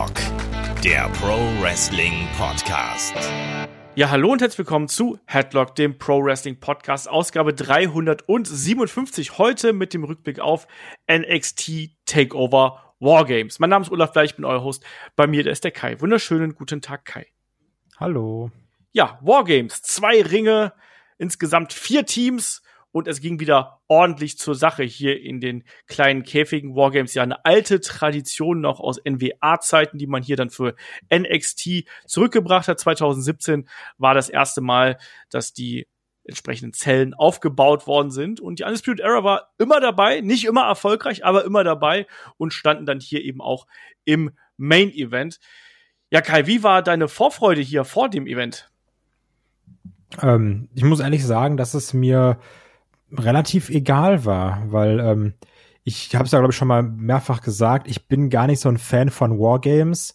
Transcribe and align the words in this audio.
Headlock, 0.00 0.82
der 0.82 1.10
Pro 1.10 1.36
Wrestling 1.60 2.26
Podcast. 2.38 3.14
Ja, 3.94 4.08
hallo 4.08 4.32
und 4.32 4.40
herzlich 4.40 4.60
willkommen 4.60 4.88
zu 4.88 5.18
Headlock, 5.26 5.74
dem 5.74 5.98
Pro 5.98 6.24
Wrestling 6.24 6.58
Podcast, 6.58 7.06
Ausgabe 7.06 7.52
357. 7.52 9.36
Heute 9.36 9.74
mit 9.74 9.92
dem 9.92 10.04
Rückblick 10.04 10.40
auf 10.40 10.66
NXT 11.10 11.90
Takeover 12.06 12.94
Wargames. 12.98 13.58
Mein 13.58 13.68
Name 13.68 13.84
ist 13.84 13.90
Olaf 13.90 14.12
Bleich, 14.12 14.30
ich 14.30 14.36
bin 14.36 14.46
euer 14.46 14.64
Host. 14.64 14.82
Bei 15.16 15.26
mir 15.26 15.46
ist 15.46 15.64
der 15.64 15.70
Kai. 15.70 16.00
Wunderschönen 16.00 16.54
guten 16.54 16.80
Tag, 16.80 17.04
Kai. 17.04 17.26
Hallo. 17.98 18.50
Ja, 18.92 19.18
Wargames. 19.20 19.82
Zwei 19.82 20.22
Ringe, 20.22 20.72
insgesamt 21.18 21.74
vier 21.74 22.06
Teams 22.06 22.62
und 22.92 23.06
es 23.06 23.20
ging 23.20 23.40
wieder 23.40 23.80
ordentlich 23.88 24.38
zur 24.38 24.54
Sache 24.54 24.82
hier 24.82 25.20
in 25.20 25.40
den 25.40 25.64
kleinen 25.86 26.22
Käfigen. 26.22 26.74
Wargames 26.74 27.14
ja 27.14 27.22
eine 27.22 27.44
alte 27.44 27.80
Tradition 27.80 28.60
noch 28.60 28.80
aus 28.80 29.00
NWA-Zeiten, 29.04 29.98
die 29.98 30.06
man 30.06 30.22
hier 30.22 30.36
dann 30.36 30.50
für 30.50 30.74
NXT 31.12 31.84
zurückgebracht 32.06 32.68
hat. 32.68 32.80
2017 32.80 33.68
war 33.98 34.14
das 34.14 34.28
erste 34.28 34.60
Mal, 34.60 34.98
dass 35.30 35.52
die 35.52 35.86
entsprechenden 36.24 36.72
Zellen 36.72 37.14
aufgebaut 37.14 37.86
worden 37.86 38.10
sind. 38.10 38.40
Und 38.40 38.58
die 38.58 38.64
Undisputed 38.64 39.00
Era 39.00 39.24
war 39.24 39.50
immer 39.58 39.80
dabei, 39.80 40.20
nicht 40.20 40.44
immer 40.44 40.64
erfolgreich, 40.64 41.24
aber 41.24 41.44
immer 41.44 41.64
dabei 41.64 42.06
und 42.36 42.52
standen 42.52 42.86
dann 42.86 43.00
hier 43.00 43.22
eben 43.22 43.40
auch 43.40 43.66
im 44.04 44.32
Main 44.56 44.90
Event. 44.90 45.38
Ja, 46.10 46.20
Kai, 46.20 46.46
wie 46.46 46.62
war 46.62 46.82
deine 46.82 47.08
Vorfreude 47.08 47.60
hier 47.60 47.84
vor 47.84 48.08
dem 48.08 48.26
Event? 48.26 48.70
Ähm, 50.20 50.68
ich 50.74 50.82
muss 50.82 51.00
ehrlich 51.00 51.24
sagen, 51.24 51.56
dass 51.56 51.74
es 51.74 51.94
mir 51.94 52.38
relativ 53.12 53.70
egal 53.70 54.24
war, 54.24 54.62
weil 54.70 55.00
ähm, 55.00 55.34
ich 55.84 56.14
habe 56.14 56.24
es 56.24 56.32
ja, 56.32 56.38
glaube 56.38 56.52
ich, 56.52 56.56
schon 56.56 56.68
mal 56.68 56.82
mehrfach 56.82 57.42
gesagt, 57.42 57.88
ich 57.88 58.06
bin 58.06 58.30
gar 58.30 58.46
nicht 58.46 58.60
so 58.60 58.68
ein 58.68 58.78
Fan 58.78 59.10
von 59.10 59.38
Wargames, 59.38 60.14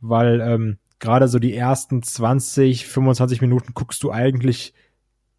weil 0.00 0.40
ähm, 0.40 0.78
gerade 0.98 1.28
so 1.28 1.38
die 1.38 1.54
ersten 1.54 2.02
20, 2.02 2.86
25 2.86 3.40
Minuten 3.40 3.72
guckst 3.74 4.02
du 4.02 4.12
eigentlich 4.12 4.74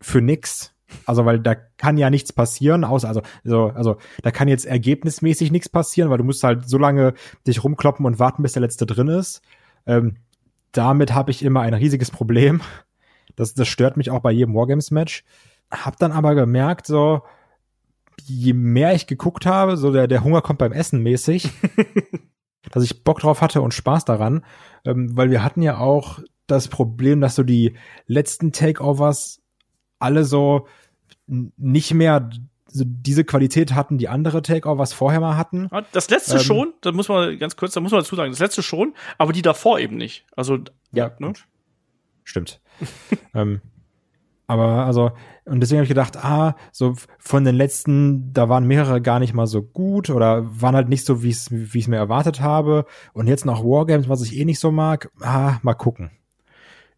für 0.01 0.21
nix. 0.21 0.73
Also, 1.05 1.25
weil 1.25 1.39
da 1.39 1.53
kann 1.53 1.97
ja 1.97 2.09
nichts 2.09 2.31
passieren, 2.31 2.85
außer, 2.85 3.09
also, 3.09 3.21
so, 3.43 3.65
also, 3.75 3.97
da 4.23 4.31
kann 4.31 4.47
jetzt 4.47 4.65
ergebnismäßig 4.65 5.51
nichts 5.51 5.67
passieren, 5.67 6.09
weil 6.09 6.17
du 6.17 6.23
musst 6.23 6.43
halt 6.43 6.69
so 6.69 6.77
lange 6.77 7.13
dich 7.45 7.63
rumkloppen 7.63 8.05
und 8.05 8.19
warten, 8.19 8.41
bis 8.41 8.53
der 8.53 8.61
letzte 8.61 8.85
drin 8.85 9.09
ist. 9.09 9.41
Ähm, 9.85 10.15
damit 10.71 11.13
habe 11.13 11.31
ich 11.31 11.43
immer 11.43 11.61
ein 11.61 11.73
riesiges 11.73 12.09
Problem. 12.09 12.61
Das, 13.35 13.53
das 13.53 13.67
stört 13.67 13.97
mich 13.97 14.11
auch 14.11 14.21
bei 14.21 14.31
jedem 14.31 14.55
Wargames-Match. 14.55 15.23
Hab 15.71 15.97
dann 15.97 16.11
aber 16.11 16.35
gemerkt, 16.35 16.87
so, 16.87 17.21
je 18.23 18.53
mehr 18.53 18.93
ich 18.93 19.07
geguckt 19.07 19.45
habe, 19.45 19.77
so 19.77 19.91
der, 19.91 20.07
der 20.07 20.23
Hunger 20.23 20.41
kommt 20.41 20.59
beim 20.59 20.71
Essen 20.71 21.01
mäßig, 21.01 21.49
dass 22.71 22.83
ich 22.83 23.03
Bock 23.03 23.19
drauf 23.19 23.41
hatte 23.41 23.61
und 23.61 23.73
Spaß 23.73 24.05
daran, 24.05 24.45
ähm, 24.85 25.15
weil 25.15 25.29
wir 25.31 25.43
hatten 25.43 25.61
ja 25.61 25.77
auch 25.77 26.19
das 26.47 26.67
Problem, 26.67 27.21
dass 27.21 27.35
so 27.35 27.43
die 27.43 27.75
letzten 28.05 28.51
Takeovers 28.51 29.41
alle 29.99 30.23
so 30.23 30.67
nicht 31.27 31.93
mehr 31.93 32.29
so 32.69 32.83
diese 32.85 33.23
Qualität 33.23 33.73
hatten, 33.73 33.97
die 33.97 34.09
andere 34.09 34.41
Takeovers 34.41 34.93
vorher 34.93 35.19
mal 35.19 35.37
hatten. 35.37 35.69
Das 35.91 36.09
letzte 36.09 36.37
ähm, 36.37 36.43
schon, 36.43 36.73
da 36.81 36.91
muss 36.91 37.09
man 37.09 37.37
ganz 37.39 37.55
kurz, 37.55 37.73
da 37.73 37.79
muss 37.79 37.91
man 37.91 38.01
dazu 38.01 38.15
sagen, 38.15 38.31
das 38.31 38.39
letzte 38.39 38.61
schon, 38.63 38.93
aber 39.17 39.33
die 39.33 39.41
davor 39.41 39.79
eben 39.79 39.97
nicht. 39.97 40.25
Also 40.35 40.59
ja, 40.91 41.11
ne? 41.19 41.33
stimmt. 42.23 42.61
ähm, 43.33 43.61
aber 44.47 44.85
also, 44.85 45.11
und 45.45 45.59
deswegen 45.59 45.79
habe 45.79 45.83
ich 45.83 45.89
gedacht, 45.89 46.17
ah, 46.23 46.55
so 46.71 46.93
von 47.19 47.43
den 47.43 47.55
letzten, 47.55 48.31
da 48.33 48.47
waren 48.47 48.65
mehrere 48.65 49.01
gar 49.01 49.19
nicht 49.19 49.33
mal 49.33 49.47
so 49.47 49.61
gut 49.61 50.09
oder 50.09 50.45
waren 50.61 50.75
halt 50.75 50.87
nicht 50.89 51.05
so, 51.05 51.21
wie 51.21 51.29
ich 51.29 51.49
es 51.75 51.87
mir 51.87 51.97
erwartet 51.97 52.41
habe. 52.41 52.85
Und 53.13 53.27
jetzt 53.27 53.45
noch 53.45 53.63
Wargames, 53.63 54.07
was 54.09 54.21
ich 54.23 54.37
eh 54.37 54.45
nicht 54.45 54.59
so 54.59 54.71
mag, 54.71 55.11
ah, 55.21 55.57
mal 55.61 55.73
gucken 55.73 56.16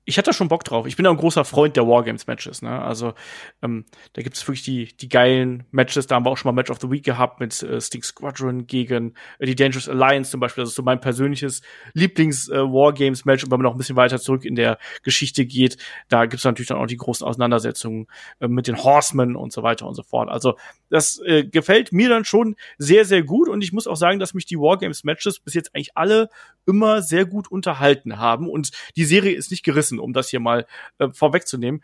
ich 0.06 0.18
hatte 0.18 0.34
schon 0.34 0.48
Bock 0.48 0.64
drauf. 0.64 0.88
Ich 0.88 0.96
bin 0.96 1.06
auch 1.06 1.12
ein 1.12 1.18
großer 1.18 1.46
Freund 1.46 1.76
der 1.76 1.88
Wargames-Matches. 1.88 2.62
Ne? 2.62 2.82
Also 2.82 3.14
ähm, 3.62 3.86
da 4.14 4.22
gibt 4.22 4.36
es 4.36 4.48
wirklich 4.48 4.64
die, 4.64 4.98
die 4.98 5.08
geilen 5.08 5.66
Matches. 5.72 6.08
Da 6.08 6.16
haben 6.16 6.26
wir 6.26 6.32
auch 6.32 6.38
schon 6.38 6.50
mal 6.50 6.60
Match 6.60 6.72
of 6.72 6.80
the 6.82 6.90
Week 6.90 7.04
gehabt 7.04 7.40
mit 7.40 7.62
äh, 7.62 7.80
Sting 7.80 8.02
Squadron 8.02 8.66
gegen 8.66 9.14
äh, 9.38 9.46
die 9.46 9.56
Dangerous 9.56 9.88
Alliance 9.88 10.32
zum 10.32 10.40
Beispiel. 10.40 10.64
Das 10.64 10.72
ist 10.72 10.76
so 10.76 10.84
mein 10.84 11.00
persönliches 11.00 11.62
Lieblings-Wargames-Match. 11.94 13.44
Äh, 13.44 13.46
und 13.46 13.52
wenn 13.52 13.60
man 13.60 13.66
noch 13.66 13.76
ein 13.76 13.78
bisschen 13.78 13.96
weiter 13.98 14.20
zurück 14.20 14.46
in 14.46 14.56
der 14.56 14.80
Geschichte 15.04 15.46
geht, 15.46 15.78
da 16.08 16.26
gibt 16.26 16.40
es 16.40 16.46
natürlich 16.46 16.70
dann 16.70 16.80
auch 16.80 16.88
die 16.88 16.98
großen 16.98 17.26
Auseinandersetzungen 17.28 18.08
äh, 18.40 18.48
mit 18.48 18.68
den 18.68 18.84
Horsemen 18.84 19.36
und 19.36 19.54
so 19.54 19.62
weiter 19.62 19.86
und 19.86 19.94
so 19.94 20.04
fort. 20.04 20.30
Also 20.30 20.56
das 20.90 21.20
äh, 21.26 21.44
gefällt 21.46 21.92
mir 21.92 22.10
dann 22.10 22.26
schon 22.26 22.56
sehr, 22.78 23.06
sehr 23.06 23.24
gut. 23.24 23.48
Und 23.48 23.64
ich 23.64 23.74
muss 23.74 23.88
auch 23.88 23.96
sagen, 23.96 24.20
dass 24.20 24.34
mich 24.34 24.46
die 24.46 24.58
Wargames-Matches 24.58 25.40
bis 25.40 25.54
jetzt 25.54 25.76
eigentlich 25.76 25.96
alle 25.96 26.30
immer 26.66 27.02
sehr 27.02 27.26
gut 27.26 27.52
unterhalten 27.52 28.18
haben. 28.18 28.50
Und 28.50 28.72
die 28.96 29.06
Serie 29.06 29.36
ist 29.36 29.52
nicht 29.52 29.64
gerissen 29.64 30.00
um 30.00 30.14
das 30.14 30.30
hier 30.30 30.40
mal 30.40 30.66
äh, 30.98 31.10
vorwegzunehmen. 31.12 31.84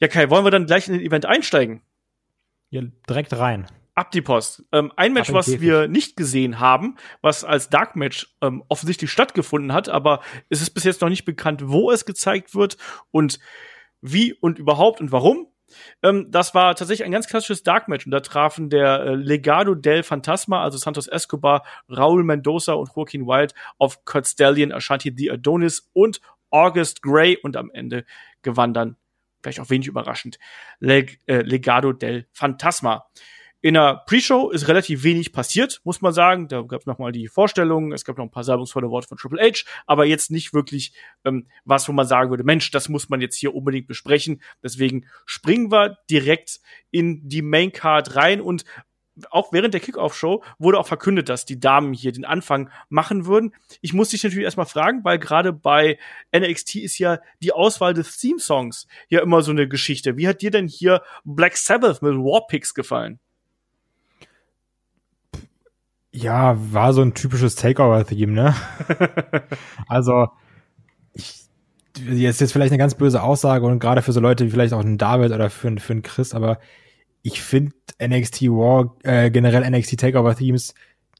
Ja, 0.00 0.08
Kai, 0.08 0.30
wollen 0.30 0.44
wir 0.44 0.50
dann 0.50 0.66
gleich 0.66 0.88
in 0.88 0.94
den 0.94 1.02
Event 1.02 1.26
einsteigen? 1.26 1.82
Ja, 2.70 2.82
direkt 3.08 3.36
rein. 3.36 3.66
Ab 3.94 4.12
die 4.12 4.22
Post. 4.22 4.62
Ähm, 4.70 4.92
ein 4.94 5.12
Match, 5.12 5.32
was 5.32 5.60
wir 5.60 5.88
nicht 5.88 6.16
gesehen 6.16 6.60
haben, 6.60 6.96
was 7.20 7.42
als 7.42 7.68
Dark 7.68 7.96
Match 7.96 8.32
ähm, 8.40 8.62
offensichtlich 8.68 9.10
stattgefunden 9.10 9.72
hat, 9.72 9.88
aber 9.88 10.20
es 10.50 10.62
ist 10.62 10.70
bis 10.70 10.84
jetzt 10.84 11.00
noch 11.00 11.08
nicht 11.08 11.24
bekannt, 11.24 11.62
wo 11.66 11.90
es 11.90 12.04
gezeigt 12.04 12.54
wird 12.54 12.76
und 13.10 13.40
wie 14.00 14.34
und 14.34 14.60
überhaupt 14.60 15.00
und 15.00 15.10
warum. 15.10 15.48
Ähm, 16.02 16.26
das 16.30 16.54
war 16.54 16.74
tatsächlich 16.74 17.04
ein 17.04 17.12
ganz 17.12 17.26
klassisches 17.26 17.62
Dark 17.62 17.88
Match 17.88 18.06
und 18.06 18.12
da 18.12 18.20
trafen 18.20 18.70
der 18.70 19.00
äh, 19.00 19.14
Legado 19.14 19.74
del 19.74 20.02
Fantasma, 20.02 20.62
also 20.62 20.78
Santos 20.78 21.08
Escobar, 21.08 21.64
Raul 21.88 22.24
Mendoza 22.24 22.72
und 22.74 22.90
Joaquin 22.94 23.26
Wild 23.26 23.54
auf 23.78 24.04
Kurt 24.04 24.26
Stallion, 24.26 24.72
Ashanti 24.72 25.12
the 25.16 25.30
Adonis 25.30 25.88
und 25.92 26.20
August 26.50 27.02
Gray 27.02 27.36
und 27.36 27.56
am 27.56 27.70
Ende 27.72 28.04
gewann 28.42 28.72
dann, 28.72 28.96
vielleicht 29.42 29.60
auch 29.60 29.70
wenig 29.70 29.86
überraschend, 29.86 30.38
Leg 30.80 31.18
äh, 31.26 31.42
Legado 31.42 31.92
del 31.92 32.26
Fantasma. 32.32 33.06
In 33.60 33.74
der 33.74 34.04
Pre-Show 34.06 34.50
ist 34.50 34.68
relativ 34.68 35.02
wenig 35.02 35.32
passiert, 35.32 35.80
muss 35.82 36.00
man 36.00 36.12
sagen. 36.12 36.46
Da 36.46 36.62
gab 36.62 36.80
es 36.80 36.86
nochmal 36.86 37.10
die 37.10 37.26
Vorstellungen, 37.26 37.90
es 37.90 38.04
gab 38.04 38.16
noch 38.16 38.24
ein 38.24 38.30
paar 38.30 38.44
salbungsvolle 38.44 38.88
Worte 38.88 39.08
von 39.08 39.18
Triple 39.18 39.42
H, 39.42 39.64
aber 39.84 40.04
jetzt 40.06 40.30
nicht 40.30 40.54
wirklich 40.54 40.92
ähm, 41.24 41.48
was, 41.64 41.88
wo 41.88 41.92
man 41.92 42.06
sagen 42.06 42.30
würde, 42.30 42.44
Mensch, 42.44 42.70
das 42.70 42.88
muss 42.88 43.08
man 43.08 43.20
jetzt 43.20 43.36
hier 43.36 43.56
unbedingt 43.56 43.88
besprechen. 43.88 44.42
Deswegen 44.62 45.06
springen 45.26 45.72
wir 45.72 45.98
direkt 46.08 46.60
in 46.92 47.28
die 47.28 47.42
Main 47.42 47.72
Card 47.72 48.14
rein 48.14 48.40
und 48.40 48.64
auch 49.30 49.52
während 49.52 49.74
der 49.74 49.80
Kickoff-Show 49.80 50.44
wurde 50.60 50.78
auch 50.78 50.86
verkündet, 50.86 51.28
dass 51.28 51.44
die 51.44 51.58
Damen 51.58 51.92
hier 51.92 52.12
den 52.12 52.24
Anfang 52.24 52.70
machen 52.88 53.26
würden. 53.26 53.52
Ich 53.80 53.92
muss 53.92 54.10
dich 54.10 54.22
natürlich 54.22 54.44
erstmal 54.44 54.66
fragen, 54.66 55.02
weil 55.02 55.18
gerade 55.18 55.52
bei 55.52 55.98
NXT 56.32 56.76
ist 56.76 56.98
ja 56.98 57.18
die 57.42 57.50
Auswahl 57.50 57.92
des 57.92 58.18
Theme-Songs 58.18 58.86
ja 59.08 59.20
immer 59.20 59.42
so 59.42 59.50
eine 59.50 59.66
Geschichte. 59.66 60.16
Wie 60.16 60.28
hat 60.28 60.42
dir 60.42 60.52
denn 60.52 60.68
hier 60.68 61.02
Black 61.24 61.56
Sabbath 61.56 62.02
mit 62.02 62.14
Warpix 62.14 62.72
gefallen? 62.72 63.18
Ja, 66.20 66.56
war 66.72 66.92
so 66.92 67.02
ein 67.02 67.14
typisches 67.14 67.54
Takeover-Theme, 67.54 68.32
ne? 68.32 68.54
also, 69.86 70.26
ich, 71.12 71.46
jetzt 71.96 72.42
ist 72.42 72.50
vielleicht 72.50 72.72
eine 72.72 72.78
ganz 72.78 72.96
böse 72.96 73.22
Aussage 73.22 73.64
und 73.66 73.78
gerade 73.78 74.02
für 74.02 74.10
so 74.10 74.18
Leute 74.18 74.44
wie 74.44 74.50
vielleicht 74.50 74.72
auch 74.72 74.80
einen 74.80 74.98
David 74.98 75.30
oder 75.30 75.48
für, 75.48 75.76
für 75.76 75.92
einen 75.92 76.02
Chris, 76.02 76.34
aber 76.34 76.58
ich 77.22 77.40
finde 77.40 77.72
NXT 78.02 78.42
War, 78.48 78.96
äh, 79.04 79.30
generell 79.30 79.68
NXT 79.70 80.00
Takeover 80.00 80.34
Themes 80.34 80.74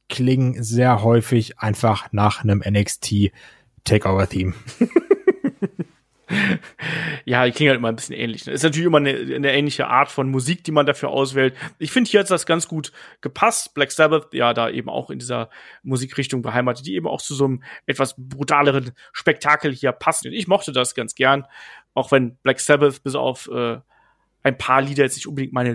klingen 0.08 0.60
sehr 0.64 1.04
häufig 1.04 1.60
einfach 1.60 2.08
nach 2.10 2.42
einem 2.42 2.60
NXT 2.68 3.30
Takeover 3.84 4.28
Theme. 4.28 4.54
ja, 7.24 7.44
die 7.44 7.52
klingen 7.52 7.70
halt 7.70 7.78
immer 7.78 7.88
ein 7.88 7.96
bisschen 7.96 8.14
ähnlich. 8.14 8.46
Ne? 8.46 8.52
Ist 8.52 8.62
natürlich 8.62 8.86
immer 8.86 8.98
eine, 8.98 9.10
eine, 9.10 9.52
ähnliche 9.52 9.86
Art 9.86 10.10
von 10.10 10.30
Musik, 10.30 10.64
die 10.64 10.72
man 10.72 10.86
dafür 10.86 11.10
auswählt. 11.10 11.54
Ich 11.78 11.90
finde, 11.90 12.10
hier 12.10 12.20
hat 12.20 12.30
das 12.30 12.46
ganz 12.46 12.68
gut 12.68 12.92
gepasst. 13.20 13.74
Black 13.74 13.92
Sabbath, 13.92 14.34
ja, 14.34 14.54
da 14.54 14.68
eben 14.70 14.88
auch 14.88 15.10
in 15.10 15.18
dieser 15.18 15.50
Musikrichtung 15.82 16.42
beheimatet, 16.42 16.86
die 16.86 16.94
eben 16.94 17.06
auch 17.06 17.22
zu 17.22 17.34
so 17.34 17.44
einem 17.44 17.62
etwas 17.86 18.14
brutaleren 18.18 18.92
Spektakel 19.12 19.72
hier 19.72 19.92
passen. 19.92 20.32
Ich 20.32 20.48
mochte 20.48 20.72
das 20.72 20.94
ganz 20.94 21.14
gern, 21.14 21.46
auch 21.94 22.12
wenn 22.12 22.36
Black 22.36 22.60
Sabbath 22.60 23.02
bis 23.02 23.14
auf 23.14 23.48
äh, 23.52 23.78
ein 24.42 24.58
paar 24.58 24.82
Lieder 24.82 25.04
jetzt 25.04 25.16
nicht 25.16 25.26
unbedingt 25.26 25.52
meine 25.52 25.72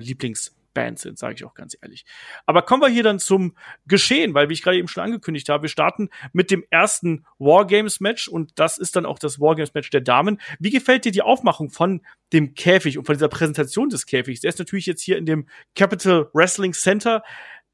Lieblingsband 0.73 0.99
sind, 0.99 1.17
sage 1.17 1.35
ich 1.35 1.45
auch 1.45 1.53
ganz 1.53 1.77
ehrlich. 1.81 2.05
Aber 2.45 2.61
kommen 2.63 2.81
wir 2.81 2.89
hier 2.89 3.03
dann 3.03 3.19
zum 3.19 3.55
Geschehen, 3.85 4.33
weil 4.33 4.49
wie 4.49 4.53
ich 4.53 4.63
gerade 4.63 4.77
eben 4.77 4.87
schon 4.87 5.03
angekündigt 5.03 5.49
habe, 5.49 5.63
wir 5.63 5.69
starten 5.69 6.09
mit 6.33 6.51
dem 6.51 6.63
ersten 6.69 7.25
Wargames-Match 7.39 8.27
und 8.27 8.51
das 8.55 8.77
ist 8.77 8.95
dann 8.95 9.05
auch 9.05 9.19
das 9.19 9.39
Wargames-Match 9.39 9.89
der 9.89 10.01
Damen. 10.01 10.39
Wie 10.59 10.71
gefällt 10.71 11.05
dir 11.05 11.11
die 11.11 11.21
Aufmachung 11.21 11.69
von 11.69 12.01
dem 12.31 12.55
Käfig 12.55 12.97
und 12.97 13.05
von 13.05 13.15
dieser 13.15 13.29
Präsentation 13.29 13.89
des 13.89 14.05
Käfigs? 14.05 14.41
Der 14.41 14.49
ist 14.49 14.59
natürlich 14.59 14.85
jetzt 14.85 15.01
hier 15.01 15.17
in 15.17 15.25
dem 15.25 15.47
Capital 15.75 16.29
Wrestling 16.33 16.73
Center. 16.73 17.23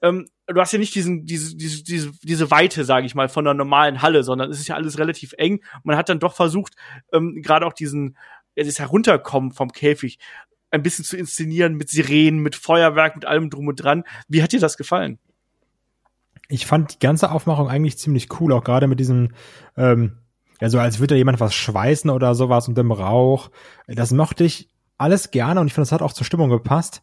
Ähm, 0.02 0.28
du 0.48 0.60
hast 0.60 0.72
ja 0.72 0.80
nicht 0.80 0.96
diesen, 0.96 1.26
diese, 1.26 1.58
diese, 1.58 1.84
diese, 1.84 2.12
diese 2.24 2.52
Weite, 2.52 2.86
sage 2.86 3.06
ich 3.06 3.16
mal, 3.16 3.28
von 3.28 3.46
einer 3.46 3.54
normalen 3.54 4.02
Halle, 4.02 4.24
sondern 4.24 4.50
es 4.50 4.60
ist 4.60 4.68
ja 4.68 4.76
alles 4.76 4.98
relativ 4.98 5.34
eng. 5.38 5.62
Man 5.84 5.98
hat 5.98 6.10
dann 6.10 6.20
doch 6.20 6.36
versucht, 6.36 6.76
ähm, 7.12 7.42
gerade 7.42 7.66
auch 7.66 7.74
diesen 7.74 8.18
das 8.56 8.80
Herunterkommen 8.80 9.52
vom 9.52 9.72
Käfig 9.72 10.20
ein 10.72 10.84
bisschen 10.84 11.06
zu 11.06 11.18
inszenieren 11.18 11.76
mit 11.76 11.90
Sirenen, 11.90 12.42
mit 12.42 12.56
Feuerwerk, 12.56 13.16
mit 13.16 13.26
allem 13.26 13.50
drum 13.50 13.68
und 13.68 13.76
dran. 13.76 14.04
Wie 14.28 14.44
hat 14.44 14.52
dir 14.52 14.60
das 14.60 14.78
gefallen? 14.78 15.20
Ich 16.48 16.66
fand 16.66 16.96
die 16.96 17.00
ganze 17.00 17.32
Aufmachung 17.32 17.70
eigentlich 17.70 17.98
ziemlich 17.98 18.40
cool, 18.40 18.54
auch 18.54 18.64
gerade 18.64 18.88
mit 18.88 19.00
diesem, 19.00 19.30
ähm, 19.78 20.18
ja, 20.60 20.70
so 20.70 20.80
als 20.80 21.00
würde 21.00 21.14
da 21.14 21.18
jemand 21.18 21.40
was 21.40 21.54
schweißen 21.54 22.10
oder 22.10 22.36
sowas 22.36 22.68
und 22.68 22.78
dem 22.78 22.92
Rauch. 22.92 23.52
Das 23.88 24.12
mochte 24.12 24.44
ich 24.44 24.70
alles 24.98 25.32
gerne 25.32 25.62
und 25.62 25.68
ich 25.68 25.74
finde, 25.74 25.86
das 25.86 25.92
hat 25.92 26.02
auch 26.02 26.14
zur 26.14 26.26
Stimmung 26.26 26.50
gepasst. 26.50 27.02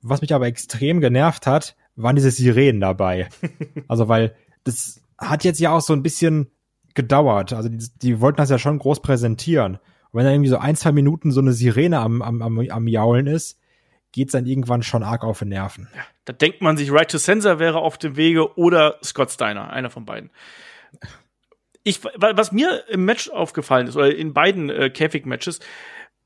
Was 0.00 0.20
mich 0.20 0.34
aber 0.34 0.46
extrem 0.46 1.00
genervt 1.00 1.46
hat, 1.46 1.76
waren 1.96 2.16
diese 2.16 2.30
Sirenen 2.30 2.80
dabei. 2.80 3.28
also, 3.88 4.08
weil 4.08 4.34
das 4.64 5.00
hat 5.18 5.44
jetzt 5.44 5.60
ja 5.60 5.72
auch 5.72 5.80
so 5.80 5.92
ein 5.92 6.02
bisschen 6.02 6.50
gedauert. 6.94 7.52
Also, 7.52 7.68
die, 7.68 7.86
die 8.00 8.20
wollten 8.20 8.38
das 8.38 8.50
ja 8.50 8.58
schon 8.58 8.78
groß 8.78 9.02
präsentieren. 9.02 9.78
Und 10.14 10.20
wenn 10.20 10.26
da 10.26 10.30
irgendwie 10.30 10.50
so 10.50 10.58
ein, 10.58 10.76
zwei 10.76 10.92
Minuten 10.92 11.32
so 11.32 11.40
eine 11.40 11.52
Sirene 11.52 11.98
am, 11.98 12.22
am, 12.22 12.40
am, 12.40 12.60
am 12.60 12.86
Jaulen 12.86 13.26
ist, 13.26 13.58
geht's 14.12 14.30
dann 14.30 14.46
irgendwann 14.46 14.84
schon 14.84 15.02
arg 15.02 15.24
auf 15.24 15.40
den 15.40 15.48
Nerven. 15.48 15.88
Ja, 15.92 16.02
da 16.24 16.32
denkt 16.32 16.62
man 16.62 16.76
sich, 16.76 16.92
Right 16.92 17.10
to 17.10 17.18
Sensor 17.18 17.58
wäre 17.58 17.78
auf 17.78 17.98
dem 17.98 18.14
Wege 18.14 18.56
oder 18.56 19.00
Scott 19.02 19.32
Steiner, 19.32 19.70
einer 19.70 19.90
von 19.90 20.04
beiden. 20.04 20.30
Ich, 21.82 22.04
was 22.04 22.52
mir 22.52 22.84
im 22.88 23.04
Match 23.04 23.28
aufgefallen 23.28 23.88
ist, 23.88 23.96
oder 23.96 24.14
in 24.14 24.32
beiden 24.32 24.70
äh, 24.70 24.88
Käfig-Matches, 24.88 25.58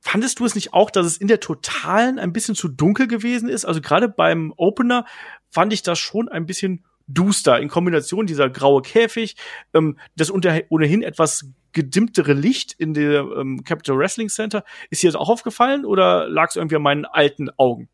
Fandest 0.01 0.39
du 0.39 0.45
es 0.45 0.55
nicht 0.55 0.75
auch, 0.75 0.91
dass 0.91 1.07
es 1.07 1.17
in 1.17 1.27
der 1.27 1.41
Totalen 1.41 2.21
ein 2.21 2.33
bisschen 2.33 2.55
zu 2.55 2.69
dunkel 2.69 3.09
gewesen 3.09 3.49
ist? 3.49 3.65
Also 3.65 3.81
gerade 3.81 4.09
beim 4.09 4.55
Opener 4.57 5.05
fand 5.51 5.73
ich 5.73 5.83
das 5.83 5.99
schon 5.99 6.29
ein 6.29 6.47
bisschen 6.47 6.85
duster 7.09 7.59
in 7.59 7.69
Kombination 7.69 8.27
dieser 8.27 8.49
graue 8.49 8.83
Käfig, 8.83 9.37
ähm, 9.75 9.99
das 10.17 10.31
unter, 10.31 10.61
ohnehin 10.69 11.03
etwas 11.03 11.47
gedimmtere 11.73 12.33
Licht 12.33 12.75
in 12.79 12.95
der 12.95 13.21
ähm, 13.37 13.65
Capital 13.65 13.99
Wrestling 13.99 14.29
Center. 14.29 14.65
Ist 14.91 15.03
dir 15.03 15.11
das 15.11 15.21
auch 15.21 15.29
aufgefallen 15.29 15.85
oder 15.85 16.29
lag 16.29 16.49
es 16.51 16.57
irgendwie 16.57 16.77
an 16.77 16.83
meinen 16.83 17.05
alten 17.05 17.51
Augen? 17.57 17.89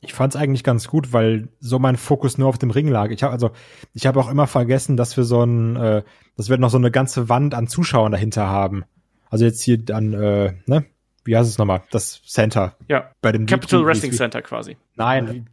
Ich 0.00 0.12
fand 0.12 0.34
es 0.34 0.40
eigentlich 0.40 0.62
ganz 0.62 0.88
gut, 0.88 1.12
weil 1.12 1.48
so 1.58 1.78
mein 1.78 1.96
Fokus 1.96 2.38
nur 2.38 2.48
auf 2.48 2.58
dem 2.58 2.70
Ring 2.70 2.88
lag. 2.88 3.10
Ich 3.10 3.22
habe 3.22 3.32
also, 3.32 3.50
ich 3.94 4.06
habe 4.06 4.20
auch 4.20 4.30
immer 4.30 4.46
vergessen, 4.46 4.96
dass 4.96 5.16
wir 5.16 5.24
so 5.24 5.42
ein, 5.42 5.76
äh, 5.76 6.02
dass 6.36 6.48
wir 6.48 6.58
noch 6.58 6.70
so 6.70 6.78
eine 6.78 6.90
ganze 6.90 7.28
Wand 7.28 7.54
an 7.54 7.66
Zuschauern 7.66 8.12
dahinter 8.12 8.46
haben. 8.46 8.84
Also 9.30 9.44
jetzt 9.44 9.62
hier 9.62 9.78
dann, 9.78 10.12
äh, 10.12 10.54
ne, 10.66 10.84
wie 11.24 11.36
heißt 11.36 11.50
es 11.50 11.58
nochmal? 11.58 11.82
Das 11.90 12.22
Center. 12.24 12.76
Ja. 12.88 13.10
Bei 13.20 13.32
dem 13.32 13.46
Capital 13.46 13.84
Wrestling 13.84 14.12
Center 14.12 14.42
quasi. 14.42 14.76
Nein, 14.94 15.48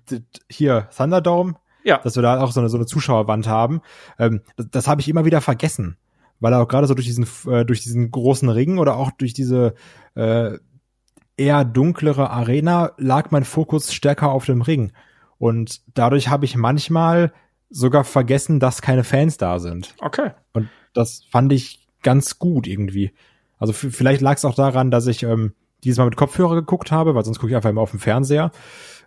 hier 0.50 0.90
Thunderdome. 0.96 1.56
Ja. 1.84 2.00
Dass 2.00 2.16
wir 2.16 2.24
da 2.24 2.42
auch 2.42 2.52
so 2.52 2.60
eine, 2.60 2.70
so 2.70 2.78
eine 2.78 2.86
Zuschauerwand 2.86 3.48
haben. 3.48 3.82
Ähm, 4.18 4.42
das 4.56 4.70
das 4.70 4.88
habe 4.88 5.02
ich 5.02 5.10
immer 5.10 5.26
wieder 5.26 5.42
vergessen. 5.42 5.98
Weil 6.40 6.54
auch 6.54 6.68
gerade 6.68 6.88
so 6.88 6.94
durch 6.94 7.08
diesen, 7.08 7.28
äh, 7.48 7.66
durch 7.66 7.82
diesen 7.82 8.12
großen 8.12 8.50
Ring 8.50 8.78
oder 8.78 8.98
auch 8.98 9.12
durch 9.12 9.34
diese 9.34 9.76
äh, 10.16 10.58
eher 11.38 11.66
dunklere 11.66 12.30
Arena 12.30 12.92
lag 12.98 13.32
mein 13.32 13.44
Fokus 13.44 13.94
stärker 13.94 14.32
auf 14.32 14.46
dem 14.46 14.62
Ring. 14.62 14.92
Und 15.38 15.82
dadurch 15.94 16.30
habe 16.30 16.46
ich 16.46 16.56
manchmal 16.56 17.34
sogar 17.70 18.04
vergessen, 18.04 18.60
dass 18.60 18.82
keine 18.82 19.04
Fans 19.04 19.38
da 19.38 19.60
sind. 19.60 19.96
Okay. 20.00 20.32
Und 20.54 20.70
das 20.94 21.24
fand 21.30 21.52
ich 21.52 21.88
ganz 22.04 22.38
gut 22.38 22.68
irgendwie. 22.68 23.12
Also 23.58 23.74
vielleicht 23.74 24.22
lag 24.22 24.36
es 24.36 24.46
auch 24.46 24.56
daran, 24.56 24.92
dass 24.92 25.08
ich 25.08 25.24
ähm, 25.24 25.54
dieses 25.84 25.98
Mal 25.98 26.06
mit 26.06 26.16
Kopfhörer 26.16 26.56
geguckt 26.56 26.92
habe, 26.92 27.16
weil 27.16 27.26
sonst 27.26 27.40
gucke 27.40 27.52
ich 27.52 27.56
einfach 27.56 27.70
immer 27.70 27.82
auf 27.82 27.92
dem 27.92 28.00
Fernseher. 28.00 28.52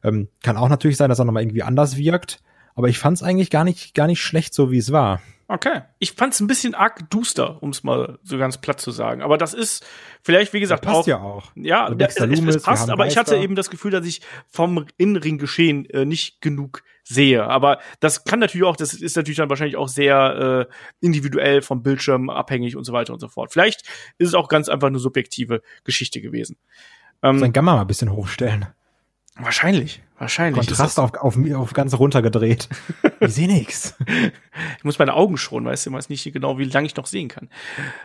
Ähm, 0.03 0.29
kann 0.43 0.57
auch 0.57 0.69
natürlich 0.69 0.97
sein, 0.97 1.09
dass 1.09 1.19
er 1.19 1.25
nochmal 1.25 1.43
irgendwie 1.43 1.63
anders 1.63 1.97
wirkt. 1.97 2.43
Aber 2.77 2.89
ich 2.89 2.99
fand 2.99 3.17
es 3.17 3.23
eigentlich 3.23 3.51
gar 3.51 3.65
nicht, 3.65 3.95
gar 3.95 4.07
nicht 4.07 4.23
schlecht, 4.23 4.55
so 4.55 4.71
wie 4.71 4.79
es 4.79 4.93
war. 4.93 5.21
Okay. 5.49 5.83
Ich 5.99 6.13
fand 6.13 6.35
es 6.35 6.41
ein 6.41 6.47
bisschen 6.47 6.75
arg 6.75 7.09
duster, 7.09 7.63
um 7.63 7.71
es 7.71 7.85
mal 7.85 8.19
so 8.23 8.37
ganz 8.37 8.59
platt 8.59 8.81
zu 8.81 8.91
sagen. 8.91 9.23
Aber 9.23 9.39
das 9.39 9.55
ist 9.55 9.87
vielleicht, 10.23 10.53
wie 10.53 10.61
gesagt, 10.61 10.85
das 10.85 10.93
passt 10.93 11.05
auch. 11.05 11.07
ja 11.07 11.21
auch. 11.21 11.53
Ja, 11.55 11.87
also 11.87 11.97
es, 11.99 12.17
es, 12.57 12.63
passt, 12.63 12.91
aber 12.91 13.07
ich 13.07 13.17
hatte 13.17 13.37
eben 13.37 13.55
das 13.55 13.71
Gefühl, 13.71 13.93
dass 13.93 14.05
ich 14.05 14.21
vom 14.49 14.87
Innenring-Geschehen 14.99 15.89
äh, 15.91 16.05
nicht 16.05 16.41
genug 16.41 16.83
sehe. 17.05 17.45
Aber 17.45 17.79
das 18.01 18.25
kann 18.25 18.41
natürlich 18.41 18.67
auch, 18.67 18.77
das 18.77 18.93
ist 18.93 19.17
natürlich 19.17 19.39
dann 19.39 19.49
wahrscheinlich 19.49 19.77
auch 19.77 19.89
sehr 19.89 20.69
äh, 20.69 20.75
individuell 21.01 21.63
vom 21.63 21.83
Bildschirm 21.83 22.29
abhängig 22.29 22.77
und 22.77 22.85
so 22.85 22.93
weiter 22.93 23.13
und 23.13 23.21
so 23.21 23.29
fort. 23.29 23.53
Vielleicht 23.53 23.83
ist 24.19 24.29
es 24.29 24.35
auch 24.35 24.49
ganz 24.49 24.69
einfach 24.69 24.89
eine 24.89 24.99
subjektive 24.99 25.63
Geschichte 25.85 26.21
gewesen. 26.21 26.59
Ähm, 27.23 27.39
Sein 27.39 27.53
Gamma 27.53 27.77
mal 27.77 27.83
ein 27.83 27.87
bisschen 27.87 28.13
hochstellen. 28.13 28.67
Wahrscheinlich, 29.39 30.03
wahrscheinlich. 30.19 30.67
Kontrast 30.67 30.99
auf, 30.99 31.15
auf, 31.15 31.37
auf 31.55 31.73
ganz 31.75 31.95
runtergedreht. 31.95 32.69
ich 33.21 33.35
sehe 33.35 33.49
nix. 33.49 33.95
Ich 34.79 34.85
muss 34.85 34.99
meine 34.99 35.15
Augen 35.15 35.37
schonen, 35.37 35.67
weißt 35.67 35.87
du, 35.87 35.91
ich 35.91 35.97
weiß 35.97 36.09
nicht 36.09 36.33
genau, 36.33 36.59
wie 36.59 36.65
lange 36.65 36.87
ich 36.87 36.97
noch 36.97 37.07
sehen 37.07 37.29
kann. 37.29 37.51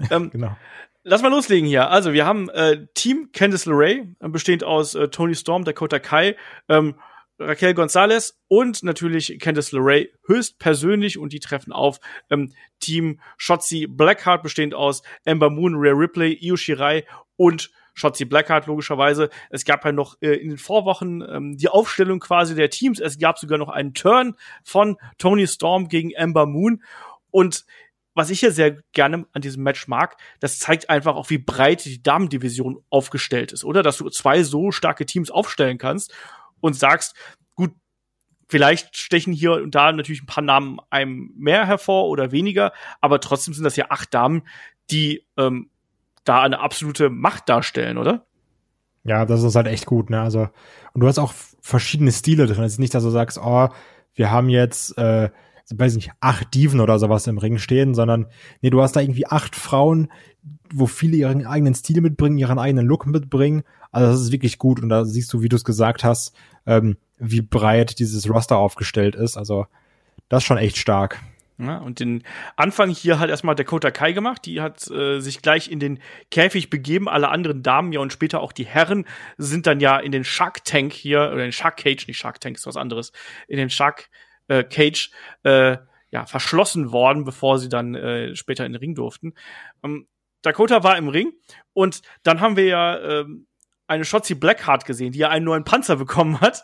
Ähm, 0.10 0.30
genau. 0.34 0.56
Lass 1.04 1.22
mal 1.22 1.30
loslegen 1.30 1.68
hier. 1.68 1.90
Also, 1.90 2.14
wir 2.14 2.26
haben 2.26 2.50
äh, 2.50 2.86
Team 2.94 3.30
Candice 3.32 3.66
LeRae, 3.66 4.08
bestehend 4.20 4.64
aus 4.64 4.94
äh, 4.94 5.08
Tony 5.08 5.34
Storm, 5.34 5.64
Dakota 5.64 6.00
Kai, 6.00 6.36
ähm, 6.68 6.96
Raquel 7.40 7.74
Gonzalez 7.74 8.40
und 8.48 8.84
natürlich 8.84 9.40
Candice 9.40 9.72
LeRae 9.72 10.10
höchstpersönlich 10.28 11.18
und 11.18 11.34
die 11.34 11.40
treffen 11.40 11.72
auf 11.72 12.00
ähm, 12.30 12.54
Team 12.80 13.20
Shotzi 13.38 13.88
Blackheart, 13.88 14.44
bestehend 14.44 14.76
aus 14.76 15.02
Ember 15.24 15.50
Moon, 15.50 15.76
Rhea 15.76 15.94
Ripley, 15.94 16.38
Io 16.42 16.56
Shirai 16.56 17.06
und 17.36 17.72
Shotzi 17.94 18.26
Blackheart 18.26 18.68
logischerweise. 18.68 19.30
Es 19.50 19.66
gab 19.66 19.86
ja 19.86 19.92
noch 19.92 20.18
äh, 20.22 20.34
in 20.34 20.50
den 20.50 20.58
Vorwochen 20.58 21.22
ähm, 21.28 21.58
die 21.58 21.70
Aufstellung 21.70 22.20
quasi 22.20 22.56
der 22.56 22.70
Teams. 22.70 23.00
Es 23.00 23.20
gab 23.20 23.38
sogar 23.38 23.58
noch 23.58 23.70
einen 23.70 23.94
Turn 23.94 24.36
von 24.64 24.98
Tony 25.18 25.48
Storm 25.48 25.88
gegen 25.88 26.12
Ember 26.12 26.46
Moon. 26.46 26.84
Und 27.32 27.66
was 28.14 28.30
ich 28.30 28.42
ja 28.42 28.52
sehr 28.52 28.78
gerne 28.92 29.26
an 29.32 29.42
diesem 29.42 29.64
Match 29.64 29.88
mag, 29.88 30.18
das 30.40 30.60
zeigt 30.60 30.90
einfach 30.90 31.16
auch, 31.16 31.30
wie 31.30 31.38
breit 31.38 31.86
die 31.86 32.04
Damendivision 32.04 32.84
aufgestellt 32.90 33.52
ist, 33.52 33.64
oder? 33.64 33.84
Dass 33.84 33.98
du 33.98 34.10
zwei 34.10 34.44
so 34.44 34.72
starke 34.72 35.06
Teams 35.06 35.32
aufstellen 35.32 35.78
kannst 35.78 36.14
und 36.60 36.74
sagst, 36.74 37.16
gut, 37.56 37.72
vielleicht 38.50 38.98
stechen 38.98 39.34
hier 39.34 39.54
und 39.54 39.76
da 39.76 39.92
natürlich 39.92 40.24
ein 40.24 40.28
paar 40.28 40.44
Namen 40.44 40.80
einem 40.90 41.32
mehr 41.38 41.66
hervor 41.66 42.10
oder 42.10 42.32
weniger, 42.32 42.74
aber 43.00 43.22
trotzdem 43.22 43.54
sind 43.54 43.64
das 43.64 43.78
ja 43.78 43.86
acht 43.90 44.14
Damen, 44.14 44.44
die 44.90 45.26
ähm, 45.38 45.71
da 46.24 46.42
eine 46.44 46.60
absolute 46.60 47.10
Macht 47.10 47.50
darstellen, 47.50 47.98
oder? 47.98 48.26
Ja, 49.04 49.26
das 49.26 49.44
ist 49.44 49.56
halt 49.56 49.68
echt 49.68 49.86
gut, 49.86 50.10
ne? 50.10 50.22
Also, 50.22 50.50
und 50.94 51.02
du 51.02 51.08
hast 51.08 51.20
auch 51.20 51.34
verschiedene 51.62 52.12
Stile 52.12 52.46
drin. 52.48 52.64
Es 52.64 52.74
ist 52.74 52.80
nicht, 52.80 52.94
dass 52.94 53.04
du 53.04 53.10
sagst, 53.10 53.40
oh, 53.44 53.70
wir 54.14 54.32
haben 54.32 54.50
jetzt, 54.50 54.98
äh, 54.98 55.30
weiß 55.74 55.96
nicht, 55.96 56.12
acht 56.20 56.54
Diven 56.54 56.80
oder 56.82 57.00
sowas 57.00 57.28
im 57.28 57.38
Ring 57.38 57.58
stehen, 57.58 57.96
sondern 57.96 58.28
nee, 58.62 58.70
du 58.70 58.82
hast 58.82 58.96
da 58.96 59.00
irgendwie 59.00 59.28
acht 59.28 59.56
Frauen, 59.56 60.12
wo 60.74 60.86
viele 60.86 61.16
ihren 61.16 61.46
eigenen 61.46 61.76
Stil 61.76 62.02
mitbringen, 62.02 62.38
ihren 62.38 62.60
eigenen 62.60 62.86
Look 62.86 63.06
mitbringen. 63.06 63.64
Also 63.92 64.12
das 64.12 64.22
ist 64.22 64.32
wirklich 64.32 64.58
gut 64.58 64.82
und 64.82 64.90
da 64.90 65.06
siehst 65.06 65.32
du, 65.34 65.42
wie 65.42 65.50
du 65.50 65.56
es 65.56 65.64
gesagt 65.64 66.04
hast, 66.04 66.34
ähm, 66.66 66.98
wie 67.18 67.42
breit 67.42 68.00
dieses 68.00 68.30
Roster 68.30 68.58
aufgestellt 68.58 69.16
ist. 69.16 69.38
Also 69.38 69.66
das 70.30 70.44
ist 70.44 70.48
schon 70.48 70.58
echt 70.58 70.78
stark. 70.78 71.20
Ja, 71.62 71.78
und 71.78 72.00
den 72.00 72.24
Anfang 72.56 72.90
hier 72.90 73.20
hat 73.20 73.30
erstmal 73.30 73.54
Dakota 73.54 73.92
Kai 73.92 74.14
gemacht. 74.14 74.46
Die 74.46 74.62
hat 74.62 74.90
äh, 74.90 75.20
sich 75.20 75.44
gleich 75.44 75.70
in 75.70 75.80
den 75.80 76.00
Käfig 76.32 76.72
begeben. 76.72 77.08
Alle 77.08 77.30
anderen 77.30 77.62
Damen 77.62 77.92
ja 77.92 78.00
und 78.00 78.12
später 78.12 78.40
auch 78.40 78.52
die 78.52 78.66
Herren 78.66 79.06
sind 79.38 79.68
dann 79.68 79.80
ja 79.80 80.00
in 80.00 80.12
den 80.12 80.24
Shark 80.24 80.66
Tank 80.66 80.92
hier, 80.92 81.30
oder 81.32 81.46
in 81.46 81.52
Shark 81.52 81.78
Cage, 81.78 82.08
nicht 82.08 82.18
Shark 82.18 82.42
Tank 82.42 82.58
ist 82.58 82.66
was 82.66 82.78
anderes, 82.78 83.12
in 83.48 83.58
den 83.58 83.70
Shark 83.70 84.10
äh, 84.48 84.64
Cage 84.64 85.12
äh, 85.44 85.78
ja, 86.10 86.26
verschlossen 86.26 86.92
worden, 86.92 87.26
bevor 87.26 87.60
sie 87.60 87.70
dann 87.70 87.94
äh, 87.94 88.36
später 88.36 88.66
in 88.66 88.74
den 88.74 88.80
Ring 88.80 88.96
durften. 88.96 89.34
Ähm, 89.84 90.08
Dakota 90.42 90.84
war 90.84 90.98
im 90.98 91.10
Ring 91.10 91.34
und 91.74 92.02
dann 92.24 92.42
haben 92.42 92.58
wir 92.58 92.66
ja 92.66 92.98
ähm, 92.98 93.46
eine 93.86 94.04
Shotzi 94.04 94.34
Blackheart 94.34 94.86
gesehen, 94.86 95.12
die 95.12 95.20
ja 95.20 95.30
einen 95.30 95.46
neuen 95.46 95.64
Panzer 95.64 95.96
bekommen 95.96 96.42
hat. 96.42 96.64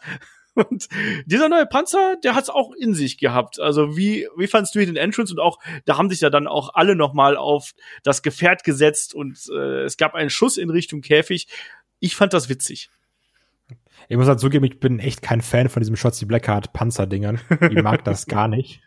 Und 0.70 0.88
dieser 1.26 1.50
neue 1.50 1.66
Panzer, 1.66 2.16
der 2.24 2.36
hat's 2.36 2.50
auch 2.50 2.74
in 2.74 2.94
sich 2.94 3.18
gehabt. 3.18 3.60
Also 3.60 3.96
wie, 3.96 4.28
wie 4.38 4.48
fandst 4.48 4.74
du 4.76 4.80
den 4.80 4.96
Entrance? 4.96 5.34
Und 5.34 5.40
auch, 5.40 5.60
da 5.86 5.98
haben 5.98 6.10
sich 6.10 6.22
ja 6.22 6.30
dann 6.30 6.48
auch 6.48 6.72
alle 6.74 6.96
nochmal 6.96 7.38
auf 7.38 7.74
das 8.04 8.24
Gefährt 8.24 8.64
gesetzt 8.64 9.14
und 9.14 9.38
äh, 9.52 9.84
es 9.84 9.98
gab 9.98 10.16
einen 10.16 10.30
Schuss 10.30 10.58
in 10.58 10.70
Richtung 10.70 11.02
Käfig. 11.02 11.48
Ich 12.00 12.16
fand 12.16 12.34
das 12.34 12.50
witzig. 12.50 12.90
Ich 14.10 14.16
muss 14.16 14.28
halt 14.28 14.40
zugeben, 14.40 14.64
ich 14.64 14.80
bin 14.80 15.00
echt 15.00 15.22
kein 15.22 15.42
Fan 15.42 15.68
von 15.68 15.82
diesem 15.82 15.98
Shotzi 15.98 16.26
Blackheart 16.26 16.72
Panzerdingern. 16.72 17.40
Ich 17.70 17.82
mag 17.84 18.06
das 18.06 18.26
gar 18.28 18.48
nicht. 18.48 18.82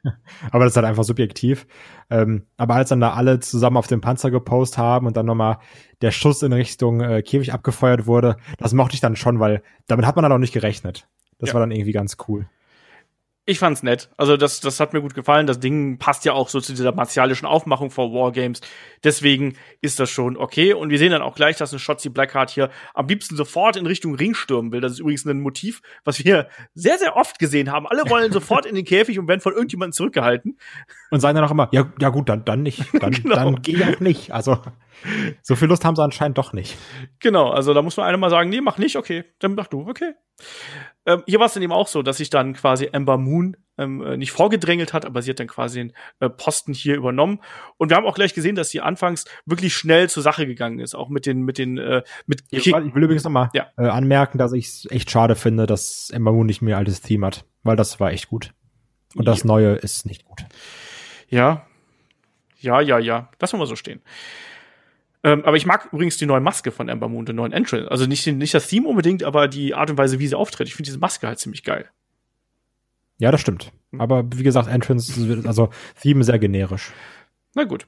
Aber 0.51 0.65
das 0.65 0.73
ist 0.73 0.77
halt 0.77 0.87
einfach 0.87 1.05
subjektiv. 1.05 1.67
Ähm, 2.09 2.47
aber 2.57 2.77
als 2.77 2.89
dann 2.89 3.01
da 3.01 3.13
alle 3.13 3.39
zusammen 3.41 3.77
auf 3.77 3.87
dem 3.87 4.01
Panzer 4.01 4.31
gepostet 4.31 4.79
haben 4.79 5.07
und 5.07 5.17
dann 5.17 5.27
nochmal 5.27 5.59
der 6.01 6.11
Schuss 6.11 6.43
in 6.43 6.53
Richtung 6.53 7.01
äh, 7.01 7.23
Käfig 7.23 7.53
abgefeuert 7.53 8.07
wurde, 8.07 8.37
das 8.57 8.73
mochte 8.73 8.95
ich 8.95 9.01
dann 9.01 9.17
schon, 9.17 9.41
weil 9.41 9.63
damit 9.87 10.07
hat 10.07 10.17
man 10.17 10.23
dann 10.23 10.33
auch 10.33 10.39
nicht 10.39 10.55
gerechnet. 10.55 11.07
Das 11.41 11.49
ja. 11.49 11.55
war 11.55 11.61
dann 11.61 11.71
irgendwie 11.71 11.93
ganz 11.93 12.17
cool. 12.29 12.47
Ich 13.51 13.59
fand's 13.59 13.83
nett. 13.83 14.11
Also 14.17 14.37
das, 14.37 14.61
das 14.61 14.79
hat 14.79 14.93
mir 14.93 15.01
gut 15.01 15.15
gefallen. 15.15 15.49
Das 15.49 15.59
Ding 15.59 15.99
passt 15.99 16.25
ja 16.25 16.35
auch 16.35 16.49
so 16.49 16.61
zu 16.61 16.73
dieser 16.73 16.93
martialischen 16.93 17.47
Aufmachung 17.47 17.91
vor 17.91 18.13
Wargames. 18.13 18.61
Deswegen 19.03 19.57
ist 19.81 19.99
das 19.99 20.09
schon 20.09 20.37
okay. 20.37 20.73
Und 20.73 20.91
wir 20.91 20.99
sehen 20.99 21.11
dann 21.11 21.23
auch 21.23 21.35
gleich, 21.35 21.57
dass 21.57 21.73
eine 21.73 21.81
Shotzi 21.81 22.11
Blackheart 22.11 22.51
hier 22.51 22.71
am 22.95 23.09
liebsten 23.09 23.35
sofort 23.35 23.75
in 23.77 23.87
Richtung 23.87 24.15
Ring 24.15 24.35
stürmen 24.35 24.71
will. 24.71 24.81
Das 24.81 24.93
ist 24.93 25.01
übrigens 25.01 25.25
ein 25.25 25.41
Motiv, 25.41 25.83
was 26.05 26.25
wir 26.25 26.49
sehr, 26.75 26.99
sehr 26.99 27.17
oft 27.17 27.41
gesehen 27.41 27.73
haben. 27.73 27.89
Alle 27.89 28.09
wollen 28.09 28.31
sofort 28.31 28.67
in 28.67 28.77
den 28.77 28.85
Käfig 28.85 29.19
und 29.19 29.27
werden 29.27 29.41
von 29.41 29.55
irgendjemandem 29.55 29.95
zurückgehalten. 29.95 30.57
Und 31.11 31.19
sagen 31.19 31.35
dann 31.35 31.45
auch 31.45 31.51
immer, 31.51 31.71
ja, 31.73 31.93
ja 31.99 32.11
gut, 32.11 32.29
dann, 32.29 32.45
dann 32.45 32.63
nicht. 32.63 32.85
Dann, 33.01 33.11
genau. 33.11 33.35
dann 33.35 33.63
geh 33.63 33.83
auch 33.83 33.99
nicht. 33.99 34.33
Also 34.33 34.59
so 35.43 35.57
viel 35.57 35.69
Lust 35.69 35.85
haben 35.85 35.97
sie 35.97 36.05
anscheinend 36.05 36.39
doch 36.39 36.53
nicht. 36.53 36.77
Genau, 37.19 37.51
also 37.51 37.75
da 37.75 37.83
muss 37.83 37.97
man 37.97 38.07
einem 38.07 38.21
mal 38.21 38.31
sagen, 38.31 38.51
nee, 38.51 38.61
mach 38.61 38.79
nicht, 38.79 38.97
okay, 38.97 39.25
dann 39.39 39.55
mach 39.55 39.67
du, 39.67 39.89
okay. 39.89 40.13
Ähm, 41.11 41.23
hier 41.27 41.41
war 41.41 41.47
es 41.47 41.55
dann 41.55 41.63
eben 41.63 41.73
auch 41.73 41.89
so, 41.89 42.03
dass 42.03 42.19
sich 42.19 42.31
dann 42.31 42.53
quasi 42.53 42.89
Amber 42.93 43.19
Moon 43.19 43.57
ähm, 43.79 44.03
äh, 44.03 44.17
nicht 44.17 44.31
vorgedrängelt 44.31 44.93
hat, 44.93 45.05
aber 45.05 45.23
sie 45.23 45.31
hat 45.31 45.41
dann 45.41 45.49
quasi 45.49 45.81
den 45.81 45.93
äh, 46.21 46.31
Posten 46.31 46.73
hier 46.73 46.95
übernommen. 46.95 47.41
Und 47.79 47.91
wir 47.91 47.97
haben 47.97 48.07
auch 48.07 48.15
gleich 48.15 48.33
gesehen, 48.35 48.55
dass 48.55 48.71
sie 48.71 48.81
anfangs 48.81 49.25
wirklich 49.45 49.75
schnell 49.75 50.09
zur 50.09 50.23
Sache 50.23 50.47
gegangen 50.47 50.79
ist, 50.79 50.95
auch 50.95 51.09
mit 51.09 51.27
den, 51.27 51.43
mit 51.43 51.59
den, 51.59 51.79
äh, 51.79 52.03
mit 52.27 52.45
ich, 52.51 52.69
ich 52.69 52.95
will 52.95 53.03
übrigens 53.03 53.25
nochmal 53.25 53.51
ja. 53.55 53.67
äh, 53.77 53.89
anmerken, 53.89 54.39
dass 54.39 54.53
ich 54.53 54.67
es 54.67 54.87
echt 54.91 55.11
schade 55.11 55.35
finde, 55.35 55.67
dass 55.67 56.13
Amber 56.15 56.33
Moon 56.33 56.47
nicht 56.47 56.63
mehr 56.63 56.77
altes 56.77 57.01
Theme 57.01 57.27
hat, 57.27 57.45
weil 57.65 57.77
das 57.77 57.99
war 57.99 58.13
echt 58.13 58.29
gut. 58.29 58.53
Und 59.17 59.27
das 59.27 59.41
ja. 59.41 59.47
Neue 59.47 59.75
ist 59.75 60.07
nicht 60.07 60.25
gut. 60.25 60.45
Ja. 61.29 61.67
Ja, 62.61 62.81
ja, 62.81 62.99
ja. 62.99 63.31
Lass 63.41 63.53
mal 63.53 63.67
so 63.67 63.75
stehen. 63.75 64.03
Ähm, 65.23 65.45
aber 65.45 65.57
ich 65.57 65.67
mag 65.67 65.89
übrigens 65.93 66.17
die 66.17 66.27
neue 66.27 66.41
Maske 66.41 66.71
von 66.71 66.89
Amber 66.89 67.09
Moon, 67.09 67.27
den 67.27 67.37
neuen 67.37 67.53
Entrance. 67.53 67.91
Also 67.91 68.07
nicht, 68.07 68.27
nicht 68.27 68.55
das 68.55 68.69
Theme 68.69 68.89
unbedingt, 68.89 69.23
aber 69.23 69.49
die 69.49 69.75
Art 69.75 69.91
und 69.91 69.99
Weise, 69.99 70.19
wie 70.19 70.27
sie 70.27 70.35
auftritt. 70.35 70.69
Ich 70.69 70.75
finde 70.75 70.87
diese 70.87 70.99
Maske 70.99 71.27
halt 71.27 71.39
ziemlich 71.39 71.63
geil. 71.63 71.89
Ja, 73.19 73.31
das 73.31 73.41
stimmt. 73.41 73.71
Hm. 73.93 74.01
Aber 74.01 74.25
wie 74.35 74.43
gesagt, 74.43 74.69
Entrance, 74.69 75.43
also 75.47 75.69
Theme 76.01 76.25
sehr 76.25 76.39
generisch. 76.39 76.93
Na 77.55 77.65
gut. 77.65 77.87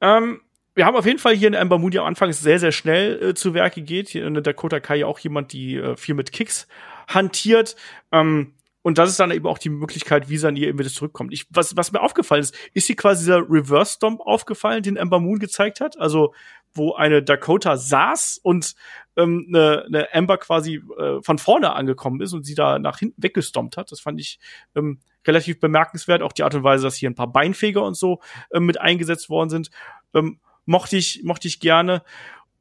Ähm, 0.00 0.40
wir 0.74 0.86
haben 0.86 0.96
auf 0.96 1.06
jeden 1.06 1.18
Fall 1.18 1.34
hier 1.34 1.48
in 1.48 1.54
Amber 1.54 1.78
Moon, 1.78 1.90
die 1.90 1.98
am 1.98 2.06
Anfang 2.06 2.32
sehr, 2.32 2.58
sehr 2.58 2.72
schnell 2.72 3.22
äh, 3.22 3.34
zu 3.34 3.54
Werke 3.54 3.82
geht. 3.82 4.08
Hier 4.08 4.26
in 4.26 4.34
der 4.34 4.42
Dakota 4.42 4.80
Kai 4.80 5.04
auch 5.04 5.18
jemand, 5.18 5.52
die 5.52 5.76
äh, 5.76 5.96
viel 5.96 6.14
mit 6.14 6.32
Kicks 6.32 6.68
hantiert. 7.08 7.76
Ähm, 8.12 8.54
und 8.84 8.98
das 8.98 9.08
ist 9.08 9.18
dann 9.18 9.30
eben 9.30 9.46
auch 9.46 9.56
die 9.56 9.70
Möglichkeit, 9.70 10.28
wie 10.28 10.36
sie 10.36 10.46
an 10.46 10.56
ihr 10.56 10.68
eben 10.68 10.78
wieder 10.78 10.90
zurückkommt. 10.90 11.32
Ich, 11.32 11.46
was, 11.48 11.74
was 11.74 11.90
mir 11.90 12.02
aufgefallen 12.02 12.42
ist, 12.42 12.54
ist 12.74 12.86
sie 12.86 12.94
quasi 12.94 13.24
dieser 13.24 13.38
Reverse 13.38 13.94
Stomp 13.94 14.20
aufgefallen, 14.20 14.82
den 14.82 14.98
Amber 14.98 15.20
Moon 15.20 15.38
gezeigt 15.38 15.80
hat. 15.80 15.98
Also, 15.98 16.34
wo 16.74 16.92
eine 16.92 17.22
Dakota 17.22 17.78
saß 17.78 18.40
und 18.42 18.74
ähm, 19.16 19.46
eine, 19.48 19.84
eine 19.86 20.14
Amber 20.14 20.36
quasi 20.36 20.82
äh, 20.98 21.22
von 21.22 21.38
vorne 21.38 21.72
angekommen 21.72 22.20
ist 22.20 22.34
und 22.34 22.44
sie 22.44 22.54
da 22.54 22.78
nach 22.78 22.98
hinten 22.98 23.22
weggestompt 23.22 23.78
hat. 23.78 23.90
Das 23.90 24.00
fand 24.00 24.20
ich 24.20 24.38
ähm, 24.74 25.00
relativ 25.26 25.60
bemerkenswert. 25.60 26.20
Auch 26.20 26.32
die 26.32 26.42
Art 26.42 26.54
und 26.54 26.62
Weise, 26.62 26.84
dass 26.84 26.96
hier 26.96 27.08
ein 27.08 27.14
paar 27.14 27.32
Beinfeger 27.32 27.82
und 27.82 27.96
so 27.96 28.20
ähm, 28.52 28.66
mit 28.66 28.78
eingesetzt 28.78 29.30
worden 29.30 29.48
sind, 29.48 29.70
ähm, 30.12 30.40
mochte 30.66 30.98
ich, 30.98 31.22
mochte 31.24 31.48
ich 31.48 31.58
gerne. 31.58 32.02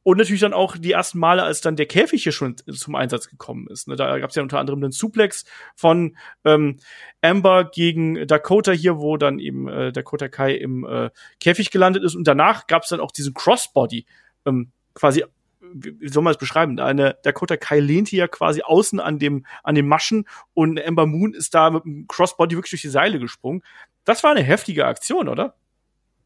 Und 0.04 0.18
natürlich 0.18 0.42
dann 0.42 0.54
auch 0.54 0.78
die 0.78 0.92
ersten 0.92 1.18
Male, 1.18 1.44
als 1.44 1.62
dann 1.62 1.78
der 1.78 1.86
Käfig 1.86 2.24
hier 2.24 2.34
schon 2.34 2.58
zum 2.58 2.96
Einsatz 2.96 3.30
gekommen 3.30 3.68
ist. 3.70 3.88
Ne? 3.88 3.96
Da 3.96 4.20
gab 4.20 4.30
es 4.30 4.36
ja 4.36 4.44
unter 4.44 4.60
anderem 4.60 4.82
den 4.82 4.92
Suplex 4.92 5.46
von 5.76 6.18
ähm, 6.44 6.80
Amber 7.22 7.66
gegen 7.66 8.28
Dakota 8.28 8.74
hier, 8.74 9.00
wo 9.00 9.16
dann 9.16 9.40
eben 9.40 9.70
äh, 9.70 9.94
Dakota 9.94 10.28
Kai 10.28 10.56
im 10.56 10.86
äh, 10.86 11.10
Käfig 11.40 11.72
gelandet 11.72 12.04
ist. 12.04 12.16
Und 12.16 12.28
danach 12.28 12.68
gab 12.68 12.84
es 12.84 12.90
dann 12.90 13.00
auch 13.00 13.12
diesen 13.12 13.34
Crossbody, 13.34 14.06
ähm, 14.46 14.72
quasi, 14.94 15.24
wie 15.62 16.10
soll 16.10 16.22
man 16.22 16.32
es 16.32 16.38
beschreiben? 16.38 16.78
Eine 16.80 17.18
Dakota 17.24 17.56
Kai 17.56 17.80
lehnte 17.80 18.16
ja 18.16 18.28
quasi 18.28 18.62
außen 18.62 19.00
an 19.00 19.20
dem 19.20 19.46
an 19.64 19.76
den 19.76 19.88
Maschen 19.88 20.28
und 20.54 20.86
Amber 20.86 21.06
Moon 21.06 21.34
ist 21.34 21.56
da 21.56 21.70
mit 21.70 21.86
dem 21.86 22.08
Crossbody 22.08 22.56
wirklich 22.56 22.72
durch 22.72 22.82
die 22.82 22.90
Seile 22.90 23.20
gesprungen. 23.20 23.64
Das 24.04 24.24
war 24.24 24.32
eine 24.32 24.44
heftige 24.44 24.86
Aktion, 24.86 25.30
oder? 25.30 25.56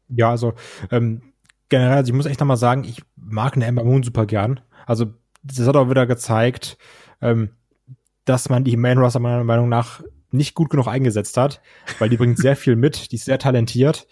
Ja, 0.08 0.30
also 0.30 0.54
ähm, 0.90 1.22
generell, 1.68 1.96
also 1.96 2.10
ich 2.10 2.16
muss 2.16 2.26
echt 2.26 2.40
nochmal 2.40 2.56
sagen, 2.56 2.84
ich 2.84 3.02
mag 3.16 3.54
eine 3.56 3.66
Ember 3.66 3.84
Moon 3.84 4.02
super 4.02 4.26
gern. 4.26 4.60
Also, 4.86 5.06
das 5.42 5.66
hat 5.66 5.76
auch 5.76 5.90
wieder 5.90 6.06
gezeigt, 6.06 6.78
ähm, 7.20 7.50
dass 8.24 8.48
man 8.48 8.64
die 8.64 8.76
Main 8.76 8.98
Roster 8.98 9.20
meiner 9.20 9.44
Meinung 9.44 9.68
nach 9.68 10.02
nicht 10.30 10.54
gut 10.54 10.70
genug 10.70 10.88
eingesetzt 10.88 11.36
hat, 11.36 11.60
weil 11.98 12.08
die 12.08 12.16
bringt 12.16 12.38
sehr 12.38 12.56
viel 12.56 12.76
mit, 12.76 13.12
die 13.12 13.16
ist 13.16 13.24
sehr 13.24 13.38
talentiert. 13.38 14.06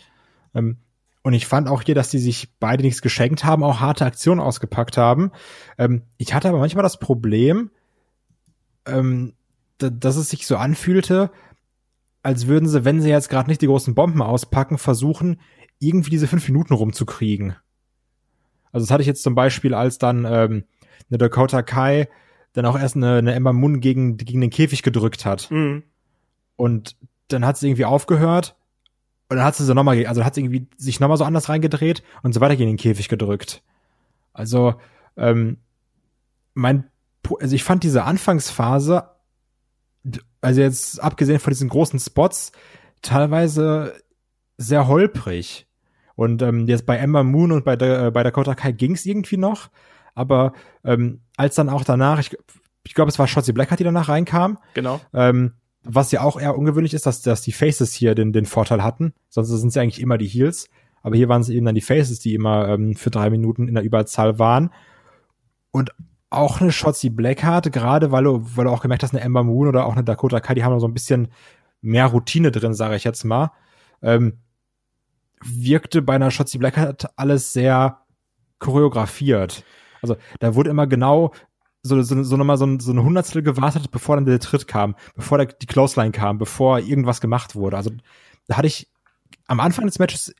Ähm, 0.54 0.78
und 1.22 1.32
ich 1.32 1.46
fand 1.46 1.68
auch 1.68 1.82
hier, 1.82 1.96
dass 1.96 2.10
die 2.10 2.18
sich 2.18 2.56
beide 2.60 2.84
nichts 2.84 3.02
geschenkt 3.02 3.44
haben, 3.44 3.64
auch 3.64 3.80
harte 3.80 4.04
Aktionen 4.04 4.40
ausgepackt 4.40 4.96
haben. 4.96 5.32
Ähm, 5.76 6.02
ich 6.18 6.34
hatte 6.34 6.48
aber 6.48 6.58
manchmal 6.58 6.84
das 6.84 7.00
Problem, 7.00 7.70
ähm, 8.86 9.34
dass 9.78 10.16
es 10.16 10.30
sich 10.30 10.46
so 10.46 10.56
anfühlte, 10.56 11.30
als 12.22 12.46
würden 12.46 12.68
sie, 12.68 12.84
wenn 12.84 13.00
sie 13.00 13.10
jetzt 13.10 13.28
gerade 13.28 13.50
nicht 13.50 13.60
die 13.60 13.66
großen 13.66 13.94
Bomben 13.94 14.22
auspacken, 14.22 14.78
versuchen, 14.78 15.40
irgendwie 15.78 16.10
diese 16.10 16.26
fünf 16.26 16.46
Minuten 16.48 16.74
rumzukriegen. 16.74 17.56
Also 18.72 18.84
das 18.84 18.90
hatte 18.90 19.02
ich 19.02 19.06
jetzt 19.06 19.22
zum 19.22 19.34
Beispiel, 19.34 19.74
als 19.74 19.98
dann 19.98 20.24
ähm, 20.24 20.64
eine 21.08 21.18
Dakota 21.18 21.62
Kai 21.62 22.08
dann 22.52 22.66
auch 22.66 22.78
erst 22.78 22.96
eine, 22.96 23.16
eine 23.16 23.34
Ember 23.34 23.52
Moon 23.52 23.80
gegen, 23.80 24.16
gegen 24.16 24.40
den 24.40 24.50
Käfig 24.50 24.82
gedrückt 24.82 25.24
hat. 25.24 25.50
Mhm. 25.50 25.82
Und 26.56 26.96
dann 27.28 27.44
hat 27.44 27.58
sie 27.58 27.68
irgendwie 27.68 27.84
aufgehört 27.84 28.56
und 29.28 29.36
dann 29.36 29.44
hat 29.44 29.56
sie 29.56 29.64
so 29.64 29.74
nochmal, 29.74 30.06
also 30.06 30.24
hat 30.24 30.34
sie 30.34 30.42
irgendwie 30.42 30.68
sich 30.76 31.00
nochmal 31.00 31.18
so 31.18 31.24
anders 31.24 31.48
reingedreht 31.48 32.02
und 32.22 32.32
so 32.32 32.40
weiter 32.40 32.56
gegen 32.56 32.70
den 32.70 32.76
Käfig 32.76 33.08
gedrückt. 33.08 33.62
Also, 34.32 34.74
ähm, 35.16 35.58
mein, 36.54 36.90
also 37.40 37.54
ich 37.54 37.64
fand 37.64 37.82
diese 37.82 38.04
Anfangsphase, 38.04 39.10
also 40.40 40.60
jetzt 40.60 41.02
abgesehen 41.02 41.40
von 41.40 41.50
diesen 41.50 41.68
großen 41.68 41.98
Spots, 41.98 42.52
teilweise 43.02 43.94
sehr 44.56 44.86
holprig. 44.86 45.65
Und 46.16 46.42
ähm, 46.42 46.66
jetzt 46.66 46.86
bei 46.86 46.96
Ember 46.96 47.22
Moon 47.22 47.52
und 47.52 47.64
bei, 47.64 47.76
der, 47.76 48.06
äh, 48.06 48.10
bei 48.10 48.22
Dakota 48.22 48.54
Kai 48.54 48.72
ging's 48.72 49.06
irgendwie 49.06 49.36
noch. 49.36 49.68
Aber 50.14 50.54
ähm, 50.82 51.20
als 51.36 51.54
dann 51.54 51.68
auch 51.68 51.84
danach, 51.84 52.18
ich, 52.18 52.36
ich 52.84 52.94
glaube, 52.94 53.10
es 53.10 53.18
war 53.18 53.28
Shotzi 53.28 53.52
Blackheart, 53.52 53.80
die 53.80 53.84
danach 53.84 54.08
reinkam. 54.08 54.58
Genau. 54.74 55.00
Ähm, 55.12 55.52
was 55.84 56.10
ja 56.10 56.22
auch 56.22 56.40
eher 56.40 56.58
ungewöhnlich 56.58 56.94
ist, 56.94 57.06
dass, 57.06 57.22
dass 57.22 57.42
die 57.42 57.52
Faces 57.52 57.92
hier 57.92 58.14
den, 58.14 58.32
den 58.32 58.46
Vorteil 58.46 58.82
hatten. 58.82 59.12
Sonst 59.28 59.48
sind 59.48 59.72
sie 59.72 59.78
eigentlich 59.78 60.00
immer 60.00 60.18
die 60.18 60.26
Heels. 60.26 60.68
Aber 61.02 61.16
hier 61.16 61.28
waren 61.28 61.42
es 61.42 61.50
eben 61.50 61.66
dann 61.66 61.76
die 61.76 61.82
Faces, 61.82 62.18
die 62.18 62.34
immer 62.34 62.68
ähm, 62.68 62.96
für 62.96 63.10
drei 63.10 63.30
Minuten 63.30 63.68
in 63.68 63.74
der 63.74 63.84
Überzahl 63.84 64.38
waren. 64.38 64.70
Und 65.70 65.90
auch 66.30 66.60
eine 66.60 66.72
Shotzi 66.72 67.10
Blackheart, 67.10 67.70
gerade 67.72 68.10
weil 68.10 68.24
du, 68.24 68.42
weil 68.56 68.64
du 68.64 68.70
auch 68.70 68.82
gemerkt 68.82 69.02
hast, 69.02 69.14
eine 69.14 69.22
Ember 69.22 69.44
Moon 69.44 69.68
oder 69.68 69.86
auch 69.86 69.92
eine 69.92 70.02
Dakota 70.02 70.40
Kai, 70.40 70.54
die 70.54 70.64
haben 70.64 70.72
noch 70.72 70.80
so 70.80 70.88
ein 70.88 70.94
bisschen 70.94 71.28
mehr 71.80 72.06
Routine 72.06 72.50
drin, 72.50 72.74
sage 72.74 72.96
ich 72.96 73.04
jetzt 73.04 73.24
mal. 73.24 73.52
Ähm, 74.02 74.38
wirkte 75.44 76.02
bei 76.02 76.14
einer 76.14 76.30
Shotzi 76.30 76.58
Blackheart 76.58 77.06
alles 77.16 77.52
sehr 77.52 78.02
choreografiert. 78.58 79.64
Also 80.02 80.16
da 80.40 80.54
wurde 80.54 80.70
immer 80.70 80.86
genau 80.86 81.32
so, 81.82 82.00
so, 82.02 82.22
so 82.22 82.36
nochmal 82.36 82.58
so, 82.58 82.78
so 82.78 82.92
eine 82.92 83.02
Hundertstel 83.02 83.42
gewartet, 83.42 83.90
bevor 83.90 84.16
dann 84.16 84.24
der 84.24 84.40
Tritt 84.40 84.66
kam, 84.66 84.96
bevor 85.14 85.38
der, 85.38 85.46
die 85.46 85.66
Clothesline 85.66 86.12
kam, 86.12 86.38
bevor 86.38 86.80
irgendwas 86.80 87.20
gemacht 87.20 87.54
wurde. 87.54 87.76
Also 87.76 87.90
da 88.48 88.56
hatte 88.56 88.66
ich 88.66 88.88
am 89.46 89.60
Anfang 89.60 89.86
des 89.86 89.98
Matches 89.98 90.34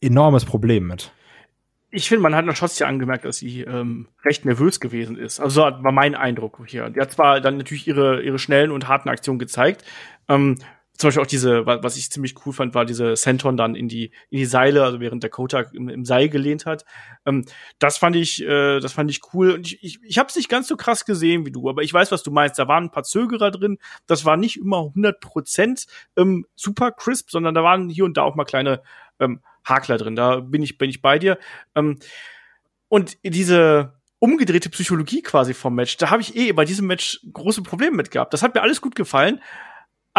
enormes 0.00 0.44
Problem 0.44 0.86
mit. 0.86 1.12
Ich 1.92 2.08
finde, 2.08 2.22
man 2.22 2.36
hat 2.36 2.44
noch 2.44 2.54
Shotzi 2.54 2.84
angemerkt, 2.84 3.24
dass 3.24 3.38
sie 3.38 3.62
ähm, 3.62 4.08
recht 4.24 4.44
nervös 4.44 4.78
gewesen 4.78 5.16
ist. 5.16 5.40
Also 5.40 5.62
war 5.62 5.92
mein 5.92 6.14
Eindruck 6.14 6.60
hier. 6.66 6.88
Die 6.90 7.00
hat 7.00 7.12
zwar 7.12 7.40
dann 7.40 7.56
natürlich 7.56 7.88
ihre, 7.88 8.22
ihre 8.22 8.38
schnellen 8.38 8.70
und 8.70 8.86
harten 8.86 9.08
Aktionen 9.08 9.40
gezeigt, 9.40 9.84
ähm, 10.28 10.56
zum 11.00 11.08
Beispiel 11.08 11.22
auch 11.22 11.26
diese, 11.26 11.66
was 11.66 11.96
ich 11.96 12.10
ziemlich 12.10 12.34
cool 12.44 12.52
fand, 12.52 12.74
war 12.74 12.84
diese 12.84 13.16
Senton 13.16 13.56
dann 13.56 13.74
in 13.74 13.88
die, 13.88 14.12
in 14.28 14.38
die 14.38 14.44
Seile, 14.44 14.84
also 14.84 15.00
während 15.00 15.24
Dakota 15.24 15.60
im, 15.72 15.88
im 15.88 16.04
Seil 16.04 16.28
gelehnt 16.28 16.66
hat. 16.66 16.84
Ähm, 17.24 17.46
das 17.78 17.96
fand 17.96 18.16
ich, 18.16 18.42
äh, 18.42 18.80
das 18.80 18.92
fand 18.92 19.10
ich 19.10 19.20
cool. 19.32 19.52
Und 19.52 19.66
ich, 19.66 19.82
ich, 19.82 19.98
ich 20.02 20.18
habe 20.18 20.28
es 20.28 20.36
nicht 20.36 20.50
ganz 20.50 20.68
so 20.68 20.76
krass 20.76 21.06
gesehen 21.06 21.46
wie 21.46 21.52
du, 21.52 21.70
aber 21.70 21.82
ich 21.82 21.92
weiß, 21.92 22.12
was 22.12 22.22
du 22.22 22.30
meinst. 22.30 22.58
Da 22.58 22.68
waren 22.68 22.84
ein 22.84 22.90
paar 22.90 23.02
Zögerer 23.02 23.50
drin. 23.50 23.78
Das 24.06 24.24
war 24.24 24.36
nicht 24.36 24.58
immer 24.58 24.84
100 24.88 25.20
Prozent 25.20 25.86
ähm, 26.16 26.46
super 26.54 26.92
crisp, 26.92 27.30
sondern 27.30 27.54
da 27.54 27.62
waren 27.64 27.88
hier 27.88 28.04
und 28.04 28.16
da 28.16 28.22
auch 28.22 28.34
mal 28.34 28.44
kleine 28.44 28.82
ähm, 29.18 29.40
Hakler 29.64 29.96
drin. 29.96 30.16
Da 30.16 30.40
bin 30.40 30.62
ich, 30.62 30.76
bin 30.76 30.90
ich 30.90 31.00
bei 31.00 31.18
dir. 31.18 31.38
Ähm, 31.74 31.98
und 32.88 33.16
diese 33.24 33.94
umgedrehte 34.18 34.68
Psychologie 34.68 35.22
quasi 35.22 35.54
vom 35.54 35.74
Match, 35.74 35.96
da 35.96 36.10
habe 36.10 36.20
ich 36.20 36.36
eh 36.36 36.52
bei 36.52 36.66
diesem 36.66 36.86
Match 36.86 37.20
große 37.32 37.62
Probleme 37.62 37.96
mit 37.96 38.10
gehabt. 38.10 38.34
Das 38.34 38.42
hat 38.42 38.54
mir 38.54 38.60
alles 38.60 38.82
gut 38.82 38.94
gefallen, 38.94 39.40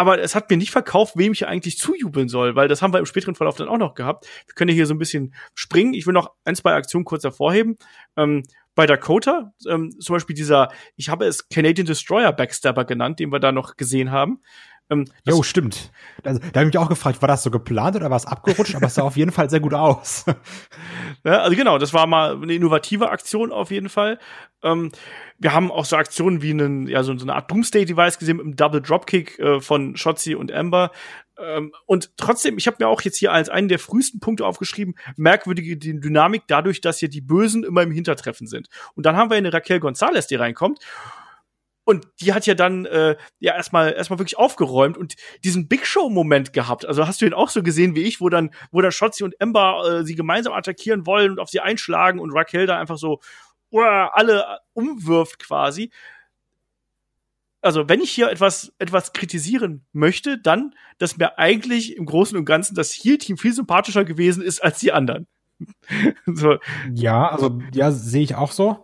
aber 0.01 0.19
es 0.19 0.33
hat 0.33 0.49
mir 0.49 0.57
nicht 0.57 0.71
verkauft, 0.71 1.15
wem 1.15 1.31
ich 1.31 1.45
eigentlich 1.45 1.77
zujubeln 1.77 2.27
soll, 2.27 2.55
weil 2.55 2.67
das 2.67 2.81
haben 2.81 2.91
wir 2.91 2.97
im 2.97 3.05
späteren 3.05 3.35
Verlauf 3.35 3.55
dann 3.55 3.67
auch 3.67 3.77
noch 3.77 3.93
gehabt. 3.93 4.27
Wir 4.47 4.55
können 4.55 4.73
hier 4.73 4.87
so 4.87 4.95
ein 4.95 4.97
bisschen 4.97 5.35
springen. 5.53 5.93
Ich 5.93 6.07
will 6.07 6.13
noch 6.13 6.31
ein, 6.43 6.55
zwei 6.55 6.73
Aktionen 6.73 7.05
kurz 7.05 7.23
hervorheben. 7.23 7.77
Ähm, 8.17 8.41
bei 8.73 8.87
Dakota, 8.87 9.53
ähm, 9.69 9.91
zum 9.99 10.15
Beispiel 10.15 10.35
dieser, 10.35 10.69
ich 10.95 11.09
habe 11.09 11.25
es 11.25 11.49
Canadian 11.49 11.85
Destroyer 11.85 12.33
Backstabber 12.33 12.83
genannt, 12.83 13.19
den 13.19 13.31
wir 13.31 13.39
da 13.39 13.51
noch 13.51 13.77
gesehen 13.77 14.09
haben. 14.09 14.41
Ähm, 14.91 15.05
jo, 15.25 15.41
stimmt. 15.41 15.89
Also, 16.23 16.39
da 16.39 16.59
habe 16.59 16.69
ich 16.69 16.73
mich 16.73 16.77
auch 16.77 16.89
gefragt, 16.89 17.21
war 17.21 17.27
das 17.27 17.43
so 17.43 17.49
geplant 17.49 17.95
oder 17.95 18.09
war 18.09 18.17
es 18.17 18.25
abgerutscht? 18.25 18.75
aber 18.75 18.87
es 18.87 18.95
sah 18.95 19.03
auf 19.03 19.15
jeden 19.15 19.31
Fall 19.31 19.49
sehr 19.49 19.61
gut 19.61 19.73
aus. 19.73 20.25
ja, 21.23 21.39
also 21.39 21.55
genau, 21.55 21.77
das 21.77 21.93
war 21.93 22.07
mal 22.07 22.35
eine 22.35 22.53
innovative 22.53 23.09
Aktion 23.09 23.53
auf 23.53 23.71
jeden 23.71 23.87
Fall. 23.87 24.19
Ähm, 24.63 24.91
wir 25.39 25.53
haben 25.53 25.71
auch 25.71 25.85
so 25.85 25.95
Aktionen 25.95 26.41
wie 26.41 26.51
einen, 26.51 26.87
ja, 26.87 27.03
so, 27.03 27.17
so 27.17 27.23
eine 27.23 27.35
Art 27.35 27.49
Doomsday-Device 27.49 28.19
gesehen 28.19 28.37
mit 28.37 28.45
einem 28.45 28.55
Double 28.57 28.81
Dropkick 28.81 29.39
äh, 29.39 29.61
von 29.61 29.95
Shotzi 29.95 30.35
und 30.35 30.51
Amber. 30.51 30.91
Ähm, 31.39 31.71
und 31.85 32.11
trotzdem, 32.17 32.57
ich 32.57 32.67
habe 32.67 32.77
mir 32.81 32.89
auch 32.89 33.01
jetzt 33.01 33.17
hier 33.17 33.31
als 33.31 33.47
einen 33.47 33.69
der 33.69 33.79
frühesten 33.79 34.19
Punkte 34.19 34.45
aufgeschrieben, 34.45 34.95
merkwürdige 35.15 35.77
Dynamik 35.77 36.43
dadurch, 36.47 36.81
dass 36.81 36.99
hier 36.99 37.09
die 37.09 37.21
Bösen 37.21 37.63
immer 37.63 37.81
im 37.81 37.91
Hintertreffen 37.91 38.45
sind. 38.45 38.67
Und 38.93 39.05
dann 39.05 39.15
haben 39.15 39.29
wir 39.29 39.37
eine 39.37 39.53
Raquel 39.53 39.79
Gonzalez, 39.79 40.27
die 40.27 40.35
reinkommt 40.35 40.79
und 41.83 42.07
die 42.21 42.33
hat 42.33 42.45
ja 42.45 42.53
dann 42.53 42.85
äh, 42.85 43.15
ja 43.39 43.55
erstmal 43.55 43.93
erstmal 43.93 44.19
wirklich 44.19 44.37
aufgeräumt 44.37 44.97
und 44.97 45.15
diesen 45.43 45.67
Big 45.67 45.85
Show 45.85 46.09
Moment 46.09 46.53
gehabt. 46.53 46.85
Also 46.85 47.07
hast 47.07 47.21
du 47.21 47.25
ihn 47.25 47.33
auch 47.33 47.49
so 47.49 47.63
gesehen 47.63 47.95
wie 47.95 48.03
ich, 48.03 48.21
wo 48.21 48.29
dann 48.29 48.51
wo 48.71 48.81
dann 48.81 48.91
Shotzi 48.91 49.23
und 49.23 49.39
Ember 49.39 49.83
äh, 49.99 50.03
sie 50.03 50.15
gemeinsam 50.15 50.53
attackieren 50.53 51.05
wollen 51.05 51.31
und 51.31 51.39
auf 51.39 51.49
sie 51.49 51.59
einschlagen 51.59 52.19
und 52.19 52.31
Raquel 52.31 52.67
da 52.67 52.79
einfach 52.79 52.97
so 52.97 53.19
uh, 53.71 53.81
alle 53.81 54.59
umwirft 54.73 55.39
quasi. 55.39 55.91
also 57.61 57.87
wenn 57.89 58.01
ich 58.01 58.11
hier 58.11 58.29
etwas, 58.29 58.73
etwas 58.79 59.13
kritisieren 59.13 59.85
möchte, 59.91 60.39
dann, 60.39 60.73
dass 60.97 61.17
mir 61.17 61.37
eigentlich 61.37 61.95
im 61.95 62.05
Großen 62.05 62.37
und 62.37 62.45
Ganzen 62.45 62.75
das 62.75 62.91
Heal-Team 62.91 63.37
viel 63.37 63.53
sympathischer 63.53 64.03
gewesen 64.03 64.43
ist 64.43 64.63
als 64.63 64.79
die 64.79 64.91
anderen. 64.91 65.27
so. 66.25 66.57
Ja, 66.93 67.29
also 67.29 67.59
ja, 67.73 67.91
sehe 67.91 68.23
ich 68.23 68.35
auch 68.35 68.51
so. 68.51 68.83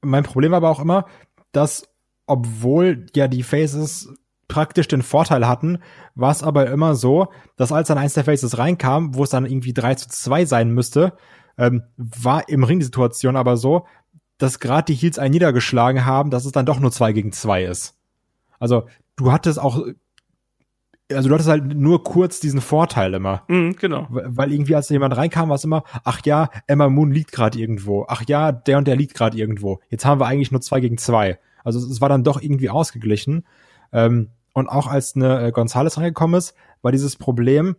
Mein 0.00 0.22
Problem 0.22 0.54
aber 0.54 0.70
auch 0.70 0.80
immer, 0.80 1.06
dass 1.52 1.93
obwohl 2.26 3.06
ja 3.14 3.28
die 3.28 3.42
Faces 3.42 4.12
praktisch 4.48 4.88
den 4.88 5.02
Vorteil 5.02 5.46
hatten, 5.48 5.78
war 6.14 6.30
es 6.30 6.42
aber 6.42 6.70
immer 6.70 6.94
so, 6.94 7.28
dass 7.56 7.72
als 7.72 7.88
dann 7.88 7.98
eins 7.98 8.14
der 8.14 8.24
Faces 8.24 8.58
reinkam, 8.58 9.14
wo 9.14 9.24
es 9.24 9.30
dann 9.30 9.46
irgendwie 9.46 9.72
3 9.72 9.94
zu 9.96 10.08
2 10.08 10.44
sein 10.44 10.70
müsste, 10.70 11.14
ähm, 11.56 11.82
war 11.96 12.48
im 12.48 12.64
Ring 12.64 12.78
die 12.78 12.84
Situation 12.84 13.36
aber 13.36 13.56
so, 13.56 13.86
dass 14.38 14.60
gerade 14.60 14.92
die 14.92 14.94
Heels 14.94 15.18
einen 15.18 15.32
niedergeschlagen 15.32 16.04
haben, 16.04 16.30
dass 16.30 16.44
es 16.44 16.52
dann 16.52 16.66
doch 16.66 16.80
nur 16.80 16.92
2 16.92 17.12
gegen 17.12 17.32
2 17.32 17.64
ist. 17.64 17.98
Also 18.58 18.86
du 19.16 19.32
hattest 19.32 19.58
auch 19.58 19.86
also 21.12 21.28
du 21.28 21.34
hattest 21.34 21.50
halt 21.50 21.64
nur 21.76 22.02
kurz 22.02 22.40
diesen 22.40 22.60
Vorteil 22.60 23.12
immer. 23.14 23.42
Mhm, 23.48 23.76
genau. 23.76 24.06
Weil 24.10 24.52
irgendwie, 24.52 24.74
als 24.74 24.88
jemand 24.88 25.16
reinkam, 25.16 25.50
war 25.50 25.56
es 25.56 25.64
immer, 25.64 25.84
ach 26.02 26.20
ja, 26.24 26.48
Emma 26.66 26.88
Moon 26.88 27.10
liegt 27.10 27.30
gerade 27.30 27.58
irgendwo. 27.58 28.06
Ach 28.08 28.22
ja, 28.26 28.52
der 28.52 28.78
und 28.78 28.88
der 28.88 28.96
liegt 28.96 29.14
gerade 29.14 29.36
irgendwo. 29.36 29.80
Jetzt 29.90 30.06
haben 30.06 30.18
wir 30.18 30.26
eigentlich 30.26 30.50
nur 30.50 30.62
zwei 30.62 30.80
gegen 30.80 30.96
zwei. 30.96 31.38
Also 31.64 31.80
es 31.80 32.00
war 32.00 32.08
dann 32.08 32.22
doch 32.22 32.40
irgendwie 32.40 32.70
ausgeglichen. 32.70 33.44
Ähm, 33.92 34.30
und 34.52 34.68
auch 34.68 34.86
als 34.86 35.16
eine 35.16 35.48
äh, 35.48 35.50
Gonzales 35.50 35.96
reingekommen 35.96 36.38
ist, 36.38 36.54
war 36.82 36.92
dieses 36.92 37.16
Problem, 37.16 37.76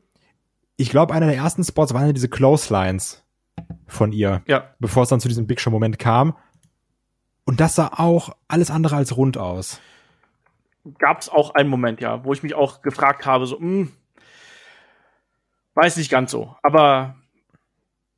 ich 0.76 0.90
glaube, 0.90 1.14
einer 1.14 1.28
der 1.28 1.38
ersten 1.38 1.64
Spots 1.64 1.94
waren 1.94 2.08
ja 2.08 2.14
diese 2.14 2.28
Clotheslines 2.28 3.24
von 3.88 4.12
ihr. 4.12 4.42
Ja. 4.48 4.72
Bevor 4.80 5.04
es 5.04 5.10
dann 5.10 5.22
zu 5.22 5.30
diesem 5.30 5.48
Big 5.48 5.62
Show-Moment 5.62 6.00
kam. 6.00 6.36
Und 7.46 7.62
das 7.62 7.76
sah 7.76 7.92
auch 7.96 8.36
alles 8.50 8.72
andere 8.72 8.98
als 8.98 9.16
rund 9.16 9.38
aus 9.38 9.80
gab 11.00 11.20
es 11.20 11.30
auch 11.30 11.56
einen 11.56 11.70
Moment, 11.70 12.02
ja, 12.02 12.24
wo 12.24 12.34
ich 12.34 12.44
mich 12.44 12.54
auch 12.54 12.82
gefragt 12.82 13.26
habe, 13.26 13.46
so, 13.46 13.58
mh, 13.60 13.62
hm, 13.62 13.92
weiß 15.74 15.98
nicht 15.98 16.12
ganz 16.12 16.32
so. 16.32 16.56
Aber 16.64 17.16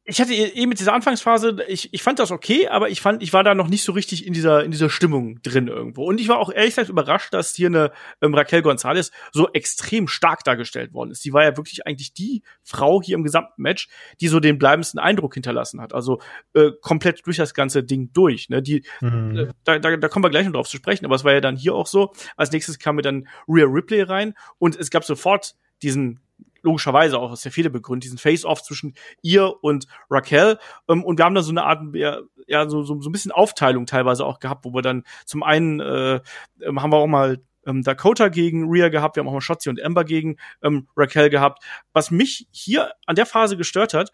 ich 0.10 0.22
hatte 0.22 0.34
eben 0.34 0.58
eh 0.58 0.66
mit 0.68 0.80
dieser 0.80 0.94
Anfangsphase, 0.94 1.58
ich, 1.68 1.94
ich 1.94 2.02
fand 2.02 2.20
das 2.20 2.32
okay, 2.32 2.70
aber 2.70 2.90
ich 2.90 3.02
fand, 3.02 3.22
ich 3.22 3.34
war 3.34 3.44
da 3.44 3.54
noch 3.54 3.68
nicht 3.68 3.84
so 3.84 3.92
richtig 3.92 4.26
in 4.26 4.32
dieser, 4.32 4.64
in 4.64 4.72
dieser 4.72 4.90
Stimmung 4.90 5.42
drin 5.42 5.68
irgendwo. 5.68 6.06
Und 6.06 6.22
ich 6.22 6.30
war 6.30 6.40
auch 6.40 6.50
ehrlich 6.50 6.76
gesagt 6.76 6.88
überrascht, 6.88 7.34
dass 7.34 7.54
hier 7.54 7.68
eine 7.68 7.92
ähm, 8.22 8.34
Raquel 8.34 8.62
Gonzalez 8.62 9.12
so 9.34 9.50
extrem 9.52 10.08
stark 10.08 10.46
dargestellt 10.46 10.94
worden 10.94 11.12
ist. 11.12 11.26
Die 11.26 11.34
war 11.34 11.44
ja 11.44 11.58
wirklich 11.58 11.86
eigentlich 11.86 12.14
die 12.14 12.42
Frau 12.64 13.02
hier 13.02 13.16
im 13.16 13.24
gesamten 13.24 13.62
Match, 13.62 13.90
die 14.22 14.30
so 14.30 14.40
den 14.40 14.58
bleibendsten 14.58 14.98
Eindruck 14.98 15.34
hinterlassen 15.34 15.82
hat. 15.82 15.94
Also 15.94 16.22
äh, 16.54 16.72
komplett 16.82 17.26
durch 17.26 17.36
das 17.36 17.54
ganze 17.54 17.84
Ding 17.84 18.12
durch. 18.14 18.48
Ne? 18.48 18.62
Die, 18.62 18.86
mhm. 19.02 19.36
äh, 19.36 19.48
da, 19.66 19.78
da, 19.78 19.98
da 19.98 20.08
kommen 20.08 20.24
wir 20.24 20.30
gleich 20.30 20.46
noch 20.46 20.54
drauf 20.54 20.70
zu 20.70 20.78
sprechen, 20.78 21.06
aber 21.06 21.16
es 21.16 21.26
war 21.26 21.34
ja 21.34 21.42
dann 21.42 21.58
hier 21.58 21.76
auch 21.76 21.88
so. 21.88 22.14
Als 22.38 22.54
nächstes 22.54 22.80
kam 22.80 22.96
mir 22.96 23.02
dann 23.02 23.28
Rhea 23.46 23.66
Ripley 23.66 24.04
rein 24.04 24.36
und 24.58 24.78
es 24.78 24.90
gab 24.90 25.04
sofort 25.04 25.56
diesen 25.82 26.22
logischerweise 26.68 27.18
auch 27.18 27.32
aus 27.32 27.42
der 27.42 27.52
Fehde 27.52 27.70
begründet, 27.70 28.04
diesen 28.04 28.18
Face-Off 28.18 28.62
zwischen 28.62 28.94
ihr 29.22 29.64
und 29.64 29.88
Raquel. 30.10 30.60
Ähm, 30.90 31.04
und 31.04 31.18
wir 31.18 31.26
haben 31.26 31.36
da 31.36 31.42
so 31.42 31.52
eine 31.52 31.64
Art, 31.64 31.82
ja, 31.94 32.70
so, 32.70 32.84
so, 32.84 33.02
so 33.02 33.10
ein 33.10 33.12
bisschen 33.12 33.32
Aufteilung 33.32 33.86
teilweise 33.86 34.26
auch 34.26 34.40
gehabt, 34.40 34.66
wo 34.66 34.74
wir 34.74 34.82
dann 34.82 35.04
zum 35.26 35.44
einen 35.44 35.80
äh, 35.80 36.20
ähm, 36.62 36.82
haben 36.82 36.92
wir 36.92 36.98
auch 36.98 37.08
mal 37.08 37.38
ähm, 37.66 37.84
Dakota 37.84 38.28
gegen 38.30 38.70
Rhea 38.70 38.90
gehabt, 38.90 39.16
wir 39.16 39.22
haben 39.22 39.28
auch 39.28 39.34
mal 39.34 39.42
Shotzi 39.42 39.70
und 39.70 39.80
Ember 39.80 40.04
gegen 40.04 40.38
ähm, 40.62 40.88
Raquel 40.96 41.30
gehabt. 41.30 41.64
Was 41.94 42.12
mich 42.12 42.48
hier 42.52 42.92
an 43.06 43.16
der 43.16 43.26
Phase 43.26 43.58
gestört 43.58 43.94
hat, 43.94 44.12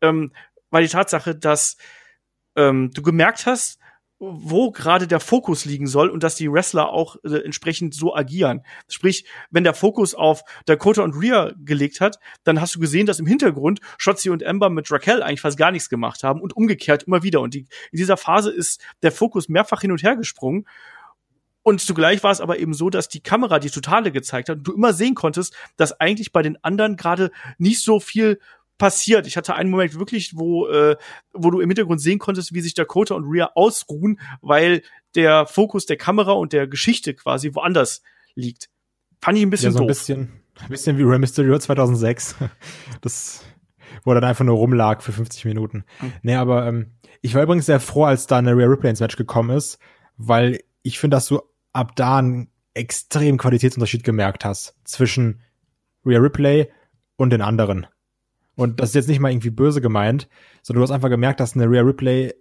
ähm, 0.00 0.32
war 0.70 0.80
die 0.80 0.88
Tatsache, 0.88 1.34
dass 1.34 1.76
ähm, 2.56 2.90
du 2.92 3.02
gemerkt 3.02 3.46
hast, 3.46 3.78
wo 4.32 4.70
gerade 4.70 5.06
der 5.06 5.20
Fokus 5.20 5.64
liegen 5.64 5.86
soll 5.86 6.08
und 6.08 6.22
dass 6.22 6.36
die 6.36 6.50
Wrestler 6.50 6.90
auch 6.90 7.16
äh, 7.24 7.44
entsprechend 7.44 7.94
so 7.94 8.14
agieren. 8.14 8.62
Sprich, 8.88 9.26
wenn 9.50 9.64
der 9.64 9.74
Fokus 9.74 10.14
auf 10.14 10.42
Dakota 10.66 11.02
und 11.02 11.14
Rhea 11.14 11.52
gelegt 11.58 12.00
hat, 12.00 12.18
dann 12.44 12.60
hast 12.60 12.74
du 12.74 12.80
gesehen, 12.80 13.06
dass 13.06 13.18
im 13.18 13.26
Hintergrund 13.26 13.80
Shotzi 13.98 14.30
und 14.30 14.42
Ember 14.42 14.70
mit 14.70 14.90
Raquel 14.90 15.22
eigentlich 15.22 15.40
fast 15.40 15.58
gar 15.58 15.70
nichts 15.70 15.88
gemacht 15.88 16.22
haben 16.22 16.40
und 16.40 16.56
umgekehrt 16.56 17.04
immer 17.04 17.22
wieder. 17.22 17.40
Und 17.40 17.54
die, 17.54 17.66
in 17.90 17.98
dieser 17.98 18.16
Phase 18.16 18.50
ist 18.50 18.80
der 19.02 19.12
Fokus 19.12 19.48
mehrfach 19.48 19.80
hin 19.80 19.92
und 19.92 20.02
her 20.02 20.16
gesprungen. 20.16 20.66
Und 21.62 21.80
zugleich 21.80 22.22
war 22.22 22.30
es 22.30 22.42
aber 22.42 22.58
eben 22.58 22.74
so, 22.74 22.90
dass 22.90 23.08
die 23.08 23.22
Kamera 23.22 23.58
die 23.58 23.70
Totale 23.70 24.12
gezeigt 24.12 24.50
hat 24.50 24.58
und 24.58 24.64
du 24.64 24.74
immer 24.74 24.92
sehen 24.92 25.14
konntest, 25.14 25.56
dass 25.76 25.98
eigentlich 25.98 26.30
bei 26.30 26.42
den 26.42 26.62
anderen 26.62 26.96
gerade 26.96 27.30
nicht 27.56 27.82
so 27.82 28.00
viel 28.00 28.38
passiert. 28.78 29.26
Ich 29.26 29.36
hatte 29.36 29.54
einen 29.54 29.70
Moment 29.70 29.98
wirklich, 29.98 30.36
wo, 30.36 30.66
äh, 30.68 30.96
wo 31.32 31.50
du 31.50 31.60
im 31.60 31.68
Hintergrund 31.68 32.00
sehen 32.00 32.18
konntest, 32.18 32.54
wie 32.54 32.60
sich 32.60 32.74
Dakota 32.74 33.14
und 33.14 33.24
Rhea 33.24 33.50
ausruhen, 33.54 34.20
weil 34.40 34.82
der 35.14 35.46
Fokus 35.46 35.86
der 35.86 35.96
Kamera 35.96 36.32
und 36.32 36.52
der 36.52 36.66
Geschichte 36.66 37.14
quasi 37.14 37.54
woanders 37.54 38.02
liegt. 38.34 38.68
Fand 39.20 39.38
ich 39.38 39.44
ein 39.44 39.50
bisschen 39.50 39.68
ja, 39.68 39.72
so 39.72 39.78
ein 39.78 39.82
doof. 39.82 39.88
Bisschen, 39.88 40.32
ein 40.60 40.68
bisschen 40.68 40.98
wie 40.98 41.02
Rey 41.02 41.18
Mysterio 41.18 41.58
2006. 41.58 42.36
Das, 43.00 43.44
wo 44.02 44.12
er 44.12 44.20
dann 44.20 44.30
einfach 44.30 44.44
nur 44.44 44.56
rumlag 44.56 45.02
für 45.02 45.12
50 45.12 45.44
Minuten. 45.44 45.84
Mhm. 46.00 46.12
Nee, 46.22 46.34
aber 46.34 46.66
ähm, 46.66 46.92
ich 47.20 47.34
war 47.34 47.42
übrigens 47.42 47.66
sehr 47.66 47.80
froh, 47.80 48.04
als 48.04 48.26
da 48.26 48.38
eine 48.38 48.56
Rhea 48.56 48.66
Ripley 48.66 48.90
ins 48.90 49.00
Match 49.00 49.16
gekommen 49.16 49.50
ist, 49.56 49.78
weil 50.16 50.60
ich 50.82 50.98
finde, 50.98 51.16
dass 51.16 51.26
du 51.26 51.42
ab 51.72 51.94
da 51.96 52.18
einen 52.18 52.50
extremen 52.72 53.38
Qualitätsunterschied 53.38 54.04
gemerkt 54.04 54.44
hast 54.44 54.74
zwischen 54.84 55.42
Rhea 56.04 56.18
Ripley 56.18 56.70
und 57.16 57.30
den 57.30 57.42
anderen. 57.42 57.86
Und 58.56 58.80
das 58.80 58.90
ist 58.90 58.94
jetzt 58.94 59.08
nicht 59.08 59.20
mal 59.20 59.30
irgendwie 59.30 59.50
böse 59.50 59.80
gemeint, 59.80 60.28
sondern 60.62 60.80
du 60.80 60.84
hast 60.84 60.94
einfach 60.94 61.08
gemerkt, 61.08 61.40
dass 61.40 61.54
eine 61.54 61.68
Rhea 61.68 61.82
Ripley 61.82 62.34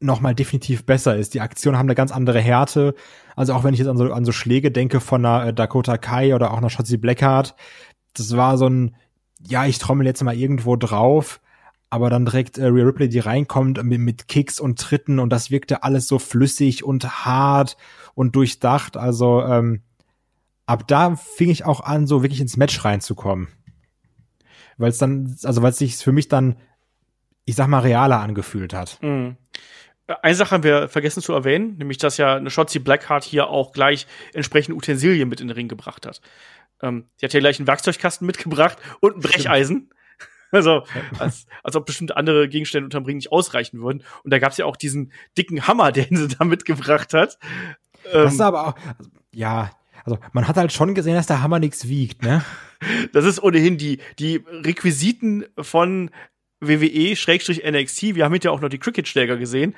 noch 0.00 0.20
mal 0.20 0.34
definitiv 0.34 0.84
besser 0.84 1.16
ist. 1.16 1.34
Die 1.34 1.40
Aktionen 1.40 1.78
haben 1.78 1.86
eine 1.86 1.94
ganz 1.94 2.12
andere 2.12 2.40
Härte. 2.40 2.94
Also 3.36 3.54
auch 3.54 3.64
wenn 3.64 3.74
ich 3.74 3.80
jetzt 3.80 3.88
an 3.88 3.96
so, 3.96 4.12
an 4.12 4.24
so 4.24 4.32
Schläge 4.32 4.70
denke 4.70 5.00
von 5.00 5.24
einer 5.24 5.48
äh, 5.48 5.54
Dakota 5.54 5.98
Kai 5.98 6.34
oder 6.34 6.52
auch 6.52 6.58
einer 6.58 6.70
Shotzi 6.70 6.96
Blackheart, 6.96 7.54
das 8.14 8.36
war 8.36 8.58
so 8.58 8.68
ein, 8.68 8.96
ja, 9.40 9.66
ich 9.66 9.78
trommel 9.78 10.06
jetzt 10.06 10.22
mal 10.22 10.36
irgendwo 10.36 10.76
drauf, 10.76 11.40
aber 11.90 12.10
dann 12.10 12.26
direkt 12.26 12.58
äh, 12.58 12.66
Rhea 12.66 12.84
Ripley, 12.84 13.08
die 13.08 13.18
reinkommt 13.18 13.82
mit, 13.82 14.00
mit 14.00 14.28
Kicks 14.28 14.60
und 14.60 14.78
Tritten 14.78 15.18
und 15.18 15.30
das 15.30 15.50
wirkte 15.50 15.82
alles 15.82 16.08
so 16.08 16.18
flüssig 16.18 16.84
und 16.84 17.24
hart 17.24 17.76
und 18.14 18.36
durchdacht. 18.36 18.96
Also 18.96 19.42
ähm, 19.42 19.82
ab 20.66 20.86
da 20.88 21.16
fing 21.16 21.50
ich 21.50 21.64
auch 21.64 21.80
an, 21.80 22.06
so 22.06 22.22
wirklich 22.22 22.40
ins 22.40 22.56
Match 22.56 22.84
reinzukommen 22.84 23.48
weil 24.78 24.90
es 24.90 24.98
dann, 24.98 25.36
also 25.42 25.62
weil 25.62 25.70
es 25.70 25.78
sich 25.78 25.96
für 25.96 26.12
mich 26.12 26.28
dann, 26.28 26.56
ich 27.44 27.56
sag 27.56 27.68
mal, 27.68 27.80
realer 27.80 28.20
angefühlt 28.20 28.74
hat. 28.74 28.98
Mhm. 29.02 29.36
Eine 30.06 30.34
Sache 30.34 30.50
haben 30.50 30.64
wir 30.64 30.88
vergessen 30.88 31.22
zu 31.22 31.32
erwähnen, 31.32 31.78
nämlich 31.78 31.96
dass 31.96 32.18
ja 32.18 32.36
eine 32.36 32.50
Shotzi 32.50 32.78
Blackheart 32.78 33.24
hier 33.24 33.48
auch 33.48 33.72
gleich 33.72 34.06
entsprechende 34.34 34.76
Utensilien 34.76 35.28
mit 35.28 35.40
in 35.40 35.48
den 35.48 35.54
Ring 35.54 35.68
gebracht 35.68 36.04
hat. 36.04 36.20
Ähm, 36.82 37.06
sie 37.16 37.24
hat 37.24 37.32
ja 37.32 37.40
gleich 37.40 37.58
einen 37.58 37.66
Werkzeugkasten 37.66 38.26
mitgebracht 38.26 38.78
und 39.00 39.16
ein 39.16 39.20
Brecheisen. 39.20 39.90
Also, 40.50 40.84
als, 41.18 41.46
als 41.64 41.74
ob 41.74 41.84
bestimmte 41.84 42.16
andere 42.16 42.48
Gegenstände 42.48 42.84
unterm 42.84 43.04
Ring 43.06 43.16
nicht 43.16 43.32
ausreichen 43.32 43.82
würden. 43.82 44.04
Und 44.22 44.32
da 44.32 44.38
gab 44.38 44.52
es 44.52 44.56
ja 44.56 44.66
auch 44.66 44.76
diesen 44.76 45.10
dicken 45.36 45.66
Hammer, 45.66 45.90
den 45.92 46.14
sie 46.14 46.28
da 46.28 46.44
mitgebracht 46.44 47.12
hat. 47.12 47.40
Das 48.04 48.34
ist 48.34 48.38
ähm, 48.38 48.46
aber 48.46 48.68
auch, 48.68 48.74
ja, 49.32 49.72
also 50.04 50.18
man 50.32 50.46
hat 50.46 50.56
halt 50.56 50.72
schon 50.72 50.94
gesehen, 50.94 51.14
dass 51.14 51.26
der 51.26 51.42
Hammer 51.42 51.58
nichts 51.58 51.88
wiegt, 51.88 52.22
ne? 52.22 52.44
Das 53.12 53.24
ist 53.24 53.42
ohnehin 53.42 53.78
die, 53.78 53.98
die 54.18 54.44
Requisiten 54.46 55.46
von 55.58 56.10
WWE-NXT. 56.60 58.14
Wir 58.14 58.24
haben 58.26 58.32
hinterher 58.32 58.52
auch 58.52 58.60
noch 58.60 58.68
die 58.68 58.78
Cricket-Schläger 58.78 59.38
gesehen. 59.38 59.74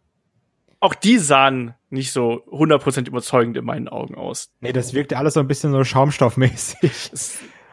auch 0.80 0.94
die 0.94 1.16
sahen 1.16 1.74
nicht 1.88 2.12
so 2.12 2.44
100% 2.50 3.06
überzeugend 3.06 3.56
in 3.56 3.64
meinen 3.64 3.88
Augen 3.88 4.14
aus. 4.14 4.50
Nee, 4.60 4.74
das 4.74 4.92
wirkte 4.92 5.16
alles 5.16 5.34
so 5.34 5.40
ein 5.40 5.48
bisschen 5.48 5.72
so 5.72 5.82
schaumstoffmäßig. 5.84 7.10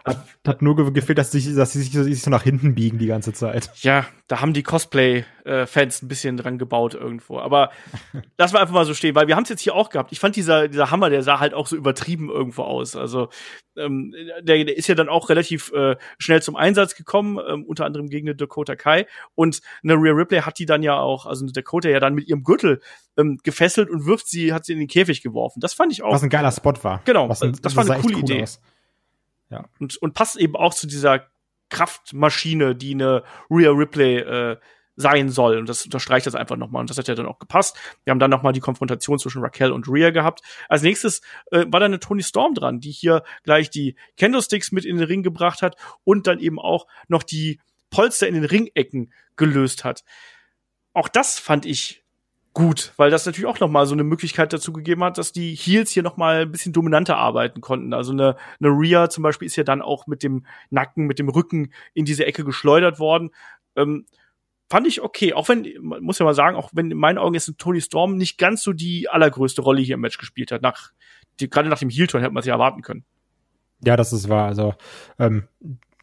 Hat, 0.06 0.24
hat 0.46 0.62
nur 0.62 0.94
gefehlt, 0.94 1.18
dass 1.18 1.32
sie, 1.32 1.56
dass 1.56 1.72
sie 1.74 1.82
sich, 1.82 1.92
sich 1.92 2.22
so 2.22 2.30
nach 2.30 2.44
hinten 2.44 2.76
biegen 2.76 3.00
die 3.00 3.08
ganze 3.08 3.34
Zeit. 3.34 3.72
Ja, 3.78 4.06
da 4.28 4.40
haben 4.40 4.54
die 4.54 4.62
Cosplay-Fans 4.62 6.04
ein 6.04 6.08
bisschen 6.08 6.38
dran 6.38 6.60
gebaut 6.60 6.94
irgendwo. 6.94 7.40
Aber 7.40 7.72
lass 8.38 8.54
mal 8.54 8.60
einfach 8.60 8.76
mal 8.76 8.86
so 8.86 8.94
stehen, 8.94 9.16
weil 9.16 9.28
wir 9.28 9.36
haben 9.36 9.44
es 9.44 9.50
jetzt 9.50 9.62
hier 9.62 9.74
auch 9.74 9.90
gehabt. 9.90 10.12
Ich 10.12 10.20
fand 10.20 10.36
dieser, 10.36 10.68
dieser 10.68 10.92
Hammer, 10.92 11.10
der 11.10 11.24
sah 11.24 11.40
halt 11.40 11.56
auch 11.56 11.66
so 11.66 11.76
übertrieben 11.76 12.30
irgendwo 12.30 12.62
aus. 12.62 12.96
Also 12.96 13.30
ähm, 13.76 14.14
der, 14.42 14.64
der 14.64 14.78
ist 14.78 14.88
ja 14.88 14.94
dann 14.94 15.10
auch 15.10 15.30
relativ 15.30 15.72
äh, 15.74 15.96
schnell 16.20 16.44
zum 16.44 16.56
Einsatz 16.56 16.96
gekommen, 16.96 17.40
ähm, 17.48 17.66
unter 17.66 17.86
anderem 17.86 18.08
gegen 18.08 18.28
eine 18.28 18.36
Dakota 18.36 18.76
Kai. 18.76 19.08
Und 19.34 19.62
eine 19.84 19.96
Rhea 19.96 20.14
Ripley 20.14 20.42
hat 20.42 20.60
die 20.60 20.68
dann 20.68 20.84
ja 20.84 21.00
auch, 21.00 21.26
also 21.26 21.46
eine 21.46 21.52
Dakota 21.52 21.90
ja 21.90 22.00
dann 22.00 22.14
mit 22.14 22.28
ihrem 22.28 22.44
Gürtel 22.44 22.80
ähm, 23.18 23.40
gefesselt 23.42 23.90
und 23.90 24.06
wirft 24.06 24.28
sie, 24.28 24.54
hat 24.54 24.66
sie 24.66 24.74
in 24.74 24.80
den 24.80 24.88
Käfig 24.88 25.24
geworfen. 25.24 25.62
Das 25.62 25.74
fand 25.74 25.92
ich 25.92 26.04
auch. 26.04 26.14
Was 26.14 26.22
ein 26.22 26.30
geiler 26.30 26.52
Spot 26.52 26.74
war. 26.84 27.02
Genau, 27.06 27.24
ein, 27.24 27.30
das, 27.30 27.62
das 27.62 27.76
war 27.76 27.90
eine 27.90 28.02
coole 28.04 28.18
cool 28.18 28.22
Idee. 28.22 28.44
Aus. 28.44 28.62
Ja. 29.56 29.66
Und, 29.80 29.98
und 29.98 30.14
passt 30.14 30.36
eben 30.36 30.56
auch 30.56 30.74
zu 30.74 30.88
dieser 30.88 31.28
Kraftmaschine, 31.70 32.76
die 32.76 32.94
eine 32.94 33.24
Rhea 33.50 33.72
Ripley 33.72 34.18
äh, 34.18 34.58
sein 34.96 35.30
soll. 35.30 35.58
Und 35.58 35.68
das 35.68 35.84
unterstreicht 35.84 36.26
das 36.26 36.36
einfach 36.36 36.56
nochmal. 36.56 36.82
Und 36.82 36.90
das 36.90 36.98
hat 36.98 37.08
ja 37.08 37.16
dann 37.16 37.26
auch 37.26 37.40
gepasst. 37.40 37.78
Wir 38.04 38.12
haben 38.12 38.20
dann 38.20 38.32
nochmal 38.32 38.54
die 38.54 38.60
Konfrontation 38.60 39.20
zwischen 39.20 39.42
Raquel 39.42 39.72
und 39.72 39.88
Rhea 39.88 40.12
gehabt. 40.12 40.42
Als 40.70 40.84
nächstes 40.84 41.22
äh, 41.52 41.66
war 41.68 41.80
dann 41.80 41.92
eine 41.92 42.00
Tony 42.00 42.24
Storm 42.24 42.54
dran, 42.54 42.80
die 42.80 42.92
hier 42.92 43.24
gleich 43.44 43.70
die 43.70 43.96
Candlesticks 44.18 44.72
mit 44.72 44.86
in 44.86 44.98
den 44.98 45.06
Ring 45.06 45.24
gebracht 45.24 45.62
hat 45.62 45.76
und 46.04 46.28
dann 46.28 46.40
eben 46.40 46.60
auch 46.60 46.88
noch 47.08 47.24
die 47.24 47.60
Polster 47.90 48.28
in 48.28 48.36
den 48.36 48.46
Ringecken 48.46 49.12
gelöst 49.36 49.84
hat. 49.84 50.04
Auch 50.94 51.10
das 51.10 51.40
fand 51.40 51.66
ich 51.66 52.05
gut, 52.56 52.94
weil 52.96 53.12
das 53.12 53.26
natürlich 53.26 53.46
auch 53.46 53.60
noch 53.60 53.70
mal 53.70 53.86
so 53.86 53.94
eine 53.94 54.06
Möglichkeit 54.06 54.54
dazu 54.54 54.72
gegeben 54.74 55.04
hat, 55.04 55.18
dass 55.18 55.34
die 55.34 55.54
Heels 55.54 55.92
hier 55.92 56.04
noch 56.04 56.16
mal 56.16 56.44
ein 56.44 56.52
bisschen 56.52 56.72
dominanter 56.74 57.18
arbeiten 57.18 57.60
konnten. 57.60 57.94
Also 57.94 58.14
eine, 58.14 58.38
eine 58.60 58.70
Rhea 58.70 59.10
zum 59.10 59.24
Beispiel 59.24 59.46
ist 59.46 59.58
ja 59.58 59.64
dann 59.64 59.82
auch 59.82 60.08
mit 60.08 60.24
dem 60.24 60.46
Nacken, 60.70 61.06
mit 61.06 61.20
dem 61.20 61.28
Rücken 61.28 61.74
in 61.94 62.06
diese 62.06 62.26
Ecke 62.26 62.46
geschleudert 62.46 62.98
worden. 62.98 63.32
Ähm, 63.76 64.06
fand 64.72 64.88
ich 64.88 65.02
okay, 65.02 65.34
auch 65.34 65.50
wenn, 65.50 65.68
muss 65.82 66.18
ja 66.18 66.26
mal 66.26 66.34
sagen, 66.34 66.56
auch 66.56 66.70
wenn 66.74 66.90
in 66.90 66.98
meinen 66.98 67.18
Augen 67.18 67.36
jetzt 67.36 67.54
Tony 67.58 67.82
Storm 67.82 68.16
nicht 68.16 68.38
ganz 68.38 68.64
so 68.64 68.72
die 68.72 69.10
allergrößte 69.10 69.62
Rolle 69.62 69.82
hier 69.82 69.96
im 69.96 70.02
Match 70.02 70.18
gespielt 70.18 70.54
hat. 70.54 70.62
Nach, 70.62 70.92
die, 71.42 71.50
gerade 71.50 71.68
nach 71.68 71.80
dem 71.80 71.90
Heel-Turn 71.90 72.24
hätte 72.24 72.34
man 72.34 72.44
ja 72.44 72.54
erwarten 72.54 72.82
können. 72.82 73.04
Ja, 73.84 73.98
das 73.98 74.14
ist 74.14 74.30
wahr. 74.30 74.48
Also 74.48 74.74
ähm, 75.20 75.50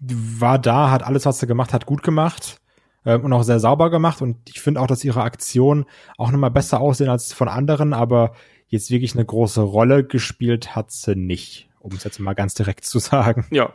war 0.01 0.59
da, 0.59 0.91
hat 0.91 1.03
alles, 1.03 1.25
was 1.25 1.41
sie 1.41 1.47
gemacht 1.47 1.73
hat, 1.73 1.87
gut 1.87 2.03
gemacht 2.03 2.62
ähm, 3.05 3.25
und 3.25 3.33
auch 3.33 3.43
sehr 3.43 3.61
sauber 3.61 3.91
gemacht. 3.91 4.23
Und 4.23 4.37
ich 4.49 4.61
finde 4.61 4.81
auch, 4.81 4.87
dass 4.87 5.05
ihre 5.05 5.23
Aktionen 5.23 5.85
auch 6.17 6.31
nochmal 6.31 6.51
besser 6.51 6.81
aussehen 6.81 7.09
als 7.09 7.33
von 7.33 7.49
anderen, 7.49 7.93
aber 7.93 8.33
jetzt 8.69 8.91
wirklich 8.91 9.15
eine 9.15 9.25
große 9.25 9.61
Rolle 9.61 10.05
gespielt 10.05 10.75
hat 10.75 10.91
sie 10.91 11.15
nicht, 11.15 11.69
um 11.81 11.93
es 11.93 12.05
jetzt 12.05 12.19
mal 12.21 12.35
ganz 12.35 12.55
direkt 12.55 12.85
zu 12.85 12.99
sagen. 12.99 13.47
Ja, 13.51 13.73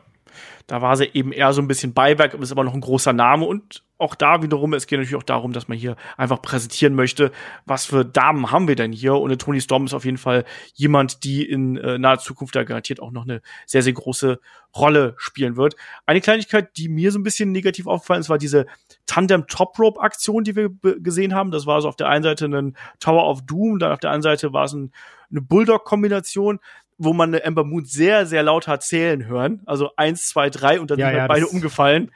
da 0.67 0.81
war 0.81 0.95
sie 0.97 1.09
eben 1.13 1.31
eher 1.31 1.53
so 1.53 1.61
ein 1.61 1.67
bisschen 1.67 1.93
Beiwerk, 1.93 2.33
ist 2.33 2.51
aber 2.51 2.63
noch 2.63 2.73
ein 2.73 2.81
großer 2.81 3.13
Name 3.13 3.45
und 3.45 3.83
auch 3.97 4.15
da 4.15 4.43
wiederum, 4.43 4.73
es 4.73 4.87
geht 4.87 4.99
natürlich 4.99 5.15
auch 5.15 5.23
darum, 5.23 5.53
dass 5.53 5.67
man 5.67 5.77
hier 5.77 5.95
einfach 6.17 6.41
präsentieren 6.41 6.93
möchte, 6.93 7.31
was 7.65 7.85
für 7.85 8.05
Damen 8.05 8.51
haben 8.51 8.67
wir 8.67 8.75
denn 8.75 8.91
hier? 8.91 9.15
Und 9.15 9.29
eine 9.29 9.37
Tony 9.37 9.59
Storm 9.59 9.85
ist 9.85 9.93
auf 9.93 10.05
jeden 10.05 10.17
Fall 10.17 10.45
jemand, 10.75 11.23
die 11.23 11.43
in 11.43 11.77
äh, 11.77 11.97
naher 11.97 12.19
Zukunft 12.19 12.55
da 12.55 12.63
garantiert 12.63 12.99
auch 12.99 13.11
noch 13.11 13.23
eine 13.23 13.41
sehr, 13.65 13.81
sehr 13.81 13.93
große 13.93 14.39
Rolle 14.75 15.15
spielen 15.17 15.57
wird. 15.57 15.75
Eine 16.05 16.21
Kleinigkeit, 16.21 16.77
die 16.77 16.89
mir 16.89 17.11
so 17.11 17.17
ein 17.17 17.23
bisschen 17.23 17.51
negativ 17.51 17.87
aufgefallen 17.87 18.21
ist, 18.21 18.29
war 18.29 18.37
diese 18.37 18.67
Tandem 19.07 19.47
Top 19.47 19.79
Rope 19.79 19.99
Aktion, 19.99 20.43
die 20.43 20.55
wir 20.55 20.69
gesehen 20.99 21.33
haben. 21.33 21.51
Das 21.51 21.65
war 21.65 21.81
so 21.81 21.87
auf 21.87 21.95
der 21.95 22.09
einen 22.09 22.23
Seite 22.23 22.45
ein 22.45 22.77
Tower 22.99 23.27
of 23.27 23.45
Doom, 23.45 23.79
dann 23.79 23.91
auf 23.91 23.99
der 23.99 24.11
anderen 24.11 24.35
Seite 24.35 24.53
war 24.53 24.65
es 24.65 24.73
ein, 24.73 24.91
eine 25.31 25.41
Bulldog 25.41 25.85
Kombination 25.85 26.59
wo 26.97 27.13
man 27.13 27.29
eine 27.29 27.43
Ember 27.43 27.63
Moon 27.63 27.85
sehr, 27.85 28.25
sehr 28.25 28.43
laut 28.43 28.67
hat 28.67 28.83
zählen 28.83 29.25
hören. 29.25 29.61
Also 29.65 29.91
eins, 29.95 30.27
zwei, 30.27 30.49
drei 30.49 30.79
und 30.79 30.91
dann 30.91 30.99
ja, 30.99 31.09
sind 31.09 31.17
ja, 31.17 31.27
beide 31.27 31.47
umgefallen. 31.47 32.11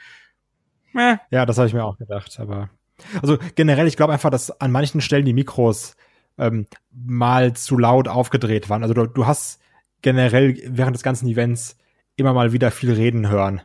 Ja, 0.94 1.46
das 1.46 1.58
habe 1.58 1.68
ich 1.68 1.74
mir 1.74 1.86
auch 1.86 1.98
gedacht, 1.98 2.38
aber 2.40 2.70
also 3.22 3.38
generell, 3.56 3.88
ich 3.88 3.98
glaube 3.98 4.14
einfach, 4.14 4.30
dass 4.30 4.62
an 4.62 4.72
manchen 4.72 5.02
Stellen 5.02 5.26
die 5.26 5.34
Mikros 5.34 5.96
ähm, 6.38 6.68
mal 6.92 7.54
zu 7.54 7.78
laut 7.78 8.08
aufgedreht 8.08 8.70
waren. 8.70 8.84
Also 8.84 8.94
du, 8.94 9.08
du 9.08 9.26
hast 9.26 9.62
generell 10.02 10.58
während 10.68 10.96
des 10.96 11.04
ganzen 11.04 11.28
Events 11.28 11.78
immer 12.16 12.34
mal 12.34 12.52
wieder 12.52 12.72
viel 12.72 12.92
reden 12.92 13.30
hören. 13.30 13.62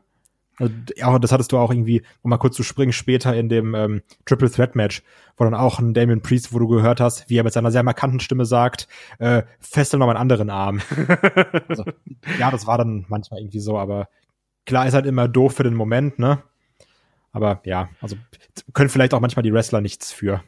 Also, 0.58 0.72
ja, 0.96 1.18
das 1.18 1.32
hattest 1.32 1.52
du 1.52 1.58
auch 1.58 1.70
irgendwie, 1.70 2.02
um 2.22 2.30
mal 2.30 2.38
kurz 2.38 2.56
zu 2.56 2.62
springen, 2.62 2.92
später 2.92 3.34
in 3.34 3.48
dem 3.48 3.74
ähm, 3.74 4.02
Triple 4.24 4.50
Threat 4.50 4.74
Match, 4.74 5.02
wo 5.36 5.44
dann 5.44 5.54
auch 5.54 5.78
ein 5.78 5.92
Damien 5.92 6.22
Priest, 6.22 6.52
wo 6.52 6.58
du 6.58 6.68
gehört 6.68 7.00
hast, 7.00 7.28
wie 7.28 7.36
er 7.36 7.44
mit 7.44 7.52
seiner 7.52 7.70
sehr 7.70 7.82
markanten 7.82 8.20
Stimme 8.20 8.46
sagt, 8.46 8.88
äh, 9.18 9.42
festel 9.60 9.98
noch 9.98 10.06
meinen 10.06 10.16
anderen 10.16 10.50
Arm. 10.50 10.80
also, 11.68 11.84
ja, 12.38 12.50
das 12.50 12.66
war 12.66 12.78
dann 12.78 13.04
manchmal 13.08 13.40
irgendwie 13.40 13.60
so, 13.60 13.78
aber 13.78 14.08
klar 14.64 14.86
ist 14.86 14.94
halt 14.94 15.06
immer 15.06 15.28
doof 15.28 15.54
für 15.54 15.62
den 15.62 15.74
Moment, 15.74 16.18
ne? 16.18 16.42
Aber 17.32 17.60
ja, 17.64 17.90
also 18.00 18.16
können 18.72 18.88
vielleicht 18.88 19.12
auch 19.12 19.20
manchmal 19.20 19.42
die 19.42 19.52
Wrestler 19.52 19.82
nichts 19.82 20.10
für. 20.10 20.42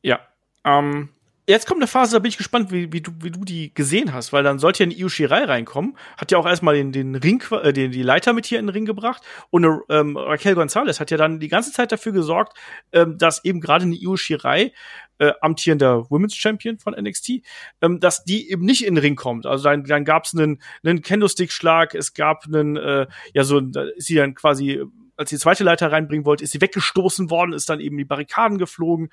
Ja. 0.00 0.20
Ähm, 0.64 1.10
jetzt 1.46 1.66
kommt 1.66 1.80
eine 1.80 1.88
Phase, 1.88 2.12
da 2.12 2.18
bin 2.20 2.28
ich 2.28 2.36
gespannt, 2.36 2.70
wie, 2.70 2.92
wie, 2.92 3.00
du, 3.00 3.10
wie 3.20 3.30
du 3.30 3.44
die 3.44 3.74
gesehen 3.74 4.12
hast, 4.12 4.32
weil 4.32 4.44
dann 4.44 4.58
sollte 4.58 4.84
ja 4.84 4.86
eine 4.86 4.94
Io 4.94 5.08
Shirai 5.08 5.44
reinkommen. 5.44 5.96
Hat 6.16 6.30
ja 6.30 6.38
auch 6.38 6.46
erstmal 6.46 6.74
den, 6.74 6.92
den 6.92 7.14
Ring, 7.14 7.42
äh, 7.62 7.72
den, 7.72 7.90
die 7.90 8.02
Leiter 8.02 8.32
mit 8.32 8.46
hier 8.46 8.58
in 8.58 8.66
den 8.66 8.72
Ring 8.72 8.84
gebracht. 8.84 9.22
Und 9.50 9.64
eine, 9.64 9.80
ähm, 9.88 10.16
Raquel 10.16 10.54
Gonzalez 10.54 11.00
hat 11.00 11.10
ja 11.10 11.16
dann 11.16 11.40
die 11.40 11.48
ganze 11.48 11.72
Zeit 11.72 11.90
dafür 11.90 12.12
gesorgt, 12.12 12.56
ähm, 12.92 13.18
dass 13.18 13.44
eben 13.44 13.60
gerade 13.60 13.84
eine 13.84 13.96
Io 13.96 14.16
Shirai, 14.16 14.72
äh, 15.18 15.32
amtierender 15.40 16.10
Women's 16.10 16.36
Champion 16.36 16.78
von 16.78 16.94
NXT, 16.94 17.42
ähm, 17.80 18.00
dass 18.00 18.24
die 18.24 18.50
eben 18.50 18.64
nicht 18.64 18.84
in 18.84 18.94
den 18.94 19.02
Ring 19.02 19.16
kommt. 19.16 19.46
Also 19.46 19.64
dann, 19.64 19.84
dann 19.84 20.04
gab 20.04 20.24
es 20.24 20.34
einen, 20.34 20.62
einen 20.84 21.02
Candlestick-Schlag, 21.02 21.94
es 21.94 22.14
gab 22.14 22.44
einen, 22.46 22.76
äh, 22.76 23.06
ja 23.34 23.44
so, 23.44 23.60
da 23.60 23.82
ist 23.82 24.06
sie 24.06 24.14
dann 24.14 24.34
quasi 24.34 24.82
als 25.22 25.30
die 25.30 25.38
zweite 25.38 25.64
Leiter 25.64 25.90
reinbringen 25.90 26.26
wollte, 26.26 26.44
ist 26.44 26.52
sie 26.52 26.60
weggestoßen 26.60 27.30
worden, 27.30 27.52
ist 27.52 27.68
dann 27.68 27.80
eben 27.80 27.96
die 27.96 28.04
Barrikaden 28.04 28.58
geflogen 28.58 29.10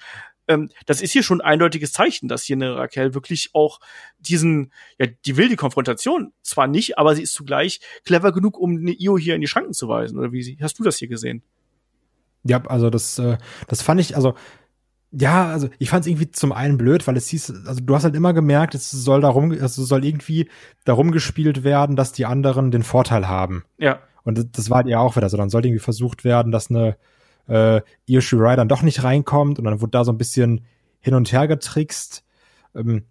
ähm, 0.49 0.69
das 0.87 0.99
ist 0.99 1.11
hier 1.11 1.23
schon 1.23 1.39
ein 1.41 1.47
eindeutiges 1.47 1.93
Zeichen, 1.93 2.27
dass 2.27 2.43
hier 2.43 2.55
eine 2.55 2.75
Raquel 2.75 3.13
wirklich 3.13 3.51
auch 3.53 3.79
diesen, 4.17 4.73
ja, 4.97 5.05
die 5.25 5.37
will 5.37 5.47
die 5.47 5.55
Konfrontation 5.55 6.33
zwar 6.41 6.67
nicht, 6.67 6.97
aber 6.97 7.15
sie 7.15 7.21
ist 7.21 7.33
zugleich 7.33 7.79
clever 8.03 8.33
genug, 8.33 8.57
um 8.57 8.77
eine 8.77 8.91
Io 8.91 9.17
hier 9.17 9.35
in 9.35 9.41
die 9.41 9.47
Schranken 9.47 9.73
zu 9.73 9.87
weisen. 9.87 10.17
Oder 10.17 10.31
wie 10.33 10.57
hast 10.59 10.79
du 10.79 10.83
das 10.83 10.97
hier 10.97 11.07
gesehen? 11.07 11.43
Ja, 12.43 12.65
also 12.65 12.89
das, 12.89 13.19
äh, 13.19 13.37
das 13.67 13.81
fand 13.83 14.01
ich, 14.01 14.15
also 14.15 14.33
ja, 15.11 15.49
also 15.49 15.69
ich 15.79 15.89
fand 15.89 16.01
es 16.01 16.07
irgendwie 16.07 16.31
zum 16.31 16.51
einen 16.51 16.77
blöd, 16.77 17.05
weil 17.07 17.17
es 17.17 17.27
hieß, 17.27 17.65
also 17.65 17.81
du 17.81 17.95
hast 17.95 18.03
halt 18.03 18.15
immer 18.15 18.33
gemerkt, 18.33 18.75
es 18.75 18.91
soll 18.91 19.21
darum, 19.21 19.51
es 19.51 19.75
soll 19.75 20.05
irgendwie 20.05 20.49
darum 20.85 21.11
gespielt 21.11 21.63
werden, 21.63 21.95
dass 21.95 22.11
die 22.11 22.25
anderen 22.25 22.71
den 22.71 22.83
Vorteil 22.83 23.27
haben. 23.27 23.63
Ja. 23.77 23.99
Und 24.29 24.57
das 24.57 24.69
war 24.69 24.77
halt 24.77 24.87
ja 24.87 24.99
auch 24.99 25.15
wieder 25.15 25.29
so. 25.29 25.37
Dann 25.37 25.49
sollte 25.49 25.67
irgendwie 25.67 25.83
versucht 25.83 26.23
werden, 26.23 26.51
dass 26.51 26.69
eine 26.69 26.95
äh, 27.47 27.81
Io 28.05 28.21
Shirai 28.21 28.55
dann 28.55 28.69
doch 28.69 28.81
nicht 28.81 29.03
reinkommt 29.03 29.59
und 29.59 29.65
dann 29.65 29.81
wurde 29.81 29.91
da 29.91 30.05
so 30.05 30.11
ein 30.11 30.17
bisschen 30.17 30.65
hin 31.01 31.15
und 31.15 31.31
her 31.31 31.47
getrickst. 31.47 32.23
Ähm, 32.75 33.03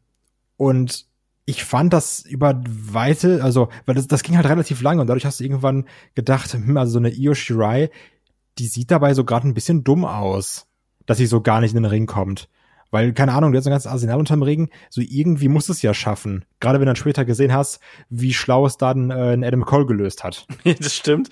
und 0.56 1.06
ich 1.44 1.64
fand 1.64 1.92
das 1.92 2.20
über 2.20 2.62
weite, 2.66 3.42
also, 3.42 3.68
weil 3.86 3.94
das, 3.94 4.06
das 4.06 4.22
ging 4.22 4.36
halt 4.36 4.46
relativ 4.46 4.82
lange 4.82 5.00
und 5.00 5.06
dadurch 5.06 5.24
hast 5.24 5.40
du 5.40 5.44
irgendwann 5.44 5.86
gedacht, 6.14 6.52
hm, 6.52 6.76
also 6.76 6.92
so 6.92 6.98
eine 6.98 7.10
Io 7.10 7.34
Shirai, 7.34 7.90
die 8.58 8.66
sieht 8.66 8.90
dabei 8.90 9.14
so 9.14 9.24
gerade 9.24 9.48
ein 9.48 9.54
bisschen 9.54 9.84
dumm 9.84 10.04
aus, 10.04 10.66
dass 11.06 11.18
sie 11.18 11.26
so 11.26 11.40
gar 11.40 11.60
nicht 11.60 11.74
in 11.74 11.82
den 11.82 11.90
Ring 11.90 12.06
kommt. 12.06 12.48
Weil, 12.90 13.12
keine 13.12 13.32
Ahnung, 13.32 13.52
du 13.52 13.58
hast 13.58 13.66
ein 13.66 13.70
ganzes 13.70 13.90
Arsenal 13.90 14.18
unterm 14.18 14.42
Ring, 14.42 14.70
so 14.88 15.00
irgendwie 15.00 15.48
muss 15.48 15.68
es 15.68 15.82
ja 15.82 15.92
schaffen. 15.92 16.44
Gerade 16.60 16.78
wenn 16.78 16.86
du 16.86 16.90
dann 16.90 16.96
später 16.96 17.24
gesehen 17.24 17.52
hast, 17.52 17.80
wie 18.08 18.32
schlau 18.32 18.66
es 18.66 18.76
dann 18.76 19.10
äh, 19.10 19.46
Adam 19.46 19.64
Cole 19.64 19.86
gelöst 19.86 20.24
hat. 20.24 20.46
das 20.64 20.94
stimmt 20.94 21.30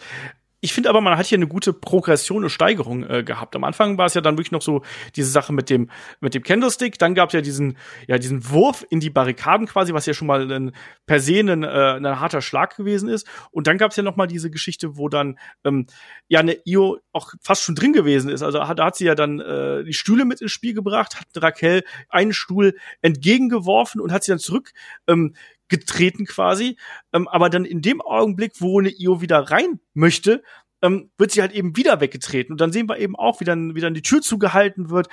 ich 0.61 0.73
finde 0.73 0.88
aber, 0.88 1.03
man 1.03 1.19
hat 1.19 1.27
hier 1.27 1.37
eine 1.37 1.47
gute 1.47 1.75
Progression 1.75 2.42
und 2.42 2.51
Steigerung 2.51 3.05
äh, 3.05 3.23
gehabt. 3.23 3.55
Am 3.55 3.64
Anfang 3.64 3.99
war 3.99 4.07
es 4.07 4.14
ja 4.14 4.23
dann 4.23 4.37
wirklich 4.37 4.53
noch 4.53 4.62
so 4.62 4.83
diese 5.14 5.31
Sache 5.31 5.53
mit 5.53 5.69
dem 5.69 5.90
mit 6.21 6.35
dem 6.35 6.42
Candlestick. 6.42 6.99
Dann 6.99 7.14
gab 7.14 7.29
es 7.29 7.35
ja 7.35 7.42
diesen 7.42 7.77
ja 8.09 8.16
diesen 8.16 8.49
Wurf 8.51 8.85
in 8.88 9.01
die 9.01 9.11
Barrikaden 9.11 9.66
quasi, 9.66 9.92
was 9.92 10.07
ja 10.07 10.14
schon 10.14 10.27
mal 10.27 10.51
ein, 10.51 10.73
per 11.05 11.21
se 11.21 11.40
ein, 11.40 11.62
äh, 11.62 11.66
ein 11.66 12.21
harter 12.21 12.40
Schlag 12.40 12.77
gewesen 12.77 13.09
ist. 13.09 13.29
Und 13.51 13.66
dann 13.66 13.77
gab 13.77 13.90
es 13.90 13.97
ja 13.97 14.03
noch 14.03 14.16
mal 14.16 14.27
diese 14.27 14.51
Geschichte, 14.51 14.97
wo 14.97 15.11
dann 15.11 15.38
ähm, 15.64 15.87
ja 16.29 16.40
eine 16.40 16.57
Io 16.64 16.99
auch 17.12 17.33
fast 17.42 17.62
schon 17.62 17.75
drin 17.75 17.92
gewesen 17.92 18.31
ist. 18.31 18.42
Also 18.42 18.66
hat, 18.66 18.79
da 18.79 18.87
hat 18.87 18.97
sie 18.97 19.05
ja 19.05 19.14
dann 19.14 19.40
äh, 19.40 19.85
die 19.85 19.92
Stühle 19.95 20.25
mit 20.25 20.40
ins 20.40 20.53
Spiel 20.53 20.73
gebracht, 20.73 21.21
hat 21.21 21.27
Raquel 21.37 21.85
einen 22.09 22.33
Stuhl 22.33 22.77
entgegengeworfen 23.03 24.01
und 24.01 24.11
hat 24.11 24.25
sie 24.25 24.33
dann 24.33 24.38
zurück 24.38 24.73
ähm, 25.07 25.35
getreten 25.68 26.26
quasi. 26.26 26.76
Ähm, 27.12 27.29
aber 27.29 27.50
dann 27.50 27.64
in 27.64 27.83
dem 27.83 28.00
Augenblick, 28.00 28.52
wo 28.61 28.81
eine 28.81 28.90
Io 28.90 29.20
wieder 29.20 29.50
rein 29.50 29.81
möchte, 29.94 30.42
ähm, 30.83 31.11
wird 31.18 31.33
sie 31.33 31.40
halt 31.40 31.52
eben 31.52 31.76
wieder 31.76 32.00
weggetreten. 32.00 32.52
Und 32.52 32.61
dann 32.61 32.72
sehen 32.72 32.88
wir 32.88 32.98
eben 32.98 33.16
auch, 33.16 33.40
wie 33.40 33.44
dann, 33.44 33.74
wie 33.74 33.81
dann 33.81 33.94
die 33.94 34.02
Tür 34.02 34.20
zugehalten 34.20 34.90
wird. 34.90 35.09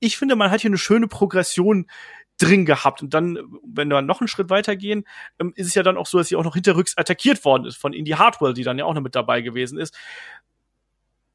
Ich 0.00 0.16
finde, 0.16 0.36
man 0.36 0.50
hat 0.50 0.60
hier 0.60 0.70
eine 0.70 0.78
schöne 0.78 1.08
Progression 1.08 1.86
drin 2.38 2.66
gehabt. 2.66 3.02
Und 3.02 3.14
dann, 3.14 3.38
wenn 3.64 3.88
wir 3.88 4.02
noch 4.02 4.20
einen 4.20 4.28
Schritt 4.28 4.50
weitergehen, 4.50 5.04
ähm, 5.38 5.52
ist 5.56 5.68
es 5.68 5.74
ja 5.74 5.82
dann 5.82 5.96
auch 5.96 6.06
so, 6.06 6.18
dass 6.18 6.28
sie 6.28 6.36
auch 6.36 6.44
noch 6.44 6.54
hinterrücks 6.54 6.96
attackiert 6.96 7.44
worden 7.44 7.64
ist 7.64 7.76
von 7.76 7.92
Indy 7.92 8.12
Hartwell, 8.12 8.54
die 8.54 8.64
dann 8.64 8.78
ja 8.78 8.84
auch 8.84 8.94
noch 8.94 9.02
mit 9.02 9.14
dabei 9.14 9.40
gewesen 9.40 9.78
ist. 9.78 9.96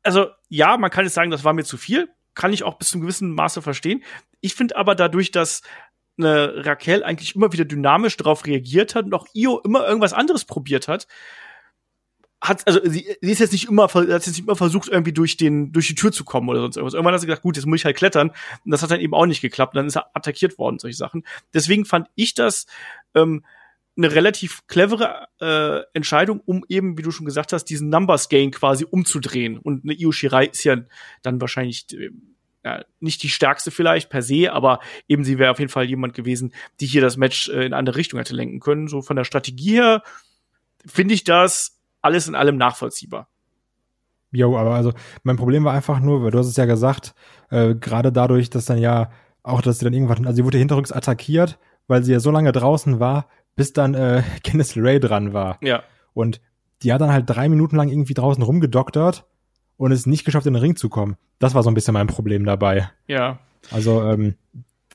Also, 0.03 0.27
ja, 0.49 0.77
man 0.77 0.89
kann 0.89 1.05
jetzt 1.05 1.13
sagen, 1.13 1.31
das 1.31 1.43
war 1.43 1.53
mir 1.53 1.63
zu 1.63 1.77
viel. 1.77 2.09
Kann 2.33 2.53
ich 2.53 2.63
auch 2.63 2.77
bis 2.77 2.89
zum 2.89 3.01
gewissen 3.01 3.33
Maße 3.33 3.61
verstehen. 3.61 4.03
Ich 4.39 4.55
finde 4.55 4.75
aber 4.77 4.95
dadurch, 4.95 5.31
dass 5.31 5.61
eine 6.17 6.65
Raquel 6.65 7.03
eigentlich 7.03 7.35
immer 7.35 7.51
wieder 7.53 7.65
dynamisch 7.65 8.17
darauf 8.17 8.45
reagiert 8.45 8.95
hat 8.95 9.05
und 9.05 9.13
auch 9.13 9.27
Io 9.33 9.59
immer 9.59 9.87
irgendwas 9.87 10.13
anderes 10.13 10.45
probiert 10.45 10.87
hat, 10.87 11.07
hat, 12.41 12.65
also 12.67 12.79
sie, 12.83 13.05
sie 13.21 13.31
ist 13.31 13.39
jetzt 13.39 13.51
nicht 13.51 13.69
immer, 13.69 13.83
hat 13.83 14.07
jetzt 14.07 14.27
nicht 14.27 14.39
immer 14.39 14.55
versucht, 14.55 14.89
irgendwie 14.89 15.13
durch 15.13 15.37
den, 15.37 15.71
durch 15.71 15.87
die 15.87 15.95
Tür 15.95 16.11
zu 16.11 16.25
kommen 16.25 16.49
oder 16.49 16.61
sonst 16.61 16.75
irgendwas. 16.75 16.95
Irgendwann 16.95 17.13
hat 17.13 17.21
sie 17.21 17.27
gesagt, 17.27 17.43
gut, 17.43 17.55
jetzt 17.55 17.67
muss 17.67 17.79
ich 17.79 17.85
halt 17.85 17.97
klettern. 17.97 18.31
Und 18.65 18.71
das 18.71 18.81
hat 18.81 18.89
dann 18.89 18.99
eben 18.99 19.13
auch 19.13 19.27
nicht 19.27 19.41
geklappt. 19.41 19.75
Und 19.75 19.77
dann 19.77 19.87
ist 19.87 19.95
er 19.95 20.09
attackiert 20.15 20.57
worden, 20.57 20.79
solche 20.79 20.97
Sachen. 20.97 21.23
Deswegen 21.53 21.85
fand 21.85 22.07
ich 22.15 22.33
das 22.33 22.65
ähm, 23.13 23.45
eine 23.95 24.15
relativ 24.15 24.65
clevere 24.67 25.27
äh, 25.39 25.83
Entscheidung, 25.93 26.41
um 26.43 26.65
eben, 26.67 26.97
wie 26.97 27.03
du 27.03 27.11
schon 27.11 27.27
gesagt 27.27 27.53
hast, 27.53 27.65
diesen 27.65 27.89
Numbers 27.89 28.29
Gain 28.29 28.49
quasi 28.49 28.85
umzudrehen. 28.89 29.59
Und 29.59 29.83
eine 29.83 29.93
Io 29.93 30.11
Shirai 30.11 30.47
ist 30.47 30.63
ja 30.63 30.77
dann 31.21 31.41
wahrscheinlich 31.41 31.85
äh, 31.93 32.09
ja, 32.63 32.83
nicht 32.99 33.23
die 33.23 33.29
stärkste 33.29 33.71
vielleicht 33.71 34.09
per 34.09 34.21
se, 34.21 34.51
aber 34.51 34.79
eben 35.07 35.23
sie 35.23 35.39
wäre 35.39 35.51
auf 35.51 35.59
jeden 35.59 35.71
Fall 35.71 35.85
jemand 35.85 36.13
gewesen, 36.13 36.53
die 36.79 36.85
hier 36.85 37.01
das 37.01 37.17
Match 37.17 37.49
äh, 37.49 37.65
in 37.65 37.73
andere 37.73 37.95
Richtung 37.95 38.19
hätte 38.19 38.35
lenken 38.35 38.59
können. 38.59 38.87
So 38.87 39.01
von 39.01 39.15
der 39.15 39.23
Strategie 39.23 39.75
her 39.75 40.03
finde 40.85 41.13
ich 41.13 41.23
das 41.23 41.79
alles 42.01 42.27
in 42.27 42.35
allem 42.35 42.57
nachvollziehbar. 42.57 43.27
Jo, 44.31 44.57
aber 44.57 44.75
also 44.75 44.93
mein 45.23 45.35
Problem 45.35 45.65
war 45.65 45.73
einfach 45.73 45.99
nur, 45.99 46.23
weil 46.23 46.31
du 46.31 46.39
hast 46.39 46.47
es 46.47 46.55
ja 46.55 46.65
gesagt, 46.65 47.13
äh, 47.49 47.75
gerade 47.75 48.11
dadurch, 48.11 48.49
dass 48.49 48.65
dann 48.65 48.77
ja 48.77 49.11
auch, 49.43 49.61
dass 49.61 49.79
sie 49.79 49.85
dann 49.85 49.93
irgendwann, 49.93 50.25
also 50.25 50.37
sie 50.37 50.45
wurde 50.45 50.57
hinterrücks 50.57 50.91
attackiert, 50.91 51.59
weil 51.87 52.03
sie 52.03 52.13
ja 52.13 52.19
so 52.19 52.31
lange 52.31 52.51
draußen 52.51 52.99
war, 52.99 53.27
bis 53.55 53.73
dann 53.73 53.93
äh, 53.93 54.23
Kenneth 54.43 54.77
Ray 54.77 54.99
dran 54.99 55.33
war. 55.33 55.57
Ja. 55.61 55.83
Und 56.13 56.41
die 56.83 56.93
hat 56.93 57.01
dann 57.01 57.11
halt 57.11 57.29
drei 57.29 57.49
Minuten 57.49 57.75
lang 57.75 57.89
irgendwie 57.89 58.13
draußen 58.13 58.43
rumgedoktert 58.43 59.25
und 59.81 59.91
es 59.91 60.05
nicht 60.05 60.25
geschafft, 60.25 60.45
in 60.45 60.53
den 60.53 60.61
Ring 60.61 60.75
zu 60.75 60.89
kommen. 60.89 61.17
Das 61.39 61.55
war 61.55 61.63
so 61.63 61.71
ein 61.71 61.73
bisschen 61.73 61.95
mein 61.95 62.05
Problem 62.05 62.45
dabei. 62.45 62.91
Ja. 63.07 63.39
Also, 63.71 64.03
ähm, 64.03 64.35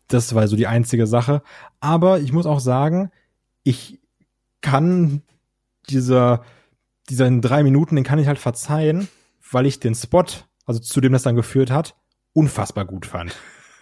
Das 0.06 0.32
war 0.36 0.46
so 0.46 0.54
die 0.54 0.68
einzige 0.68 1.08
Sache. 1.08 1.42
Aber 1.80 2.20
ich 2.20 2.32
muss 2.32 2.46
auch 2.46 2.60
sagen, 2.60 3.10
ich 3.64 3.98
kann 4.60 5.22
dieser, 5.90 6.44
diesen 7.08 7.40
drei 7.42 7.64
Minuten, 7.64 7.96
den 7.96 8.04
kann 8.04 8.20
ich 8.20 8.28
halt 8.28 8.38
verzeihen, 8.38 9.08
weil 9.50 9.66
ich 9.66 9.80
den 9.80 9.96
Spot, 9.96 10.22
also 10.66 10.78
zu 10.78 11.00
dem 11.00 11.12
das 11.12 11.24
dann 11.24 11.34
geführt 11.34 11.72
hat, 11.72 11.96
unfassbar 12.32 12.84
gut 12.84 13.06
fand. 13.06 13.34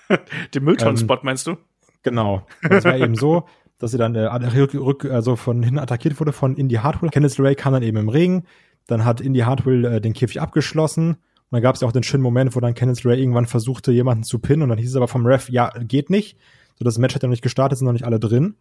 den 0.55 0.65
Mülltonnen-Spot 0.65 1.17
ähm, 1.17 1.21
meinst 1.23 1.47
du? 1.47 1.59
Genau. 2.03 2.47
Das 2.63 2.87
war 2.87 2.97
eben 2.97 3.15
so, 3.15 3.47
dass 3.79 3.91
sie 3.91 3.99
dann 3.99 4.15
äh, 4.15 4.25
rück, 4.25 5.05
also 5.05 5.37
von 5.37 5.63
hinten 5.63 5.79
attackiert 5.79 6.19
wurde 6.19 6.33
von 6.33 6.57
Indy 6.57 6.77
Hartwell. 6.77 7.11
Kenneth 7.11 7.39
Ray 7.39 7.55
kam 7.55 7.75
dann 7.75 7.83
eben 7.83 7.99
im 7.99 8.09
Ring. 8.09 8.45
Dann 8.87 9.05
hat 9.05 9.21
Indy 9.21 9.41
Hartwell 9.41 9.85
äh, 9.85 10.01
den 10.01 10.13
Käfig 10.13 10.41
abgeschlossen. 10.41 11.11
Und 11.11 11.19
dann 11.51 11.63
gab 11.63 11.75
es 11.75 11.81
ja 11.81 11.89
auch 11.89 11.93
den 11.93 12.03
schönen 12.03 12.23
Moment, 12.23 12.55
wo 12.57 12.61
dann 12.61 12.75
Kenneth 12.75 13.05
Ray 13.05 13.21
irgendwann 13.21 13.47
versuchte, 13.47 13.93
jemanden 13.93 14.25
zu 14.25 14.39
pinnen. 14.39 14.63
Und 14.63 14.69
dann 14.71 14.79
hieß 14.79 14.91
es 14.91 14.97
aber 14.97 15.09
vom 15.09 15.27
Ref, 15.27 15.49
ja, 15.49 15.71
geht 15.81 16.11
nicht. 16.11 16.37
So, 16.79 16.85
das 16.85 16.99
Match 16.99 17.15
hat 17.15 17.23
ja 17.23 17.29
noch 17.29 17.33
nicht 17.33 17.43
gestartet, 17.43 17.79
sind 17.79 17.87
noch 17.87 17.93
nicht 17.93 18.07
alle 18.07 18.21
drin. 18.21 18.57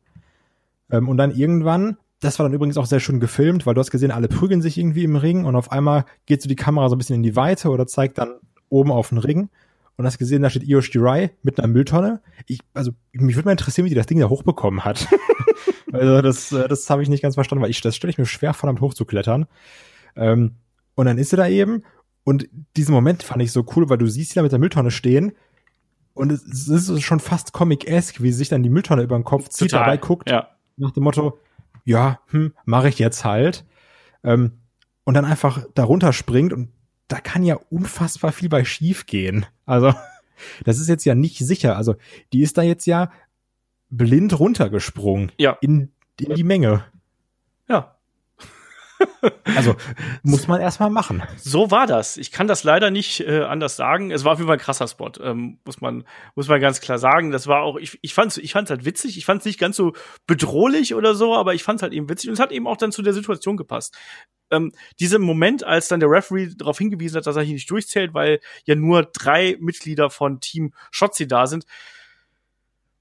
Ähm, 0.92 1.10
und 1.10 1.18
dann 1.18 1.32
irgendwann, 1.32 1.98
das 2.20 2.40
war 2.40 2.46
dann 2.46 2.54
übrigens 2.54 2.78
auch 2.78 2.86
sehr 2.86 3.00
schön 3.00 3.20
gefilmt, 3.20 3.66
weil 3.66 3.74
du 3.74 3.80
hast 3.80 3.92
gesehen, 3.92 4.12
alle 4.12 4.28
prügeln 4.28 4.62
sich 4.62 4.78
irgendwie 4.78 5.04
im 5.04 5.16
Ring. 5.16 5.46
Und 5.46 5.56
auf 5.56 5.72
einmal 5.72 6.06
geht 6.26 6.42
so 6.42 6.50
die 6.50 6.56
Kamera 6.56 6.90
so 6.90 6.96
ein 6.96 7.00
bisschen 7.00 7.16
in 7.16 7.24
die 7.24 7.36
Weite 7.36 7.70
oder 7.70 7.88
zeigt 7.88 8.18
dann 8.18 8.36
oben 8.70 8.92
auf 8.92 9.10
den 9.10 9.18
Ring 9.18 9.50
und 9.98 10.06
hast 10.06 10.18
gesehen, 10.18 10.42
da 10.42 10.50
steht 10.50 10.64
Io 10.64 10.82
Shirai 10.82 11.32
mit 11.44 11.60
einer 11.60 11.68
Mülltonne. 11.68 12.22
Ich, 12.48 12.60
also, 12.74 12.92
mich 13.12 13.36
würde 13.36 13.48
mal 13.48 13.52
interessieren, 13.52 13.86
wie 13.86 13.90
die 13.90 13.96
das 13.96 14.08
Ding 14.08 14.20
da 14.20 14.30
hochbekommen 14.30 14.84
hat. 14.84 15.08
also, 15.92 16.22
das, 16.22 16.52
äh, 16.52 16.68
das 16.68 16.90
habe 16.90 17.04
ich 17.04 17.10
nicht 17.10 17.22
ganz 17.22 17.36
verstanden, 17.36 17.64
weil 17.64 17.70
ich, 17.70 17.82
das 17.82 17.96
stelle 17.96 18.12
ich 18.12 18.18
mir 18.18 18.26
schwer 18.26 18.54
vor, 18.54 18.68
damit 18.68 18.82
hochzuklettern. 18.82 19.46
Ähm, 20.16 20.56
und 20.96 21.06
dann 21.06 21.18
ist 21.18 21.30
sie 21.32 21.38
da 21.38 21.48
eben. 21.48 21.84
Und 22.24 22.48
diesen 22.78 22.94
Moment 22.94 23.24
fand 23.24 23.42
ich 23.42 23.52
so 23.52 23.66
cool, 23.76 23.90
weil 23.90 23.98
du 23.98 24.08
siehst 24.08 24.30
sie 24.30 24.36
da 24.36 24.44
mit 24.44 24.52
der 24.52 24.60
Mülltonne 24.60 24.92
stehen. 24.92 25.34
Und 26.14 26.32
es 26.32 26.68
ist 26.68 27.02
schon 27.02 27.20
fast 27.20 27.54
comic-esque, 27.54 28.22
wie 28.22 28.32
sie 28.32 28.38
sich 28.40 28.50
dann 28.50 28.64
die 28.64 28.70
Mülltonne 28.70 29.02
über 29.02 29.18
den 29.18 29.24
Kopf 29.24 29.50
zieht, 29.50 29.72
Total, 29.72 29.86
dabei 29.86 29.98
guckt. 29.98 30.30
Ja. 30.30 30.50
Nach 30.78 30.92
dem 30.92 31.04
Motto, 31.04 31.40
ja, 31.86 32.20
hm, 32.28 32.54
mache 32.66 32.90
ich 32.90 33.00
jetzt 33.00 33.26
halt. 33.26 33.66
Ähm, 34.24 34.54
und 35.04 35.16
dann 35.16 35.26
einfach 35.26 35.66
darunter 35.74 36.14
springt 36.14 36.54
und 36.54 36.70
da 37.08 37.20
kann 37.20 37.44
ja 37.44 37.56
unfassbar 37.70 38.32
viel 38.32 38.48
bei 38.48 38.64
schief 38.64 39.06
gehen. 39.06 39.46
Also, 39.66 39.94
das 40.64 40.80
ist 40.80 40.88
jetzt 40.88 41.04
ja 41.04 41.16
nicht 41.16 41.40
sicher. 41.40 41.78
Also, 41.78 41.96
die 42.32 42.42
ist 42.42 42.58
da 42.58 42.62
jetzt 42.62 42.86
ja 42.86 43.12
blind 43.90 44.40
runtergesprungen. 44.40 45.32
Ja. 45.38 45.58
In, 45.62 45.92
in 46.20 46.36
die 46.36 46.44
Menge. 46.44 46.86
Also 49.56 49.76
muss 50.24 50.48
man 50.48 50.62
erstmal 50.62 50.90
machen. 50.90 51.22
So 51.38 51.70
war 51.70 51.86
das. 51.86 52.18
Ich 52.18 52.32
kann 52.32 52.48
das 52.48 52.64
leider 52.64 52.92
nicht 52.92 53.20
äh, 53.22 53.42
anders 53.42 53.76
sagen. 53.76 54.10
Es 54.12 54.24
war 54.24 54.34
auf 54.34 54.40
jeden 54.40 54.48
Fall 54.48 54.58
ein 54.58 54.62
krasser 54.62 54.88
Spot, 54.88 55.12
ähm, 55.22 55.60
muss 55.66 55.82
man 55.82 56.06
muss 56.36 56.48
man 56.48 56.60
ganz 56.60 56.82
klar 56.82 56.98
sagen. 56.98 57.32
Das 57.32 57.48
war 57.48 57.62
auch 57.62 57.78
ich 57.78 58.00
ich 58.02 58.14
fand's 58.14 58.38
ich 58.38 58.54
fand's 58.54 58.72
halt 58.72 58.86
witzig. 58.86 59.18
Ich 59.18 59.26
fand's 59.26 59.46
nicht 59.46 59.60
ganz 59.60 59.76
so 59.76 59.94
bedrohlich 60.28 60.96
oder 60.96 61.14
so, 61.14 61.36
aber 61.36 61.54
ich 61.54 61.64
fand's 61.64 61.84
halt 61.84 61.94
eben 61.94 62.10
witzig 62.10 62.30
und 62.30 62.34
es 62.34 62.40
hat 62.40 62.52
eben 62.52 62.68
auch 62.68 62.78
dann 62.78 62.92
zu 62.92 63.02
der 63.02 63.14
Situation 63.14 63.58
gepasst 63.58 63.96
ähm, 64.54 64.72
dieser 65.00 65.20
Moment, 65.20 65.64
als 65.64 65.88
dann 65.88 66.00
der 66.00 66.10
Referee 66.10 66.50
darauf 66.56 66.78
hingewiesen 66.78 67.18
hat, 67.18 67.28
dass 67.28 67.36
er 67.36 67.44
hier 67.44 67.56
nicht 67.56 67.70
durchzählt, 67.70 68.14
weil 68.14 68.40
ja 68.66 68.76
nur 68.76 69.04
drei 69.04 69.58
Mitglieder 69.60 70.10
von 70.10 70.40
Team 70.40 70.74
Shotzi 70.92 71.28
da 71.28 71.48
sind. 71.48 71.66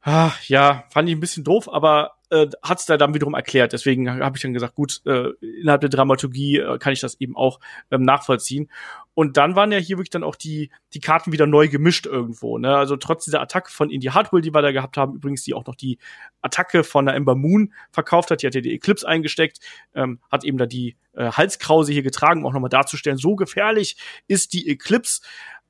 Ah, 0.01 0.33
ja, 0.49 0.85
fand 0.91 1.09
ich 1.09 1.15
ein 1.15 1.21
bisschen 1.21 1.45
doof, 1.45 1.73
aber 1.73 2.17
äh, 2.33 2.49
hat 2.63 2.81
es 2.81 2.87
da 2.87 2.97
dann 2.97 3.13
wiederum 3.13 3.35
erklärt. 3.35 3.75
Deswegen 3.75 4.11
habe 4.11 4.37
ich 4.37 4.43
dann 4.43 4.55
gesagt, 4.55 4.75
gut, 4.75 5.03
äh, 5.05 5.29
innerhalb 5.61 5.83
der 5.83 5.91
Dramaturgie 5.91 6.59
äh, 6.59 6.79
kann 6.79 6.95
ich 6.95 7.01
das 7.01 7.21
eben 7.21 7.37
auch 7.37 7.61
ähm, 7.91 8.03
nachvollziehen. 8.03 8.71
Und 9.13 9.37
dann 9.37 9.55
waren 9.55 9.71
ja 9.71 9.77
hier 9.77 9.99
wirklich 9.99 10.11
dann 10.11 10.25
auch 10.25 10.37
die, 10.37 10.71
die 10.95 11.01
Karten 11.01 11.33
wieder 11.33 11.47
neu 11.47 11.69
gemischt 11.69 12.07
irgendwo. 12.07 12.57
Ne? 12.57 12.75
Also 12.75 12.97
trotz 12.97 13.27
dieser 13.27 13.43
Attacke 13.43 13.71
von 13.71 13.91
Indie 13.91 14.11
Hardwell, 14.11 14.41
die 14.41 14.55
wir 14.55 14.63
da 14.63 14.73
gehabt 14.73 14.97
haben, 14.97 15.15
übrigens, 15.15 15.45
die 15.45 15.53
auch 15.53 15.67
noch 15.67 15.75
die 15.75 15.99
Attacke 16.41 16.85
von 16.85 17.05
der 17.05 17.15
Ember 17.15 17.35
Moon 17.35 17.75
verkauft 17.91 18.31
hat, 18.31 18.41
die 18.41 18.47
hat 18.47 18.55
ja 18.55 18.63
die 18.63 18.75
Eclipse 18.75 19.07
eingesteckt, 19.07 19.59
ähm, 19.95 20.19
hat 20.31 20.45
eben 20.45 20.57
da 20.57 20.65
die 20.65 20.97
äh, 21.13 21.31
Halskrause 21.31 21.93
hier 21.93 22.03
getragen, 22.03 22.41
um 22.41 22.47
auch 22.47 22.55
nochmal 22.55 22.71
darzustellen, 22.71 23.19
so 23.19 23.37
gefährlich 23.37 23.99
ist 24.27 24.55
die 24.55 24.71
Eclipse 24.71 25.21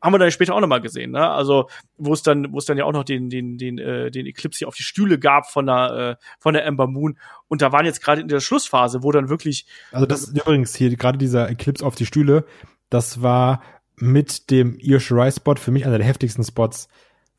haben 0.02 0.12
wir 0.12 0.18
dann 0.18 0.32
später 0.32 0.54
auch 0.54 0.60
nochmal 0.60 0.80
gesehen, 0.80 1.12
ne? 1.12 1.30
Also, 1.30 1.68
wo 1.96 2.12
es 2.12 2.22
dann, 2.22 2.52
wo 2.52 2.58
es 2.58 2.64
dann 2.64 2.76
ja 2.76 2.84
auch 2.84 2.92
noch 2.92 3.04
den, 3.04 3.30
den, 3.30 3.56
den, 3.56 3.78
äh, 3.78 4.10
den 4.10 4.26
Eclipse 4.26 4.58
hier 4.58 4.68
auf 4.68 4.74
die 4.74 4.82
Stühle 4.82 5.18
gab 5.18 5.48
von 5.48 5.66
der, 5.66 6.18
äh, 6.20 6.24
von 6.40 6.54
der 6.54 6.66
Ember 6.66 6.88
Moon. 6.88 7.16
Und 7.46 7.62
da 7.62 7.70
waren 7.70 7.86
jetzt 7.86 8.02
gerade 8.02 8.20
in 8.20 8.28
der 8.28 8.40
Schlussphase, 8.40 9.04
wo 9.04 9.12
dann 9.12 9.28
wirklich. 9.28 9.66
Also 9.92 10.04
das 10.04 10.24
ist 10.24 10.36
übrigens 10.36 10.74
hier 10.74 10.94
gerade 10.96 11.18
dieser 11.18 11.48
Eclipse 11.48 11.86
auf 11.86 11.94
die 11.94 12.06
Stühle, 12.06 12.44
das 12.90 13.22
war 13.22 13.62
mit 13.96 14.50
dem 14.50 14.76
Io 14.80 14.98
Shirai 14.98 15.30
Spot 15.30 15.54
für 15.54 15.70
mich 15.70 15.86
einer 15.86 15.98
der 15.98 16.06
heftigsten 16.06 16.42
Spots, 16.42 16.88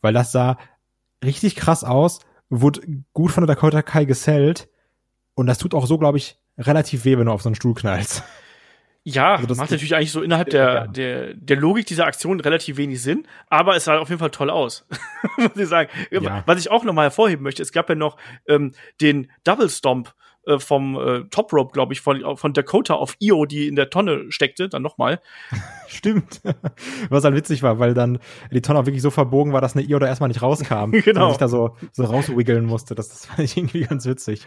weil 0.01 0.13
das 0.13 0.31
sah 0.31 0.57
richtig 1.23 1.55
krass 1.55 1.83
aus, 1.83 2.19
wurde 2.49 2.81
gut 3.11 3.31
von 3.31 3.45
der 3.45 3.55
Dakota 3.55 3.81
Kai 3.81 4.05
gesellt 4.05 4.69
und 5.35 5.47
das 5.47 5.57
tut 5.57 5.73
auch 5.73 5.85
so, 5.85 5.97
glaube 5.97 6.17
ich, 6.17 6.37
relativ 6.57 7.03
weh, 7.03 7.17
wenn 7.17 7.25
du 7.25 7.31
auf 7.31 7.41
so 7.41 7.49
einen 7.49 7.55
Stuhl 7.55 7.73
knallst. 7.73 8.23
Ja, 9.05 9.35
also 9.35 9.47
das 9.47 9.57
macht 9.57 9.71
natürlich 9.71 9.95
eigentlich 9.95 10.11
so 10.11 10.21
innerhalb 10.21 10.49
der, 10.49 10.87
der, 10.87 11.33
der 11.33 11.57
Logik 11.57 11.85
dieser 11.85 12.05
Aktion 12.05 12.39
relativ 12.39 12.77
wenig 12.77 13.01
Sinn, 13.01 13.27
aber 13.49 13.75
es 13.75 13.83
sah 13.83 13.97
auf 13.97 14.07
jeden 14.09 14.19
Fall 14.19 14.31
toll 14.31 14.49
aus, 14.49 14.85
muss 15.37 15.57
ich 15.57 15.67
sagen. 15.67 15.89
Ja. 16.09 16.43
Was 16.45 16.59
ich 16.59 16.71
auch 16.71 16.85
nochmal 16.85 17.05
hervorheben 17.05 17.43
möchte, 17.43 17.61
es 17.61 17.73
gab 17.73 17.89
ja 17.89 17.95
noch 17.95 18.15
ähm, 18.47 18.71
den 19.01 19.29
Double 19.43 19.69
Stomp 19.69 20.13
äh, 20.45 20.57
vom 20.59 20.95
äh, 20.97 21.23
Top 21.31 21.51
Rope, 21.51 21.73
glaube 21.73 21.93
ich, 21.93 22.01
von, 22.01 22.37
von 22.37 22.53
Dakota 22.53 22.93
auf 22.95 23.15
Io, 23.19 23.45
die 23.45 23.67
in 23.67 23.75
der 23.75 23.89
Tonne 23.89 24.25
steckte, 24.29 24.69
dann 24.69 24.81
nochmal. 24.81 25.21
Stimmt. 25.87 26.41
Was 27.09 27.23
halt 27.23 27.35
witzig 27.35 27.63
war, 27.63 27.79
weil 27.79 27.93
dann 27.93 28.19
die 28.51 28.61
Tonne 28.61 28.79
auch 28.79 28.85
wirklich 28.85 29.01
so 29.01 29.09
verbogen 29.09 29.53
war, 29.53 29.61
dass 29.61 29.75
eine 29.75 29.85
Io 29.85 29.99
da 29.99 30.07
erstmal 30.07 30.29
nicht 30.29 30.41
rauskam. 30.41 30.91
genau. 31.03 31.25
Und 31.25 31.31
sich 31.31 31.39
da 31.39 31.47
so, 31.47 31.75
so 31.91 32.03
rauswiggeln 32.03 32.65
musste. 32.65 32.95
Das, 32.95 33.09
das 33.09 33.25
fand 33.25 33.39
ich 33.39 33.57
irgendwie 33.57 33.81
ganz 33.81 34.05
witzig 34.05 34.45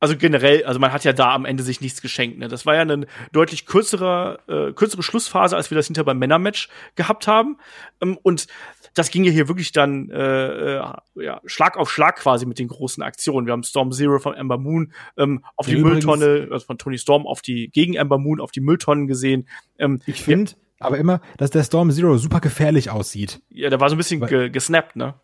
also 0.00 0.16
generell, 0.16 0.64
also 0.64 0.78
man 0.78 0.92
hat 0.92 1.04
ja 1.04 1.12
da 1.12 1.34
am 1.34 1.44
Ende 1.44 1.62
sich 1.62 1.80
nichts 1.80 2.00
geschenkt. 2.00 2.38
Ne? 2.38 2.48
Das 2.48 2.66
war 2.66 2.74
ja 2.74 2.82
eine 2.82 3.06
deutlich 3.32 3.66
kürzerer, 3.66 4.38
äh, 4.48 4.72
kürzere 4.72 5.02
Schlussphase, 5.02 5.56
als 5.56 5.70
wir 5.70 5.76
das 5.76 5.86
hinter 5.86 6.04
beim 6.04 6.18
Männermatch 6.18 6.68
gehabt 6.94 7.26
haben. 7.26 7.58
Ähm, 8.00 8.16
und 8.22 8.46
das 8.94 9.10
ging 9.10 9.24
ja 9.24 9.32
hier 9.32 9.48
wirklich 9.48 9.72
dann 9.72 10.10
äh, 10.10 10.76
äh, 10.76 10.82
ja, 11.16 11.40
Schlag 11.46 11.76
auf 11.76 11.90
Schlag 11.90 12.16
quasi 12.16 12.46
mit 12.46 12.58
den 12.58 12.68
großen 12.68 13.02
Aktionen. 13.02 13.46
Wir 13.46 13.52
haben 13.52 13.62
Storm 13.62 13.92
Zero 13.92 14.18
von 14.18 14.34
Ember 14.34 14.58
Moon 14.58 14.92
ähm, 15.16 15.44
auf 15.56 15.66
die 15.66 15.74
Übrigens, 15.74 16.04
Mülltonne, 16.04 16.48
also 16.50 16.66
von 16.66 16.78
Tony 16.78 16.98
Storm 16.98 17.26
auf 17.26 17.42
die 17.42 17.68
gegen 17.68 17.94
Ember 17.94 18.18
Moon 18.18 18.40
auf 18.40 18.52
die 18.52 18.60
Mülltonnen 18.60 19.06
gesehen. 19.06 19.48
Ähm, 19.78 20.00
ich 20.06 20.22
finde 20.22 20.52
aber 20.80 20.98
immer, 20.98 21.20
dass 21.38 21.50
der 21.50 21.64
Storm 21.64 21.90
Zero 21.90 22.18
super 22.18 22.40
gefährlich 22.40 22.90
aussieht. 22.90 23.40
Ja, 23.50 23.68
der 23.68 23.80
war 23.80 23.88
so 23.88 23.96
ein 23.96 23.98
bisschen 23.98 24.24
ge 24.24 24.48
gesnappt, 24.48 24.94
ne? 24.94 25.14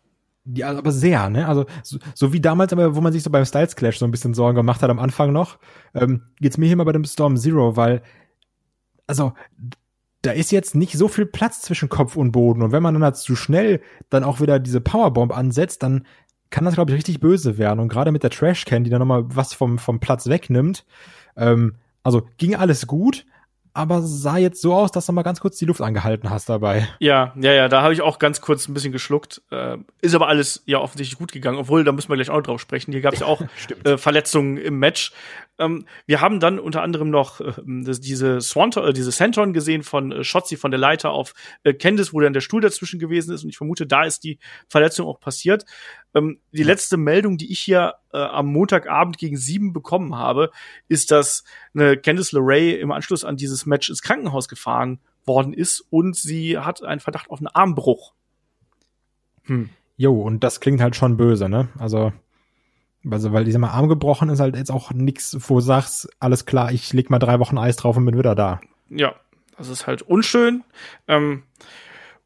Ja, 0.45 0.77
aber 0.77 0.91
sehr, 0.91 1.29
ne? 1.29 1.47
Also 1.47 1.65
so, 1.81 1.97
so 2.13 2.31
wie 2.31 2.39
damals, 2.39 2.71
aber 2.71 2.95
wo 2.95 3.01
man 3.01 3.11
sich 3.11 3.23
so 3.23 3.31
beim 3.31 3.45
Styles 3.45 3.75
Clash 3.75 3.97
so 3.97 4.05
ein 4.05 4.11
bisschen 4.11 4.35
Sorgen 4.35 4.55
gemacht 4.55 4.83
hat 4.83 4.91
am 4.91 4.99
Anfang 4.99 5.31
noch, 5.33 5.57
ähm, 5.95 6.21
geht's 6.39 6.57
mir 6.57 6.67
hier 6.67 6.75
mal 6.75 6.83
bei 6.83 6.91
dem 6.91 7.03
Storm 7.03 7.35
Zero, 7.35 7.75
weil 7.75 8.03
also 9.07 9.33
da 10.21 10.31
ist 10.31 10.51
jetzt 10.51 10.75
nicht 10.75 10.93
so 10.97 11.07
viel 11.07 11.25
Platz 11.25 11.61
zwischen 11.61 11.89
Kopf 11.89 12.15
und 12.15 12.31
Boden. 12.31 12.61
Und 12.61 12.71
wenn 12.71 12.83
man 12.83 12.93
dann 12.93 13.03
halt 13.03 13.17
zu 13.17 13.35
schnell 13.35 13.81
dann 14.09 14.23
auch 14.23 14.39
wieder 14.39 14.59
diese 14.59 14.81
Powerbomb 14.81 15.35
ansetzt, 15.35 15.83
dann 15.83 16.05
kann 16.51 16.65
das 16.65 16.75
glaube 16.75 16.91
ich 16.91 16.97
richtig 16.97 17.19
böse 17.19 17.57
werden. 17.57 17.79
Und 17.79 17.89
gerade 17.89 18.11
mit 18.11 18.23
der 18.23 18.29
Trashcan, 18.29 18.83
die 18.83 18.89
dann 18.89 18.99
nochmal 18.99 19.25
was 19.27 19.53
vom 19.53 19.79
vom 19.79 19.99
Platz 19.99 20.27
wegnimmt, 20.27 20.85
ähm, 21.37 21.75
also 22.03 22.27
ging 22.37 22.55
alles 22.55 22.85
gut, 22.85 23.25
aber 23.75 24.01
sah 24.01 24.37
jetzt 24.37 24.61
so 24.61 24.73
aus, 24.73 24.91
dass 24.93 25.05
du 25.05 25.11
mal 25.11 25.23
ganz 25.23 25.41
kurz 25.41 25.57
die 25.57 25.65
Luft 25.65 25.81
angehalten 25.81 26.29
hast 26.29 26.47
dabei. 26.47 26.87
Ja, 26.99 27.33
ja, 27.35 27.51
ja, 27.51 27.67
da 27.67 27.81
habe 27.81 27.93
ich 27.93 28.01
auch 28.01 28.19
ganz 28.19 28.39
kurz 28.39 28.69
ein 28.69 28.73
bisschen 28.73 28.93
geschluckt. 28.93 29.41
Äh, 29.51 29.77
ist 30.01 30.15
aber 30.15 30.29
alles 30.29 30.63
ja 30.65 30.79
offensichtlich 30.79 31.17
gut 31.19 31.33
gegangen, 31.33 31.57
obwohl, 31.57 31.83
da 31.83 31.91
müssen 31.91 32.07
wir 32.07 32.15
gleich 32.15 32.29
auch 32.29 32.41
drauf 32.41 32.61
sprechen. 32.61 32.93
Hier 32.93 33.01
gab 33.01 33.13
es 33.13 33.19
ja 33.19 33.25
auch 33.25 33.41
äh, 33.83 33.97
Verletzungen 33.97 34.55
im 34.55 34.79
Match. 34.79 35.11
Ähm, 35.59 35.85
wir 36.05 36.21
haben 36.21 36.39
dann 36.39 36.57
unter 36.57 36.83
anderem 36.83 37.09
noch 37.09 37.41
äh, 37.41 37.51
das, 37.65 37.99
diese 37.99 38.39
Swanton, 38.39 38.87
äh, 38.87 38.93
diese 38.93 39.11
Senton 39.11 39.51
gesehen 39.51 39.83
von 39.83 40.13
äh, 40.13 40.23
Shotzi 40.23 40.55
von 40.55 40.71
der 40.71 40.79
Leiter 40.79 41.11
auf 41.11 41.33
äh, 41.63 41.73
Candice, 41.73 42.13
wo 42.13 42.21
dann 42.21 42.33
der 42.33 42.41
Stuhl 42.41 42.61
dazwischen 42.61 42.99
gewesen 42.99 43.33
ist. 43.33 43.43
Und 43.43 43.49
ich 43.49 43.57
vermute, 43.57 43.85
da 43.85 44.05
ist 44.05 44.23
die 44.23 44.39
Verletzung 44.69 45.05
auch 45.05 45.19
passiert. 45.19 45.65
Ähm, 46.15 46.39
die 46.51 46.63
letzte 46.63 46.97
Meldung, 46.97 47.37
die 47.37 47.51
ich 47.51 47.59
hier 47.59 47.95
äh, 48.13 48.17
am 48.17 48.47
Montagabend 48.47 49.17
gegen 49.17 49.37
sieben 49.37 49.73
bekommen 49.73 50.15
habe, 50.15 50.49
ist, 50.87 51.11
dass 51.11 51.43
eine 51.75 51.97
Candice 51.97 52.31
LeRae 52.31 52.79
im 52.79 52.91
Anschluss 52.91 53.23
an 53.23 53.37
dieses 53.37 53.65
Match 53.65 53.89
ins 53.89 54.01
Krankenhaus 54.01 54.47
gefahren 54.47 54.99
worden 55.25 55.53
ist 55.53 55.81
und 55.89 56.15
sie 56.15 56.57
hat 56.57 56.83
einen 56.83 57.01
Verdacht 57.01 57.29
auf 57.29 57.39
einen 57.39 57.47
Armbruch. 57.47 58.13
Hm. 59.43 59.69
Jo, 59.97 60.21
und 60.21 60.43
das 60.43 60.59
klingt 60.59 60.81
halt 60.81 60.95
schon 60.95 61.17
böse, 61.17 61.49
ne? 61.49 61.69
Also 61.77 62.11
also, 63.11 63.33
weil 63.33 63.43
dieser 63.43 63.59
mal 63.59 63.69
Arm 63.69 63.87
gebrochen 63.87 64.29
ist 64.29 64.39
halt 64.39 64.55
jetzt 64.55 64.71
auch 64.71 64.91
nix, 64.91 65.37
wo 65.47 65.55
du 65.55 65.61
sagst, 65.61 66.09
alles 66.19 66.45
klar, 66.45 66.71
ich 66.71 66.91
leg 66.91 67.09
mal 67.09 67.19
drei 67.19 67.39
Wochen 67.39 67.57
Eis 67.57 67.75
drauf 67.75 67.97
und 67.97 68.05
bin 68.05 68.17
wieder 68.17 68.33
da. 68.33 68.59
Ja, 68.89 69.15
das 69.57 69.69
ist 69.69 69.85
halt 69.85 70.01
unschön. 70.01 70.63
Ähm, 71.07 71.43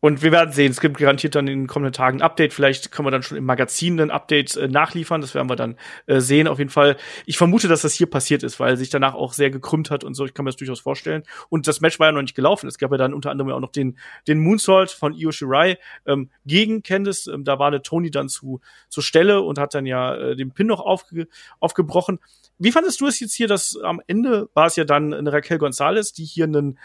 Und 0.02 0.22
wir 0.22 0.32
werden 0.32 0.54
sehen, 0.54 0.72
es 0.72 0.80
gibt 0.80 0.98
garantiert 0.98 1.36
dann 1.36 1.48
in 1.48 1.62
den 1.62 1.68
kommenden 1.68 1.92
Tagen 1.92 2.20
ein 2.20 2.22
Update. 2.22 2.54
Vielleicht 2.54 2.92
können 2.92 3.06
wir 3.06 3.12
dann 3.12 3.22
schon 3.22 3.38
im 3.38 3.44
Magazin 3.44 4.00
ein 4.00 4.12
Update 4.12 4.56
äh, 4.56 4.70
nachliefern. 4.70 5.20
Das 5.20 5.36
werden 5.36 5.50
wir 5.50 5.58
dann 5.58 5.76
äh, 6.06 6.22
sehen. 6.22 6.48
Auf 6.48 6.58
jeden 6.58 6.70
Fall. 6.70 6.96
Ich 7.26 7.38
vermute, 7.38 7.68
dass 7.68 7.82
das 7.82 7.94
hier 7.94 8.10
passiert 8.10 8.44
ist, 8.44 8.62
weil 8.62 8.78
sich 8.78 8.90
danach 8.90 9.14
auch 9.14 9.34
sehr 9.34 9.50
gekrümmt 9.50 9.92
hat 9.92 10.06
und 10.06 10.14
so. 10.14 10.26
Ich 10.26 10.34
kann 10.34 10.46
mir 10.46 10.50
das 10.50 10.56
durchaus 10.56 10.80
vorstellen. 10.80 11.24
Und 11.50 11.68
das 11.68 11.82
Match 11.82 12.00
war 12.00 12.08
ja 12.08 12.12
noch 12.14 12.22
nicht 12.22 12.36
gelaufen. 12.36 12.68
Es 12.68 12.78
gab 12.78 12.92
ja 12.92 12.98
dann 12.98 13.14
unter 13.14 13.30
anderem 13.30 13.52
auch 13.52 13.60
noch 13.60 13.74
den, 13.74 13.98
den 14.28 14.40
Moonsault 14.40 14.90
von 14.92 15.14
Io 15.14 15.32
Shirai 15.32 15.78
ähm, 16.06 16.30
gegen 16.46 16.82
Candice. 16.82 17.28
Ähm, 17.28 17.44
da 17.44 17.60
war 17.60 17.68
eine 17.68 17.82
Tony 17.82 18.10
dann 18.10 18.30
zu, 18.30 18.62
zur 18.88 19.04
Stelle 19.04 19.42
und 19.42 19.60
hat 19.60 19.74
dann 19.74 19.86
ja 19.86 20.16
äh, 20.16 20.36
den 20.38 20.52
Pin 20.52 20.68
noch 20.68 20.80
aufge, 20.80 21.28
aufgebrochen. 21.60 22.20
Wie 22.58 22.72
fandest 22.72 23.02
du 23.02 23.08
es 23.08 23.20
jetzt 23.20 23.34
hier, 23.34 23.48
dass 23.48 23.78
am 23.84 24.02
Ende 24.08 24.50
war 24.54 24.68
es 24.68 24.78
ja 24.78 24.86
dann 24.86 25.14
eine 25.14 25.34
Raquel 25.34 25.58
Gonzalez, 25.58 26.14
die 26.14 26.24
hier 26.24 26.46
einen 26.46 26.80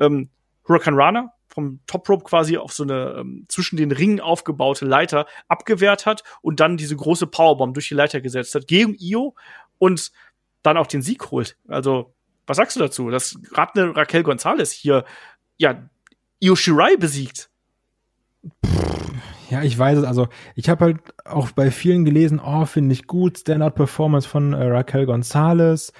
ähm, 0.00 0.30
Huracan 0.66 0.94
Rana 0.94 1.35
vom 1.56 1.80
Top 1.86 2.06
Rope 2.10 2.24
quasi 2.24 2.58
auf 2.58 2.74
so 2.74 2.82
eine 2.82 3.16
ähm, 3.18 3.46
zwischen 3.48 3.78
den 3.78 3.90
Ringen 3.90 4.20
aufgebaute 4.20 4.84
Leiter 4.84 5.26
abgewehrt 5.48 6.04
hat 6.04 6.22
und 6.42 6.60
dann 6.60 6.76
diese 6.76 6.94
große 6.94 7.26
Powerbomb 7.26 7.72
durch 7.72 7.88
die 7.88 7.94
Leiter 7.94 8.20
gesetzt 8.20 8.54
hat 8.54 8.68
gegen 8.68 8.94
Io 8.98 9.34
und 9.78 10.12
dann 10.62 10.76
auch 10.76 10.86
den 10.86 11.00
Sieg 11.00 11.30
holt. 11.30 11.56
Also, 11.66 12.12
was 12.46 12.58
sagst 12.58 12.76
du 12.76 12.80
dazu, 12.80 13.08
dass 13.08 13.38
gerade 13.42 13.80
eine 13.80 13.96
Raquel 13.96 14.22
Gonzalez 14.22 14.70
hier 14.70 15.06
ja 15.56 15.88
Io 16.40 16.56
Shirai 16.56 16.96
besiegt? 16.98 17.48
Ja, 19.48 19.62
ich 19.62 19.78
weiß 19.78 20.00
es. 20.00 20.04
Also, 20.04 20.28
ich 20.56 20.68
habe 20.68 20.84
halt 20.84 20.98
auch 21.24 21.52
bei 21.52 21.70
vielen 21.70 22.04
gelesen, 22.04 22.38
oh, 22.38 22.66
finde 22.66 22.92
ich 22.92 23.06
gut, 23.06 23.38
Standout-Performance 23.38 24.28
von 24.28 24.52
äh, 24.52 24.62
Raquel 24.62 25.06
Gonzalez 25.06 25.94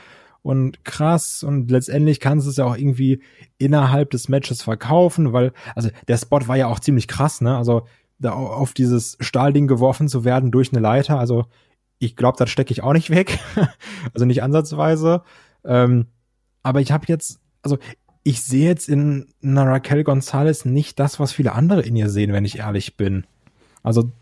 und 0.47 0.85
krass 0.85 1.43
und 1.43 1.73
letztendlich 1.73 2.21
kannst 2.21 2.47
du 2.47 2.51
es 2.51 2.57
ja 2.57 2.65
auch 2.67 2.77
irgendwie 2.77 3.21
innerhalb 3.59 4.11
des 4.11 4.29
Matches 4.29 4.63
verkaufen, 4.63 5.33
weil, 5.33 5.53
also 5.75 5.91
der 6.07 6.17
Spot 6.17 6.47
war 6.47 6.57
ja 6.57 6.69
auch 6.69 6.79
ziemlich 6.79 7.09
krass, 7.09 7.41
ne? 7.41 7.57
Also 7.57 7.89
da 8.21 8.31
auf 8.31 8.73
dieses 8.73 9.19
Stahlding 9.19 9.67
geworfen 9.67 10.07
zu 10.07 10.25
werden 10.25 10.53
durch 10.53 10.73
eine 10.73 10.81
Leiter, 10.81 11.19
also 11.19 11.47
ich 11.99 12.15
glaube, 12.15 12.39
das 12.39 12.49
stecke 12.49 12.71
ich 12.71 12.85
auch 12.85 12.93
nicht 12.93 13.11
weg, 13.11 13.41
also 14.15 14.25
nicht 14.25 14.45
ansatzweise. 14.45 15.23
Ähm, 15.65 16.07
aber 16.63 16.81
ich 16.81 16.93
habe 16.93 17.07
jetzt, 17.09 17.41
also 17.63 17.79
ich 18.23 18.41
sehe 18.43 18.69
jetzt 18.69 18.89
in 18.89 19.27
einer 19.43 19.67
Raquel 19.67 20.05
Gonzalez 20.05 20.65
nicht 20.65 21.01
das, 21.01 21.19
was 21.19 21.33
viele 21.33 21.55
andere 21.55 21.83
in 21.83 21.97
ihr 21.97 22.09
sehen, 22.09 22.33
wenn 22.33 22.45
ich 22.45 22.59
ehrlich 22.59 22.97
bin. 22.97 23.27
Also 23.83 24.13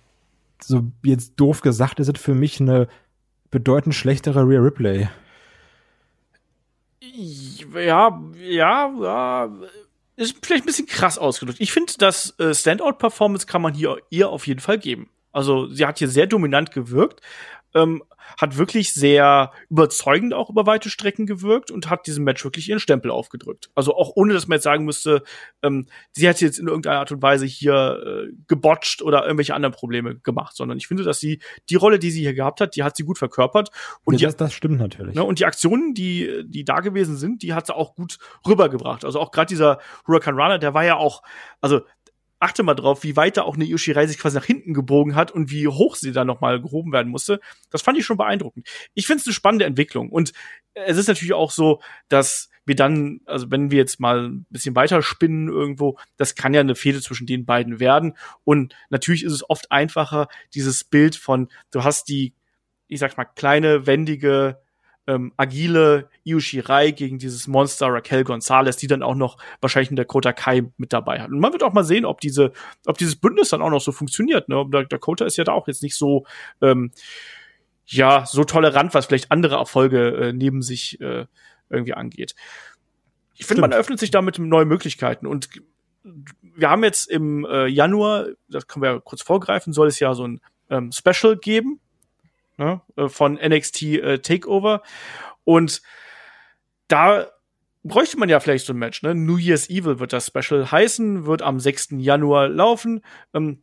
so 0.63 0.85
jetzt 1.05 1.35
doof 1.37 1.61
gesagt 1.61 2.01
ist 2.01 2.09
es 2.09 2.19
für 2.19 2.35
mich 2.35 2.63
eine 2.63 2.89
bedeutend 3.51 3.95
schlechtere 3.95 4.49
Rear 4.49 4.65
Replay. 4.65 5.09
Ja, 7.75 8.23
ja, 8.41 8.93
ja. 9.01 9.53
Ist 10.17 10.37
vielleicht 10.43 10.65
ein 10.65 10.67
bisschen 10.67 10.87
krass 10.87 11.19
ausgedrückt. 11.19 11.61
Ich 11.61 11.73
finde, 11.73 11.93
das 11.99 12.39
äh, 12.39 12.55
Standout-Performance 12.55 13.47
kann 13.47 13.63
man 13.63 13.75
hier 13.75 13.99
ihr 14.11 14.29
auf 14.29 14.47
jeden 14.47 14.61
Fall 14.61 14.79
geben. 14.79 15.11
Also 15.33 15.67
sie 15.67 15.85
hat 15.85 15.99
hier 15.99 16.09
sehr 16.09 16.29
dominant 16.29 16.71
gewirkt. 16.71 17.21
Ähm, 17.75 18.03
hat 18.41 18.57
wirklich 18.57 18.93
sehr 18.93 19.53
überzeugend 19.69 20.35
auch 20.35 20.51
über 20.51 20.67
weite 20.67 20.91
Strecken 20.91 21.27
gewirkt 21.27 21.71
und 21.71 21.91
hat 21.91 22.07
diesem 22.07 22.25
Match 22.25 22.43
wirklich 22.45 22.69
ihren 22.69 22.81
Stempel 22.81 23.11
aufgedrückt. 23.11 23.71
Also 23.75 23.95
auch 23.95 24.13
ohne, 24.15 24.33
dass 24.33 24.49
man 24.49 24.57
jetzt 24.57 24.65
sagen 24.65 24.85
müsste, 24.85 25.23
ähm, 25.63 25.87
sie 26.13 26.29
hat 26.29 26.41
jetzt 26.41 26.59
in 26.59 26.67
irgendeiner 26.67 27.01
Art 27.01 27.13
und 27.13 27.23
Weise 27.23 27.47
hier 27.47 28.27
äh, 28.29 28.33
gebotcht 28.49 29.03
oder 29.03 29.25
irgendwelche 29.25 29.55
anderen 29.55 29.75
Probleme 29.75 30.17
gemacht, 30.17 30.57
sondern 30.57 30.79
ich 30.79 30.89
finde, 30.89 31.03
dass 31.03 31.21
sie 31.21 31.41
die 31.69 31.77
Rolle, 31.77 31.99
die 31.99 32.11
sie 32.11 32.21
hier 32.21 32.35
gehabt 32.35 32.61
hat, 32.61 32.77
die 32.77 32.83
hat 32.83 32.97
sie 32.97 33.05
gut 33.05 33.19
verkörpert. 33.19 33.71
Und 34.05 34.21
ja, 34.21 34.29
das, 34.29 34.37
das 34.37 34.55
stimmt 34.55 34.79
natürlich. 34.79 35.15
Ne, 35.15 35.25
und 35.25 35.39
die 35.39 35.45
Aktionen, 35.45 35.95
die, 35.95 36.45
die 36.47 36.65
da 36.65 36.81
gewesen 36.81 37.17
sind, 37.17 37.43
die 37.43 37.55
hat 37.55 37.67
sie 37.67 37.75
auch 37.75 37.95
gut 37.95 38.19
rübergebracht. 38.47 39.05
Also 39.05 39.21
auch 39.21 39.31
gerade 39.31 39.49
dieser 39.49 39.79
Huracan 40.07 40.35
Runner, 40.35 40.59
der 40.59 40.75
war 40.75 40.85
ja 40.85 40.97
auch, 40.97 41.23
also 41.61 41.83
achte 42.39 42.63
mal 42.63 42.75
drauf, 42.75 43.05
wie 43.05 43.17
weit 43.17 43.37
da 43.37 43.43
auch 43.43 43.55
eine 43.55 43.65
Yoshirai 43.65 44.07
sich 44.07 44.19
quasi 44.19 44.37
nach 44.37 44.45
hinten 44.45 44.75
gebogen 44.75 45.15
hat 45.15 45.31
und 45.31 45.51
wie 45.51 45.67
hoch 45.69 45.97
sie 45.97 46.13
da 46.13 46.25
nochmal 46.25 46.61
gehoben 46.61 46.93
werden 46.93 47.11
musste. 47.11 47.41
Das 47.71 47.83
fand 47.83 47.99
ich 47.99 48.05
schon 48.05 48.17
beeindruckend. 48.17 48.69
Ich 48.95 49.07
finde 49.07 49.21
es 49.21 49.27
eine 49.27 49.35
spannende 49.35 49.65
Entwicklung. 49.65 50.11
Und 50.11 50.33
es 50.75 50.97
ist 50.97 51.09
natürlich 51.09 51.33
auch 51.33 51.51
so, 51.51 51.81
dass 52.09 52.51
wir 52.67 52.75
dann, 52.75 53.21
also 53.27 53.51
wenn 53.51 53.71
wir 53.71 53.79
jetzt 53.79 54.01
mal 54.01 54.29
ein 54.29 54.47
bisschen 54.51 54.75
weiter 54.75 55.03
spinnen 55.03 55.49
irgendwo, 55.49 55.99
das 56.17 56.35
kann 56.35 56.55
ja 56.55 56.61
eine 56.61 56.75
Fehde 56.75 57.01
zwischen 57.01 57.27
den 57.27 57.45
beiden 57.45 57.81
werden. 57.81 58.17
Und 58.45 58.75
natürlich 58.91 59.25
ist 59.25 59.33
es 59.33 59.49
oft 59.49 59.71
einfacher, 59.71 60.29
dieses 60.55 60.85
Bild 60.85 61.17
von, 61.17 61.49
du 61.71 61.85
hast 61.85 62.09
die, 62.09 62.35
ich 62.89 63.01
sag 63.01 63.17
mal, 63.17 63.25
kleine, 63.25 63.87
wendige, 63.87 64.61
ähm, 65.07 65.33
agile 65.37 66.09
Io 66.25 66.41
Shirai 66.41 66.91
gegen 66.93 67.19
dieses 67.19 67.47
Monster 67.47 67.89
Raquel 67.89 68.25
Gonzalez, 68.25 68.77
die 68.77 68.87
dann 68.87 69.03
auch 69.03 69.15
noch 69.15 69.37
wahrscheinlich 69.61 69.91
in 69.91 69.97
der 69.97 70.05
Kota 70.05 70.33
Kai 70.33 70.71
mit 70.77 70.93
dabei 70.93 71.21
hat. 71.21 71.31
Und 71.31 71.41
man 71.41 71.53
wird 71.53 71.63
auch 71.63 71.73
mal 71.73 71.85
sehen, 71.85 72.05
ob 72.05 72.21
diese, 72.21 72.53
ob 72.87 72.99
dieses 72.99 73.17
Bündnis 73.17 73.51
dann 73.51 73.63
auch 73.63 73.71
noch 73.71 73.81
so 73.81 73.93
funktioniert. 73.93 74.49
Ne? 74.49 74.65
Der 74.73 74.85
Dakota 74.85 75.25
ist 75.25 75.37
ja 75.37 75.45
da 75.45 75.53
auch 75.53 75.69
jetzt 75.69 75.83
nicht 75.83 75.97
so, 75.97 76.27
ähm, 76.61 76.93
ja, 77.87 78.25
so 78.27 78.45
tolerant, 78.45 78.95
was 78.95 79.07
vielleicht 79.07 79.31
andere 79.31 79.57
Erfolge 79.57 80.09
äh, 80.17 80.33
neben 80.33 80.63
sich 80.63 81.01
äh, 81.01 81.27
irgendwie 81.69 81.95
angeht. 81.95 82.35
Ich 83.37 83.47
finde, 83.47 83.63
man 83.63 83.73
eröffnet 83.73 83.99
sich 83.99 84.11
damit 84.11 84.39
neue 84.39 84.65
Möglichkeiten 84.65 85.27
und 85.27 85.49
wir 86.41 86.71
haben 86.71 86.85
jetzt 86.85 87.11
im 87.11 87.45
äh, 87.47 87.67
Januar, 87.67 88.27
das 88.49 88.67
können 88.67 88.83
wir 88.83 88.93
ja 88.93 89.01
kurz 89.01 89.23
vorgreifen, 89.23 89.73
soll 89.73 89.89
es 89.89 89.99
ja 89.99 90.15
so 90.15 90.27
ein 90.27 90.41
ähm, 90.71 90.93
Special 90.93 91.37
geben 91.37 91.81
ne, 92.57 92.81
äh, 92.97 93.09
von 93.09 93.35
NXT 93.35 93.83
äh, 93.83 94.19
Takeover. 94.19 94.83
Und 95.45 95.83
da 96.89 97.27
bräuchte 97.83 98.19
man 98.19 98.29
ja 98.29 98.41
vielleicht 98.41 98.67
so 98.67 98.73
ein 98.73 98.79
Match, 98.79 99.03
ne? 99.03 99.15
New 99.15 99.37
Year's 99.37 99.69
Evil 99.69 99.99
wird 99.99 100.13
das 100.13 100.27
Special 100.27 100.71
heißen, 100.71 101.27
wird 101.27 101.43
am 101.43 101.61
6. 101.61 101.89
Januar 101.99 102.49
laufen. 102.49 103.03
Ähm, 103.33 103.63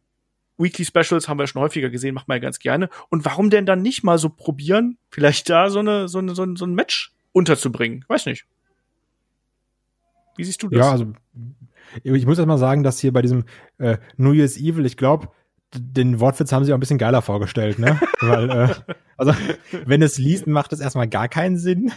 Weekly 0.58 0.86
Specials 0.86 1.28
haben 1.28 1.40
wir 1.40 1.48
schon 1.48 1.62
häufiger 1.62 1.90
gesehen, 1.90 2.14
macht 2.14 2.28
man 2.28 2.36
ja 2.36 2.42
ganz 2.42 2.60
gerne. 2.60 2.90
Und 3.10 3.26
warum 3.26 3.50
denn 3.50 3.66
dann 3.66 3.82
nicht 3.82 4.04
mal 4.04 4.18
so 4.18 4.30
probieren, 4.30 4.98
vielleicht 5.10 5.50
da 5.50 5.70
so 5.70 5.80
eine, 5.80 6.08
so 6.08 6.20
eine, 6.20 6.36
so 6.36 6.44
ein, 6.44 6.56
so 6.56 6.66
ein 6.66 6.76
Match 6.76 7.12
unterzubringen? 7.32 8.06
Weiß 8.08 8.28
nicht. 8.28 8.46
Wie 10.38 10.44
siehst 10.44 10.62
du 10.62 10.70
das? 10.70 10.80
Ja, 10.80 10.92
also 10.92 11.14
ich 12.04 12.26
muss 12.26 12.38
erst 12.38 12.48
mal 12.48 12.58
sagen, 12.58 12.84
dass 12.84 13.00
hier 13.00 13.12
bei 13.12 13.22
diesem 13.22 13.46
äh, 13.80 13.98
New 14.18 14.34
Year's 14.34 14.58
Evil, 14.58 14.86
ich 14.86 14.98
glaube, 14.98 15.30
den 15.74 16.20
Wortwitz 16.20 16.52
haben 16.52 16.66
sie 16.66 16.74
auch 16.74 16.78
ein 16.78 16.82
bisschen 16.82 16.98
geiler 16.98 17.22
vorgestellt, 17.22 17.80
ne? 17.80 18.00
Weil, 18.20 18.50
äh, 18.50 18.68
also, 19.18 19.34
wenn 19.86 20.02
es 20.02 20.18
liest, 20.18 20.48
macht 20.48 20.74
es 20.74 20.80
erstmal 20.80 21.08
gar 21.08 21.28
keinen 21.28 21.58
Sinn. 21.58 21.92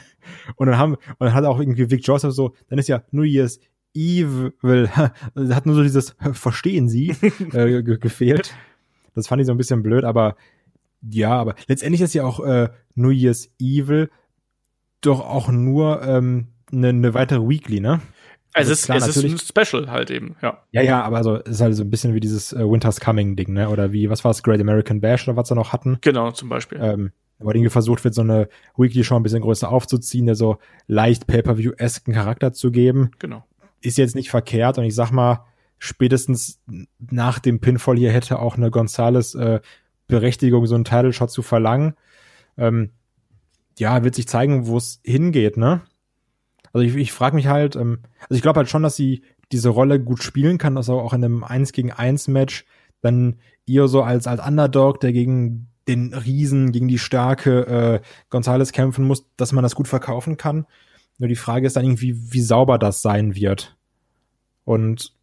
Und 0.57 0.69
dann 0.69 0.79
haben, 0.79 0.95
und 0.95 1.21
dann 1.21 1.35
hat 1.35 1.45
auch 1.45 1.59
irgendwie 1.59 1.91
Vic 1.91 2.07
Joseph 2.07 2.33
so, 2.33 2.55
dann 2.69 2.79
ist 2.79 2.89
ja 2.89 3.03
New 3.11 3.23
Year's 3.23 3.59
Evil, 3.95 4.89
hat 4.91 5.67
nur 5.67 5.75
so 5.75 5.83
dieses 5.83 6.17
Verstehen 6.33 6.89
Sie 6.89 7.17
äh, 7.53 7.83
gefehlt. 7.83 8.55
Das 9.15 9.29
fand 9.29 9.41
ich 9.41 9.47
so 9.47 9.53
ein 9.53 9.59
bisschen 9.59 9.83
blöd, 9.83 10.05
aber 10.05 10.37
ja, 11.09 11.31
aber 11.31 11.55
letztendlich 11.69 12.01
ist 12.01 12.15
ja 12.15 12.25
auch 12.25 12.41
äh, 12.41 12.71
New 12.95 13.11
Year's 13.11 13.51
Evil 13.61 14.11
doch 15.01 15.21
auch 15.21 15.49
nur 15.49 16.03
ähm, 16.03 16.49
eine, 16.73 16.89
eine 16.89 17.15
weitere 17.15 17.47
Weekly, 17.47 17.81
ne? 17.81 18.01
Also 18.55 18.73
es, 18.73 18.81
ist, 18.81 18.85
klar, 18.87 18.99
es 18.99 19.17
ist 19.17 19.25
ein 19.25 19.39
Special 19.39 19.91
halt 19.91 20.11
eben, 20.11 20.37
ja. 20.41 20.63
Ja, 20.71 20.83
ja, 20.83 21.03
aber 21.03 21.17
also 21.17 21.41
es 21.45 21.57
ist 21.57 21.61
halt 21.61 21.75
so 21.75 21.83
ein 21.83 21.91
bisschen 21.91 22.15
wie 22.15 22.21
dieses 22.21 22.53
äh, 22.53 22.61
Winter's 22.61 23.01
Coming 23.01 23.35
Ding, 23.35 23.53
ne? 23.53 23.69
Oder 23.69 23.93
wie, 23.93 24.09
was 24.09 24.25
war 24.25 24.31
es, 24.31 24.43
Great 24.45 24.61
American 24.61 25.01
Bash 25.01 25.27
oder 25.27 25.37
was 25.37 25.49
sie 25.49 25.57
noch 25.57 25.73
hatten? 25.73 25.99
Genau, 26.01 26.31
zum 26.31 26.49
Beispiel. 26.49 26.79
Ähm, 26.81 27.11
wo 27.39 27.51
irgendwie 27.51 27.69
versucht 27.69 28.05
wird, 28.05 28.15
so 28.15 28.23
eine 28.23 28.49
Weekly 28.77 29.03
schon 29.03 29.19
ein 29.19 29.23
bisschen 29.25 29.43
größer 29.43 29.69
aufzuziehen, 29.69 30.27
der 30.27 30.37
so 30.37 30.59
leicht 30.87 31.27
Pay-Per-View-esken 31.27 32.15
Charakter 32.15 32.53
zu 32.53 32.71
geben. 32.71 33.11
Genau. 33.19 33.45
Ist 33.81 33.99
jetzt 33.99 34.15
nicht 34.15 34.31
verkehrt 34.31 34.79
und 34.79 34.85
ich 34.85 34.95
sag 34.95 35.11
mal, 35.11 35.45
spätestens 35.79 36.63
nach 36.99 37.41
dem 37.41 37.61
Pinfall 37.61 37.97
hier 37.97 38.13
hätte 38.13 38.39
auch 38.39 38.57
eine 38.57 38.71
Gonzales 38.71 39.35
äh, 39.35 39.61
Berechtigung, 40.07 40.67
so 40.67 40.77
einen 40.77 40.85
Title-Shot 40.85 41.31
zu 41.31 41.43
verlangen. 41.43 41.95
Ähm, 42.57 42.91
ja, 43.79 44.05
wird 44.05 44.15
sich 44.15 44.29
zeigen, 44.29 44.67
wo 44.67 44.77
es 44.77 45.01
hingeht, 45.05 45.57
ne? 45.57 45.83
Also 46.75 46.87
ich, 46.87 46.97
ich 46.97 47.13
frage 47.13 47.37
mich 47.37 47.47
halt, 47.47 47.77
ähm, 47.77 48.01
also 48.21 48.35
ich 48.35 48.43
glaube 48.43 48.59
halt 48.59 48.69
schon, 48.69 48.83
dass 48.83 48.97
sie 48.97 49.23
diese 49.53 49.69
Rolle 49.71 50.01
gut 50.01 50.23
spielen 50.23 50.59
kann, 50.59 50.75
dass 50.75 50.91
auch 50.91 51.13
in 51.13 51.25
einem 51.25 51.45
1 51.45 51.73
gegen 51.73 51.93
1 51.93 52.29
Match 52.29 52.67
dann 53.01 53.37
ihr 53.65 53.87
so 53.89 54.03
als, 54.03 54.27
als 54.27 54.45
Underdog, 54.45 55.01
der 55.01 55.13
gegen 55.13 55.69
den 55.87 56.13
Riesen, 56.13 56.73
gegen 56.73 56.89
die 56.89 56.99
starke 56.99 57.67
äh, 57.67 58.01
Gonzales 58.29 58.73
kämpfen 58.73 59.07
muss, 59.07 59.27
dass 59.37 59.53
man 59.53 59.63
das 59.63 59.75
gut 59.75 59.87
verkaufen 59.87 60.37
kann. 60.37 60.67
Nur 61.19 61.29
die 61.29 61.37
Frage 61.37 61.67
ist 61.67 61.77
dann 61.77 61.85
irgendwie, 61.85 62.33
wie 62.33 62.41
sauber 62.41 62.79
das 62.79 63.03
sein 63.03 63.37
wird. 63.37 63.77
Und 64.65 65.15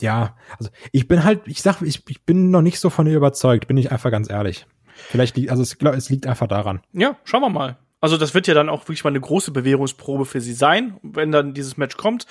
ja, 0.00 0.36
also 0.58 0.70
ich 0.90 1.06
bin 1.06 1.22
halt, 1.22 1.42
ich 1.46 1.60
sag, 1.62 1.82
ich, 1.82 2.02
ich 2.08 2.24
bin 2.24 2.50
noch 2.50 2.62
nicht 2.62 2.80
so 2.80 2.88
von 2.88 3.06
ihr 3.06 3.16
überzeugt, 3.16 3.66
bin 3.68 3.76
ich 3.76 3.92
einfach 3.92 4.10
ganz 4.10 4.30
ehrlich. 4.30 4.66
Vielleicht 4.94 5.36
liegt, 5.36 5.50
also 5.50 5.62
es, 5.62 5.74
es 5.74 6.10
liegt 6.10 6.26
einfach 6.26 6.46
daran. 6.46 6.80
Ja, 6.92 7.16
schauen 7.24 7.42
wir 7.42 7.50
mal. 7.50 7.76
Also 8.02 8.16
das 8.16 8.34
wird 8.34 8.48
ja 8.48 8.54
dann 8.54 8.68
auch 8.68 8.82
wirklich 8.82 9.04
mal 9.04 9.10
eine 9.10 9.20
große 9.20 9.52
Bewährungsprobe 9.52 10.26
für 10.26 10.40
sie 10.40 10.54
sein, 10.54 10.98
wenn 11.02 11.30
dann 11.30 11.54
dieses 11.54 11.76
Match 11.76 11.96
kommt. 11.96 12.26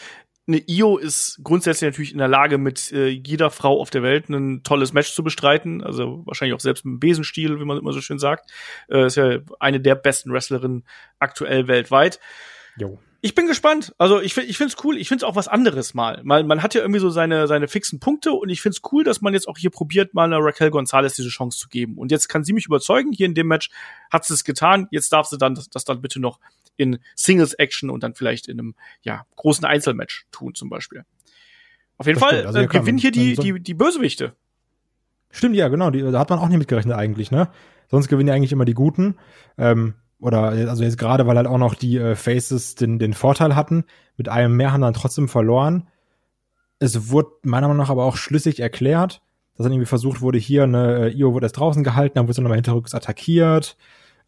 Eine 0.46 0.62
Io 0.68 0.98
ist 0.98 1.40
grundsätzlich 1.44 1.88
natürlich 1.88 2.12
in 2.12 2.18
der 2.18 2.28
Lage, 2.28 2.58
mit 2.58 2.92
äh, 2.92 3.08
jeder 3.08 3.50
Frau 3.50 3.80
auf 3.80 3.90
der 3.90 4.04
Welt 4.04 4.28
ein 4.28 4.64
tolles 4.64 4.92
Match 4.92 5.14
zu 5.14 5.24
bestreiten. 5.24 5.82
Also 5.82 6.24
wahrscheinlich 6.26 6.56
auch 6.56 6.60
selbst 6.60 6.84
mit 6.84 6.96
dem 6.96 7.00
Besenstiel, 7.00 7.58
wie 7.60 7.64
man 7.64 7.78
immer 7.78 7.94
so 7.94 8.02
schön 8.02 8.20
sagt. 8.20 8.52
Äh, 8.90 9.06
ist 9.06 9.16
ja 9.16 9.40
eine 9.62 9.80
der 9.80 9.96
besten 9.96 10.34
Wrestlerinnen 10.34 10.84
aktuell 11.20 11.70
weltweit. 11.70 12.20
Jo. 12.76 13.00
Ich 13.24 13.36
bin 13.36 13.46
gespannt. 13.46 13.94
Also 14.00 14.20
ich, 14.20 14.36
ich 14.36 14.58
finde 14.58 14.74
es 14.74 14.84
cool. 14.84 14.98
Ich 14.98 15.08
finde 15.08 15.24
es 15.24 15.30
auch 15.30 15.36
was 15.36 15.48
anderes 15.48 15.94
mal. 15.94 16.22
mal. 16.24 16.44
Man 16.44 16.64
hat 16.64 16.74
ja 16.74 16.82
irgendwie 16.82 17.00
so 17.00 17.12
seine, 17.12 17.48
seine 17.48 17.68
fixen 17.68 18.00
Punkte 18.00 18.32
und 18.34 18.50
ich 18.50 18.62
finde 18.62 18.78
es 18.78 18.92
cool, 18.92 19.04
dass 19.04 19.22
man 19.22 19.34
jetzt 19.34 19.48
auch 19.48 19.60
hier 19.60 19.70
probiert, 19.70 20.16
mal 20.16 20.24
einer 20.24 20.44
Raquel 20.44 20.72
Gonzalez 20.72 21.14
diese 21.14 21.30
Chance 21.30 21.60
zu 21.60 21.70
geben. 21.70 21.98
Und 21.98 22.12
jetzt 22.12 22.30
kann 22.30 22.44
sie 22.44 22.54
mich 22.54 22.66
überzeugen. 22.66 23.12
Hier 23.12 23.28
in 23.28 23.36
dem 23.36 23.48
Match 23.48 23.70
hat 24.10 24.26
sie 24.26 24.34
es 24.34 24.44
getan. 24.44 24.88
Jetzt 24.90 25.14
darf 25.14 25.28
sie 25.28 25.38
dann 25.38 25.54
das, 25.54 25.70
das 25.70 25.86
dann 25.86 26.02
bitte 26.02 26.20
noch 26.20 26.40
in 26.78 26.98
Singles-Action 27.16 27.92
und 27.92 28.02
dann 28.02 28.16
vielleicht 28.16 28.48
in 28.48 28.60
einem 28.60 28.76
ja, 29.04 29.26
großen 29.36 29.66
Einzelmatch 29.66 30.26
tun, 30.32 30.56
zum 30.56 30.70
Beispiel. 30.70 31.06
Auf 31.98 32.08
jeden 32.08 32.20
das 32.20 32.28
Fall 32.28 32.46
also 32.48 32.58
äh, 32.58 32.66
gewinnen 32.66 32.98
hier 32.98 33.12
die, 33.12 33.36
die, 33.36 33.60
die 33.60 33.74
Bösewichte. 33.76 34.34
Stimmt, 35.30 35.56
ja, 35.56 35.68
genau. 35.68 35.92
Die, 35.92 36.02
da 36.02 36.18
hat 36.18 36.32
man 36.32 36.40
auch 36.40 36.48
nicht 36.48 36.58
mitgerechnet 36.58 36.98
eigentlich, 36.98 37.30
ne? 37.30 37.50
Sonst 37.92 38.08
gewinnen 38.08 38.30
ja 38.30 38.34
eigentlich 38.34 38.52
immer 38.52 38.66
die 38.66 38.74
Guten. 38.74 39.16
Ähm, 39.58 39.94
oder 40.22 40.44
also 40.44 40.84
jetzt 40.84 40.98
gerade, 40.98 41.26
weil 41.28 41.36
halt 41.36 41.48
auch 41.48 41.58
noch 41.58 41.74
die 41.74 41.98
äh, 41.98 42.16
Faces 42.16 42.76
den, 42.76 43.00
den 43.00 43.14
Vorteil 43.14 43.56
hatten. 43.56 43.84
Mit 44.18 44.30
einem 44.30 44.56
mehr 44.56 44.72
haben 44.72 44.82
dann 44.82 44.94
trotzdem 44.94 45.28
verloren. 45.28 45.88
Es 46.80 47.10
wurde 47.10 47.32
meiner 47.44 47.68
Meinung 47.68 47.82
nach 47.82 47.90
aber 47.90 48.06
auch 48.06 48.18
schlüssig 48.18 48.60
erklärt, 48.60 49.22
dass 49.56 49.64
dann 49.64 49.74
irgendwie 49.74 49.88
versucht 49.88 50.22
wurde, 50.22 50.38
hier, 50.38 50.68
ne, 50.68 51.08
äh, 51.08 51.18
Io 51.18 51.34
wurde 51.34 51.46
erst 51.46 51.58
draußen 51.58 51.84
gehalten, 51.84 52.16
dann 52.16 52.26
wurde 52.28 52.36
sie 52.36 52.42
nochmal 52.42 52.58
hinterrücks 52.58 52.94
attackiert. 52.94 53.78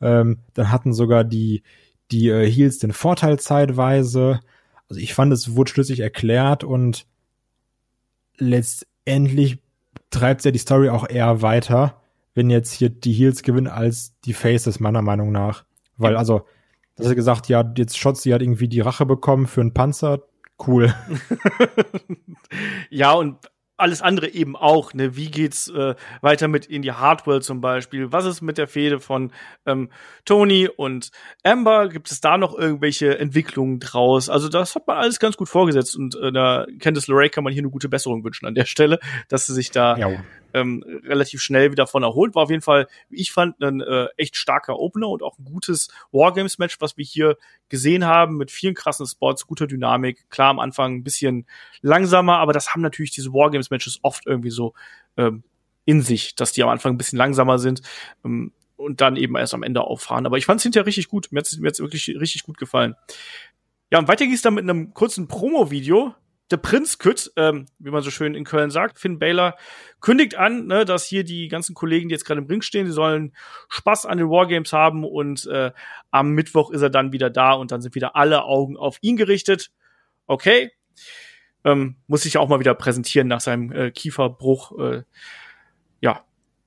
Ähm, 0.01 0.39
dann 0.53 0.71
hatten 0.71 0.93
sogar 0.93 1.23
die, 1.23 1.63
die 2.11 2.29
äh, 2.29 2.49
Heels 2.49 2.79
den 2.79 2.91
Vorteil 2.91 3.39
zeitweise. 3.39 4.39
Also 4.89 4.99
ich 4.99 5.13
fand, 5.13 5.31
es 5.31 5.55
wurde 5.55 5.71
schlüssig 5.71 5.99
erklärt 5.99 6.63
und 6.63 7.05
letztendlich 8.37 9.59
treibt 10.09 10.43
ja 10.43 10.51
die 10.51 10.59
Story 10.59 10.89
auch 10.89 11.07
eher 11.07 11.41
weiter, 11.41 12.01
wenn 12.33 12.49
jetzt 12.49 12.73
hier 12.73 12.89
die 12.89 13.13
Heels 13.13 13.43
gewinnen 13.43 13.67
als 13.67 14.13
die 14.25 14.33
Faces, 14.33 14.79
meiner 14.79 15.01
Meinung 15.01 15.31
nach. 15.31 15.65
Weil, 15.97 16.15
also, 16.15 16.45
das 16.95 17.07
hat 17.07 17.15
gesagt, 17.15 17.49
ja, 17.49 17.63
jetzt 17.77 17.97
Shotzi 17.97 18.29
hat 18.29 18.41
irgendwie 18.41 18.67
die 18.67 18.81
Rache 18.81 19.05
bekommen 19.05 19.47
für 19.47 19.61
einen 19.61 19.73
Panzer. 19.73 20.23
Cool. 20.65 20.93
ja, 22.89 23.13
und 23.13 23.37
alles 23.83 24.01
andere 24.01 24.29
eben 24.29 24.55
auch. 24.55 24.93
Ne? 24.93 25.15
Wie 25.15 25.29
geht's 25.29 25.67
äh, 25.67 25.95
weiter 26.21 26.47
mit 26.47 26.67
Indie 26.67 26.91
Hardwell 26.91 27.41
zum 27.41 27.59
Beispiel? 27.59 28.11
Was 28.11 28.25
ist 28.25 28.41
mit 28.41 28.57
der 28.57 28.67
Fehde 28.67 28.99
von 28.99 29.31
ähm, 29.65 29.89
Tony 30.25 30.69
und 30.69 31.11
Amber? 31.43 31.89
Gibt 31.89 32.11
es 32.11 32.21
da 32.21 32.37
noch 32.37 32.57
irgendwelche 32.57 33.17
Entwicklungen 33.17 33.79
draus? 33.79 34.29
Also 34.29 34.47
das 34.47 34.75
hat 34.75 34.87
man 34.87 34.97
alles 34.97 35.19
ganz 35.19 35.37
gut 35.37 35.49
vorgesetzt 35.49 35.97
und 35.97 36.15
äh, 36.15 36.31
da 36.31 36.65
Candice 36.79 37.07
LeRae 37.07 37.29
kann 37.29 37.43
man 37.43 37.51
hier 37.51 37.61
eine 37.61 37.71
gute 37.71 37.89
Besserung 37.89 38.23
wünschen 38.23 38.45
an 38.45 38.55
der 38.55 38.65
Stelle, 38.65 38.99
dass 39.27 39.47
sie 39.47 39.53
sich 39.53 39.71
da 39.71 39.97
ja 39.97 40.11
ähm, 40.53 40.83
relativ 41.03 41.41
schnell 41.41 41.71
wieder 41.71 41.87
von 41.87 42.03
erholt. 42.03 42.35
War 42.35 42.43
auf 42.43 42.49
jeden 42.49 42.61
Fall, 42.61 42.87
wie 43.09 43.21
ich 43.21 43.31
fand, 43.31 43.61
ein 43.61 43.81
äh, 43.81 44.07
echt 44.17 44.35
starker 44.35 44.79
Opener 44.79 45.09
und 45.09 45.23
auch 45.23 45.37
ein 45.37 45.45
gutes 45.45 45.89
Wargames-Match, 46.11 46.79
was 46.79 46.97
wir 46.97 47.05
hier 47.05 47.37
gesehen 47.69 48.05
haben, 48.05 48.37
mit 48.37 48.51
vielen 48.51 48.75
krassen 48.75 49.05
Spots, 49.05 49.47
guter 49.47 49.67
Dynamik. 49.67 50.29
Klar, 50.29 50.49
am 50.49 50.59
Anfang 50.59 50.95
ein 50.95 51.03
bisschen 51.03 51.47
langsamer, 51.81 52.37
aber 52.37 52.53
das 52.53 52.73
haben 52.73 52.81
natürlich 52.81 53.11
diese 53.11 53.33
Wargames-Matches 53.33 53.99
oft 54.03 54.25
irgendwie 54.25 54.51
so 54.51 54.73
ähm, 55.17 55.43
in 55.85 56.01
sich, 56.01 56.35
dass 56.35 56.53
die 56.53 56.63
am 56.63 56.69
Anfang 56.69 56.93
ein 56.93 56.97
bisschen 56.97 57.17
langsamer 57.17 57.59
sind. 57.59 57.81
Ähm, 58.23 58.51
und 58.75 59.01
dann 59.01 59.15
eben 59.15 59.35
erst 59.37 59.53
am 59.53 59.63
Ende 59.63 59.81
auffahren. 59.81 60.25
Aber 60.25 60.37
ich 60.37 60.45
fand 60.45 60.59
es 60.59 60.63
hinterher 60.63 60.85
richtig 60.85 61.07
gut. 61.07 61.31
Mir 61.31 61.39
hat 61.39 61.47
es 61.47 61.61
wirklich 61.61 62.09
richtig 62.19 62.43
gut 62.43 62.57
gefallen. 62.57 62.95
Ja, 63.91 63.99
und 63.99 64.07
weiter 64.07 64.25
ging 64.25 64.33
es 64.33 64.41
dann 64.41 64.55
mit 64.55 64.63
einem 64.63 64.93
kurzen 64.93 65.27
Promo-Video, 65.27 66.15
der 66.53 66.57
Prinz 66.57 66.99
Kütt, 66.99 67.31
ähm, 67.35 67.65
wie 67.79 67.89
man 67.89 68.03
so 68.03 68.11
schön 68.11 68.35
in 68.35 68.43
Köln 68.43 68.69
sagt, 68.69 68.99
Finn 68.99 69.17
Baylor, 69.17 69.57
kündigt 70.01 70.35
an, 70.35 70.67
ne, 70.67 70.85
dass 70.85 71.03
hier 71.03 71.23
die 71.23 71.47
ganzen 71.47 71.73
Kollegen, 71.73 72.09
die 72.09 72.13
jetzt 72.13 72.25
gerade 72.25 72.41
im 72.41 72.47
Ring 72.47 72.61
stehen, 72.61 72.85
die 72.85 72.91
sollen 72.91 73.33
Spaß 73.69 74.05
an 74.05 74.19
den 74.19 74.29
Wargames 74.29 74.71
haben 74.71 75.03
und 75.03 75.47
äh, 75.47 75.71
am 76.11 76.29
Mittwoch 76.29 76.69
ist 76.69 76.83
er 76.83 76.91
dann 76.91 77.11
wieder 77.11 77.31
da 77.31 77.53
und 77.53 77.71
dann 77.71 77.81
sind 77.81 77.95
wieder 77.95 78.15
alle 78.15 78.43
Augen 78.43 78.77
auf 78.77 78.99
ihn 79.01 79.17
gerichtet. 79.17 79.71
Okay. 80.27 80.71
Ähm, 81.65 81.95
muss 82.05 82.21
sich 82.21 82.33
ja 82.33 82.41
auch 82.41 82.49
mal 82.49 82.59
wieder 82.59 82.75
präsentieren 82.75 83.27
nach 83.27 83.41
seinem 83.41 83.71
äh, 83.71 83.89
Kieferbruch. 83.89 84.77
Äh, 84.77 85.03
ja, 86.01 86.23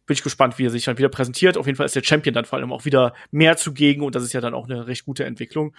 bin 0.06 0.14
ich 0.14 0.22
gespannt, 0.24 0.58
wie 0.58 0.66
er 0.66 0.70
sich 0.70 0.84
dann 0.84 0.98
wieder 0.98 1.10
präsentiert. 1.10 1.56
Auf 1.56 1.66
jeden 1.66 1.76
Fall 1.76 1.86
ist 1.86 1.94
der 1.94 2.02
Champion 2.02 2.34
dann 2.34 2.44
vor 2.44 2.58
allem 2.58 2.72
auch 2.72 2.84
wieder 2.86 3.14
mehr 3.30 3.56
zugegen 3.56 4.02
und 4.02 4.16
das 4.16 4.24
ist 4.24 4.32
ja 4.32 4.40
dann 4.40 4.54
auch 4.54 4.64
eine 4.64 4.88
recht 4.88 5.04
gute 5.04 5.24
Entwicklung. 5.24 5.76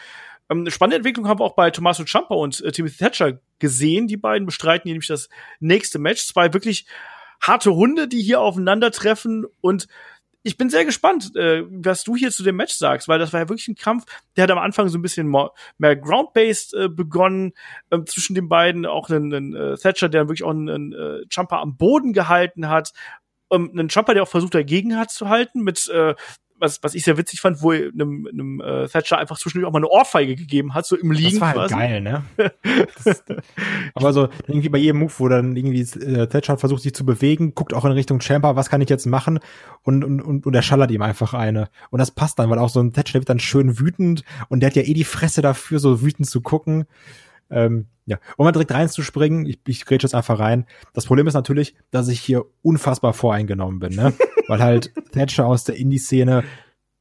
Ähm, 0.49 0.61
eine 0.61 0.71
spannende 0.71 0.97
Entwicklung 0.97 1.27
haben 1.27 1.39
wir 1.39 1.45
auch 1.45 1.55
bei 1.55 1.71
Tommaso 1.71 2.03
Ciampa 2.03 2.35
und 2.35 2.61
äh, 2.61 2.71
Timothy 2.71 2.97
Thatcher 2.97 3.39
gesehen. 3.59 4.07
Die 4.07 4.17
beiden 4.17 4.45
bestreiten 4.45 4.89
nämlich 4.89 5.07
das 5.07 5.29
nächste 5.59 5.99
Match. 5.99 6.25
Zwei 6.25 6.53
wirklich 6.53 6.85
harte 7.41 7.75
Hunde, 7.75 8.07
die 8.07 8.21
hier 8.21 8.41
aufeinandertreffen 8.41 9.45
und 9.61 9.87
ich 10.47 10.57
bin 10.57 10.69
sehr 10.69 10.85
gespannt, 10.85 11.35
äh, 11.35 11.63
was 11.67 12.05
du 12.05 12.15
hier 12.15 12.31
zu 12.31 12.41
dem 12.41 12.55
Match 12.55 12.73
sagst, 12.73 13.09
weil 13.09 13.19
das 13.19 13.33
war 13.33 13.41
ja 13.41 13.49
wirklich 13.49 13.67
ein 13.67 13.75
Kampf, 13.75 14.05
der 14.35 14.43
hat 14.43 14.51
am 14.51 14.57
Anfang 14.59 14.87
so 14.87 14.97
ein 14.97 15.01
bisschen 15.01 15.29
mehr 15.77 15.95
ground-based 15.97 16.73
äh, 16.73 16.87
begonnen, 16.87 17.51
ähm, 17.91 18.05
zwischen 18.05 18.33
den 18.33 18.47
beiden 18.47 18.85
auch 18.85 19.09
einen, 19.09 19.33
einen 19.33 19.55
äh, 19.55 19.75
Thatcher, 19.75 20.07
der 20.07 20.29
wirklich 20.29 20.45
auch 20.45 20.51
einen, 20.51 20.69
einen 20.69 20.93
äh, 20.93 21.25
Jumper 21.29 21.59
am 21.59 21.75
Boden 21.75 22.13
gehalten 22.13 22.69
hat, 22.69 22.93
ähm, 23.51 23.71
einen 23.73 23.89
Jumper, 23.89 24.13
der 24.13 24.23
auch 24.23 24.29
versucht 24.29 24.55
dagegen 24.55 24.97
hat 24.97 25.11
zu 25.11 25.27
halten 25.27 25.63
mit 25.63 25.89
äh, 25.89 26.15
was, 26.59 26.81
was 26.83 26.95
ich 26.95 27.03
sehr 27.03 27.17
witzig 27.17 27.41
fand, 27.41 27.61
wo 27.61 27.71
einem, 27.71 28.27
einem 28.31 28.61
äh, 28.61 28.87
Thatcher 28.87 29.17
einfach 29.17 29.37
zwischendurch 29.37 29.67
auch 29.67 29.73
mal 29.73 29.79
eine 29.79 29.89
Ohrfeige 29.89 30.35
gegeben 30.35 30.73
hat, 30.73 30.85
so 30.85 30.95
im 30.95 31.11
Liegen. 31.11 31.31
Das 31.31 31.41
war 31.41 31.47
halt 31.49 31.57
quasi. 31.57 31.75
geil, 31.75 32.01
ne? 32.01 32.23
das, 33.03 33.23
aber 33.93 34.13
so 34.13 34.29
irgendwie 34.47 34.69
bei 34.69 34.77
jedem 34.77 34.99
Move, 34.99 35.13
wo 35.17 35.27
dann 35.27 35.55
irgendwie 35.55 35.81
äh, 35.81 36.27
Thatcher 36.27 36.57
versucht 36.57 36.83
sich 36.83 36.93
zu 36.93 37.05
bewegen, 37.05 37.53
guckt 37.55 37.73
auch 37.73 37.85
in 37.85 37.91
Richtung 37.91 38.19
Champa, 38.19 38.55
was 38.55 38.69
kann 38.69 38.81
ich 38.81 38.89
jetzt 38.89 39.05
machen? 39.05 39.39
Und, 39.83 40.03
und, 40.03 40.21
und, 40.21 40.45
und 40.45 40.53
er 40.53 40.61
schallert 40.61 40.91
ihm 40.91 41.01
einfach 41.01 41.33
eine. 41.33 41.69
Und 41.89 41.99
das 41.99 42.11
passt 42.11 42.39
dann, 42.39 42.49
weil 42.49 42.59
auch 42.59 42.69
so 42.69 42.79
ein 42.79 42.93
Thatcher 42.93 43.19
wird 43.19 43.29
dann 43.29 43.39
schön 43.39 43.79
wütend 43.79 44.23
und 44.49 44.61
der 44.61 44.69
hat 44.69 44.75
ja 44.75 44.83
eh 44.83 44.93
die 44.93 45.03
Fresse 45.03 45.41
dafür, 45.41 45.79
so 45.79 46.01
wütend 46.01 46.29
zu 46.29 46.41
gucken. 46.41 46.85
Ähm, 47.49 47.87
ja, 48.05 48.17
um 48.37 48.45
mal 48.45 48.51
direkt 48.51 48.71
reinzuspringen, 48.71 49.45
ich, 49.45 49.59
ich 49.67 49.85
grätsch 49.85 50.03
jetzt 50.03 50.15
einfach 50.15 50.39
rein. 50.39 50.65
Das 50.93 51.05
Problem 51.05 51.27
ist 51.27 51.33
natürlich, 51.33 51.75
dass 51.91 52.07
ich 52.07 52.19
hier 52.19 52.45
unfassbar 52.61 53.13
voreingenommen 53.13 53.79
bin, 53.79 53.95
ne? 53.95 54.13
Weil 54.47 54.59
halt 54.59 54.93
Thatcher 55.11 55.45
aus 55.45 55.65
der 55.65 55.75
Indie-Szene 55.75 56.43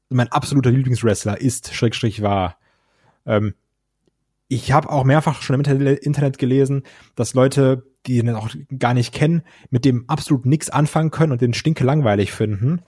mein 0.09 0.29
absoluter 0.29 0.71
Lieblingswrestler 0.71 1.41
ist, 1.41 1.75
Schrägstrich 1.75 2.23
war. 2.23 2.59
Ähm, 3.25 3.55
ich 4.49 4.73
habe 4.73 4.91
auch 4.91 5.05
mehrfach 5.05 5.43
schon 5.43 5.61
im 5.61 5.97
Internet 5.97 6.39
gelesen, 6.39 6.85
dass 7.17 7.35
Leute, 7.35 7.85
die 8.07 8.19
ihn 8.19 8.31
auch 8.31 8.51
gar 8.79 8.95
nicht 8.95 9.13
kennen, 9.13 9.43
mit 9.71 9.85
dem 9.85 10.09
absolut 10.09 10.47
nichts 10.47 10.71
anfangen 10.71 11.11
können 11.11 11.33
und 11.33 11.41
den 11.41 11.55
stinke 11.55 11.85
langweilig 11.85 12.33
finden. 12.33 12.83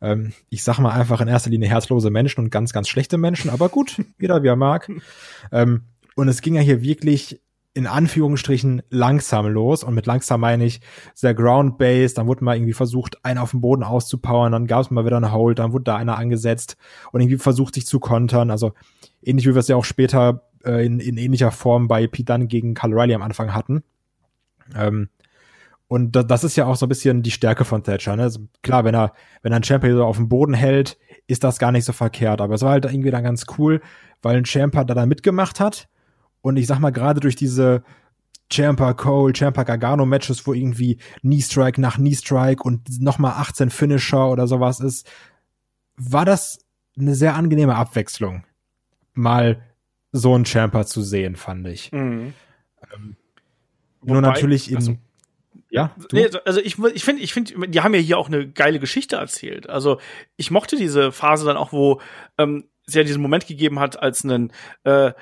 Ähm, 0.00 0.32
ich 0.48 0.62
sag 0.62 0.78
mal 0.78 0.92
einfach 0.92 1.20
in 1.20 1.28
erster 1.28 1.50
Linie 1.50 1.68
herzlose 1.68 2.10
Menschen 2.10 2.40
und 2.44 2.50
ganz, 2.50 2.72
ganz 2.72 2.88
schlechte 2.88 3.18
Menschen, 3.18 3.50
aber 3.50 3.68
gut, 3.68 4.00
jeder 4.18 4.42
wie 4.42 4.48
er 4.48 4.56
mag. 4.56 4.90
Ähm, 5.52 5.82
und 6.16 6.28
es 6.28 6.42
ging 6.42 6.54
ja 6.54 6.60
hier 6.60 6.82
wirklich 6.82 7.40
in 7.72 7.86
Anführungsstrichen 7.86 8.82
langsam 8.90 9.46
los. 9.46 9.84
Und 9.84 9.94
mit 9.94 10.06
langsam 10.06 10.40
meine 10.40 10.64
ich 10.64 10.80
sehr 11.14 11.34
ground-based. 11.34 12.18
Dann 12.18 12.26
wurde 12.26 12.44
mal 12.44 12.56
irgendwie 12.56 12.72
versucht, 12.72 13.24
einen 13.24 13.38
auf 13.38 13.52
dem 13.52 13.60
Boden 13.60 13.84
auszupowern. 13.84 14.52
Dann 14.52 14.66
gab 14.66 14.82
es 14.82 14.90
mal 14.90 15.04
wieder 15.04 15.16
einen 15.16 15.32
Hold. 15.32 15.60
Dann 15.60 15.72
wurde 15.72 15.84
da 15.84 15.96
einer 15.96 16.18
angesetzt 16.18 16.76
und 17.12 17.20
irgendwie 17.20 17.38
versucht, 17.38 17.74
sich 17.74 17.86
zu 17.86 18.00
kontern. 18.00 18.50
Also 18.50 18.72
ähnlich 19.22 19.46
wie 19.46 19.54
wir 19.54 19.60
es 19.60 19.68
ja 19.68 19.76
auch 19.76 19.84
später 19.84 20.48
äh, 20.64 20.84
in, 20.84 20.98
in 20.98 21.16
ähnlicher 21.16 21.52
Form 21.52 21.86
bei 21.86 22.06
Pete 22.08 22.32
Dunne 22.32 22.48
gegen 22.48 22.74
Carl 22.74 22.92
Riley 22.92 23.14
am 23.14 23.22
Anfang 23.22 23.54
hatten. 23.54 23.84
Ähm, 24.76 25.08
und 25.86 26.14
da, 26.16 26.22
das 26.24 26.44
ist 26.44 26.56
ja 26.56 26.66
auch 26.66 26.76
so 26.76 26.86
ein 26.86 26.88
bisschen 26.88 27.22
die 27.22 27.30
Stärke 27.30 27.64
von 27.64 27.84
Thatcher. 27.84 28.16
Ne? 28.16 28.22
Also 28.24 28.40
klar, 28.62 28.84
wenn 28.84 28.94
er, 28.94 29.12
wenn 29.42 29.52
er 29.52 29.56
einen 29.56 29.64
Champion 29.64 29.96
so 29.96 30.04
auf 30.04 30.16
dem 30.16 30.28
Boden 30.28 30.54
hält, 30.54 30.98
ist 31.28 31.44
das 31.44 31.58
gar 31.58 31.70
nicht 31.70 31.84
so 31.84 31.92
verkehrt. 31.92 32.40
Aber 32.40 32.54
es 32.54 32.62
war 32.62 32.70
halt 32.70 32.84
irgendwie 32.84 33.10
dann 33.10 33.24
ganz 33.24 33.46
cool, 33.58 33.80
weil 34.22 34.36
ein 34.36 34.44
Champion 34.44 34.86
da 34.86 34.94
dann 34.94 35.08
mitgemacht 35.08 35.60
hat 35.60 35.88
und 36.42 36.56
ich 36.56 36.66
sag 36.66 36.78
mal, 36.78 36.90
gerade 36.90 37.20
durch 37.20 37.36
diese 37.36 37.82
Champa 38.52 38.94
Cole, 38.94 39.32
Champa 39.32 39.62
Gargano 39.62 40.06
Matches, 40.06 40.46
wo 40.46 40.52
irgendwie 40.52 40.98
Knee 41.20 41.40
Strike 41.40 41.80
nach 41.80 41.96
Knee 41.96 42.14
Strike 42.14 42.62
und 42.62 43.00
nochmal 43.00 43.34
18 43.36 43.70
Finisher 43.70 44.28
oder 44.28 44.46
sowas 44.46 44.80
ist, 44.80 45.08
war 45.96 46.24
das 46.24 46.58
eine 46.98 47.14
sehr 47.14 47.34
angenehme 47.34 47.76
Abwechslung, 47.76 48.44
mal 49.14 49.62
so 50.12 50.34
einen 50.34 50.46
Champa 50.46 50.86
zu 50.86 51.02
sehen, 51.02 51.36
fand 51.36 51.66
ich. 51.68 51.92
Mhm. 51.92 52.34
Ähm, 52.92 53.16
Wobei, 54.00 54.12
nur 54.12 54.22
natürlich 54.22 54.70
in, 54.70 54.76
also, 54.76 54.96
ja, 55.68 55.94
nee, 56.10 56.28
also 56.44 56.60
ich, 56.60 56.78
ich 56.78 57.04
finde, 57.04 57.22
ich 57.22 57.32
finde, 57.32 57.68
die 57.68 57.80
haben 57.80 57.94
ja 57.94 58.00
hier 58.00 58.18
auch 58.18 58.28
eine 58.28 58.48
geile 58.48 58.80
Geschichte 58.80 59.16
erzählt. 59.16 59.68
Also 59.68 60.00
ich 60.36 60.50
mochte 60.50 60.76
diese 60.76 61.12
Phase 61.12 61.44
dann 61.44 61.56
auch, 61.56 61.72
wo 61.72 62.00
ähm, 62.38 62.64
es 62.86 62.94
ja 62.94 63.04
diesen 63.04 63.22
Moment 63.22 63.46
gegeben 63.46 63.78
hat, 63.78 64.02
als 64.02 64.24
ein 64.24 64.52
äh, 64.84 65.12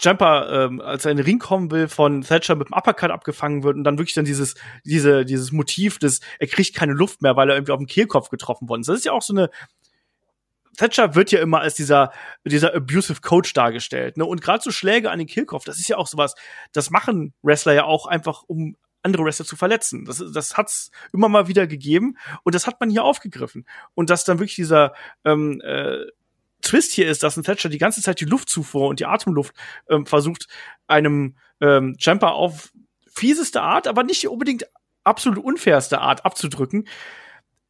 Jumper, 0.00 0.50
ähm, 0.50 0.80
als 0.80 1.04
er 1.04 1.10
in 1.10 1.18
den 1.18 1.26
Ring 1.26 1.38
kommen 1.38 1.70
will, 1.70 1.88
von 1.88 2.22
Thatcher 2.22 2.54
mit 2.54 2.68
dem 2.68 2.74
Uppercut 2.74 3.10
abgefangen 3.10 3.62
wird 3.62 3.76
und 3.76 3.84
dann 3.84 3.98
wirklich 3.98 4.14
dann 4.14 4.24
dieses, 4.24 4.54
diese, 4.84 5.24
dieses 5.24 5.52
Motiv 5.52 5.98
des, 5.98 6.20
er 6.38 6.46
kriegt 6.46 6.74
keine 6.74 6.94
Luft 6.94 7.22
mehr, 7.22 7.36
weil 7.36 7.50
er 7.50 7.56
irgendwie 7.56 7.72
auf 7.72 7.78
den 7.78 7.86
Kehlkopf 7.86 8.30
getroffen 8.30 8.68
worden 8.68 8.80
ist. 8.80 8.88
Das 8.88 8.98
ist 8.98 9.04
ja 9.04 9.12
auch 9.12 9.22
so 9.22 9.34
eine, 9.34 9.50
Thatcher 10.76 11.14
wird 11.14 11.30
ja 11.32 11.40
immer 11.40 11.60
als 11.60 11.74
dieser, 11.74 12.12
dieser 12.44 12.74
abusive 12.74 13.20
Coach 13.20 13.52
dargestellt, 13.52 14.16
ne? 14.16 14.24
Und 14.24 14.40
gerade 14.40 14.62
so 14.62 14.70
Schläge 14.70 15.10
an 15.10 15.18
den 15.18 15.28
Kehlkopf, 15.28 15.64
das 15.64 15.78
ist 15.78 15.88
ja 15.88 15.98
auch 15.98 16.06
sowas, 16.06 16.34
das 16.72 16.90
machen 16.90 17.34
Wrestler 17.42 17.74
ja 17.74 17.84
auch 17.84 18.06
einfach, 18.06 18.44
um 18.46 18.76
andere 19.02 19.24
Wrestler 19.24 19.46
zu 19.46 19.56
verletzen. 19.56 20.04
Das, 20.04 20.22
das 20.32 20.56
hat's 20.56 20.90
immer 21.12 21.28
mal 21.28 21.48
wieder 21.48 21.66
gegeben 21.66 22.16
und 22.44 22.54
das 22.54 22.66
hat 22.66 22.80
man 22.80 22.90
hier 22.90 23.04
aufgegriffen. 23.04 23.66
Und 23.94 24.10
dass 24.10 24.24
dann 24.24 24.38
wirklich 24.38 24.56
dieser 24.56 24.94
ähm, 25.24 25.60
äh, 25.62 26.06
Twist 26.62 26.92
hier 26.92 27.08
ist, 27.08 27.22
dass 27.22 27.36
ein 27.36 27.42
Thatcher 27.42 27.68
die 27.68 27.78
ganze 27.78 28.02
Zeit 28.02 28.20
die 28.20 28.26
Luftzufuhr 28.26 28.88
und 28.88 29.00
die 29.00 29.06
Atemluft 29.06 29.54
ähm, 29.88 30.06
versucht, 30.06 30.46
einem 30.86 31.36
ähm, 31.60 31.96
Champer 31.98 32.34
auf 32.34 32.72
fieseste 33.12 33.62
Art, 33.62 33.86
aber 33.86 34.02
nicht 34.02 34.26
unbedingt 34.28 34.66
absolut 35.04 35.38
unfairste 35.42 36.00
Art 36.00 36.24
abzudrücken. 36.24 36.86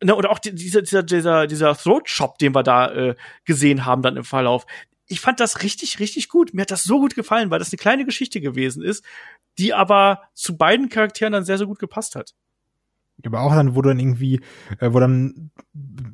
Ne, 0.03 0.15
oder 0.15 0.31
auch 0.31 0.39
dieser, 0.39 0.83
dieser, 0.83 1.03
dieser, 1.03 1.47
dieser 1.47 1.77
Throat-Shop, 1.77 2.39
den 2.39 2.55
wir 2.55 2.63
da 2.63 2.91
äh, 2.91 3.17
gesehen 3.45 3.85
haben 3.85 4.03
dann 4.03 4.17
im 4.17 4.25
Verlauf. 4.25 4.67
Ich 5.07 5.21
fand 5.21 5.41
das 5.41 5.63
richtig, 5.63 5.99
richtig 5.99 6.29
gut. 6.29 6.55
Mir 6.55 6.63
hat 6.63 6.71
das 6.71 6.85
so 6.85 7.01
gut 7.01 7.15
gefallen, 7.15 7.51
weil 7.51 7.59
das 7.59 7.73
eine 7.73 7.79
kleine 7.79 8.05
Geschichte 8.05 8.41
gewesen 8.41 8.83
ist, 8.83 9.05
die 9.59 9.75
aber 9.75 10.23
zu 10.35 10.57
beiden 10.57 10.89
Charakteren 10.89 11.33
dann 11.33 11.45
sehr, 11.45 11.59
sehr 11.59 11.67
gut 11.67 11.79
gepasst 11.79 12.15
hat. 12.17 12.33
Aber 13.27 13.41
auch 13.41 13.55
dann, 13.55 13.75
wo 13.75 13.83
dann 13.83 13.99
irgendwie, 13.99 14.41
äh, 14.79 14.93
wo 14.93 15.01
dann 15.01 15.51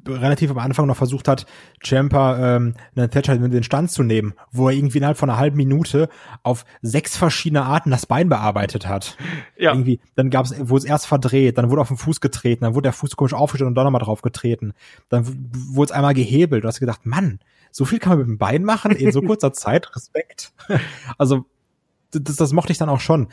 relativ 0.08 0.50
am 0.50 0.58
Anfang 0.58 0.86
noch 0.86 0.96
versucht 0.96 1.28
hat, 1.28 1.46
Champer 1.82 2.56
ähm, 2.56 2.74
einen 2.94 3.10
Thatcher 3.10 3.36
mit 3.38 3.52
den 3.52 3.62
Stand 3.62 3.90
zu 3.90 4.02
nehmen, 4.02 4.34
wo 4.52 4.68
er 4.68 4.74
irgendwie 4.74 4.98
innerhalb 4.98 5.18
von 5.18 5.30
einer 5.30 5.38
halben 5.38 5.56
Minute 5.56 6.08
auf 6.42 6.64
sechs 6.82 7.16
verschiedene 7.16 7.64
Arten 7.64 7.90
das 7.90 8.06
Bein 8.06 8.28
bearbeitet 8.28 8.86
hat. 8.86 9.16
Ja. 9.56 9.72
Irgendwie, 9.72 10.00
dann 10.14 10.30
gab 10.30 10.46
es, 10.46 10.54
wo 10.58 10.76
es 10.76 10.84
erst 10.84 11.06
verdreht, 11.06 11.58
dann 11.58 11.70
wurde 11.70 11.80
auf 11.80 11.88
den 11.88 11.96
Fuß 11.96 12.20
getreten, 12.20 12.64
dann 12.64 12.74
wurde 12.74 12.84
der 12.84 12.92
Fuß 12.92 13.16
komisch 13.16 13.34
aufgestellt 13.34 13.68
und 13.68 13.74
dann 13.74 13.84
nochmal 13.84 14.02
drauf 14.02 14.22
getreten. 14.22 14.74
Dann 15.08 15.26
wurde 15.26 15.90
es 15.90 15.96
einmal 15.96 16.14
gehebelt. 16.14 16.64
Du 16.64 16.68
hast 16.68 16.80
gedacht, 16.80 17.06
Mann, 17.06 17.40
so 17.70 17.84
viel 17.84 17.98
kann 17.98 18.10
man 18.10 18.18
mit 18.20 18.28
dem 18.28 18.38
Bein 18.38 18.64
machen 18.64 18.92
in 18.92 19.12
so 19.12 19.20
kurzer 19.22 19.52
Zeit. 19.54 19.94
Respekt. 19.94 20.52
also, 21.18 21.44
das, 22.10 22.36
das 22.36 22.52
mochte 22.52 22.72
ich 22.72 22.78
dann 22.78 22.88
auch 22.88 23.00
schon. 23.00 23.28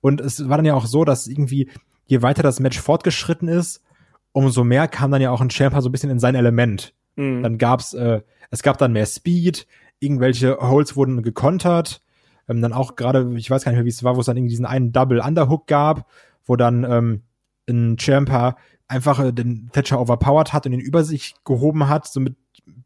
Und 0.00 0.20
es 0.20 0.48
war 0.48 0.58
dann 0.58 0.66
ja 0.66 0.74
auch 0.74 0.86
so, 0.86 1.04
dass 1.04 1.26
irgendwie 1.26 1.70
je 2.08 2.22
weiter 2.22 2.42
das 2.42 2.58
Match 2.58 2.80
fortgeschritten 2.80 3.48
ist, 3.48 3.84
umso 4.32 4.64
mehr 4.64 4.88
kam 4.88 5.10
dann 5.10 5.22
ja 5.22 5.30
auch 5.30 5.40
ein 5.40 5.50
Champer 5.50 5.82
so 5.82 5.88
ein 5.88 5.92
bisschen 5.92 6.10
in 6.10 6.18
sein 6.18 6.34
Element. 6.34 6.94
Mhm. 7.16 7.42
Dann 7.42 7.58
gab's, 7.58 7.94
äh, 7.94 8.22
es 8.50 8.62
gab 8.62 8.78
dann 8.78 8.92
mehr 8.92 9.06
Speed, 9.06 9.66
irgendwelche 10.00 10.58
Holes 10.60 10.96
wurden 10.96 11.22
gekontert, 11.22 12.02
ähm, 12.48 12.62
dann 12.62 12.72
auch 12.72 12.96
gerade, 12.96 13.34
ich 13.36 13.50
weiß 13.50 13.64
gar 13.64 13.72
nicht 13.72 13.78
mehr, 13.78 13.84
wie 13.84 13.90
es 13.90 14.02
war, 14.02 14.16
wo 14.16 14.20
es 14.20 14.26
dann 14.26 14.36
irgendwie 14.36 14.50
diesen 14.50 14.66
einen 14.66 14.92
Double 14.92 15.20
Underhook 15.20 15.66
gab, 15.66 16.08
wo 16.44 16.56
dann 16.56 16.84
ähm, 16.84 17.22
ein 17.68 17.98
Champer 17.98 18.56
einfach 18.88 19.20
äh, 19.20 19.32
den 19.32 19.68
Thatcher 19.72 20.00
overpowered 20.00 20.54
hat 20.54 20.66
und 20.66 20.72
ihn 20.72 20.80
über 20.80 21.04
sich 21.04 21.34
gehoben 21.44 21.88
hat, 21.88 22.06
so 22.06 22.20
mit 22.20 22.36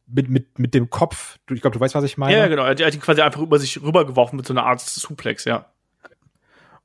mit, 0.06 0.28
mit, 0.28 0.58
mit 0.58 0.74
dem 0.74 0.90
Kopf. 0.90 1.38
Ich 1.50 1.62
glaube, 1.62 1.74
du 1.74 1.80
weißt, 1.80 1.94
was 1.94 2.04
ich 2.04 2.18
meine. 2.18 2.36
Ja, 2.36 2.46
genau. 2.46 2.64
Er 2.64 2.70
hat 2.70 2.94
ihn 2.94 3.00
quasi 3.00 3.22
einfach 3.22 3.40
über 3.40 3.58
sich 3.58 3.82
rübergeworfen 3.82 4.36
mit 4.36 4.46
so 4.46 4.52
einer 4.52 4.64
Art 4.64 4.80
Suplex, 4.80 5.46
ja. 5.46 5.72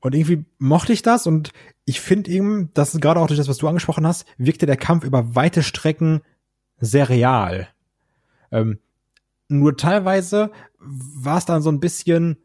Und 0.00 0.14
irgendwie 0.14 0.44
mochte 0.58 0.92
ich 0.92 1.02
das 1.02 1.26
und 1.26 1.52
ich 1.84 2.00
finde 2.00 2.30
eben, 2.30 2.70
das 2.74 2.94
ist 2.94 3.00
gerade 3.00 3.20
auch 3.20 3.26
durch 3.26 3.38
das, 3.38 3.48
was 3.48 3.58
du 3.58 3.66
angesprochen 3.66 4.06
hast, 4.06 4.26
wirkte 4.36 4.66
der 4.66 4.76
Kampf 4.76 5.04
über 5.04 5.34
weite 5.34 5.62
Strecken 5.62 6.20
sehr 6.78 7.08
real. 7.08 7.68
Ähm, 8.52 8.78
nur 9.48 9.76
teilweise 9.76 10.52
war 10.78 11.38
es 11.38 11.46
dann 11.46 11.62
so 11.62 11.70
ein 11.70 11.80
bisschen, 11.80 12.36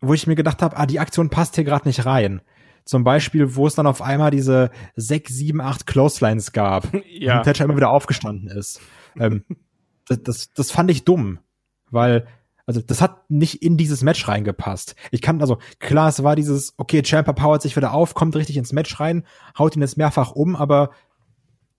wo 0.00 0.14
ich 0.14 0.26
mir 0.26 0.34
gedacht 0.34 0.62
habe, 0.62 0.76
ah, 0.76 0.86
die 0.86 0.98
Aktion 0.98 1.30
passt 1.30 1.54
hier 1.54 1.64
gerade 1.64 1.86
nicht 1.86 2.06
rein. 2.06 2.40
Zum 2.84 3.04
Beispiel, 3.04 3.54
wo 3.54 3.66
es 3.66 3.74
dann 3.74 3.86
auf 3.86 4.00
einmal 4.00 4.30
diese 4.30 4.70
sechs, 4.96 5.34
sieben, 5.34 5.60
acht 5.60 5.86
Clotheslines 5.86 6.52
gab, 6.52 6.88
ja. 7.06 7.38
und 7.38 7.44
Thatcher 7.44 7.66
immer 7.66 7.76
wieder 7.76 7.90
aufgestanden 7.90 8.48
ist. 8.48 8.80
ähm, 9.16 9.44
das, 10.08 10.22
das, 10.22 10.52
das 10.54 10.70
fand 10.70 10.90
ich 10.90 11.04
dumm, 11.04 11.38
weil 11.90 12.26
also 12.68 12.82
das 12.82 13.00
hat 13.00 13.30
nicht 13.30 13.62
in 13.62 13.78
dieses 13.78 14.02
Match 14.02 14.28
reingepasst. 14.28 14.94
Ich 15.10 15.22
kann, 15.22 15.40
also 15.40 15.56
klar, 15.78 16.10
es 16.10 16.22
war 16.22 16.36
dieses, 16.36 16.74
okay, 16.76 17.02
Champa 17.02 17.32
powert 17.32 17.62
sich 17.62 17.74
wieder 17.74 17.94
auf, 17.94 18.12
kommt 18.12 18.36
richtig 18.36 18.58
ins 18.58 18.74
Match 18.74 19.00
rein, 19.00 19.24
haut 19.58 19.74
ihn 19.74 19.80
jetzt 19.80 19.96
mehrfach 19.96 20.32
um, 20.32 20.54
aber 20.54 20.90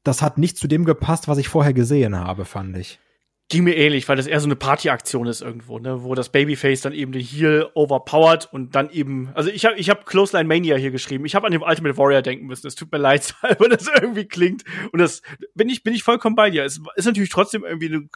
das 0.04 0.24
hat 0.24 0.40
nicht 0.40 0.58
zu 0.58 0.68
dem 0.68 0.86
gepasst, 0.86 1.28
was 1.28 1.38
ich 1.38 1.48
vorher 1.48 1.74
gesehen 1.74 2.18
habe, 2.18 2.44
fand 2.44 2.76
ich. 2.76 3.00
Ging 3.50 3.66
mir 3.66 3.78
ähnlich, 3.78 4.10
weil 4.10 4.16
das 4.16 4.26
eher 4.26 4.40
so 4.40 4.48
eine 4.48 4.56
Partyaktion 4.56 5.28
ist 5.28 5.42
irgendwo, 5.42 5.78
ne, 5.78 6.02
wo 6.04 6.16
das 6.16 6.30
Babyface 6.30 6.82
dann 6.82 6.94
eben 6.94 7.12
die 7.12 7.22
Heal 7.22 7.70
overpowered 7.76 8.52
und 8.52 8.74
dann 8.74 8.90
eben, 8.90 9.30
also 9.36 9.52
ich 9.52 9.66
habe 9.66 9.78
ich 9.78 9.92
hab 9.92 10.08
Clothesline 10.08 10.48
Mania 10.48 10.76
hier 10.76 10.90
geschrieben. 10.90 11.26
Ich 11.26 11.36
habe 11.36 11.46
an 11.46 11.52
den 11.52 11.62
Ultimate 11.62 11.98
Warrior 11.98 12.24
denken 12.24 12.48
müssen. 12.48 12.66
Es 12.66 12.74
tut 12.74 12.92
mir 12.92 12.98
leid, 12.98 13.36
weil 13.60 13.70
das 13.70 13.88
irgendwie 13.88 14.26
klingt 14.26 14.64
und 14.92 14.98
das 14.98 15.22
bin 15.54 15.70
ich 15.70 15.84
bin 15.84 15.94
ich 15.94 16.02
vollkommen 16.02 16.36
bei 16.36 16.50
dir. 16.50 16.64
Es 16.64 16.82
ist 16.96 17.06
natürlich 17.06 17.30
trotzdem 17.30 17.64
irgendwie 17.64 17.94
eine 17.94 18.08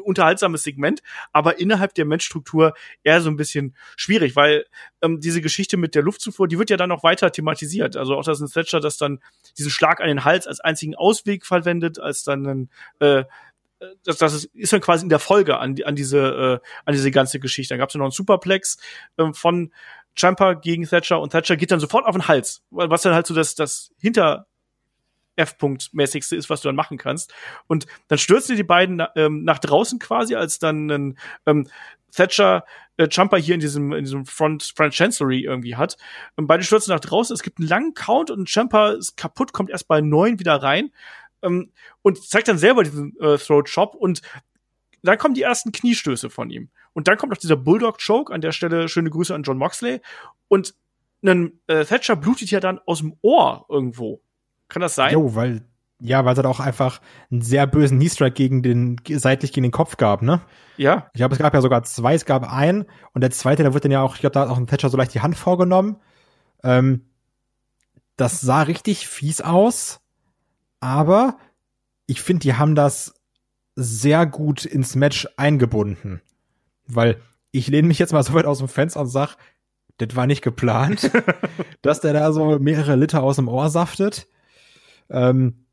unterhaltsames 0.00 0.62
Segment, 0.62 1.02
aber 1.32 1.58
innerhalb 1.58 1.94
der 1.94 2.04
Matchstruktur 2.04 2.74
eher 3.02 3.20
so 3.20 3.30
ein 3.30 3.36
bisschen 3.36 3.76
schwierig, 3.96 4.36
weil 4.36 4.64
ähm, 5.02 5.20
diese 5.20 5.40
Geschichte 5.40 5.76
mit 5.76 5.94
der 5.94 6.02
Luftzufuhr, 6.02 6.48
die 6.48 6.58
wird 6.58 6.70
ja 6.70 6.76
dann 6.76 6.88
noch 6.88 7.02
weiter 7.02 7.30
thematisiert. 7.32 7.96
Also 7.96 8.16
auch, 8.16 8.24
dass 8.24 8.40
ein 8.40 8.50
Thatcher 8.50 8.80
das 8.80 8.96
dann 8.96 9.20
diesen 9.58 9.70
Schlag 9.70 10.00
an 10.00 10.08
den 10.08 10.24
Hals 10.24 10.46
als 10.46 10.60
einzigen 10.60 10.94
Ausweg 10.94 11.44
verwendet, 11.44 11.98
als 11.98 12.22
dann 12.22 12.46
ein 12.46 12.70
äh, 13.00 13.24
das, 14.04 14.18
das 14.18 14.44
ist, 14.44 14.72
dann 14.72 14.80
quasi 14.80 15.02
in 15.02 15.08
der 15.08 15.18
Folge 15.18 15.58
an, 15.58 15.76
an 15.84 15.96
diese 15.96 16.60
äh, 16.62 16.66
an 16.84 16.94
diese 16.94 17.10
ganze 17.10 17.40
Geschichte. 17.40 17.74
Da 17.74 17.78
gab 17.78 17.88
es 17.88 17.94
ja 17.94 17.98
noch 17.98 18.06
einen 18.06 18.12
Superplex 18.12 18.78
äh, 19.16 19.32
von 19.32 19.72
Jumper 20.16 20.56
gegen 20.56 20.84
Thatcher 20.84 21.20
und 21.20 21.30
Thatcher 21.30 21.56
geht 21.56 21.70
dann 21.70 21.80
sofort 21.80 22.06
auf 22.06 22.14
den 22.14 22.28
Hals, 22.28 22.62
was 22.70 23.02
dann 23.02 23.14
halt 23.14 23.26
so 23.26 23.34
das 23.34 23.54
das 23.54 23.92
hinter 23.98 24.46
F-Punkt-mäßigste 25.36 26.36
ist, 26.36 26.50
was 26.50 26.60
du 26.60 26.68
dann 26.68 26.76
machen 26.76 26.98
kannst. 26.98 27.32
Und 27.66 27.86
dann 28.08 28.18
stürzen 28.18 28.56
die 28.56 28.62
beiden 28.62 29.02
ähm, 29.16 29.44
nach 29.44 29.58
draußen 29.58 29.98
quasi, 29.98 30.34
als 30.34 30.58
dann 30.58 30.90
ein 30.90 31.18
ähm, 31.46 31.68
Thatcher 32.12 32.64
äh, 32.96 33.08
Jumper 33.10 33.38
hier 33.38 33.54
in 33.54 33.60
diesem, 33.60 33.92
in 33.92 34.04
diesem 34.04 34.26
Front, 34.26 34.72
Front 34.76 34.94
Chancery 34.94 35.40
irgendwie 35.40 35.76
hat. 35.76 35.96
Und 36.36 36.46
beide 36.46 36.62
stürzen 36.62 36.92
nach 36.92 37.00
draußen. 37.00 37.34
Es 37.34 37.42
gibt 37.42 37.58
einen 37.58 37.68
langen 37.68 37.94
Count 37.94 38.30
und 38.30 38.48
Jumper 38.50 38.96
ist 38.96 39.16
kaputt, 39.16 39.52
kommt 39.52 39.70
erst 39.70 39.88
bei 39.88 40.00
neun 40.00 40.38
wieder 40.38 40.56
rein 40.62 40.92
ähm, 41.42 41.72
und 42.02 42.22
zeigt 42.22 42.48
dann 42.48 42.58
selber 42.58 42.84
diesen 42.84 43.18
äh, 43.20 43.38
Throat 43.38 43.70
Chop 43.72 43.94
und 43.94 44.22
dann 45.02 45.18
kommen 45.18 45.34
die 45.34 45.42
ersten 45.42 45.72
Kniestöße 45.72 46.30
von 46.30 46.50
ihm. 46.50 46.70
Und 46.92 47.08
dann 47.08 47.16
kommt 47.16 47.32
noch 47.32 47.38
dieser 47.38 47.56
Bulldog 47.56 47.98
Choke. 48.04 48.32
An 48.32 48.40
der 48.40 48.52
Stelle 48.52 48.88
schöne 48.88 49.10
Grüße 49.10 49.34
an 49.34 49.42
John 49.42 49.58
Moxley. 49.58 50.00
Und 50.48 50.74
ein 51.24 51.60
äh, 51.66 51.84
Thatcher 51.84 52.14
blutet 52.16 52.50
ja 52.50 52.60
dann 52.60 52.78
aus 52.86 53.00
dem 53.00 53.16
Ohr 53.22 53.66
irgendwo. 53.68 54.20
Kann 54.72 54.82
das 54.82 54.94
sein? 54.94 55.12
Jo, 55.12 55.34
weil, 55.34 55.62
ja, 56.00 56.24
weil 56.24 56.32
es 56.32 56.38
halt 56.38 56.46
auch 56.46 56.60
einfach 56.60 57.00
einen 57.30 57.42
sehr 57.42 57.66
bösen 57.66 57.98
Knee-Strike 57.98 58.34
gegen 58.34 58.62
den, 58.62 58.96
seitlich 59.08 59.52
gegen 59.52 59.64
den 59.64 59.72
Kopf 59.72 59.98
gab, 59.98 60.22
ne? 60.22 60.40
Ja. 60.76 61.08
Ich 61.12 61.18
glaube, 61.18 61.34
es 61.34 61.38
gab 61.38 61.52
ja 61.52 61.60
sogar 61.60 61.82
zwei, 61.82 62.14
es 62.14 62.24
gab 62.24 62.50
einen 62.50 62.86
und 63.12 63.20
der 63.20 63.30
zweite, 63.30 63.62
da 63.62 63.74
wird 63.74 63.84
dann 63.84 63.92
ja 63.92 64.00
auch, 64.00 64.14
ich 64.14 64.20
glaube, 64.20 64.34
da 64.34 64.40
hat 64.40 64.48
auch 64.48 64.56
ein 64.56 64.66
Thatcher 64.66 64.88
so 64.88 64.96
leicht 64.96 65.14
die 65.14 65.20
Hand 65.20 65.36
vorgenommen. 65.36 65.96
Ähm, 66.64 67.02
das 68.16 68.40
sah 68.40 68.62
richtig 68.62 69.08
fies 69.08 69.40
aus, 69.40 70.00
aber 70.80 71.36
ich 72.06 72.22
finde, 72.22 72.40
die 72.40 72.54
haben 72.54 72.74
das 72.74 73.14
sehr 73.74 74.26
gut 74.26 74.64
ins 74.64 74.94
Match 74.94 75.28
eingebunden. 75.36 76.20
Weil 76.86 77.20
ich 77.52 77.68
lehne 77.68 77.88
mich 77.88 77.98
jetzt 77.98 78.12
mal 78.12 78.22
so 78.24 78.34
weit 78.34 78.46
aus 78.46 78.58
dem 78.58 78.68
Fenster 78.68 79.00
und 79.00 79.08
sag, 79.08 79.36
das 79.98 80.16
war 80.16 80.26
nicht 80.26 80.42
geplant, 80.42 81.10
dass 81.82 82.00
der 82.00 82.12
da 82.12 82.32
so 82.32 82.58
mehrere 82.58 82.96
Liter 82.96 83.22
aus 83.22 83.36
dem 83.36 83.48
Ohr 83.48 83.70
saftet. 83.70 84.28
Ähm, 85.12 85.66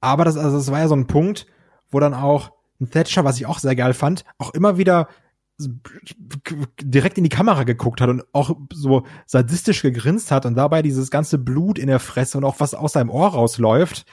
aber 0.00 0.24
das, 0.24 0.36
also 0.36 0.56
das 0.56 0.70
war 0.70 0.80
ja 0.80 0.88
so 0.88 0.96
ein 0.96 1.06
Punkt, 1.06 1.46
wo 1.90 2.00
dann 2.00 2.14
auch 2.14 2.52
ein 2.80 2.90
Thatcher, 2.90 3.24
was 3.24 3.36
ich 3.38 3.46
auch 3.46 3.58
sehr 3.58 3.76
geil 3.76 3.94
fand, 3.94 4.24
auch 4.38 4.54
immer 4.54 4.78
wieder 4.78 5.08
direkt 6.80 7.18
in 7.18 7.24
die 7.24 7.30
Kamera 7.30 7.64
geguckt 7.64 8.00
hat 8.00 8.08
und 8.08 8.24
auch 8.32 8.56
so 8.72 9.04
sadistisch 9.26 9.82
gegrinst 9.82 10.30
hat 10.30 10.46
und 10.46 10.54
dabei 10.54 10.80
dieses 10.80 11.10
ganze 11.10 11.36
Blut 11.36 11.78
in 11.78 11.88
der 11.88 12.00
Fresse 12.00 12.38
und 12.38 12.44
auch 12.44 12.60
was 12.60 12.72
aus 12.72 12.94
seinem 12.94 13.10
Ohr 13.10 13.28
rausläuft. 13.28 14.06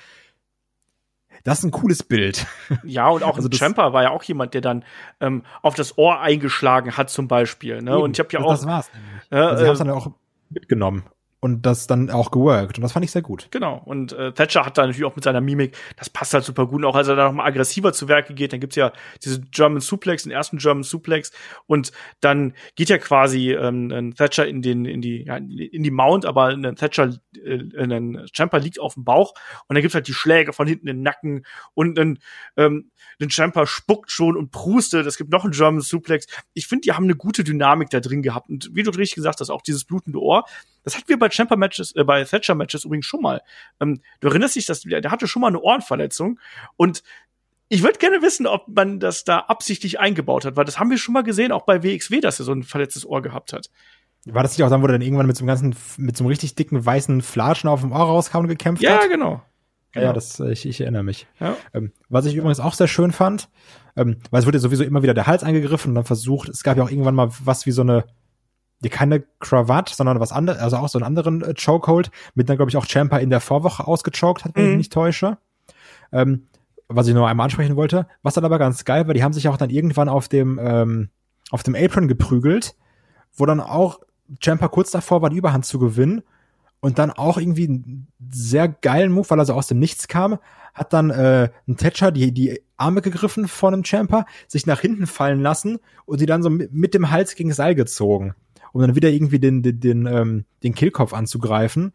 Das 1.45 1.59
ist 1.59 1.63
ein 1.63 1.71
cooles 1.71 2.03
Bild. 2.03 2.45
Ja, 2.83 3.07
und 3.07 3.23
auch 3.23 3.35
also 3.37 3.47
Champer 3.49 3.93
war 3.93 4.03
ja 4.03 4.09
auch 4.09 4.23
jemand, 4.23 4.53
der 4.53 4.61
dann 4.61 4.83
ähm, 5.21 5.43
auf 5.61 5.75
das 5.75 5.97
Ohr 5.97 6.19
eingeschlagen 6.19 6.97
hat, 6.97 7.09
zum 7.09 7.29
Beispiel. 7.29 7.81
Ne? 7.81 7.91
Eben, 7.91 8.01
und 8.01 8.17
ich 8.17 8.19
habe 8.19 8.29
ja 8.33 8.41
auch. 8.41 8.51
Das 8.51 8.65
war's. 8.65 8.91
Äh, 9.29 9.37
also 9.37 9.61
sie 9.61 9.65
haben 9.67 9.73
es 9.73 9.79
dann 9.79 9.89
auch 9.91 10.11
mitgenommen 10.49 11.03
und 11.39 11.65
das 11.65 11.85
dann 11.85 12.09
auch 12.09 12.31
geworkt. 12.31 12.77
Und 12.77 12.81
das 12.81 12.93
fand 12.93 13.05
ich 13.05 13.11
sehr 13.11 13.21
gut. 13.21 13.47
Genau. 13.51 13.81
Und 13.85 14.11
äh, 14.13 14.31
Thatcher 14.31 14.65
hat 14.65 14.77
da 14.77 14.83
natürlich 14.83 15.05
auch 15.05 15.15
mit 15.15 15.23
seiner 15.23 15.41
Mimik, 15.41 15.77
das 15.95 16.09
passt 16.09 16.33
halt 16.33 16.43
super 16.43 16.65
gut. 16.65 16.79
Und 16.79 16.85
auch 16.85 16.95
als 16.95 17.07
er 17.07 17.15
da 17.15 17.25
nochmal 17.25 17.47
aggressiver 17.47 17.93
zu 17.93 18.07
Werke 18.07 18.33
geht, 18.33 18.53
dann 18.53 18.59
gibt's 18.59 18.75
ja 18.75 18.91
diese 19.23 19.41
German 19.41 19.79
Suplex, 19.79 20.23
den 20.23 20.31
ersten 20.31 20.57
German 20.57 20.83
Suplex. 20.83 21.31
Und 21.67 21.91
dann 22.21 22.53
geht 22.75 22.89
ja 22.89 22.97
quasi 22.97 23.53
ähm, 23.53 24.15
Thatcher 24.15 24.47
in 24.47 24.61
den, 24.61 24.85
in 24.85 25.01
die, 25.01 25.25
ja, 25.25 25.37
in 25.37 25.83
die 25.83 25.91
Mount, 25.91 26.25
aber 26.25 26.45
ein 26.47 26.75
Thatcher, 26.75 27.13
äh, 27.35 27.59
ein 27.77 28.25
Champer 28.33 28.59
liegt 28.59 28.79
auf 28.79 28.95
dem 28.95 29.03
Bauch. 29.03 29.33
Und 29.67 29.75
dann 29.75 29.81
gibt's 29.81 29.95
halt 29.95 30.07
die 30.07 30.13
Schläge 30.13 30.53
von 30.53 30.67
hinten 30.67 30.87
in 30.87 30.97
den 30.97 31.03
Nacken 31.03 31.45
und 31.75 31.99
ein, 31.99 32.19
ähm, 32.55 32.91
den 33.19 33.29
Champer 33.29 33.65
spuckt 33.65 34.11
schon 34.11 34.37
und 34.37 34.51
prustet. 34.51 35.05
Es 35.05 35.17
gibt 35.17 35.31
noch 35.31 35.43
einen 35.43 35.53
German 35.53 35.81
Suplex. 35.81 36.27
Ich 36.53 36.67
finde, 36.67 36.81
die 36.81 36.93
haben 36.93 37.05
eine 37.05 37.15
gute 37.15 37.43
Dynamik 37.43 37.89
da 37.89 37.99
drin 37.99 38.21
gehabt. 38.21 38.49
Und 38.49 38.69
wie 38.73 38.83
du 38.83 38.91
richtig 38.91 39.15
gesagt 39.15 39.39
hast, 39.39 39.49
auch 39.49 39.61
dieses 39.61 39.85
blutende 39.85 40.19
Ohr, 40.19 40.45
das 40.83 40.95
hatten 40.95 41.09
wir 41.09 41.19
bei 41.19 41.29
Champer 41.29 41.57
Matches, 41.57 41.95
äh, 41.95 42.03
bei 42.03 42.23
Thatcher 42.23 42.55
Matches 42.55 42.85
übrigens 42.85 43.05
schon 43.05 43.21
mal. 43.21 43.41
Ähm, 43.79 44.01
du 44.19 44.27
erinnerst 44.27 44.55
dich, 44.55 44.65
dass 44.65 44.81
der, 44.81 45.01
der 45.01 45.11
hatte 45.11 45.27
schon 45.27 45.41
mal 45.41 45.47
eine 45.47 45.61
Ohrenverletzung 45.61 46.39
und 46.75 47.03
ich 47.69 47.83
würde 47.83 47.99
gerne 47.99 48.21
wissen, 48.21 48.47
ob 48.47 48.67
man 48.69 48.99
das 48.99 49.25
da 49.25 49.39
absichtlich 49.39 49.99
eingebaut 49.99 50.45
hat, 50.45 50.55
weil 50.55 50.63
das 50.63 50.79
haben 50.79 50.89
wir 50.89 50.97
schon 50.97 51.13
mal 51.13 51.23
gesehen, 51.23 51.51
auch 51.51 51.65
bei 51.65 51.83
WXW, 51.83 52.21
dass 52.21 52.39
er 52.39 52.45
so 52.45 52.53
ein 52.53 52.63
verletztes 52.63 53.05
Ohr 53.05 53.21
gehabt 53.21 53.51
hat. 53.51 53.69
War 54.25 54.43
das 54.43 54.57
nicht 54.57 54.65
auch 54.65 54.69
dann, 54.69 54.81
wo 54.81 54.85
er 54.85 54.93
dann 54.93 55.01
irgendwann 55.01 55.27
mit 55.27 55.37
so 55.37 55.41
einem 55.41 55.47
ganzen, 55.47 55.75
mit 55.97 56.17
so 56.17 56.23
einem 56.23 56.29
richtig 56.29 56.55
dicken 56.55 56.85
weißen 56.85 57.21
Flatschen 57.21 57.69
auf 57.69 57.81
dem 57.81 57.91
Ohr 57.91 57.99
rauskam 57.99 58.39
und 58.39 58.47
gekämpft 58.47 58.83
ja, 58.83 58.95
hat? 58.95 59.03
Ja, 59.03 59.07
genau. 59.07 59.41
Genau. 59.93 60.07
Ja, 60.07 60.13
das, 60.13 60.39
ich, 60.39 60.65
ich 60.65 60.81
erinnere 60.81 61.03
mich. 61.03 61.27
Ja. 61.39 61.55
Ähm, 61.73 61.91
was 62.09 62.25
ich 62.25 62.35
übrigens 62.35 62.59
auch 62.59 62.73
sehr 62.73 62.87
schön 62.87 63.11
fand, 63.11 63.49
ähm, 63.95 64.17
weil 64.31 64.41
es 64.41 64.45
wurde 64.45 64.57
ja 64.57 64.61
sowieso 64.61 64.83
immer 64.83 65.01
wieder 65.01 65.13
der 65.13 65.27
Hals 65.27 65.43
angegriffen 65.43 65.89
und 65.89 65.95
dann 65.95 66.03
versucht, 66.03 66.49
es 66.49 66.63
gab 66.63 66.77
ja 66.77 66.83
auch 66.83 66.91
irgendwann 66.91 67.15
mal 67.15 67.29
was 67.43 67.65
wie 67.65 67.71
so 67.71 67.81
eine, 67.81 68.05
die 68.81 68.89
keine 68.89 69.23
Krawatte, 69.39 69.95
sondern 69.95 70.19
was 70.19 70.31
anderes, 70.31 70.61
also 70.61 70.77
auch 70.77 70.89
so 70.89 70.99
einen 70.99 71.05
anderen 71.05 71.41
äh, 71.41 71.53
Chokehold, 71.53 72.11
mit 72.35 72.49
dann, 72.49 72.57
glaube 72.57 72.69
ich, 72.69 72.77
auch 72.77 72.85
Champa 72.85 73.17
in 73.17 73.29
der 73.29 73.39
Vorwoche 73.39 73.87
ausgechoked 73.87 74.45
hat, 74.45 74.55
wenn 74.55 74.63
mhm. 74.63 74.69
ich 74.69 74.71
mich 74.71 74.77
nicht 74.85 74.93
täusche. 74.93 75.37
Ähm, 76.11 76.43
was 76.89 77.07
ich 77.07 77.13
nur 77.13 77.27
einmal 77.27 77.45
ansprechen 77.45 77.75
wollte. 77.75 78.07
Was 78.23 78.35
dann 78.35 78.45
aber 78.45 78.59
ganz 78.59 78.85
geil 78.85 79.07
war, 79.07 79.13
die 79.13 79.23
haben 79.23 79.33
sich 79.33 79.49
auch 79.49 79.57
dann 79.57 79.69
irgendwann 79.69 80.07
auf 80.07 80.29
dem, 80.29 80.59
ähm, 80.61 81.09
auf 81.51 81.63
dem 81.63 81.75
Apron 81.75 82.07
geprügelt, 82.07 82.75
wo 83.33 83.45
dann 83.45 83.59
auch 83.59 83.99
Champa 84.39 84.67
kurz 84.67 84.91
davor 84.91 85.21
war, 85.21 85.29
die 85.29 85.37
Überhand 85.37 85.65
zu 85.65 85.79
gewinnen 85.79 86.23
und 86.87 86.99
dann 86.99 87.11
auch 87.11 87.37
irgendwie 87.37 87.67
einen 87.67 88.07
sehr 88.31 88.69
geilen 88.69 89.11
Move, 89.11 89.29
weil 89.29 89.39
er 89.39 89.45
so 89.45 89.53
aus 89.53 89.67
dem 89.67 89.77
Nichts 89.77 90.07
kam, 90.07 90.39
hat 90.73 90.93
dann 90.93 91.09
äh, 91.09 91.49
ein 91.67 91.75
Thatcher 91.75 92.13
die, 92.13 92.31
die 92.31 92.61
Arme 92.77 93.01
gegriffen 93.01 93.49
von 93.49 93.73
einem 93.73 93.83
Champer, 93.83 94.25
sich 94.47 94.65
nach 94.65 94.79
hinten 94.79 95.05
fallen 95.05 95.41
lassen 95.41 95.79
und 96.05 96.19
sie 96.19 96.25
dann 96.25 96.41
so 96.41 96.49
mit, 96.49 96.93
dem 96.93 97.11
Hals 97.11 97.35
gegen 97.35 97.51
Seil 97.51 97.75
gezogen, 97.75 98.35
um 98.71 98.79
dann 98.79 98.95
wieder 98.95 99.09
irgendwie 99.09 99.37
den, 99.37 99.63
den, 99.63 99.81
den, 99.81 100.05
ähm, 100.05 100.45
den 100.63 100.75
Killkopf 100.75 101.11
anzugreifen. 101.11 101.91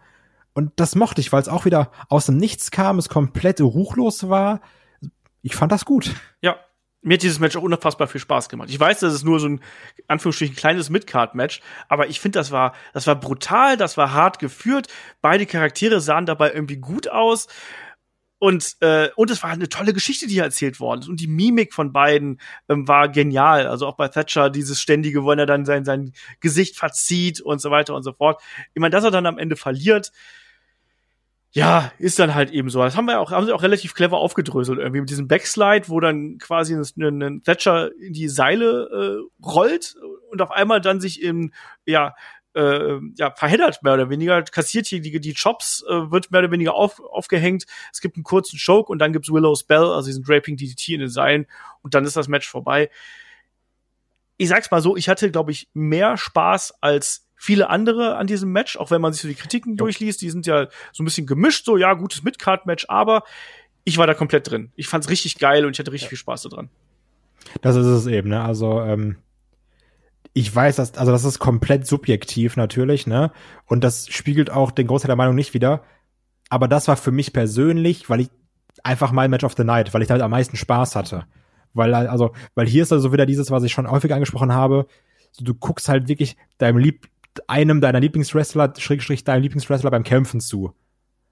Und 0.53 0.73
das 0.77 0.95
mochte 0.95 1.23
ich, 1.23 1.33
weil 1.33 1.41
es 1.41 1.49
auch 1.49 1.65
wieder 1.65 1.91
aus 2.11 2.27
dem 2.27 2.37
Nichts 2.37 2.71
kam, 2.71 2.99
es 2.99 3.09
komplett 3.09 3.63
ruchlos 3.63 4.29
war. 4.29 4.61
Ich 5.41 5.57
fand 5.57 5.73
das 5.73 5.87
gut. 5.87 6.15
Ja, 6.43 6.57
mir 7.03 7.15
hat 7.15 7.23
dieses 7.23 7.41
Match 7.41 7.57
auch 7.57 7.63
unfassbar 7.63 8.07
viel 8.07 8.21
Spaß 8.21 8.49
gemacht. 8.49 8.71
Ich 8.71 8.79
weiß, 8.79 9.01
das 9.01 9.13
ist 9.13 9.25
nur 9.25 9.41
so 9.41 9.49
ein 9.49 9.61
Anführungsstrichen 10.07 10.57
kleines 10.57 10.89
Midcard-Match, 10.89 11.61
aber 11.89 12.09
ich 12.09 12.21
finde, 12.21 12.39
das 12.39 12.53
war, 12.53 12.75
das 12.95 13.07
war 13.07 13.17
brutal, 13.17 13.77
das 13.77 13.97
war 13.97 14.13
hart 14.13 14.39
geführt. 14.39 14.87
Beide 15.21 15.47
Charaktere 15.47 16.01
sahen 16.01 16.27
dabei 16.27 16.53
irgendwie 16.53 16.77
gut 16.77 17.09
aus. 17.09 17.49
Und, 18.39 18.77
äh, 18.81 19.09
und 19.15 19.31
es 19.31 19.41
war 19.45 19.51
eine 19.51 19.69
tolle 19.69 19.93
Geschichte, 19.93 20.27
die 20.27 20.35
hier 20.35 20.43
erzählt 20.43 20.81
worden 20.81 21.03
ist. 21.03 21.09
Und 21.09 21.21
die 21.21 21.29
Mimik 21.29 21.73
von 21.73 21.93
beiden 21.93 22.41
ähm, 22.69 22.89
war 22.89 23.09
genial. 23.09 23.69
Also 23.69 23.87
auch 23.87 23.95
bei 23.95 24.09
Thatcher 24.09 24.51
dieses 24.51 24.81
ständige, 24.81 25.23
wo 25.23 25.31
er 25.31 25.47
dann 25.47 25.65
sein, 25.65 25.85
sein 25.85 26.13
Gesicht 26.41 26.77
verzieht 26.77 27.41
und 27.41 27.61
so 27.61 27.71
weiter 27.71 27.95
und 27.95 28.03
so 28.03 28.13
fort. 28.13 28.43
Ich 28.75 28.81
meine, 28.81 28.91
dass 28.91 29.05
er 29.05 29.13
dann 29.13 29.27
am 29.27 29.39
Ende 29.39 29.55
verliert, 29.55 30.11
ja, 31.55 31.93
ist 31.99 32.19
dann 32.19 32.35
halt 32.35 32.51
eben 32.51 32.71
so. 32.71 32.83
Das 32.83 32.97
haben 32.97 33.05
wir 33.05 33.21
auch, 33.21 33.31
haben 33.31 33.45
sie 33.45 33.53
auch 33.53 33.63
relativ 33.63 33.95
clever 33.95 34.17
aufgedröselt 34.17 34.79
irgendwie 34.79 35.01
mit 35.01 35.11
diesem 35.11 35.29
Backslide, 35.29 35.89
wo 35.89 36.01
dann 36.01 36.39
quasi 36.39 36.75
ein, 36.75 37.23
ein 37.23 37.43
Thatcher 37.43 37.91
in 38.01 38.15
die 38.15 38.29
Seile 38.29 38.89
äh, 39.21 39.45
rollt 39.45 39.95
und 40.31 40.41
auf 40.41 40.51
einmal 40.51 40.81
dann 40.81 41.01
sich 41.01 41.23
im, 41.23 41.53
ja, 41.85 42.15
äh, 42.55 42.99
ja, 43.17 43.35
verheddert 43.35 43.83
mehr 43.83 43.95
oder 43.95 44.09
weniger, 44.09 44.43
kassiert 44.43 44.87
hier 44.87 45.03
die, 45.03 45.21
die 45.21 45.35
Chops, 45.35 45.85
äh, 45.89 46.11
wird 46.11 46.31
mehr 46.31 46.41
oder 46.41 46.51
weniger 46.51 46.75
auf, 46.75 47.01
aufgehängt. 47.01 47.67
Es 47.93 48.01
gibt 48.01 48.17
einen 48.17 48.25
kurzen 48.25 48.59
Choke 48.59 48.91
und 48.91 48.99
dann 48.99 49.13
gibt's 49.13 49.31
Willow's 49.31 49.65
Bell, 49.65 49.85
also 49.85 50.07
diesen 50.07 50.25
Draping 50.25 50.57
DDT 50.57 50.95
in 50.95 51.01
den 51.01 51.11
Seilen 51.11 51.47
und 51.83 51.93
dann 51.95 52.05
ist 52.05 52.17
das 52.17 52.29
Match 52.29 52.49
vorbei. 52.49 52.91
Ich 54.39 54.49
sag's 54.49 54.71
mal 54.71 54.81
so, 54.81 54.97
ich 54.97 55.11
hatte, 55.11 55.31
glaube 55.31 55.53
ich, 55.53 55.69
mehr 55.75 56.17
Spaß 56.17 56.83
als 56.83 57.29
viele 57.43 57.69
andere 57.71 58.15
an 58.19 58.29
diesem 58.29 58.53
Match, 58.53 58.77
auch 58.77 58.93
wenn 58.93 59.01
man 59.01 59.13
sich 59.13 59.23
so 59.23 59.27
die 59.27 59.35
Kritiken 59.35 59.77
durchliest, 59.77 60.23
die 60.23 60.31
sind 60.31 60.47
ja 60.47 60.69
so 60.93 61.03
ein 61.03 61.05
bisschen 61.05 61.27
gemischt, 61.27 61.65
so 61.65 61.77
ja, 61.77 61.93
gutes 61.95 62.23
Midcard-Match, 62.23 62.87
aber 62.89 63.25
ich 63.83 63.99
war 63.99 64.07
da 64.07 64.15
komplett 64.15 64.49
drin. 64.49 64.71
Ich 64.77 64.87
fand's 64.87 65.11
richtig 65.11 65.41
geil 65.41 65.67
und 65.67 65.73
ich 65.73 65.81
hatte 65.81 65.91
richtig 65.91 66.07
ja. 66.07 66.11
viel 66.11 66.19
Spaß 66.19 66.43
daran. 66.43 66.69
Das 67.61 67.75
ist 67.75 67.87
es 67.87 68.07
eben, 68.07 68.29
ne? 68.29 68.45
Also, 68.45 68.81
ähm, 68.83 69.17
ich 70.35 70.55
weiß, 70.55 70.77
dass, 70.77 70.97
also 70.97 71.11
das 71.11 71.25
ist 71.25 71.41
komplett 71.41 71.85
subjektiv 71.85 72.57
natürlich, 72.57 73.09
ne? 73.09 73.33
Und 73.67 73.83
das 73.83 74.07
spiegelt 74.07 74.51
auch 74.51 74.71
den 74.71 74.87
Großteil 74.87 75.09
der 75.09 75.17
Meinung 75.17 75.35
nicht 75.35 75.53
wieder. 75.53 75.83
Aber 76.49 76.69
das 76.69 76.87
war 76.87 76.97
für 76.97 77.11
mich 77.11 77.33
persönlich, 77.33 78.09
weil 78.09 78.21
ich 78.21 78.31
einfach 78.85 79.11
mein 79.11 79.31
Match 79.31 79.43
of 79.43 79.55
the 79.57 79.65
Night, 79.65 79.93
weil 79.93 80.03
ich 80.03 80.09
damit 80.09 80.23
am 80.23 80.31
meisten 80.31 80.57
Spaß 80.57 80.95
hatte. 80.95 81.27
Weil, 81.75 81.93
also, 81.93 82.35
weil 82.55 82.69
hier 82.69 82.85
ist 82.85 82.93
also 82.93 83.13
wieder 83.13 83.27
dieses, 83.27 83.51
was 83.51 83.65
ich 83.65 83.73
schon 83.73 83.91
häufig 83.91 84.15
angesprochen 84.15 84.53
habe. 84.53 84.87
So, 85.33 85.45
du 85.45 85.55
guckst 85.55 85.89
halt 85.89 86.07
wirklich 86.07 86.37
deinem 86.59 86.79
Lieb 86.79 87.09
einem 87.47 87.81
deiner 87.81 88.01
Lieblingswrestler, 88.01 88.75
Schrägstrich 88.79 89.25
deinem 89.25 89.43
Lieblingswrestler 89.43 89.91
beim 89.91 90.05
Kämpfen 90.05 90.41
zu. 90.41 90.75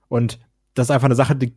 Und 0.09 0.39
das 0.75 0.87
ist 0.87 0.91
einfach 0.91 1.07
eine 1.07 1.15
Sache, 1.15 1.37
die, 1.37 1.57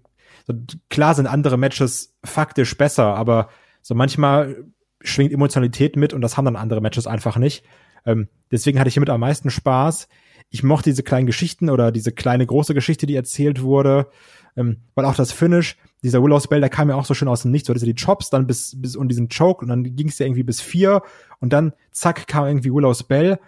klar 0.90 1.16
sind 1.16 1.28
andere 1.28 1.58
Matches 1.58 2.16
faktisch 2.24 2.78
besser, 2.78 3.16
aber 3.16 3.50
so 3.82 3.96
manchmal 3.96 4.66
schwingt 5.02 5.34
Emotionalität 5.34 5.96
mit 5.96 6.14
und 6.14 6.22
das 6.22 6.38
haben 6.38 6.46
dann 6.46 6.56
andere 6.56 6.82
Matches 6.82 7.08
einfach 7.08 7.38
nicht. 7.38 7.64
Ähm, 8.06 8.28
deswegen 8.52 8.80
hatte 8.80 8.88
ich 8.88 8.94
hiermit 8.94 9.10
am 9.10 9.20
meisten 9.20 9.50
Spaß. 9.50 10.08
Ich 10.50 10.64
mochte 10.64 10.90
diese 10.90 11.04
kleinen 11.04 11.26
Geschichten 11.26 11.70
oder 11.70 11.92
diese 11.92 12.12
kleine 12.12 12.46
große 12.46 12.74
Geschichte, 12.74 13.06
die 13.06 13.16
erzählt 13.16 13.62
wurde, 13.62 14.08
ähm, 14.56 14.78
weil 14.96 15.06
auch 15.06 15.16
das 15.16 15.32
Finish, 15.32 15.78
dieser 16.04 16.22
Willow's 16.22 16.48
Bell, 16.48 16.60
der 16.60 16.70
kam 16.70 16.90
ja 16.90 16.96
auch 16.96 17.06
so 17.06 17.14
schön 17.14 17.28
aus 17.28 17.42
dem 17.42 17.52
Nichts, 17.52 17.68
so 17.68 17.74
die 17.74 17.96
Chops 17.96 18.30
dann 18.30 18.46
bis 18.46 18.80
bis 18.80 18.96
und 18.96 19.08
diesen 19.08 19.30
Choke 19.30 19.62
und 19.62 19.70
dann 19.70 19.96
ging 19.96 20.10
es 20.10 20.20
ja 20.20 20.26
irgendwie 20.26 20.44
bis 20.44 20.62
vier 20.62 21.02
und 21.40 21.54
dann 21.54 21.74
zack 21.92 22.28
kam 22.28 22.46
irgendwie 22.46 22.74
Willow's 22.74 23.04
Bell 23.04 23.40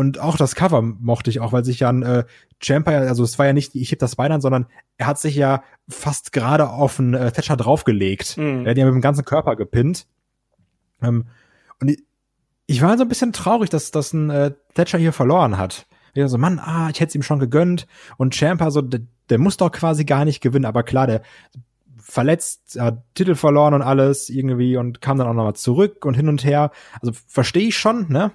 und 0.00 0.18
auch 0.18 0.38
das 0.38 0.54
Cover 0.54 0.80
mochte 0.80 1.28
ich 1.28 1.40
auch, 1.40 1.52
weil 1.52 1.62
sich 1.62 1.80
ja 1.80 1.90
ein 1.90 2.02
äh, 2.02 2.24
Champa, 2.58 2.90
also 2.90 3.22
es 3.22 3.38
war 3.38 3.44
ja 3.44 3.52
nicht, 3.52 3.74
ich 3.74 3.92
heb 3.92 3.98
das 3.98 4.16
Bein 4.16 4.32
an, 4.32 4.40
sondern 4.40 4.64
er 4.96 5.06
hat 5.06 5.18
sich 5.18 5.36
ja 5.36 5.62
fast 5.90 6.32
gerade 6.32 6.70
auf 6.70 6.98
einen 6.98 7.12
äh, 7.12 7.30
Thatcher 7.30 7.58
draufgelegt. 7.58 8.38
Mhm. 8.38 8.64
Er 8.64 8.70
hat 8.70 8.78
ja 8.78 8.86
mit 8.86 8.94
dem 8.94 9.02
ganzen 9.02 9.26
Körper 9.26 9.56
gepinnt. 9.56 10.06
Ähm, 11.02 11.26
und 11.82 11.90
ich, 11.90 12.02
ich 12.64 12.80
war 12.80 12.96
so 12.96 13.02
ein 13.02 13.10
bisschen 13.10 13.34
traurig, 13.34 13.68
dass, 13.68 13.90
dass 13.90 14.14
ein 14.14 14.30
äh, 14.30 14.52
Thatcher 14.72 14.96
hier 14.96 15.12
verloren 15.12 15.58
hat. 15.58 15.86
Ich 16.14 16.26
so, 16.28 16.38
Mann, 16.38 16.58
ah, 16.58 16.88
ich 16.90 16.98
hätte 16.98 17.10
es 17.10 17.14
ihm 17.14 17.22
schon 17.22 17.38
gegönnt. 17.38 17.86
Und 18.16 18.34
Champa, 18.34 18.70
so, 18.70 18.80
der, 18.80 19.00
der 19.28 19.38
muss 19.38 19.58
doch 19.58 19.70
quasi 19.70 20.06
gar 20.06 20.24
nicht 20.24 20.40
gewinnen. 20.40 20.64
Aber 20.64 20.82
klar, 20.82 21.08
der 21.08 21.20
verletzt, 21.98 22.80
hat 22.80 23.04
Titel 23.12 23.34
verloren 23.34 23.74
und 23.74 23.82
alles 23.82 24.30
irgendwie 24.30 24.78
und 24.78 25.02
kam 25.02 25.18
dann 25.18 25.26
auch 25.26 25.34
nochmal 25.34 25.56
zurück 25.56 26.06
und 26.06 26.14
hin 26.14 26.30
und 26.30 26.42
her. 26.42 26.70
Also 27.02 27.12
verstehe 27.26 27.68
ich 27.68 27.76
schon, 27.76 28.10
ne? 28.10 28.32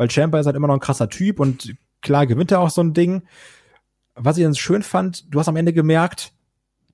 Weil 0.00 0.10
Champa 0.10 0.40
ist 0.40 0.46
halt 0.46 0.56
immer 0.56 0.66
noch 0.66 0.72
ein 0.72 0.80
krasser 0.80 1.10
Typ 1.10 1.40
und 1.40 1.74
klar 2.00 2.26
gewinnt 2.26 2.50
er 2.50 2.60
auch 2.60 2.70
so 2.70 2.82
ein 2.82 2.94
Ding. 2.94 3.24
Was 4.14 4.38
ich 4.38 4.44
ganz 4.44 4.56
schön 4.56 4.82
fand, 4.82 5.26
du 5.30 5.38
hast 5.38 5.48
am 5.48 5.56
Ende 5.56 5.74
gemerkt, 5.74 6.32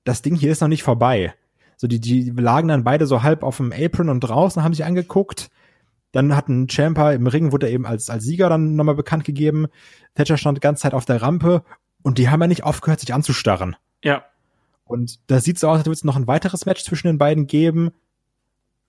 das 0.03 0.21
Ding 0.21 0.35
hier 0.35 0.51
ist 0.51 0.59
noch 0.59 0.67
nicht 0.67 0.83
vorbei. 0.83 1.33
So, 1.77 1.87
die, 1.87 2.01
die 2.01 2.31
lagen 2.31 2.67
dann 2.67 2.83
beide 2.83 3.07
so 3.07 3.23
halb 3.23 3.43
auf 3.43 3.57
dem 3.57 3.71
Apron 3.71 4.09
und 4.09 4.19
draußen, 4.19 4.61
haben 4.61 4.73
sich 4.73 4.83
angeguckt. 4.83 5.49
Dann 6.11 6.35
hat 6.35 6.49
ein 6.49 6.67
Champa 6.67 7.13
im 7.13 7.27
Ring, 7.27 7.53
wurde 7.53 7.67
er 7.67 7.71
eben 7.71 7.85
als, 7.85 8.09
als 8.09 8.25
Sieger 8.25 8.49
dann 8.49 8.75
nochmal 8.75 8.95
bekannt 8.95 9.23
gegeben. 9.23 9.67
Thatcher 10.15 10.35
stand 10.35 10.57
die 10.57 10.61
ganze 10.61 10.81
Zeit 10.81 10.93
auf 10.93 11.05
der 11.05 11.21
Rampe 11.21 11.63
und 12.01 12.17
die 12.17 12.27
haben 12.27 12.41
ja 12.41 12.47
nicht 12.47 12.65
aufgehört, 12.65 12.99
sich 12.99 13.13
anzustarren. 13.13 13.77
Ja. 14.03 14.25
Und 14.83 15.19
da 15.27 15.39
sieht 15.39 15.59
so 15.59 15.69
aus, 15.69 15.77
als 15.77 15.85
würde 15.85 15.93
es 15.93 16.03
noch 16.03 16.17
ein 16.17 16.27
weiteres 16.27 16.65
Match 16.65 16.83
zwischen 16.83 17.07
den 17.07 17.17
beiden 17.17 17.47
geben. 17.47 17.91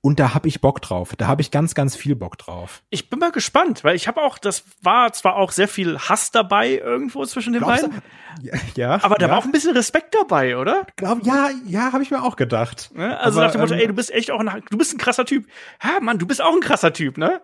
Und 0.01 0.20
da 0.20 0.32
habe 0.32 0.46
ich 0.46 0.61
Bock 0.61 0.80
drauf. 0.80 1.16
Da 1.16 1.26
habe 1.26 1.42
ich 1.42 1.51
ganz, 1.51 1.74
ganz 1.74 1.96
viel 1.96 2.14
Bock 2.14 2.38
drauf. 2.38 2.82
Ich 2.88 3.11
bin 3.11 3.18
mal 3.18 3.32
gespannt, 3.32 3.82
weil 3.82 3.96
ich 3.96 4.07
habe 4.07 4.22
auch, 4.22 4.38
das 4.38 4.62
war 4.80 5.12
zwar 5.12 5.34
auch 5.34 5.51
sehr 5.51 5.66
viel 5.66 5.99
Hass 5.99 6.30
dabei 6.30 6.78
irgendwo 6.78 7.24
zwischen 7.26 7.53
den 7.53 7.62
Glaubst 7.62 7.82
beiden. 7.82 8.03
Ja, 8.40 8.55
ja, 8.76 9.03
aber 9.03 9.16
da 9.16 9.26
ja. 9.26 9.32
war 9.32 9.38
auch 9.38 9.44
ein 9.44 9.51
bisschen 9.51 9.74
Respekt 9.76 10.14
dabei, 10.14 10.57
oder? 10.57 10.86
Glaub, 10.94 11.26
ja, 11.26 11.51
ja, 11.66 11.92
habe 11.92 12.05
ich 12.05 12.12
mir 12.12 12.22
auch 12.22 12.36
gedacht. 12.36 12.92
Ja, 12.96 13.16
also 13.16 13.40
aber, 13.40 13.46
nach 13.46 13.53
dem 13.53 13.61
Motto, 13.62 13.74
ähm, 13.74 13.80
ey, 13.80 13.86
du 13.88 13.94
bist 13.94 14.12
echt 14.12 14.30
auch 14.30 14.38
ein, 14.38 14.62
du 14.70 14.78
bist 14.78 14.94
ein 14.94 14.99
krasser 14.99 15.24
Typ. 15.24 15.46
Ja, 15.82 15.99
Mann, 16.01 16.18
du 16.18 16.26
bist 16.26 16.40
auch 16.40 16.55
ein 16.55 16.61
krasser 16.61 16.92
Typ, 16.92 17.18
ne? 17.18 17.40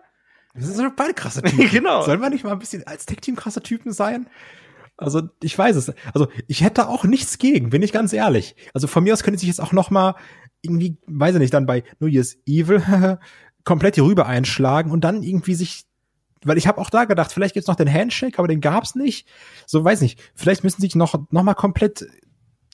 Wir 0.53 0.65
sind 0.65 0.77
so 0.77 0.89
beide 0.95 1.13
krasse 1.13 1.41
Typen. 1.41 1.69
genau. 1.71 2.03
Sollen 2.03 2.21
wir 2.21 2.29
nicht 2.29 2.45
mal 2.45 2.53
ein 2.53 2.59
bisschen 2.59 2.87
als 2.87 3.05
Tech-Team 3.05 3.35
krasser 3.35 3.61
Typen 3.61 3.91
sein? 3.91 4.27
Also 4.97 5.23
ich 5.43 5.57
weiß 5.57 5.75
es. 5.75 5.91
Also 6.13 6.29
ich 6.47 6.63
hätte 6.63 6.87
auch 6.87 7.03
nichts 7.03 7.37
gegen, 7.37 7.69
bin 7.69 7.81
ich 7.81 7.91
ganz 7.91 8.13
ehrlich. 8.13 8.55
Also 8.73 8.87
von 8.87 9.03
mir 9.03 9.11
aus 9.11 9.23
könnte 9.23 9.39
sich 9.39 9.49
jetzt 9.49 9.61
auch 9.61 9.73
noch 9.73 9.91
mal 9.91 10.15
irgendwie, 10.65 10.97
weiß 11.07 11.35
ich 11.35 11.39
nicht, 11.39 11.53
dann 11.53 11.65
bei 11.65 11.83
New 11.99 12.07
Year's 12.07 12.37
Evil 12.45 13.19
komplett 13.63 13.95
hier 13.95 14.03
rüber 14.03 14.25
einschlagen 14.25 14.91
und 14.91 15.03
dann 15.03 15.23
irgendwie 15.23 15.55
sich 15.55 15.85
weil 16.43 16.59
ich 16.59 16.67
habe 16.67 16.79
auch 16.79 16.91
da 16.91 17.05
gedacht, 17.05 17.31
vielleicht 17.31 17.55
gibt's 17.55 17.67
noch 17.67 17.75
den 17.75 17.91
Handshake, 17.91 18.37
aber 18.37 18.47
den 18.47 18.61
gab's 18.61 18.93
nicht. 18.93 19.27
So 19.65 19.83
weiß 19.83 20.01
nicht. 20.01 20.19
Vielleicht 20.35 20.63
müssen 20.63 20.79
sie 20.79 20.87
sich 20.87 20.95
noch 20.95 21.15
noch 21.31 21.41
mal 21.41 21.55
komplett 21.55 22.05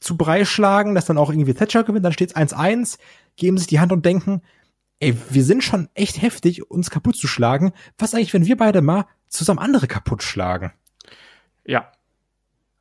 zu 0.01 0.17
Brei 0.17 0.43
schlagen, 0.43 0.93
dass 0.93 1.05
dann 1.05 1.17
auch 1.17 1.29
irgendwie 1.29 1.53
Thatcher 1.53 1.83
gewinnt, 1.83 2.03
dann 2.03 2.11
steht's 2.11 2.35
1-1, 2.35 2.97
geben 3.37 3.57
sich 3.57 3.67
die 3.67 3.79
Hand 3.79 3.93
und 3.93 4.05
denken, 4.05 4.41
ey, 4.99 5.15
wir 5.29 5.43
sind 5.43 5.63
schon 5.63 5.87
echt 5.93 6.21
heftig, 6.21 6.69
uns 6.69 6.89
kaputt 6.89 7.15
zu 7.15 7.27
schlagen. 7.27 7.71
Was 7.97 8.13
eigentlich, 8.13 8.33
wenn 8.33 8.45
wir 8.45 8.57
beide 8.57 8.81
mal 8.81 9.05
zusammen 9.29 9.59
andere 9.59 9.87
kaputt 9.87 10.21
schlagen? 10.23 10.73
Ja, 11.65 11.91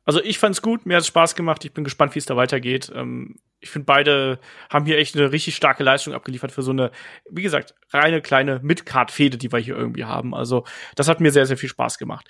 also 0.03 0.21
ich 0.21 0.39
fand's 0.39 0.61
gut, 0.61 0.85
mir 0.85 0.97
hat's 0.97 1.07
Spaß 1.07 1.35
gemacht. 1.35 1.63
Ich 1.63 1.73
bin 1.73 1.83
gespannt, 1.83 2.15
wie 2.15 2.19
es 2.19 2.25
da 2.25 2.35
weitergeht. 2.35 2.91
Ähm, 2.93 3.37
ich 3.61 3.69
finde, 3.69 3.85
beide 3.85 4.39
haben 4.71 4.85
hier 4.85 4.97
echt 4.97 5.15
eine 5.15 5.31
richtig 5.31 5.55
starke 5.55 5.83
Leistung 5.83 6.15
abgeliefert 6.15 6.51
für 6.51 6.63
so 6.63 6.71
eine, 6.71 6.91
wie 7.29 7.43
gesagt, 7.43 7.75
reine 7.91 8.19
kleine 8.21 8.59
Midcard-Fehde, 8.63 9.37
die 9.37 9.51
wir 9.51 9.59
hier 9.59 9.75
irgendwie 9.75 10.03
haben. 10.03 10.33
Also 10.33 10.65
das 10.95 11.07
hat 11.07 11.19
mir 11.19 11.31
sehr, 11.31 11.45
sehr 11.45 11.57
viel 11.57 11.69
Spaß 11.69 11.99
gemacht. 11.99 12.27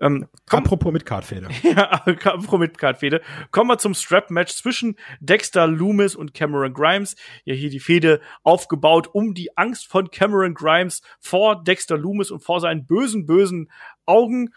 Ähm, 0.00 0.26
apropos 0.48 0.90
Midcard-Fehde. 0.90 1.48
ja, 1.62 1.90
apropos 1.90 2.58
Midcard-Fehde. 2.58 3.20
Kommen 3.50 3.68
wir 3.68 3.76
zum 3.76 3.92
Strap-Match 3.92 4.54
zwischen 4.54 4.96
Dexter 5.20 5.66
Loomis 5.66 6.16
und 6.16 6.32
Cameron 6.32 6.72
Grimes. 6.72 7.14
Ja, 7.44 7.54
hier 7.54 7.68
die 7.68 7.80
Fehde 7.80 8.22
aufgebaut 8.42 9.08
um 9.12 9.34
die 9.34 9.56
Angst 9.58 9.86
von 9.86 10.10
Cameron 10.10 10.54
Grimes 10.54 11.02
vor 11.20 11.62
Dexter 11.62 11.98
Loomis 11.98 12.30
und 12.30 12.40
vor 12.40 12.60
seinen 12.60 12.86
bösen, 12.86 13.26
bösen 13.26 13.70
Augen. 14.06 14.54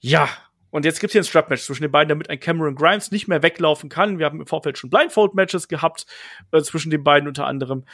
Ja, 0.00 0.28
Und 0.70 0.84
jetzt 0.84 1.00
gibt's 1.00 1.12
hier 1.12 1.22
ein 1.22 1.24
Strap-Match 1.24 1.62
zwischen 1.62 1.82
den 1.82 1.92
beiden, 1.92 2.08
damit 2.08 2.30
ein 2.30 2.40
Cameron 2.40 2.74
Grimes 2.74 3.10
nicht 3.10 3.28
mehr 3.28 3.42
weglaufen 3.42 3.88
kann. 3.88 4.18
Wir 4.18 4.26
haben 4.26 4.40
im 4.40 4.46
Vorfeld 4.46 4.78
schon 4.78 4.90
Blindfold-Matches 4.90 5.68
gehabt 5.68 6.06
äh, 6.52 6.60
zwischen 6.62 6.90
den 6.90 7.02
beiden 7.04 7.28
unter 7.28 7.46
anderem. 7.46 7.84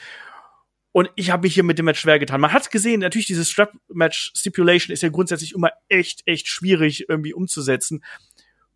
Und 0.92 1.10
ich 1.16 1.32
habe 1.32 1.42
mich 1.42 1.54
hier 1.54 1.64
mit 1.64 1.78
dem 1.78 1.86
Match 1.86 2.00
schwer 2.00 2.20
getan. 2.20 2.40
Man 2.40 2.52
hat 2.52 2.70
gesehen, 2.70 3.00
natürlich 3.00 3.26
dieses 3.26 3.50
Strap-Match-Stipulation 3.50 4.92
ist 4.92 5.02
ja 5.02 5.08
grundsätzlich 5.08 5.52
immer 5.52 5.70
echt, 5.88 6.22
echt 6.26 6.46
schwierig 6.46 7.08
irgendwie 7.08 7.34
umzusetzen. 7.34 8.04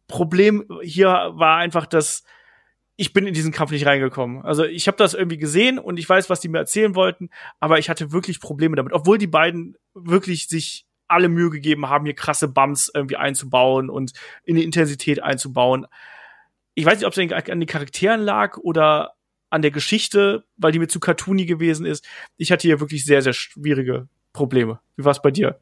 Problem 0.08 0.66
hier 0.82 1.08
war 1.08 1.58
einfach, 1.58 1.86
dass 1.86 2.24
ich 2.96 3.12
bin 3.12 3.28
in 3.28 3.34
diesen 3.34 3.52
Kampf 3.52 3.70
nicht 3.70 3.86
reingekommen. 3.86 4.42
Also 4.42 4.64
ich 4.64 4.88
habe 4.88 4.96
das 4.96 5.14
irgendwie 5.14 5.38
gesehen 5.38 5.78
und 5.78 5.96
ich 5.96 6.08
weiß, 6.08 6.28
was 6.28 6.40
die 6.40 6.48
mir 6.48 6.58
erzählen 6.58 6.96
wollten, 6.96 7.30
aber 7.60 7.78
ich 7.78 7.88
hatte 7.88 8.10
wirklich 8.10 8.40
Probleme 8.40 8.74
damit, 8.74 8.92
obwohl 8.92 9.18
die 9.18 9.28
beiden 9.28 9.76
wirklich 9.94 10.48
sich 10.48 10.87
alle 11.08 11.28
Mühe 11.28 11.50
gegeben 11.50 11.88
haben, 11.88 12.04
hier 12.04 12.14
krasse 12.14 12.48
Bumps 12.48 12.90
irgendwie 12.94 13.16
einzubauen 13.16 13.90
und 13.90 14.12
in 14.44 14.56
die 14.56 14.64
Intensität 14.64 15.22
einzubauen. 15.22 15.86
Ich 16.74 16.84
weiß 16.84 16.98
nicht, 16.98 17.06
ob 17.06 17.16
es 17.16 17.32
an 17.32 17.60
den 17.60 17.66
Charakteren 17.66 18.20
lag 18.20 18.58
oder 18.58 19.14
an 19.50 19.62
der 19.62 19.70
Geschichte, 19.70 20.44
weil 20.56 20.72
die 20.72 20.78
mir 20.78 20.88
zu 20.88 21.00
cartoony 21.00 21.46
gewesen 21.46 21.86
ist. 21.86 22.06
Ich 22.36 22.52
hatte 22.52 22.68
hier 22.68 22.80
wirklich 22.80 23.04
sehr, 23.04 23.22
sehr 23.22 23.32
schwierige 23.32 24.08
Probleme. 24.32 24.80
Wie 24.96 25.04
war 25.04 25.12
es 25.12 25.22
bei 25.22 25.30
dir? 25.30 25.58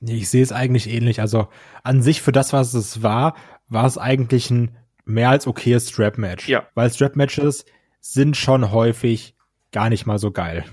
Ich 0.00 0.28
sehe 0.28 0.42
es 0.42 0.52
eigentlich 0.52 0.88
ähnlich. 0.88 1.20
Also 1.20 1.48
an 1.82 2.02
sich 2.02 2.22
für 2.22 2.32
das, 2.32 2.52
was 2.52 2.74
es 2.74 3.02
war, 3.02 3.36
war 3.68 3.86
es 3.86 3.98
eigentlich 3.98 4.50
ein 4.50 4.76
mehr 5.04 5.30
als 5.30 5.46
okayes 5.46 5.88
Strap-Match. 5.90 6.48
Ja. 6.48 6.68
Weil 6.74 6.90
Strap-Matches 6.90 7.64
sind 8.00 8.36
schon 8.36 8.70
häufig 8.70 9.34
gar 9.72 9.88
nicht 9.88 10.06
mal 10.06 10.18
so 10.18 10.30
geil. 10.30 10.64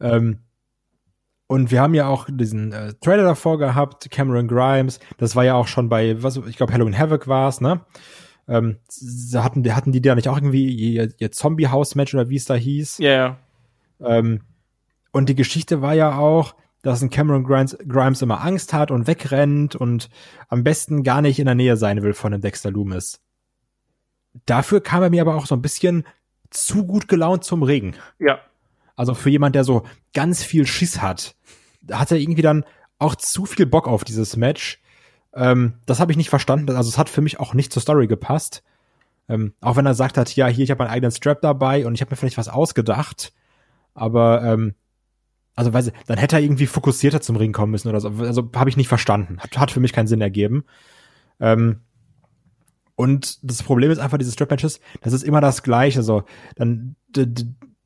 Ähm, 0.00 0.40
und 1.48 1.70
wir 1.70 1.80
haben 1.80 1.94
ja 1.94 2.08
auch 2.08 2.28
diesen 2.30 2.72
äh, 2.72 2.94
Trailer 3.00 3.22
davor 3.22 3.58
gehabt, 3.58 4.10
Cameron 4.10 4.48
Grimes. 4.48 4.98
Das 5.18 5.36
war 5.36 5.44
ja 5.44 5.54
auch 5.54 5.68
schon 5.68 5.88
bei, 5.88 6.22
was 6.22 6.36
ich 6.36 6.56
glaube, 6.56 6.72
Halloween 6.72 6.98
Havoc 6.98 7.28
war 7.28 7.48
es, 7.48 7.60
ne? 7.60 7.80
Ähm, 8.48 8.78
hatten, 9.34 9.74
hatten 9.74 9.92
die 9.92 10.00
da 10.00 10.14
nicht 10.14 10.28
auch 10.28 10.36
irgendwie 10.36 10.68
ihr, 10.68 11.12
ihr 11.18 11.32
Zombie-House-Match 11.32 12.14
oder 12.14 12.28
wie 12.28 12.36
es 12.36 12.44
da 12.44 12.54
hieß? 12.54 12.98
Ja, 12.98 13.10
yeah. 13.10 14.18
Ähm, 14.18 14.42
und 15.12 15.28
die 15.28 15.34
Geschichte 15.34 15.82
war 15.82 15.94
ja 15.94 16.18
auch, 16.18 16.54
dass 16.82 17.02
ein 17.02 17.10
Cameron 17.10 17.42
Grimes, 17.42 17.76
Grimes 17.88 18.22
immer 18.22 18.44
Angst 18.44 18.72
hat 18.72 18.90
und 18.90 19.06
wegrennt 19.06 19.74
und 19.74 20.08
am 20.48 20.62
besten 20.62 21.02
gar 21.02 21.22
nicht 21.22 21.38
in 21.38 21.46
der 21.46 21.54
Nähe 21.54 21.76
sein 21.76 22.02
will 22.02 22.12
von 22.12 22.32
dem 22.32 22.40
Dexter 22.40 22.70
Loomis. 22.70 23.20
Dafür 24.44 24.80
kam 24.80 25.02
er 25.02 25.10
mir 25.10 25.22
aber 25.22 25.34
auch 25.34 25.46
so 25.46 25.56
ein 25.56 25.62
bisschen 25.62 26.06
zu 26.50 26.86
gut 26.86 27.08
gelaunt 27.08 27.42
zum 27.42 27.62
Regen. 27.62 27.94
Ja. 28.18 28.38
Also 28.96 29.14
für 29.14 29.30
jemand, 29.30 29.54
der 29.54 29.64
so 29.64 29.84
ganz 30.14 30.42
viel 30.42 30.66
Schiss 30.66 31.00
hat, 31.00 31.36
hat 31.90 32.10
er 32.10 32.18
irgendwie 32.18 32.42
dann 32.42 32.64
auch 32.98 33.14
zu 33.14 33.44
viel 33.44 33.66
Bock 33.66 33.86
auf 33.86 34.04
dieses 34.04 34.36
Match. 34.36 34.80
Ähm, 35.34 35.74
das 35.84 36.00
habe 36.00 36.10
ich 36.10 36.16
nicht 36.16 36.30
verstanden. 36.30 36.74
Also 36.74 36.88
es 36.88 36.98
hat 36.98 37.10
für 37.10 37.20
mich 37.20 37.38
auch 37.38 37.54
nicht 37.54 37.72
zur 37.72 37.82
Story 37.82 38.06
gepasst. 38.06 38.62
Ähm, 39.28 39.52
auch 39.60 39.76
wenn 39.76 39.86
er 39.86 39.94
sagt 39.94 40.16
hat, 40.16 40.34
ja, 40.34 40.46
hier, 40.46 40.64
ich 40.64 40.70
habe 40.70 40.82
meinen 40.82 40.92
eigenen 40.92 41.12
Strap 41.12 41.42
dabei 41.42 41.86
und 41.86 41.94
ich 41.94 42.00
habe 42.00 42.10
mir 42.10 42.16
vielleicht 42.16 42.38
was 42.38 42.48
ausgedacht. 42.48 43.32
Aber 43.92 44.42
ähm, 44.42 44.74
also 45.54 45.72
weiß 45.72 45.88
ich, 45.88 45.92
dann 46.06 46.18
hätte 46.18 46.36
er 46.36 46.42
irgendwie 46.42 46.66
fokussierter 46.66 47.20
zum 47.20 47.36
Ring 47.36 47.52
kommen 47.52 47.72
müssen 47.72 47.88
oder 47.88 48.00
so. 48.00 48.08
Also 48.08 48.50
habe 48.54 48.70
ich 48.70 48.76
nicht 48.76 48.88
verstanden. 48.88 49.38
Hat, 49.40 49.58
hat 49.58 49.70
für 49.70 49.80
mich 49.80 49.92
keinen 49.92 50.06
Sinn 50.06 50.20
ergeben. 50.20 50.64
Ähm, 51.40 51.80
und 52.94 53.38
das 53.42 53.62
Problem 53.62 53.90
ist 53.90 53.98
einfach, 53.98 54.16
diese 54.16 54.32
Strap-Matches, 54.32 54.80
das 55.02 55.12
ist 55.12 55.22
immer 55.22 55.42
das 55.42 55.62
Gleiche. 55.62 56.02
So, 56.02 56.24
dann 56.56 56.96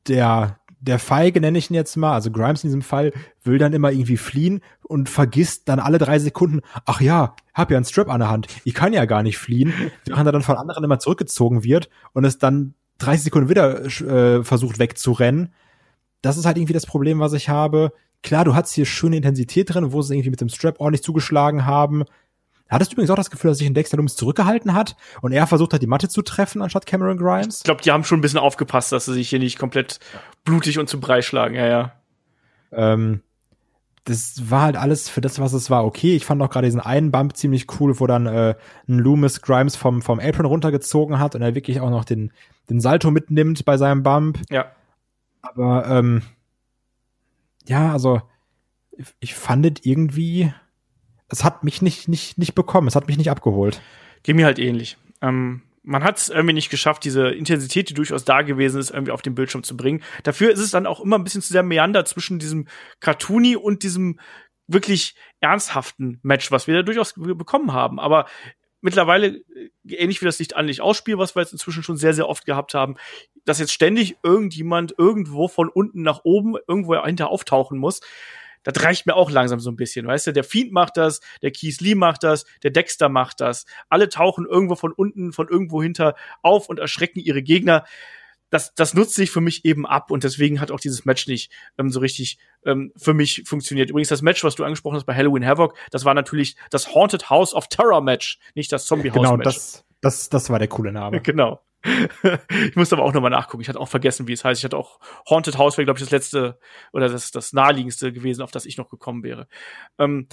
der 0.07 0.57
der 0.81 0.99
Feige 0.99 1.39
nenne 1.39 1.57
ich 1.57 1.69
ihn 1.69 1.75
jetzt 1.75 1.95
mal, 1.95 2.13
also 2.13 2.31
Grimes 2.31 2.63
in 2.63 2.69
diesem 2.69 2.81
Fall, 2.81 3.13
will 3.43 3.59
dann 3.59 3.73
immer 3.73 3.91
irgendwie 3.91 4.17
fliehen 4.17 4.61
und 4.83 5.09
vergisst 5.09 5.69
dann 5.69 5.79
alle 5.79 5.99
drei 5.99 6.17
Sekunden, 6.19 6.61
ach 6.85 7.01
ja, 7.01 7.35
hab 7.53 7.69
ja 7.69 7.77
einen 7.77 7.85
Strap 7.85 8.09
an 8.09 8.19
der 8.19 8.29
Hand, 8.29 8.47
ich 8.65 8.73
kann 8.73 8.91
ja 8.91 9.05
gar 9.05 9.23
nicht 9.23 9.37
fliehen, 9.37 9.73
während 10.05 10.27
er 10.27 10.31
dann 10.31 10.41
von 10.41 10.57
anderen 10.57 10.83
immer 10.83 10.99
zurückgezogen 10.99 11.63
wird 11.63 11.89
und 12.13 12.25
es 12.25 12.39
dann 12.39 12.73
30 12.97 13.23
Sekunden 13.23 13.49
wieder 13.49 13.85
äh, 13.85 14.43
versucht 14.43 14.79
wegzurennen. 14.79 15.53
Das 16.21 16.37
ist 16.37 16.45
halt 16.45 16.57
irgendwie 16.57 16.73
das 16.73 16.85
Problem, 16.85 17.19
was 17.19 17.33
ich 17.33 17.49
habe. 17.49 17.93
Klar, 18.23 18.45
du 18.45 18.53
hast 18.53 18.73
hier 18.73 18.85
schöne 18.85 19.17
Intensität 19.17 19.73
drin, 19.73 19.91
wo 19.91 20.01
sie 20.01 20.15
irgendwie 20.15 20.29
mit 20.29 20.41
dem 20.41 20.49
Strap 20.49 20.79
ordentlich 20.79 21.03
zugeschlagen 21.03 21.65
haben. 21.65 22.03
Hattest 22.71 22.91
du 22.91 22.95
übrigens 22.95 23.11
auch 23.11 23.15
das 23.15 23.29
Gefühl, 23.29 23.51
dass 23.51 23.57
sich 23.57 23.67
ein 23.67 23.73
Dexter 23.73 23.97
Loomis 23.97 24.15
zurückgehalten 24.15 24.73
hat 24.73 24.95
und 25.21 25.33
er 25.33 25.45
versucht 25.45 25.73
hat, 25.73 25.81
die 25.81 25.87
Matte 25.87 26.07
zu 26.07 26.21
treffen, 26.21 26.61
anstatt 26.61 26.85
Cameron 26.85 27.17
Grimes? 27.17 27.57
Ich 27.57 27.63
glaube, 27.63 27.81
die 27.81 27.91
haben 27.91 28.05
schon 28.05 28.19
ein 28.19 28.21
bisschen 28.21 28.39
aufgepasst, 28.39 28.91
dass 28.91 29.05
sie 29.05 29.13
sich 29.13 29.29
hier 29.29 29.39
nicht 29.39 29.59
komplett 29.59 29.99
blutig 30.45 30.79
und 30.79 30.87
zum 30.87 31.01
Brei 31.01 31.21
schlagen, 31.21 31.55
ja, 31.55 31.67
ja. 31.67 31.91
Ähm, 32.71 33.21
das 34.05 34.49
war 34.49 34.61
halt 34.63 34.77
alles 34.77 35.09
für 35.09 35.21
das, 35.21 35.39
was 35.39 35.53
es 35.53 35.69
war, 35.69 35.85
okay. 35.85 36.15
Ich 36.15 36.25
fand 36.25 36.41
auch 36.41 36.49
gerade 36.49 36.65
diesen 36.65 36.79
einen 36.79 37.11
Bump 37.11 37.35
ziemlich 37.35 37.67
cool, 37.79 37.99
wo 37.99 38.07
dann 38.07 38.25
äh, 38.25 38.55
ein 38.87 38.97
Loomis 38.97 39.41
Grimes 39.41 39.75
vom, 39.75 40.01
vom 40.01 40.19
Apron 40.19 40.45
runtergezogen 40.45 41.19
hat 41.19 41.35
und 41.35 41.41
er 41.41 41.53
wirklich 41.53 41.81
auch 41.81 41.89
noch 41.89 42.05
den, 42.05 42.31
den 42.69 42.79
Salto 42.79 43.11
mitnimmt 43.11 43.65
bei 43.65 43.77
seinem 43.77 44.01
Bump. 44.01 44.39
Ja. 44.49 44.71
Aber 45.41 45.85
ähm, 45.87 46.21
ja, 47.67 47.91
also 47.91 48.21
ich, 48.91 49.07
ich 49.19 49.35
fand 49.35 49.85
irgendwie 49.85 50.53
es 51.31 51.43
hat 51.43 51.63
mich 51.63 51.81
nicht, 51.81 52.07
nicht, 52.07 52.37
nicht 52.37 52.55
bekommen, 52.55 52.87
es 52.87 52.95
hat 52.95 53.07
mich 53.07 53.17
nicht 53.17 53.31
abgeholt. 53.31 53.81
Geht 54.23 54.35
mir 54.35 54.45
halt 54.45 54.59
ähnlich. 54.59 54.97
Ähm, 55.21 55.61
man 55.83 56.03
hat 56.03 56.17
es 56.17 56.29
irgendwie 56.29 56.53
nicht 56.53 56.69
geschafft, 56.69 57.03
diese 57.03 57.29
Intensität, 57.29 57.89
die 57.89 57.93
durchaus 57.93 58.23
da 58.23 58.43
gewesen 58.43 58.79
ist, 58.79 58.91
irgendwie 58.91 59.11
auf 59.11 59.21
den 59.21 59.33
Bildschirm 59.33 59.63
zu 59.63 59.75
bringen. 59.75 60.03
Dafür 60.23 60.51
ist 60.51 60.59
es 60.59 60.71
dann 60.71 60.85
auch 60.85 60.99
immer 60.99 61.17
ein 61.17 61.23
bisschen 61.23 61.41
zu 61.41 61.51
sehr 61.51 61.63
Meander 61.63 62.05
zwischen 62.05 62.37
diesem 62.37 62.67
Cartoony 62.99 63.55
und 63.55 63.83
diesem 63.83 64.19
wirklich 64.67 65.15
ernsthaften 65.39 66.19
Match, 66.21 66.51
was 66.51 66.67
wir 66.67 66.75
da 66.75 66.83
durchaus 66.83 67.13
bekommen 67.13 67.73
haben. 67.73 67.99
Aber 67.99 68.25
mittlerweile, 68.81 69.27
äh, 69.27 69.69
ähnlich 69.87 70.21
wie 70.21 70.25
das 70.25 70.39
Licht 70.39 70.55
an 70.55 70.67
Licht 70.67 70.81
ausspiel, 70.81 71.17
was 71.17 71.35
wir 71.35 71.41
jetzt 71.41 71.53
inzwischen 71.53 71.83
schon 71.83 71.97
sehr, 71.97 72.13
sehr 72.13 72.29
oft 72.29 72.45
gehabt 72.45 72.73
haben, 72.73 72.95
dass 73.45 73.59
jetzt 73.59 73.73
ständig 73.73 74.17
irgendjemand 74.23 74.95
irgendwo 74.97 75.47
von 75.47 75.69
unten 75.69 76.03
nach 76.03 76.21
oben 76.23 76.55
irgendwo 76.67 77.03
hinter 77.03 77.29
auftauchen 77.29 77.77
muss, 77.77 78.01
das 78.63 78.83
reicht 78.83 79.05
mir 79.05 79.15
auch 79.15 79.31
langsam 79.31 79.59
so 79.59 79.71
ein 79.71 79.75
bisschen, 79.75 80.05
weißt 80.05 80.27
du? 80.27 80.33
Der 80.33 80.43
Fiend 80.43 80.71
macht 80.71 80.97
das, 80.97 81.21
der 81.41 81.51
Keith 81.51 81.79
Lee 81.81 81.95
macht 81.95 82.23
das, 82.23 82.45
der 82.63 82.71
Dexter 82.71 83.09
macht 83.09 83.41
das. 83.41 83.65
Alle 83.89 84.09
tauchen 84.09 84.45
irgendwo 84.45 84.75
von 84.75 84.91
unten, 84.91 85.33
von 85.33 85.47
irgendwo 85.47 85.81
hinter 85.81 86.15
auf 86.41 86.69
und 86.69 86.79
erschrecken 86.79 87.19
ihre 87.19 87.41
Gegner. 87.41 87.85
Das, 88.49 88.75
das 88.75 88.93
nutzt 88.93 89.15
sich 89.15 89.31
für 89.31 89.39
mich 89.39 89.63
eben 89.63 89.85
ab 89.85 90.11
und 90.11 90.25
deswegen 90.25 90.59
hat 90.59 90.71
auch 90.71 90.79
dieses 90.79 91.05
Match 91.05 91.25
nicht 91.27 91.51
ähm, 91.77 91.89
so 91.89 92.01
richtig 92.01 92.37
ähm, 92.65 92.91
für 92.97 93.13
mich 93.13 93.43
funktioniert. 93.45 93.89
Übrigens, 93.89 94.09
das 94.09 94.21
Match, 94.21 94.43
was 94.43 94.55
du 94.55 94.65
angesprochen 94.65 94.97
hast 94.97 95.05
bei 95.05 95.15
Halloween 95.15 95.45
Havoc, 95.45 95.77
das 95.89 96.03
war 96.03 96.13
natürlich 96.13 96.57
das 96.69 96.93
Haunted 96.93 97.29
House 97.29 97.53
of 97.53 97.67
Terror 97.69 98.01
Match, 98.01 98.39
nicht 98.53 98.71
das 98.71 98.85
Zombie 98.85 99.09
House 99.09 99.15
genau, 99.15 99.37
Match. 99.37 99.43
Genau, 99.43 99.51
das, 99.53 99.85
das, 100.01 100.29
das 100.29 100.49
war 100.49 100.59
der 100.59 100.67
coole 100.67 100.91
Name. 100.91 101.21
Genau. 101.31 101.61
ich 102.49 102.75
musste 102.75 102.95
aber 102.95 103.05
auch 103.05 103.13
nochmal 103.13 103.31
nachgucken. 103.31 103.61
Ich 103.61 103.69
hatte 103.69 103.79
auch 103.79 103.89
vergessen, 103.89 104.27
wie 104.27 104.33
es 104.33 104.43
heißt. 104.43 104.59
Ich 104.59 104.65
hatte 104.65 104.77
auch 104.77 104.99
Haunted 105.29 105.57
House 105.57 105.77
wäre, 105.77 105.85
glaube 105.85 105.97
ich, 105.97 106.03
das 106.03 106.11
letzte 106.11 106.59
oder 106.93 107.09
das, 107.09 107.31
das 107.31 107.53
naheliegendste 107.53 108.13
gewesen, 108.13 108.41
auf 108.41 108.51
das 108.51 108.65
ich 108.65 108.77
noch 108.77 108.89
gekommen 108.89 109.23
wäre. 109.23 109.47
Ähm, 109.97 110.27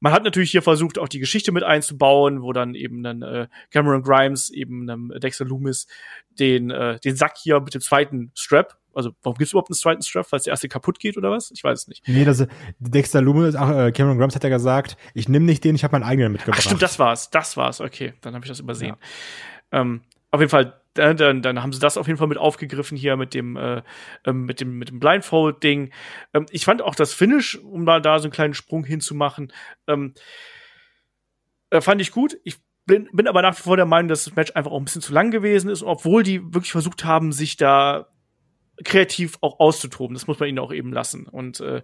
man 0.00 0.12
hat 0.12 0.24
natürlich 0.24 0.50
hier 0.50 0.62
versucht, 0.62 0.98
auch 0.98 1.08
die 1.08 1.20
Geschichte 1.20 1.50
mit 1.52 1.62
einzubauen, 1.62 2.42
wo 2.42 2.52
dann 2.52 2.74
eben 2.74 3.02
dann 3.02 3.22
äh, 3.22 3.48
Cameron 3.70 4.02
Grimes 4.02 4.50
eben 4.50 4.88
ähm, 4.88 5.12
Dexter 5.16 5.44
Loomis 5.44 5.86
den, 6.38 6.70
äh, 6.70 7.00
den 7.00 7.16
Sack 7.16 7.38
hier 7.38 7.60
mit 7.60 7.74
dem 7.74 7.80
zweiten 7.80 8.30
Strap 8.34 8.76
also, 8.94 9.10
warum 9.22 9.36
gibt's 9.36 9.52
überhaupt 9.52 9.70
einen 9.70 9.76
zweiten 9.76 10.02
Strap, 10.02 10.26
falls 10.26 10.44
der 10.44 10.52
erste 10.52 10.68
kaputt 10.68 10.98
geht 10.98 11.16
oder 11.16 11.30
was? 11.30 11.50
Ich 11.50 11.62
weiß 11.62 11.80
es 11.80 11.88
nicht. 11.88 12.06
Nee, 12.06 12.24
das 12.24 12.46
Dexter 12.78 13.20
Loomis, 13.20 13.54
ach, 13.56 13.70
äh, 13.70 13.92
Cameron 13.92 14.18
Grimes 14.18 14.34
hat 14.34 14.44
ja 14.44 14.50
gesagt, 14.50 14.96
ich 15.14 15.28
nehme 15.28 15.44
nicht 15.44 15.64
den, 15.64 15.74
ich 15.74 15.84
habe 15.84 15.92
meinen 15.92 16.08
eigenen 16.08 16.32
mitgebracht. 16.32 16.60
Ach 16.60 16.66
stimmt, 16.66 16.82
das 16.82 16.98
war's, 16.98 17.30
das 17.30 17.56
war's. 17.56 17.80
Okay, 17.80 18.14
dann 18.20 18.34
habe 18.34 18.44
ich 18.44 18.48
das 18.48 18.60
übersehen. 18.60 18.96
Ja. 19.72 19.80
Ähm, 19.80 20.02
auf 20.30 20.40
jeden 20.40 20.50
Fall 20.50 20.80
dann, 20.94 21.16
dann, 21.16 21.42
dann 21.42 21.62
haben 21.62 21.72
sie 21.72 21.80
das 21.80 21.96
auf 21.96 22.06
jeden 22.06 22.18
Fall 22.18 22.28
mit 22.28 22.38
aufgegriffen 22.38 22.96
hier 22.96 23.16
mit 23.16 23.34
dem 23.34 23.56
äh, 23.56 23.82
ähm, 24.24 24.44
mit 24.44 24.60
dem 24.60 24.78
mit 24.78 24.88
dem 24.88 25.00
Blindfold 25.00 25.62
Ding. 25.62 25.92
Ähm, 26.32 26.46
ich 26.50 26.64
fand 26.64 26.82
auch 26.82 26.94
das 26.94 27.12
Finish, 27.12 27.56
um 27.58 27.84
mal 27.84 28.00
da 28.00 28.18
so 28.18 28.24
einen 28.24 28.32
kleinen 28.32 28.54
Sprung 28.54 28.84
hinzumachen, 28.84 29.52
ähm, 29.86 30.14
äh, 31.70 31.80
fand 31.80 32.00
ich 32.00 32.12
gut. 32.12 32.38
Ich 32.44 32.56
bin, 32.86 33.08
bin 33.12 33.28
aber 33.28 33.42
nach 33.42 33.56
wie 33.58 33.62
vor 33.62 33.76
der 33.76 33.86
Meinung, 33.86 34.08
dass 34.08 34.24
das 34.24 34.36
Match 34.36 34.52
einfach 34.54 34.70
auch 34.70 34.78
ein 34.78 34.84
bisschen 34.84 35.02
zu 35.02 35.12
lang 35.12 35.30
gewesen 35.30 35.70
ist, 35.70 35.82
obwohl 35.82 36.22
die 36.22 36.42
wirklich 36.54 36.72
versucht 36.72 37.04
haben, 37.04 37.32
sich 37.32 37.56
da 37.56 38.08
kreativ 38.82 39.38
auch 39.40 39.60
auszutoben. 39.60 40.14
Das 40.14 40.26
muss 40.26 40.40
man 40.40 40.48
ihnen 40.48 40.58
auch 40.58 40.72
eben 40.72 40.92
lassen. 40.92 41.26
Und 41.26 41.60
äh, 41.60 41.82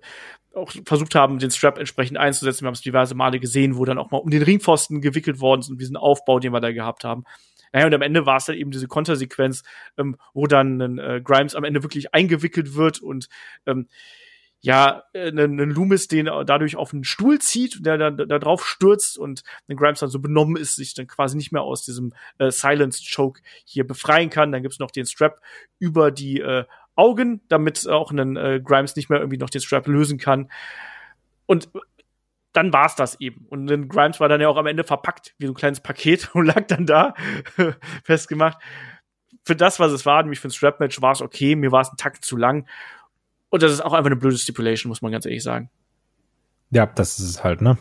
auch 0.54 0.72
versucht 0.84 1.14
haben, 1.14 1.38
den 1.38 1.50
Strap 1.50 1.78
entsprechend 1.78 2.18
einzusetzen. 2.18 2.62
Wir 2.62 2.66
haben 2.66 2.74
es 2.74 2.80
diverse 2.80 3.14
Male 3.14 3.38
gesehen, 3.38 3.76
wo 3.76 3.84
dann 3.84 3.98
auch 3.98 4.10
mal 4.10 4.18
um 4.18 4.30
den 4.30 4.42
Ringpfosten 4.42 5.00
gewickelt 5.00 5.40
worden 5.40 5.60
ist 5.60 5.70
und 5.70 5.80
diesen 5.80 5.96
Aufbau, 5.96 6.40
den 6.40 6.52
wir 6.52 6.60
da 6.60 6.72
gehabt 6.72 7.04
haben. 7.04 7.24
Naja, 7.72 7.86
und 7.86 7.94
am 7.94 8.02
Ende 8.02 8.26
war 8.26 8.36
es 8.36 8.46
dann 8.46 8.56
eben 8.56 8.70
diese 8.70 8.88
Kontersequenz, 8.88 9.62
ähm, 9.96 10.16
wo 10.34 10.46
dann 10.46 10.98
äh, 10.98 11.20
Grimes 11.22 11.54
am 11.54 11.64
Ende 11.64 11.82
wirklich 11.82 12.14
eingewickelt 12.14 12.74
wird 12.74 13.00
und 13.00 13.28
ähm, 13.66 13.86
ja, 14.62 15.04
einen 15.14 15.58
äh, 15.58 15.64
Loomis 15.64 16.06
den 16.06 16.26
dadurch 16.26 16.76
auf 16.76 16.92
einen 16.92 17.04
Stuhl 17.04 17.38
zieht, 17.38 17.84
der 17.84 17.96
dann 17.96 18.16
da 18.16 18.38
drauf 18.38 18.66
stürzt 18.66 19.18
und 19.18 19.42
den 19.68 19.76
Grimes 19.76 20.00
dann 20.00 20.10
so 20.10 20.18
benommen 20.18 20.56
ist, 20.56 20.76
sich 20.76 20.92
dann 20.94 21.06
quasi 21.06 21.36
nicht 21.36 21.50
mehr 21.50 21.62
aus 21.62 21.84
diesem 21.84 22.12
äh, 22.38 22.50
Silence 22.50 23.02
Choke 23.02 23.40
hier 23.64 23.86
befreien 23.86 24.28
kann. 24.28 24.52
Dann 24.52 24.62
gibt's 24.62 24.78
noch 24.78 24.90
den 24.90 25.06
Strap 25.06 25.40
über 25.78 26.10
die 26.10 26.40
äh, 26.40 26.64
Augen, 26.94 27.40
damit 27.48 27.88
auch 27.88 28.10
einen 28.10 28.36
äh, 28.36 28.60
Grimes 28.62 28.96
nicht 28.96 29.08
mehr 29.08 29.20
irgendwie 29.20 29.38
noch 29.38 29.50
den 29.50 29.62
Strap 29.62 29.86
lösen 29.86 30.18
kann. 30.18 30.50
Und 31.46 31.70
dann 32.52 32.72
war's 32.72 32.96
das 32.96 33.20
eben. 33.20 33.46
Und 33.48 33.66
dann 33.66 33.88
Grimes 33.88 34.20
war 34.20 34.28
dann 34.28 34.40
ja 34.40 34.48
auch 34.48 34.56
am 34.56 34.66
Ende 34.66 34.84
verpackt, 34.84 35.34
wie 35.38 35.46
so 35.46 35.52
ein 35.52 35.56
kleines 35.56 35.80
Paket 35.80 36.30
und 36.34 36.46
lag 36.46 36.66
dann 36.66 36.86
da 36.86 37.14
festgemacht. 38.04 38.58
Für 39.42 39.56
das, 39.56 39.80
was 39.80 39.92
es 39.92 40.04
war, 40.04 40.22
nämlich 40.22 40.40
für 40.40 40.48
ein 40.48 40.52
Strap-Match, 40.52 41.00
war 41.00 41.12
es 41.12 41.22
okay. 41.22 41.56
Mir 41.56 41.72
war 41.72 41.80
es 41.80 41.90
ein 41.90 41.96
Takt 41.96 42.24
zu 42.24 42.36
lang. 42.36 42.66
Und 43.48 43.62
das 43.62 43.72
ist 43.72 43.80
auch 43.80 43.92
einfach 43.92 44.06
eine 44.06 44.16
blöde 44.16 44.38
Stipulation, 44.38 44.88
muss 44.88 45.02
man 45.02 45.12
ganz 45.12 45.24
ehrlich 45.26 45.42
sagen. 45.42 45.70
Ja, 46.70 46.86
das 46.86 47.18
ist 47.18 47.28
es 47.28 47.44
halt, 47.44 47.62
ne? 47.62 47.78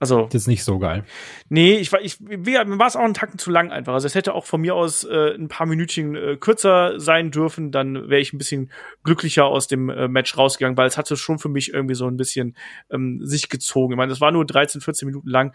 Also. 0.00 0.24
Das 0.24 0.42
ist 0.42 0.48
nicht 0.48 0.64
so 0.64 0.78
geil. 0.78 1.04
Nee, 1.48 1.76
ich 1.76 1.92
war, 1.92 2.00
ich, 2.00 2.20
mir 2.20 2.66
war 2.78 2.86
es 2.86 2.96
auch 2.96 3.04
einen 3.04 3.14
Tacken 3.14 3.38
zu 3.38 3.50
lang 3.50 3.70
einfach. 3.70 3.94
Also 3.94 4.06
es 4.06 4.14
hätte 4.14 4.34
auch 4.34 4.44
von 4.44 4.60
mir 4.60 4.74
aus 4.74 5.04
äh, 5.04 5.34
ein 5.34 5.48
paar 5.48 5.66
Minütchen 5.66 6.14
äh, 6.16 6.36
kürzer 6.36 6.98
sein 7.00 7.30
dürfen, 7.30 7.70
dann 7.70 8.08
wäre 8.08 8.20
ich 8.20 8.32
ein 8.32 8.38
bisschen 8.38 8.70
glücklicher 9.04 9.46
aus 9.46 9.68
dem 9.68 9.88
äh, 9.88 10.08
Match 10.08 10.36
rausgegangen, 10.36 10.76
weil 10.76 10.88
es 10.88 10.98
hatte 10.98 11.16
schon 11.16 11.38
für 11.38 11.48
mich 11.48 11.72
irgendwie 11.72 11.94
so 11.94 12.06
ein 12.06 12.16
bisschen 12.16 12.56
ähm, 12.90 13.20
sich 13.24 13.48
gezogen. 13.48 13.92
Ich 13.92 13.96
meine, 13.96 14.12
es 14.12 14.20
war 14.20 14.32
nur 14.32 14.44
13, 14.44 14.80
14 14.80 15.06
Minuten 15.06 15.28
lang, 15.28 15.54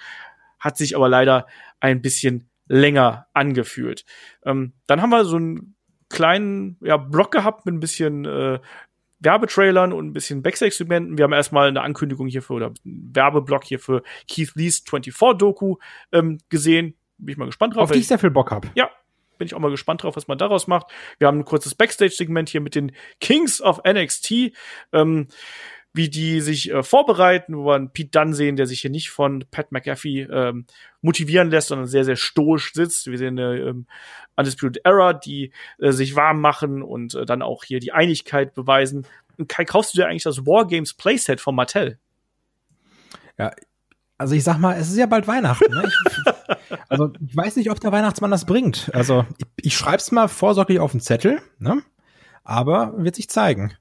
hat 0.58 0.78
sich 0.78 0.96
aber 0.96 1.10
leider 1.10 1.46
ein 1.80 2.02
bisschen 2.02 2.50
länger 2.68 3.28
angefühlt. 3.34 4.06
Ähm, 4.46 4.74
dann 4.88 5.02
haben 5.02 5.10
wir 5.10 5.26
so 5.26 5.36
einen 5.36 5.76
kleinen 6.10 6.78
ja, 6.82 6.98
Block 6.98 7.32
gehabt 7.32 7.66
mit 7.66 7.76
ein 7.76 7.80
bisschen 7.80 8.26
äh, 8.26 8.60
Werbetrailern 9.20 9.94
und 9.94 10.08
ein 10.08 10.14
bisschen 10.14 10.42
Backstage-Segmenten. 10.42 11.18
Wir 11.18 11.24
haben 11.24 11.34
erstmal 11.34 11.68
eine 11.68 11.82
Ankündigung 11.82 12.28
hierfür 12.28 12.56
oder 12.56 12.68
einen 12.68 13.12
Werbeblock 13.14 13.64
hier 13.66 13.80
für 13.80 14.04
Keith 14.28 14.52
Lees 14.56 14.84
24-Doku 14.86 15.78
ähm, 16.12 16.40
gesehen. 16.50 16.96
Bin 17.18 17.34
ich 17.34 17.38
mal 17.38 17.46
gespannt 17.46 17.76
drauf. 17.76 17.84
Auf 17.84 17.92
die 17.92 18.00
ich 18.00 18.08
sehr 18.08 18.20
viel 18.20 18.32
Bock 18.32 18.52
hab. 18.52 18.66
Ja, 18.76 18.90
bin 19.38 19.46
ich 19.46 19.56
auch 19.56 19.60
mal 19.60 19.72
gespannt 19.72 20.04
drauf, 20.04 20.16
was 20.16 20.28
man 20.28 20.38
daraus 20.38 20.68
macht. 20.68 20.88
Wir 21.18 21.28
haben 21.28 21.40
ein 21.40 21.46
kurzes 21.46 21.76
Backstage-Segment 21.76 22.50
hier 22.50 22.62
mit 22.62 22.76
den 22.76 22.92
Kings 23.20 23.62
of 23.62 23.82
NXT. 23.88 24.54
Ähm, 24.94 25.28
wie 25.94 26.10
die 26.10 26.40
sich 26.42 26.72
äh, 26.72 26.84
vorbereiten, 26.84 27.58
wo 27.58 27.66
wir 27.66 27.76
einen 27.76 27.92
Pete 27.92 28.12
Dunn 28.12 28.34
sehen, 28.34 28.56
der 28.56 28.68
sich 28.68 28.82
hier 28.82 28.92
nicht 28.92 29.10
von 29.10 29.44
Pat 29.50 29.72
McAfee 29.72 30.22
ähm, 30.32 30.66
motivieren 31.02 31.50
lässt, 31.50 31.70
sondern 31.70 31.88
sehr, 31.88 32.06
sehr 32.06 32.16
stoisch 32.16 32.74
sitzt. 32.74 33.08
Wir 33.08 33.18
sehen 33.18 33.40
eine 33.40 33.58
ähm, 33.58 33.88
Undisputed 34.36 34.82
Era, 34.86 35.14
die 35.14 35.52
äh, 35.80 35.92
sich 35.92 36.16
warm 36.16 36.42
machen 36.42 36.84
und 36.84 37.16
äh, 37.16 37.26
dann 37.26 37.42
auch 37.42 37.64
hier 37.64 37.80
die 37.80 37.92
Einigkeit 37.92 38.54
beweisen. 38.54 39.08
Und 39.38 39.50
Kai, 39.50 39.66
kaufst 39.66 39.94
du 39.94 39.98
dir 39.98 40.08
eigentlich 40.08 40.24
das 40.24 40.46
Wargames 40.46 40.94
Playset 40.94 41.42
von 41.42 41.56
Mattel? 41.56 41.98
Ja, 43.38 43.52
also 44.20 44.36
ich 44.36 44.44
sag 44.44 44.60
mal, 44.60 44.78
es 44.78 44.90
ist 44.90 44.98
ja 44.98 45.06
bald 45.06 45.28
Weihnachten. 45.28 45.74
Ne? 45.74 45.86
Ich, 45.88 46.78
also 46.90 47.12
ich 47.26 47.36
weiß 47.36 47.56
nicht, 47.56 47.72
ob 47.72 47.80
der 47.80 47.92
Weihnachtsmann 47.92 48.32
das 48.32 48.46
bringt. 48.46 48.92
Also 48.94 49.26
ich, 49.38 49.66
ich 49.66 49.78
schreib's 49.78 50.12
mal 50.12 50.28
vorsorglich 50.28 50.80
auf 50.80 50.92
den 50.92 51.00
Zettel, 51.00 51.42
ne? 51.58 51.82
aber 52.44 52.94
wird 52.98 53.16
sich 53.16 53.30
zeigen. 53.30 53.74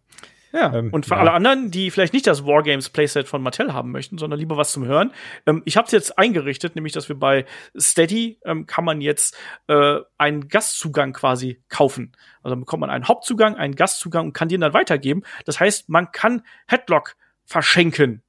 Ja, 0.52 0.74
ähm, 0.74 0.90
und 0.92 1.06
für 1.06 1.14
ja. 1.14 1.20
alle 1.20 1.32
anderen, 1.32 1.70
die 1.70 1.90
vielleicht 1.90 2.12
nicht 2.12 2.26
das 2.26 2.46
Wargames 2.46 2.88
Playset 2.88 3.28
von 3.28 3.42
Mattel 3.42 3.72
haben 3.74 3.90
möchten, 3.90 4.18
sondern 4.18 4.38
lieber 4.38 4.56
was 4.56 4.72
zum 4.72 4.86
Hören, 4.86 5.12
ähm, 5.46 5.62
ich 5.64 5.76
habe 5.76 5.86
es 5.86 5.92
jetzt 5.92 6.18
eingerichtet, 6.18 6.74
nämlich 6.74 6.92
dass 6.92 7.08
wir 7.08 7.18
bei 7.18 7.44
Steady 7.78 8.38
ähm, 8.44 8.66
kann 8.66 8.84
man 8.84 9.00
jetzt 9.00 9.36
äh, 9.66 9.98
einen 10.16 10.48
Gastzugang 10.48 11.12
quasi 11.12 11.62
kaufen. 11.68 12.12
Also 12.42 12.56
bekommt 12.56 12.80
man 12.80 12.90
einen 12.90 13.08
Hauptzugang, 13.08 13.56
einen 13.56 13.74
Gastzugang 13.74 14.26
und 14.26 14.32
kann 14.32 14.48
den 14.48 14.60
dann 14.60 14.72
weitergeben. 14.72 15.22
Das 15.44 15.60
heißt, 15.60 15.88
man 15.88 16.12
kann 16.12 16.42
Headlock 16.66 17.16
verschenken. 17.44 18.22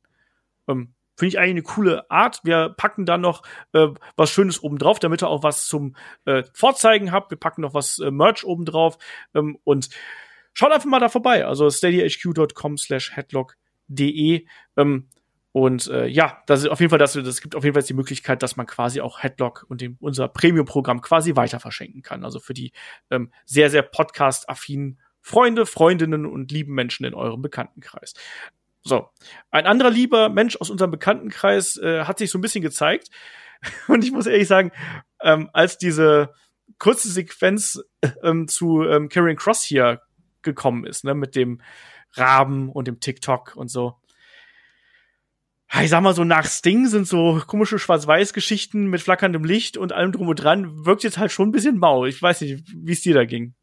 Ähm, 0.67 0.93
Finde 1.15 1.29
ich 1.29 1.39
eigentlich 1.39 1.51
eine 1.51 1.63
coole 1.63 2.09
Art. 2.09 2.39
Wir 2.43 2.69
packen 2.69 3.05
dann 3.05 3.19
noch 3.19 3.43
äh, 3.73 3.87
was 4.15 4.31
Schönes 4.31 4.63
oben 4.63 4.77
drauf, 4.77 4.99
damit 4.99 5.21
ihr 5.21 5.27
auch 5.27 5.43
was 5.43 5.67
zum 5.67 5.97
äh, 6.23 6.43
Vorzeigen 6.53 7.11
habt. 7.11 7.29
Wir 7.29 7.37
packen 7.37 7.61
noch 7.61 7.73
was 7.73 7.99
äh, 7.99 8.09
Merch 8.09 8.45
oben 8.45 8.63
drauf 8.63 8.97
ähm, 9.35 9.57
und 9.65 9.89
schaut 10.53 10.71
einfach 10.71 10.89
mal 10.89 10.99
da 10.99 11.09
vorbei. 11.09 11.45
Also 11.45 11.69
steadyhq.com 11.69 12.77
slash 12.77 13.15
headlock.de. 13.15 14.45
Ähm, 14.77 15.09
und 15.51 15.87
äh, 15.87 16.05
ja, 16.05 16.43
das 16.45 16.61
ist 16.61 16.69
auf 16.69 16.79
jeden 16.79 16.91
Fall, 16.91 16.99
das, 16.99 17.13
das 17.13 17.41
gibt 17.41 17.55
auf 17.55 17.63
jeden 17.63 17.73
Fall 17.73 17.83
die 17.83 17.93
Möglichkeit, 17.93 18.43
dass 18.43 18.55
man 18.55 18.67
quasi 18.67 19.01
auch 19.01 19.23
Headlock 19.23 19.65
und 19.67 19.81
dem, 19.81 19.97
unser 19.99 20.27
Premium-Programm 20.27 21.01
quasi 21.01 21.35
weiter 21.35 21.59
verschenken 21.59 22.01
kann. 22.01 22.23
Also 22.23 22.39
für 22.39 22.53
die 22.53 22.71
ähm, 23.09 23.31
sehr, 23.45 23.69
sehr 23.69 23.81
podcast-affinen 23.81 24.99
Freunde, 25.21 25.65
Freundinnen 25.65 26.25
und 26.25 26.51
lieben 26.51 26.73
Menschen 26.73 27.05
in 27.05 27.13
eurem 27.13 27.41
Bekanntenkreis. 27.41 28.13
So, 28.83 29.09
ein 29.51 29.65
anderer 29.65 29.89
lieber 29.89 30.29
Mensch 30.29 30.55
aus 30.57 30.69
unserem 30.69 30.91
Bekanntenkreis 30.91 31.77
äh, 31.77 32.05
hat 32.05 32.19
sich 32.19 32.31
so 32.31 32.37
ein 32.37 32.41
bisschen 32.41 32.61
gezeigt. 32.61 33.09
Und 33.87 34.03
ich 34.03 34.11
muss 34.11 34.25
ehrlich 34.25 34.47
sagen, 34.47 34.71
ähm, 35.21 35.49
als 35.51 35.77
diese 35.77 36.33
kurze 36.77 37.09
Sequenz 37.09 37.83
ähm, 38.23 38.47
zu 38.47 38.83
ähm, 38.83 39.09
Karen 39.09 39.35
Cross 39.35 39.63
hier 39.63 40.01
gekommen 40.41 40.85
ist, 40.85 41.03
ne, 41.03 41.13
mit 41.13 41.35
dem 41.35 41.61
Raben 42.13 42.69
und 42.69 42.87
dem 42.87 42.99
TikTok 42.99 43.55
und 43.55 43.69
so. 43.69 43.95
Ich 45.81 45.89
sag 45.89 46.01
mal 46.01 46.15
so, 46.15 46.23
nach 46.23 46.45
Sting 46.45 46.87
sind 46.87 47.07
so 47.07 47.41
komische 47.45 47.77
Schwarz-Weiß-Geschichten 47.77 48.87
mit 48.87 49.01
flackerndem 49.01 49.43
Licht 49.43 49.77
und 49.77 49.93
allem 49.93 50.11
drum 50.11 50.27
und 50.27 50.35
dran, 50.35 50.85
wirkt 50.85 51.03
jetzt 51.03 51.19
halt 51.19 51.31
schon 51.31 51.49
ein 51.49 51.51
bisschen 51.51 51.77
mau. 51.77 52.05
Ich 52.05 52.19
weiß 52.19 52.41
nicht, 52.41 52.63
wie 52.75 52.91
es 52.91 53.01
dir 53.01 53.13
da 53.13 53.25
ging. 53.25 53.53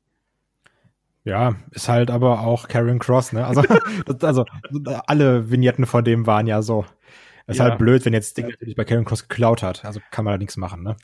Ja, 1.25 1.57
ist 1.73 1.89
halt 1.89 2.13
aber 2.13 2.43
auch 2.43 2.69
Karen 2.69 3.01
Cross, 3.01 3.33
ne? 3.33 3.45
Also, 3.45 3.63
das, 4.07 4.23
also 4.23 4.45
alle 5.07 5.51
Vignetten 5.51 5.85
von 5.85 6.05
dem 6.05 6.29
waren 6.29 6.47
ja 6.47 6.63
so. 6.63 6.87
Ist 7.49 7.59
ja. 7.59 7.65
halt 7.65 7.79
blöd, 7.79 8.05
wenn 8.05 8.13
jetzt 8.13 8.37
Ding 8.37 8.49
natürlich 8.49 8.75
bei 8.75 8.85
Karen 8.85 9.05
Cross 9.05 9.29
geklaut 9.29 9.63
hat. 9.63 9.85
Also 9.85 10.01
kann 10.11 10.25
man 10.25 10.35
da 10.35 10.39
nichts 10.39 10.57
machen, 10.57 10.83
ne? 10.83 10.97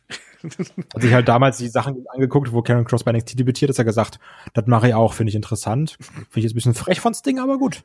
Hat 0.93 1.03
sich 1.03 1.13
halt 1.13 1.29
damals 1.29 1.59
die 1.59 1.69
Sachen 1.69 2.05
angeguckt, 2.09 2.53
wo 2.53 2.63
Karen 2.63 2.85
Cross 2.85 3.05
bei 3.05 3.13
NXT 3.13 3.39
debütiert 3.39 3.71
ist, 3.71 3.79
er 3.79 3.85
gesagt, 3.85 4.19
das 4.53 4.67
mache 4.67 4.89
ich 4.89 4.95
auch, 4.95 5.13
finde 5.13 5.31
ich 5.31 5.37
interessant. 5.37 5.97
Finde 6.01 6.27
ich 6.35 6.45
jetzt 6.45 6.53
ein 6.53 6.57
bisschen 6.57 6.75
frech 6.75 7.01
von 7.01 7.15
Sting, 7.15 7.39
aber 7.39 7.59
gut. 7.59 7.85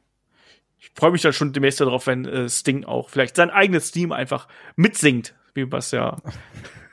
Ich 0.79 0.91
freue 0.95 1.11
mich 1.11 1.21
dann 1.21 1.33
schon 1.33 1.53
demnächst 1.53 1.81
darauf, 1.81 2.07
wenn 2.07 2.25
äh, 2.25 2.49
Sting 2.49 2.83
auch 2.83 3.09
vielleicht 3.09 3.35
sein 3.35 3.51
eigenes 3.51 3.91
Team 3.91 4.11
einfach 4.11 4.47
mitsingt, 4.75 5.35
wie 5.53 5.71
was 5.71 5.91
ja 5.91 6.17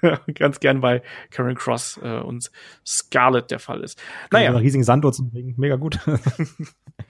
ganz 0.35 0.61
gern 0.61 0.83
bei 0.83 1.03
Karen 1.31 1.55
Cross 1.55 1.99
äh, 2.03 2.19
und 2.19 2.51
Scarlett 2.87 3.51
der 3.51 3.59
Fall 3.59 3.81
ist. 3.81 4.03
Naja. 4.31 4.51
Einen 4.51 4.59
riesigen 4.59 4.85
zum 4.85 5.31
Bringen, 5.31 5.55
mega 5.57 5.77
gut. 5.77 5.99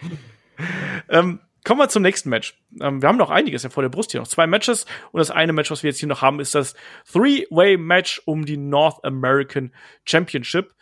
ähm, 1.08 1.40
Kommen 1.64 1.80
wir 1.80 1.88
zum 1.88 2.02
nächsten 2.02 2.28
Match. 2.28 2.54
Ähm, 2.80 3.00
wir 3.00 3.08
haben 3.08 3.16
noch 3.16 3.30
einiges 3.30 3.62
ja 3.62 3.70
vor 3.70 3.82
der 3.82 3.88
Brust 3.88 4.12
hier, 4.12 4.20
noch 4.20 4.28
zwei 4.28 4.46
Matches. 4.46 4.84
Und 5.12 5.18
das 5.18 5.30
eine 5.30 5.54
Match, 5.54 5.70
was 5.70 5.82
wir 5.82 5.90
jetzt 5.90 5.98
hier 5.98 6.08
noch 6.08 6.20
haben, 6.20 6.38
ist 6.38 6.54
das 6.54 6.74
Three-Way-Match 7.10 8.22
um 8.26 8.44
die 8.44 8.58
North 8.58 9.02
American 9.02 9.72
Championship. 10.04 10.74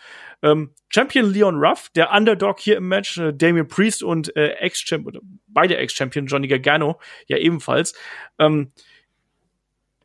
Ähm, 0.43 0.75
Champion 0.89 1.33
Leon 1.33 1.65
Ruff, 1.65 1.89
der 1.95 2.13
Underdog 2.13 2.59
hier 2.59 2.77
im 2.77 2.89
Match, 2.89 3.17
äh, 3.17 3.33
Damien 3.33 3.69
Priest 3.69 4.03
und 4.03 4.35
äh, 4.37 4.55
Ex-Champion, 4.55 5.41
beide 5.47 5.77
Ex-Champion 5.77 6.27
Johnny 6.27 6.49
Gargano, 6.49 7.01
ja 7.29 7.37
ebenfalls. 7.37 7.95
Ähm, 8.41 8.73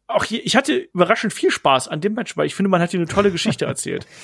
auch 0.05 0.23
hier, 0.23 0.45
ich 0.45 0.55
hatte 0.55 0.75
überraschend 0.93 1.33
viel 1.33 1.49
Spaß 1.49 1.87
an 1.87 2.01
dem 2.01 2.13
Match, 2.13 2.37
weil 2.37 2.45
ich 2.45 2.53
finde, 2.53 2.69
man 2.69 2.81
hat 2.81 2.91
hier 2.91 2.99
eine 2.99 3.09
tolle 3.09 3.31
Geschichte 3.31 3.65
erzählt. 3.65 4.05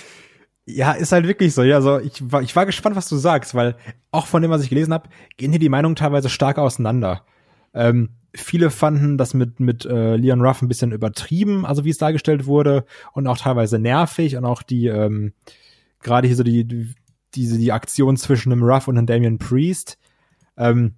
Ja, 0.66 0.93
ist 0.93 1.11
halt 1.11 1.28
wirklich 1.28 1.53
so. 1.53 1.64
Ja, 1.64 1.82
so 1.82 1.99
ich 1.99 2.32
war, 2.32 2.41
ich 2.41 2.55
war 2.55 2.66
gespannt, 2.66 2.95
was 2.95 3.09
du 3.09 3.18
sagst, 3.18 3.53
weil 3.53 3.76
auch 4.11 4.28
von 4.28 4.41
dem, 4.41 4.51
was 4.51 4.64
ich 4.64 4.70
gelesen 4.70 4.93
habe, 4.93 5.09
gehen 5.36 5.51
hier 5.51 5.59
die 5.59 5.70
Meinungen 5.70 5.95
teilweise 5.95 6.30
stark 6.30 6.57
auseinander. 6.57 7.26
Ähm, 7.74 8.09
viele 8.34 8.70
fanden 8.70 9.18
das 9.18 9.34
mit 9.34 9.59
mit 9.59 9.86
äh, 9.86 10.16
Leon 10.16 10.41
Ruff 10.41 10.61
ein 10.61 10.68
bisschen 10.70 10.91
übertrieben, 10.91 11.66
also 11.66 11.84
wie 11.84 11.89
es 11.89 11.97
dargestellt 11.97 12.45
wurde 12.45 12.86
und 13.14 13.28
auch 13.28 13.38
teilweise 13.38 13.78
nervig 13.78 14.38
und 14.38 14.45
auch 14.45 14.64
die 14.64 14.88
ähm, 14.88 15.34
gerade 16.01 16.28
hier 16.28 16.38
so 16.38 16.43
die, 16.43 16.66
die 16.66 16.93
diese 17.36 17.57
die 17.57 17.72
Aktion 17.72 18.16
zwischen 18.16 18.51
dem 18.51 18.64
Ruff 18.64 18.88
und 18.88 18.95
dem 18.95 19.05
Damian 19.05 19.39
Priest. 19.39 19.97
Ähm, 20.55 20.95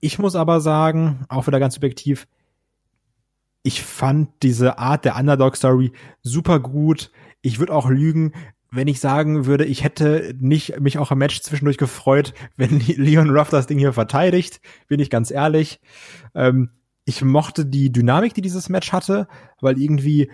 ich 0.00 0.18
muss 0.18 0.36
aber 0.36 0.60
sagen, 0.60 1.24
auch 1.28 1.46
wieder 1.46 1.58
ganz 1.58 1.74
subjektiv, 1.74 2.28
ich 3.62 3.82
fand 3.82 4.28
diese 4.42 4.78
Art 4.78 5.04
der 5.04 5.16
Underdog 5.16 5.56
Story 5.56 5.92
super 6.22 6.60
gut. 6.60 7.10
Ich 7.42 7.58
würde 7.58 7.74
auch 7.74 7.88
lügen, 7.88 8.32
wenn 8.76 8.88
ich 8.88 9.00
sagen 9.00 9.46
würde, 9.46 9.64
ich 9.64 9.82
hätte 9.82 10.34
nicht 10.38 10.80
mich 10.80 10.98
auch 10.98 11.10
im 11.10 11.18
Match 11.18 11.40
zwischendurch 11.40 11.78
gefreut, 11.78 12.34
wenn 12.56 12.80
Leon 12.86 13.30
Ruff 13.30 13.50
das 13.50 13.66
Ding 13.66 13.78
hier 13.78 13.92
verteidigt, 13.92 14.60
bin 14.88 15.00
ich 15.00 15.10
ganz 15.10 15.30
ehrlich. 15.30 15.80
Ähm, 16.34 16.70
ich 17.04 17.22
mochte 17.22 17.64
die 17.64 17.90
Dynamik, 17.90 18.34
die 18.34 18.42
dieses 18.42 18.68
Match 18.68 18.92
hatte, 18.92 19.28
weil 19.60 19.80
irgendwie, 19.80 20.30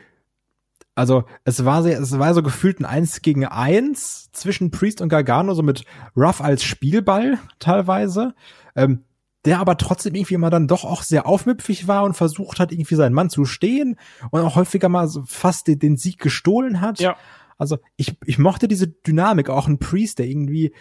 also 0.94 1.24
es 1.44 1.64
war 1.64 1.82
sehr, 1.82 2.00
es 2.00 2.18
war 2.18 2.34
so 2.34 2.42
gefühlt 2.42 2.80
ein 2.80 2.84
Eins 2.84 3.22
gegen 3.22 3.44
Eins 3.46 4.30
zwischen 4.32 4.70
Priest 4.70 5.00
und 5.00 5.08
Gargano, 5.08 5.54
so 5.54 5.62
mit 5.62 5.84
Ruff 6.16 6.40
als 6.40 6.64
Spielball 6.64 7.38
teilweise. 7.58 8.34
Ähm, 8.74 9.04
der 9.44 9.58
aber 9.58 9.76
trotzdem 9.76 10.14
irgendwie 10.14 10.34
immer 10.34 10.50
dann 10.50 10.68
doch 10.68 10.84
auch 10.84 11.02
sehr 11.02 11.26
aufmüpfig 11.26 11.88
war 11.88 12.04
und 12.04 12.14
versucht 12.14 12.60
hat, 12.60 12.70
irgendwie 12.70 12.94
seinen 12.94 13.12
Mann 13.12 13.28
zu 13.28 13.44
stehen 13.44 13.96
und 14.30 14.40
auch 14.40 14.54
häufiger 14.54 14.88
mal 14.88 15.08
so 15.08 15.24
fast 15.26 15.66
den, 15.66 15.80
den 15.80 15.96
Sieg 15.96 16.18
gestohlen 16.18 16.80
hat. 16.80 17.00
Ja. 17.00 17.16
Also 17.58 17.78
ich, 17.96 18.16
ich 18.24 18.38
mochte 18.38 18.68
diese 18.68 18.88
Dynamik, 18.88 19.48
auch 19.50 19.66
ein 19.66 19.78
Priest, 19.78 20.18
der 20.18 20.26
irgendwie 20.26 20.72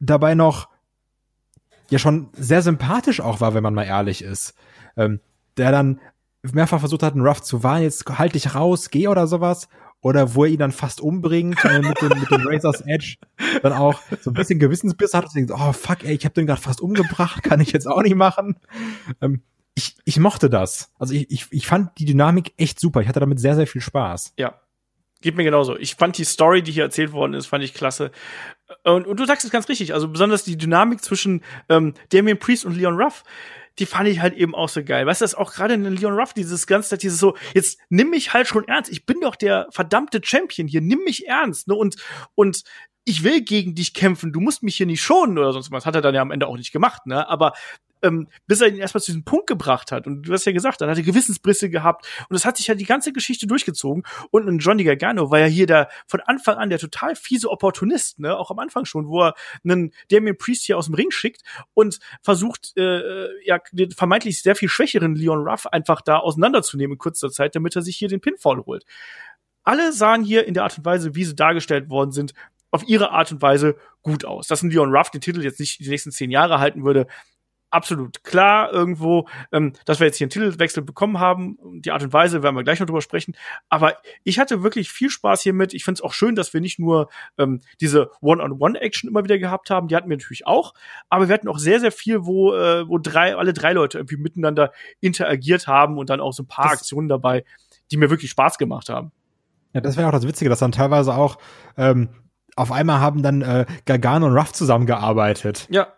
dabei 0.00 0.34
noch 0.34 0.68
ja 1.90 1.98
schon 1.98 2.28
sehr 2.32 2.62
sympathisch 2.62 3.20
auch 3.20 3.40
war, 3.40 3.54
wenn 3.54 3.62
man 3.62 3.74
mal 3.74 3.84
ehrlich 3.84 4.22
ist. 4.22 4.54
Ähm, 4.96 5.20
der 5.56 5.72
dann 5.72 6.00
mehrfach 6.42 6.80
versucht 6.80 7.02
hat, 7.02 7.14
einen 7.14 7.26
Ruff 7.26 7.42
zu 7.42 7.62
warnen, 7.62 7.82
jetzt 7.82 8.06
halt 8.18 8.34
dich 8.34 8.54
raus, 8.54 8.90
geh 8.90 9.08
oder 9.08 9.26
sowas. 9.26 9.68
Oder 10.00 10.36
wo 10.36 10.44
er 10.44 10.50
ihn 10.50 10.60
dann 10.60 10.70
fast 10.70 11.00
umbringt 11.00 11.64
äh, 11.64 11.80
mit, 11.80 12.00
dem, 12.00 12.20
mit 12.20 12.30
dem 12.30 12.46
Razor's 12.46 12.82
Edge. 12.82 13.16
Dann 13.62 13.72
auch 13.72 14.00
so 14.20 14.30
ein 14.30 14.34
bisschen 14.34 14.60
Gewissensbiss 14.60 15.12
hat 15.12 15.24
und 15.24 15.34
denkt, 15.34 15.50
oh 15.52 15.72
fuck, 15.72 16.04
ey, 16.04 16.14
ich 16.14 16.24
hab 16.24 16.34
den 16.34 16.46
gerade 16.46 16.60
fast 16.60 16.80
umgebracht, 16.80 17.42
kann 17.42 17.60
ich 17.60 17.72
jetzt 17.72 17.88
auch 17.88 18.02
nicht 18.02 18.14
machen. 18.14 18.60
Ähm, 19.20 19.42
ich, 19.74 19.96
ich 20.04 20.20
mochte 20.20 20.48
das. 20.50 20.92
Also 21.00 21.14
ich, 21.14 21.28
ich, 21.30 21.46
ich 21.50 21.66
fand 21.66 21.98
die 21.98 22.04
Dynamik 22.04 22.52
echt 22.58 22.78
super. 22.78 23.00
Ich 23.00 23.08
hatte 23.08 23.20
damit 23.20 23.40
sehr, 23.40 23.56
sehr 23.56 23.66
viel 23.66 23.80
Spaß. 23.80 24.34
Ja. 24.36 24.60
Geht 25.20 25.36
mir 25.36 25.44
genauso. 25.44 25.76
Ich 25.76 25.96
fand 25.96 26.16
die 26.16 26.24
Story, 26.24 26.62
die 26.62 26.72
hier 26.72 26.84
erzählt 26.84 27.12
worden 27.12 27.34
ist, 27.34 27.46
fand 27.46 27.64
ich 27.64 27.74
klasse. 27.74 28.12
Und, 28.84 29.06
und 29.06 29.18
du 29.18 29.26
sagst 29.26 29.44
es 29.44 29.50
ganz 29.50 29.68
richtig. 29.68 29.92
Also 29.92 30.08
besonders 30.08 30.44
die 30.44 30.56
Dynamik 30.56 31.02
zwischen 31.02 31.42
ähm, 31.68 31.94
Damien 32.10 32.38
Priest 32.38 32.64
und 32.64 32.76
Leon 32.76 33.00
Ruff, 33.00 33.24
die 33.78 33.86
fand 33.86 34.08
ich 34.08 34.20
halt 34.20 34.34
eben 34.34 34.54
auch 34.54 34.68
so 34.68 34.84
geil. 34.84 35.06
Weißt 35.06 35.20
du, 35.20 35.24
das 35.24 35.34
auch 35.34 35.52
gerade 35.52 35.74
in 35.74 35.84
Leon 35.84 36.18
Ruff, 36.18 36.34
dieses 36.34 36.66
ganze, 36.66 36.98
dieses 36.98 37.18
so, 37.18 37.36
jetzt 37.54 37.80
nimm 37.88 38.10
mich 38.10 38.32
halt 38.32 38.46
schon 38.46 38.66
ernst. 38.68 38.92
Ich 38.92 39.06
bin 39.06 39.20
doch 39.20 39.34
der 39.36 39.66
verdammte 39.70 40.20
Champion 40.22 40.68
hier. 40.68 40.80
Nimm 40.80 41.00
mich 41.04 41.26
ernst. 41.26 41.66
Ne? 41.66 41.74
Und, 41.74 41.96
und 42.34 42.62
ich 43.04 43.24
will 43.24 43.40
gegen 43.40 43.74
dich 43.74 43.94
kämpfen, 43.94 44.32
du 44.32 44.40
musst 44.40 44.62
mich 44.62 44.76
hier 44.76 44.86
nicht 44.86 45.02
schonen 45.02 45.38
oder 45.38 45.52
sonst 45.52 45.70
was. 45.70 45.86
Hat 45.86 45.94
er 45.94 46.02
dann 46.02 46.14
ja 46.14 46.20
am 46.20 46.30
Ende 46.30 46.46
auch 46.46 46.56
nicht 46.56 46.72
gemacht, 46.72 47.06
ne? 47.06 47.26
Aber 47.28 47.54
ähm, 48.02 48.28
bis 48.46 48.60
er 48.60 48.68
ihn 48.68 48.76
erstmal 48.76 49.02
zu 49.02 49.12
diesem 49.12 49.24
Punkt 49.24 49.46
gebracht 49.46 49.92
hat. 49.92 50.06
Und 50.06 50.22
du 50.22 50.32
hast 50.32 50.44
ja 50.44 50.52
gesagt, 50.52 50.80
dann 50.80 50.90
hat 50.90 50.96
er 50.96 51.02
Gewissensbrisse 51.02 51.70
gehabt. 51.70 52.06
Und 52.28 52.34
das 52.34 52.44
hat 52.44 52.56
sich 52.56 52.66
ja 52.66 52.74
die 52.74 52.84
ganze 52.84 53.12
Geschichte 53.12 53.46
durchgezogen. 53.46 54.04
Und 54.30 54.48
ein 54.48 54.58
Johnny 54.58 54.84
Gargano 54.84 55.30
war 55.30 55.38
ja 55.38 55.46
hier 55.46 55.66
der 55.66 55.88
von 56.06 56.20
Anfang 56.20 56.56
an 56.56 56.70
der 56.70 56.78
total 56.78 57.16
fiese 57.16 57.50
Opportunist, 57.50 58.18
ne? 58.18 58.36
Auch 58.36 58.50
am 58.50 58.58
Anfang 58.58 58.84
schon, 58.84 59.08
wo 59.08 59.22
er 59.22 59.34
einen 59.64 59.92
Damien 60.10 60.36
Priest 60.38 60.64
hier 60.64 60.78
aus 60.78 60.86
dem 60.86 60.94
Ring 60.94 61.10
schickt 61.10 61.42
und 61.74 61.98
versucht, 62.22 62.72
äh, 62.76 63.28
ja, 63.44 63.58
den 63.72 63.90
vermeintlich 63.90 64.42
sehr 64.42 64.56
viel 64.56 64.68
schwächeren 64.68 65.14
Leon 65.14 65.46
Ruff 65.46 65.66
einfach 65.66 66.00
da 66.00 66.18
auseinanderzunehmen 66.18 66.94
in 66.94 66.98
kurzer 66.98 67.30
Zeit, 67.30 67.54
damit 67.54 67.76
er 67.76 67.82
sich 67.82 67.96
hier 67.96 68.08
den 68.08 68.20
Pinfall 68.20 68.58
holt. 68.66 68.84
Alle 69.64 69.92
sahen 69.92 70.24
hier 70.24 70.46
in 70.46 70.54
der 70.54 70.62
Art 70.62 70.78
und 70.78 70.84
Weise, 70.84 71.14
wie 71.14 71.24
sie 71.24 71.34
dargestellt 71.34 71.90
worden 71.90 72.12
sind, 72.12 72.32
auf 72.70 72.86
ihre 72.86 73.10
Art 73.10 73.32
und 73.32 73.42
Weise 73.42 73.76
gut 74.02 74.24
aus. 74.24 74.46
Dass 74.46 74.62
ein 74.62 74.70
Leon 74.70 74.94
Ruff 74.94 75.10
den 75.10 75.20
Titel 75.20 75.42
jetzt 75.42 75.60
nicht 75.60 75.80
die 75.80 75.88
nächsten 75.88 76.10
zehn 76.10 76.30
Jahre 76.30 76.58
halten 76.58 76.84
würde, 76.84 77.06
absolut 77.70 78.24
klar 78.24 78.72
irgendwo, 78.72 79.28
ähm, 79.52 79.72
dass 79.84 80.00
wir 80.00 80.06
jetzt 80.06 80.16
hier 80.16 80.24
einen 80.24 80.30
Titelwechsel 80.30 80.82
bekommen 80.82 81.18
haben. 81.20 81.58
Die 81.80 81.90
Art 81.90 82.02
und 82.02 82.12
Weise 82.12 82.42
werden 82.42 82.56
wir 82.56 82.64
gleich 82.64 82.80
noch 82.80 82.86
drüber 82.86 83.02
sprechen. 83.02 83.34
Aber 83.68 83.96
ich 84.24 84.38
hatte 84.38 84.62
wirklich 84.62 84.90
viel 84.90 85.10
Spaß 85.10 85.42
hiermit. 85.42 85.74
Ich 85.74 85.84
finde 85.84 85.98
es 85.98 86.02
auch 86.02 86.12
schön, 86.12 86.34
dass 86.34 86.54
wir 86.54 86.60
nicht 86.60 86.78
nur 86.78 87.08
ähm, 87.36 87.60
diese 87.80 88.10
One-on-One-Action 88.20 89.08
immer 89.08 89.24
wieder 89.24 89.38
gehabt 89.38 89.70
haben. 89.70 89.88
Die 89.88 89.96
hatten 89.96 90.08
wir 90.08 90.16
natürlich 90.16 90.46
auch. 90.46 90.74
Aber 91.08 91.28
wir 91.28 91.34
hatten 91.34 91.48
auch 91.48 91.58
sehr, 91.58 91.80
sehr 91.80 91.92
viel, 91.92 92.24
wo, 92.24 92.54
äh, 92.54 92.88
wo 92.88 92.98
drei, 92.98 93.36
alle 93.36 93.52
drei 93.52 93.72
Leute 93.72 93.98
irgendwie 93.98 94.16
miteinander 94.16 94.72
interagiert 95.00 95.66
haben 95.66 95.98
und 95.98 96.10
dann 96.10 96.20
auch 96.20 96.32
so 96.32 96.42
ein 96.42 96.48
paar 96.48 96.70
das 96.70 96.80
Aktionen 96.80 97.08
dabei, 97.08 97.44
die 97.90 97.96
mir 97.96 98.10
wirklich 98.10 98.30
Spaß 98.30 98.58
gemacht 98.58 98.88
haben. 98.88 99.12
Ja, 99.74 99.80
das 99.80 99.96
wäre 99.96 100.08
auch 100.08 100.12
das 100.12 100.26
Witzige, 100.26 100.48
dass 100.48 100.60
dann 100.60 100.72
teilweise 100.72 101.14
auch 101.14 101.38
ähm, 101.76 102.08
auf 102.56 102.72
einmal 102.72 103.00
haben 103.00 103.22
dann 103.22 103.42
äh, 103.42 103.66
Gargano 103.84 104.26
und 104.26 104.36
Ruff 104.36 104.52
zusammengearbeitet. 104.52 105.68
Ja, 105.70 105.88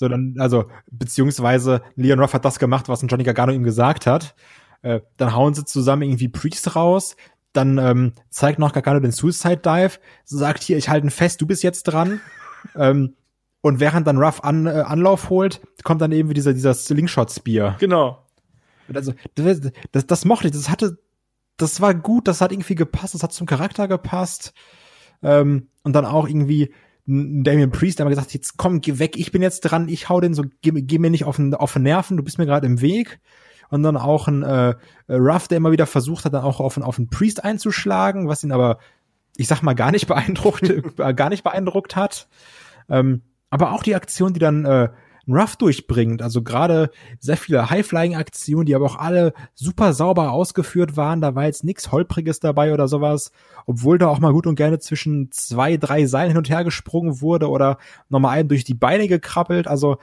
so 0.00 0.08
dann, 0.08 0.36
also, 0.38 0.64
beziehungsweise 0.90 1.82
Leon 1.94 2.20
Ruff 2.20 2.32
hat 2.32 2.46
das 2.46 2.58
gemacht, 2.58 2.88
was 2.88 3.02
ein 3.02 3.08
Johnny 3.08 3.22
Gargano 3.22 3.52
ihm 3.52 3.64
gesagt 3.64 4.06
hat. 4.06 4.34
Äh, 4.80 5.00
dann 5.18 5.34
hauen 5.34 5.52
sie 5.52 5.66
zusammen 5.66 6.00
irgendwie 6.00 6.28
Priest 6.28 6.74
raus. 6.74 7.16
Dann 7.52 7.76
ähm, 7.76 8.14
zeigt 8.30 8.58
noch 8.58 8.72
Gargano 8.72 8.98
den 9.00 9.10
Suicide 9.10 9.58
Dive, 9.58 9.98
sagt 10.24 10.62
hier, 10.62 10.78
ich 10.78 10.88
halte 10.88 11.06
ihn 11.06 11.10
fest, 11.10 11.42
du 11.42 11.46
bist 11.46 11.62
jetzt 11.62 11.82
dran. 11.82 12.18
ähm, 12.76 13.14
und 13.60 13.78
während 13.78 14.06
dann 14.06 14.16
Ruff 14.16 14.42
an, 14.42 14.64
äh, 14.64 14.70
Anlauf 14.70 15.28
holt, 15.28 15.60
kommt 15.84 16.00
dann 16.00 16.12
eben 16.12 16.32
dieser, 16.32 16.54
dieser 16.54 16.72
Slingshot-Spear. 16.72 17.76
Genau. 17.78 18.26
Also, 18.94 19.12
das, 19.34 19.60
das, 19.92 20.06
das 20.06 20.24
mochte 20.24 20.46
ich, 20.46 20.54
das 20.54 20.70
hatte, 20.70 20.96
das 21.58 21.82
war 21.82 21.92
gut, 21.92 22.26
das 22.26 22.40
hat 22.40 22.52
irgendwie 22.52 22.74
gepasst, 22.74 23.12
das 23.12 23.22
hat 23.22 23.34
zum 23.34 23.46
Charakter 23.46 23.86
gepasst. 23.86 24.54
Ähm, 25.22 25.68
und 25.82 25.92
dann 25.92 26.06
auch 26.06 26.26
irgendwie, 26.26 26.72
Damien 27.06 27.70
Priest 27.70 28.00
hat 28.00 28.08
gesagt, 28.08 28.34
jetzt 28.34 28.56
komm, 28.56 28.80
geh 28.80 28.98
weg, 28.98 29.16
ich 29.16 29.32
bin 29.32 29.42
jetzt 29.42 29.60
dran, 29.60 29.88
ich 29.88 30.08
hau 30.08 30.20
den 30.20 30.34
so, 30.34 30.44
geh, 30.62 30.70
geh 30.70 30.98
mir 30.98 31.10
nicht 31.10 31.24
auf 31.24 31.36
den, 31.36 31.54
auf 31.54 31.72
den 31.72 31.82
Nerven, 31.82 32.16
du 32.16 32.22
bist 32.22 32.38
mir 32.38 32.46
gerade 32.46 32.66
im 32.66 32.80
Weg. 32.80 33.20
Und 33.70 33.84
dann 33.84 33.96
auch 33.96 34.26
ein 34.26 34.42
äh, 34.42 34.74
Ruff, 35.08 35.46
der 35.46 35.58
immer 35.58 35.70
wieder 35.70 35.86
versucht 35.86 36.24
hat, 36.24 36.34
dann 36.34 36.42
auch 36.42 36.58
auf, 36.58 36.76
auf 36.76 36.98
einen 36.98 37.08
Priest 37.08 37.44
einzuschlagen, 37.44 38.28
was 38.28 38.42
ihn 38.42 38.50
aber, 38.50 38.78
ich 39.36 39.46
sag 39.46 39.62
mal, 39.62 39.74
gar 39.74 39.92
nicht 39.92 40.08
beeindruckt, 40.08 40.72
gar 41.16 41.28
nicht 41.28 41.44
beeindruckt 41.44 41.94
hat. 41.94 42.28
Ähm, 42.88 43.22
aber 43.48 43.72
auch 43.72 43.84
die 43.84 43.94
Aktion, 43.94 44.32
die 44.32 44.40
dann 44.40 44.64
äh, 44.64 44.88
Ruff 45.32 45.56
durchbringt. 45.56 46.22
Also 46.22 46.42
gerade 46.42 46.90
sehr 47.18 47.36
viele 47.36 47.70
High-Flying-Aktionen, 47.70 48.66
die 48.66 48.74
aber 48.74 48.86
auch 48.86 48.98
alle 48.98 49.32
super 49.54 49.92
sauber 49.92 50.32
ausgeführt 50.32 50.96
waren. 50.96 51.20
Da 51.20 51.34
war 51.34 51.44
jetzt 51.44 51.64
nichts 51.64 51.92
Holpriges 51.92 52.40
dabei 52.40 52.72
oder 52.72 52.88
sowas. 52.88 53.32
Obwohl 53.66 53.98
da 53.98 54.08
auch 54.08 54.18
mal 54.18 54.32
gut 54.32 54.46
und 54.46 54.56
gerne 54.56 54.78
zwischen 54.78 55.30
zwei, 55.32 55.76
drei 55.76 56.06
Seilen 56.06 56.30
hin 56.30 56.38
und 56.38 56.50
her 56.50 56.64
gesprungen 56.64 57.20
wurde 57.20 57.48
oder 57.48 57.78
nochmal 58.08 58.38
einen 58.38 58.48
durch 58.48 58.64
die 58.64 58.74
Beine 58.74 59.08
gekrabbelt. 59.08 59.68
Also 59.68 59.98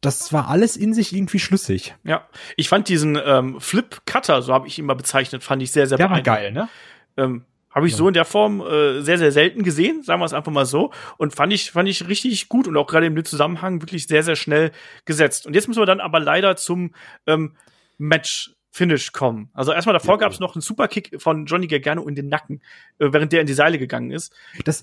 das 0.00 0.32
war 0.32 0.48
alles 0.48 0.76
in 0.76 0.94
sich 0.94 1.14
irgendwie 1.14 1.38
schlüssig. 1.38 1.94
Ja, 2.04 2.26
ich 2.56 2.68
fand 2.68 2.88
diesen 2.88 3.18
ähm, 3.24 3.60
Flip 3.60 4.02
Cutter, 4.06 4.42
so 4.42 4.52
habe 4.52 4.66
ich 4.66 4.78
ihn 4.78 4.84
mal 4.84 4.94
bezeichnet, 4.94 5.42
fand 5.42 5.62
ich 5.62 5.70
sehr, 5.70 5.86
sehr 5.86 5.98
Der 5.98 6.10
war 6.10 6.22
geil, 6.22 6.52
ne? 6.52 6.68
Ähm, 7.16 7.44
habe 7.74 7.86
ich 7.86 7.92
ja. 7.92 7.98
so 7.98 8.08
in 8.08 8.14
der 8.14 8.24
Form 8.24 8.60
äh, 8.60 9.00
sehr, 9.00 9.18
sehr 9.18 9.32
selten 9.32 9.62
gesehen, 9.62 10.02
sagen 10.02 10.20
wir 10.20 10.26
es 10.26 10.32
einfach 10.32 10.52
mal 10.52 10.66
so. 10.66 10.92
Und 11.18 11.34
fand 11.34 11.52
ich, 11.52 11.72
fand 11.72 11.88
ich 11.88 12.08
richtig 12.08 12.48
gut 12.48 12.68
und 12.68 12.76
auch 12.76 12.86
gerade 12.86 13.06
im 13.06 13.24
Zusammenhang 13.24 13.82
wirklich 13.82 14.06
sehr, 14.06 14.22
sehr 14.22 14.36
schnell 14.36 14.72
gesetzt. 15.04 15.46
Und 15.46 15.54
jetzt 15.54 15.68
müssen 15.68 15.80
wir 15.80 15.86
dann 15.86 16.00
aber 16.00 16.20
leider 16.20 16.56
zum 16.56 16.94
ähm, 17.26 17.56
Match 17.98 18.54
Finish 18.74 19.12
kommen. 19.12 19.50
Also 19.52 19.72
erstmal 19.72 19.92
davor 19.92 20.14
ja, 20.14 20.20
gab 20.20 20.32
es 20.32 20.40
noch 20.40 20.54
einen 20.54 20.62
Superkick 20.62 21.20
von 21.20 21.44
Johnny 21.44 21.66
Gargano 21.66 22.08
in 22.08 22.14
den 22.14 22.28
Nacken, 22.28 22.62
äh, 22.98 23.12
während 23.12 23.32
der 23.32 23.42
in 23.42 23.46
die 23.46 23.52
Seile 23.52 23.78
gegangen 23.78 24.10
ist. 24.10 24.32
Das, 24.64 24.82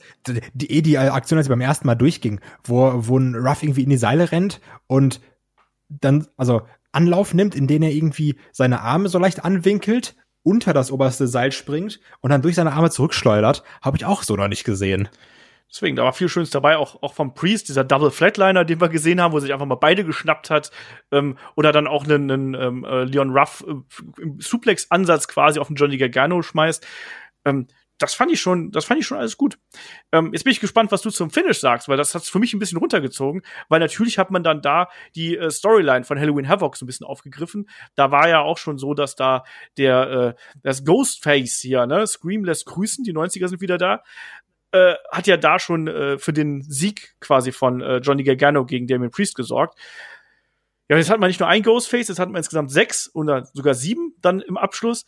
die, 0.54 0.84
die 0.84 0.98
Aktion, 0.98 1.38
als 1.38 1.48
sie 1.48 1.50
beim 1.50 1.62
ersten 1.62 1.88
Mal 1.88 1.96
durchging, 1.96 2.40
wo, 2.64 2.92
wo 2.96 3.18
ein 3.18 3.36
Ruff 3.36 3.64
irgendwie 3.64 3.84
in 3.84 3.90
die 3.90 3.98
Seile 3.98 4.32
rennt 4.32 4.62
und 4.86 5.22
dann, 5.90 6.28
also 6.38 6.62
Anlauf 6.92 7.34
nimmt, 7.34 7.56
in 7.56 7.66
den 7.66 7.82
er 7.82 7.92
irgendwie 7.92 8.36
seine 8.52 8.82
Arme 8.82 9.10
so 9.10 9.18
leicht 9.18 9.44
anwinkelt 9.44 10.16
unter 10.44 10.74
das 10.74 10.92
oberste 10.92 11.28
Seil 11.28 11.52
springt 11.52 12.00
und 12.22 12.30
dann 12.30 12.42
durch 12.42 12.56
seine 12.56 12.74
Arme 12.74 12.90
zurückschleudert, 12.90 13.64
habe 13.82 13.98
ich 13.98 14.06
auch 14.06 14.24
so 14.24 14.36
noch 14.36 14.48
nicht 14.48 14.64
gesehen. 14.64 15.10
Deswegen, 15.72 15.96
da 15.96 16.04
war 16.04 16.14
viel 16.14 16.30
Schönes 16.30 16.50
dabei, 16.50 16.78
auch, 16.78 17.04
auch 17.04 17.14
vom 17.14 17.36
Priest, 17.36 17.70
dieser 17.70 17.84
Double 17.84 18.10
Flatliner, 18.10 18.66
den 18.66 18.82
wir 18.82 18.90
gesehen 18.90 19.22
haben, 19.22 19.34
wo 19.34 19.40
sich 19.40 19.54
einfach 19.54 19.68
mal 19.68 19.76
beide 19.76 20.04
geschnappt 20.04 20.50
hat. 20.50 20.72
Ähm, 21.12 21.38
oder 21.56 21.72
dann 21.72 21.86
auch 21.86 22.06
einen, 22.06 22.32
einen 22.32 22.54
ähm, 22.56 22.86
äh, 22.86 23.04
Leon 23.04 23.38
Ruff 23.38 23.64
äh, 23.68 23.76
Suplex-Ansatz 24.40 25.28
quasi 25.28 25.60
auf 25.60 25.68
den 25.68 25.76
Johnny 25.76 25.98
Gargano 25.98 26.42
schmeißt. 26.42 26.88
Ähm, 27.46 27.68
das 28.00 28.14
fand 28.14 28.32
ich 28.32 28.40
schon, 28.40 28.72
das 28.72 28.86
fand 28.86 29.00
ich 29.00 29.06
schon 29.06 29.18
alles 29.18 29.38
gut. 29.38 29.60
Ähm, 30.12 30.32
jetzt 30.34 30.44
bin 30.44 30.52
ich 30.52 30.60
gespannt, 30.60 30.92
was 30.92 31.02
du 31.02 31.12
zum 31.12 31.30
Finish 31.30 31.60
sagst, 31.60 31.90
weil 31.90 31.98
das 31.98 32.16
hat 32.16 32.24
für 32.24 32.40
mich 32.40 32.54
ein 32.54 32.60
bisschen 32.60 32.78
runtergezogen, 32.78 33.44
weil 33.68 33.80
natürlich 33.80 34.18
hat 34.18 34.32
man 34.32 34.42
dann 34.42 34.62
da 34.62 34.88
die 35.16 35.38
äh, 35.38 35.52
Storyline 35.52 36.06
von 36.06 36.18
Halloween 36.18 36.48
Havoc 36.48 36.78
so 36.78 36.86
ein 36.86 36.88
bisschen 36.88 37.06
aufgegriffen. 37.06 37.70
Da 37.96 38.10
war 38.10 38.28
ja 38.30 38.40
auch 38.40 38.58
schon 38.58 38.78
so, 38.78 38.94
dass 38.94 39.16
da 39.16 39.44
der 39.78 40.36
äh, 40.38 40.60
das 40.64 40.86
Ghostface 40.86 41.60
hier, 41.60 41.86
ne, 41.86 42.08
Scream 42.08 42.46
lässt 42.46 42.66
grüßen, 42.66 43.04
die 43.04 43.14
90er 43.14 43.50
sind 43.50 43.62
wieder 43.62 43.78
da. 43.78 44.02
Äh, 44.72 44.96
hat 45.12 45.28
ja 45.28 45.36
da 45.36 45.60
schon 45.60 45.88
äh, 45.88 46.18
für 46.18 46.32
den 46.32 46.62
Sieg 46.62 47.16
quasi 47.20 47.52
von 47.52 47.82
äh, 47.82 47.98
Johnny 47.98 48.24
Gargano 48.24 48.66
gegen 48.66 48.88
Damien 48.88 49.12
Priest 49.12 49.36
gesorgt. 49.36 49.78
Ja, 50.88 50.98
jetzt 50.98 51.10
hat 51.10 51.20
man 51.20 51.28
nicht 51.28 51.40
nur 51.40 51.50
ein 51.50 51.64
Ghostface, 51.64 52.08
jetzt 52.08 52.20
hat 52.20 52.30
man 52.30 52.38
insgesamt 52.38 52.72
sechs 52.72 53.14
oder 53.14 53.46
sogar 53.54 53.74
sieben 53.74 54.16
dann 54.22 54.40
im 54.40 54.58
Abschluss 54.58 55.06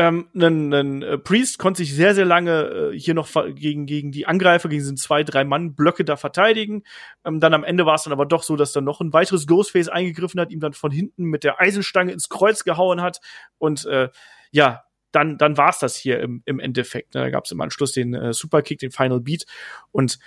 ähm, 0.00 0.28
ein, 0.34 0.72
ein 0.72 1.02
äh, 1.02 1.18
Priest 1.18 1.58
konnte 1.58 1.82
sich 1.82 1.94
sehr, 1.94 2.14
sehr 2.14 2.24
lange 2.24 2.92
äh, 2.94 2.98
hier 2.98 3.12
noch 3.12 3.28
gegen, 3.54 3.84
gegen 3.84 4.12
die 4.12 4.26
Angreifer, 4.26 4.70
gegen 4.70 4.80
diesen 4.80 4.96
zwei, 4.96 5.24
drei 5.24 5.44
Mann-Blöcke 5.44 6.06
da 6.06 6.16
verteidigen. 6.16 6.84
Ähm, 7.22 7.38
dann 7.38 7.52
am 7.52 7.64
Ende 7.64 7.84
war 7.84 7.96
es 7.96 8.04
dann 8.04 8.14
aber 8.14 8.24
doch 8.24 8.42
so, 8.42 8.56
dass 8.56 8.72
dann 8.72 8.84
noch 8.84 9.02
ein 9.02 9.12
weiteres 9.12 9.46
Ghostface 9.46 9.88
eingegriffen 9.88 10.40
hat, 10.40 10.52
ihm 10.52 10.60
dann 10.60 10.72
von 10.72 10.90
hinten 10.90 11.24
mit 11.24 11.44
der 11.44 11.60
Eisenstange 11.60 12.12
ins 12.12 12.30
Kreuz 12.30 12.64
gehauen 12.64 13.02
hat. 13.02 13.20
Und 13.58 13.84
äh, 13.84 14.08
ja, 14.52 14.84
dann, 15.12 15.36
dann 15.36 15.58
war 15.58 15.68
es 15.68 15.80
das 15.80 15.96
hier 15.96 16.20
im, 16.20 16.42
im 16.46 16.60
Endeffekt. 16.60 17.14
Ne? 17.14 17.20
Da 17.20 17.30
gab 17.30 17.44
es 17.44 17.52
im 17.52 17.60
Anschluss 17.60 17.92
den 17.92 18.14
äh, 18.14 18.32
Superkick, 18.32 18.78
den 18.78 18.92
Final 18.92 19.20
Beat. 19.20 19.44
Und 19.92 20.18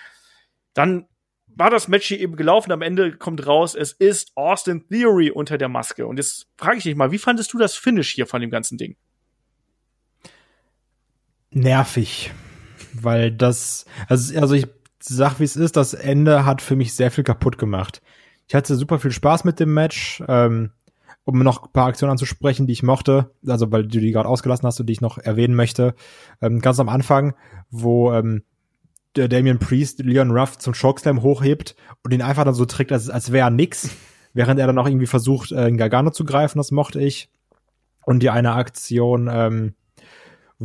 dann 0.76 1.08
war 1.48 1.72
das 1.72 1.88
Match 1.88 2.06
hier 2.06 2.20
eben 2.20 2.36
gelaufen. 2.36 2.72
Am 2.72 2.84
Ende 2.84 3.18
kommt 3.18 3.48
raus, 3.48 3.74
es 3.74 3.92
ist 3.92 4.34
Austin 4.36 4.88
Theory 4.88 5.32
unter 5.32 5.58
der 5.58 5.70
Maske. 5.70 6.06
Und 6.06 6.18
jetzt 6.18 6.46
frage 6.58 6.78
ich 6.78 6.84
dich 6.84 6.96
mal, 6.96 7.12
wie 7.12 7.18
fandest 7.18 7.54
du 7.54 7.58
das 7.58 7.76
Finish 7.76 8.14
hier 8.14 8.28
von 8.28 8.40
dem 8.40 8.52
ganzen 8.52 8.78
Ding? 8.78 8.98
Nervig, 11.56 12.32
weil 12.94 13.32
das, 13.32 13.86
also, 14.08 14.40
also 14.40 14.56
ich 14.56 14.68
sag 15.00 15.40
wie 15.40 15.44
es 15.44 15.56
ist, 15.56 15.76
das 15.76 15.94
Ende 15.94 16.46
hat 16.46 16.62
für 16.62 16.76
mich 16.76 16.94
sehr 16.94 17.12
viel 17.12 17.24
kaputt 17.24 17.58
gemacht. 17.58 18.02
Ich 18.48 18.56
hatte 18.56 18.76
super 18.76 19.00
viel 19.00 19.12
Spaß 19.12 19.44
mit 19.44 19.60
dem 19.60 19.74
Match, 19.74 20.24
ähm, 20.28 20.72
um 21.26 21.40
noch 21.40 21.64
ein 21.64 21.72
paar 21.72 21.88
Aktionen 21.88 22.12
anzusprechen, 22.12 22.68
die 22.68 22.74
ich 22.74 22.84
mochte, 22.84 23.32
also 23.48 23.72
weil 23.72 23.84
du 23.84 24.00
die 24.00 24.12
gerade 24.12 24.28
ausgelassen 24.28 24.68
hast 24.68 24.80
und 24.80 24.88
die 24.88 24.94
ich 24.94 25.02
noch 25.02 25.18
erwähnen 25.18 25.56
möchte. 25.56 25.96
Ähm, 26.42 26.60
ganz 26.60 26.80
am 26.80 26.90
Anfang, 26.90 27.36
wo 27.70 28.12
ähm, 28.12 28.44
der 29.16 29.28
Damien 29.28 29.60
Priest 29.60 30.00
Leon 30.00 30.32
Ruff 30.32 30.58
zum 30.58 30.74
Chokeslam 30.74 31.22
hochhebt 31.22 31.76
und 32.04 32.14
ihn 32.14 32.22
einfach 32.22 32.44
dann 32.44 32.54
so 32.54 32.66
trägt, 32.66 32.92
als, 32.92 33.10
als 33.10 33.32
wäre 33.32 33.52
nix, 33.52 33.90
während 34.34 34.60
er 34.60 34.68
dann 34.68 34.78
auch 34.78 34.88
irgendwie 34.88 35.08
versucht, 35.08 35.52
äh, 35.52 35.68
in 35.68 35.78
Gargano 35.78 36.12
zu 36.12 36.26
greifen, 36.26 36.58
das 36.58 36.72
mochte 36.72 37.00
ich. 37.00 37.30
Und 38.06 38.20
die 38.20 38.30
eine 38.30 38.54
Aktion, 38.54 39.30
ähm, 39.32 39.76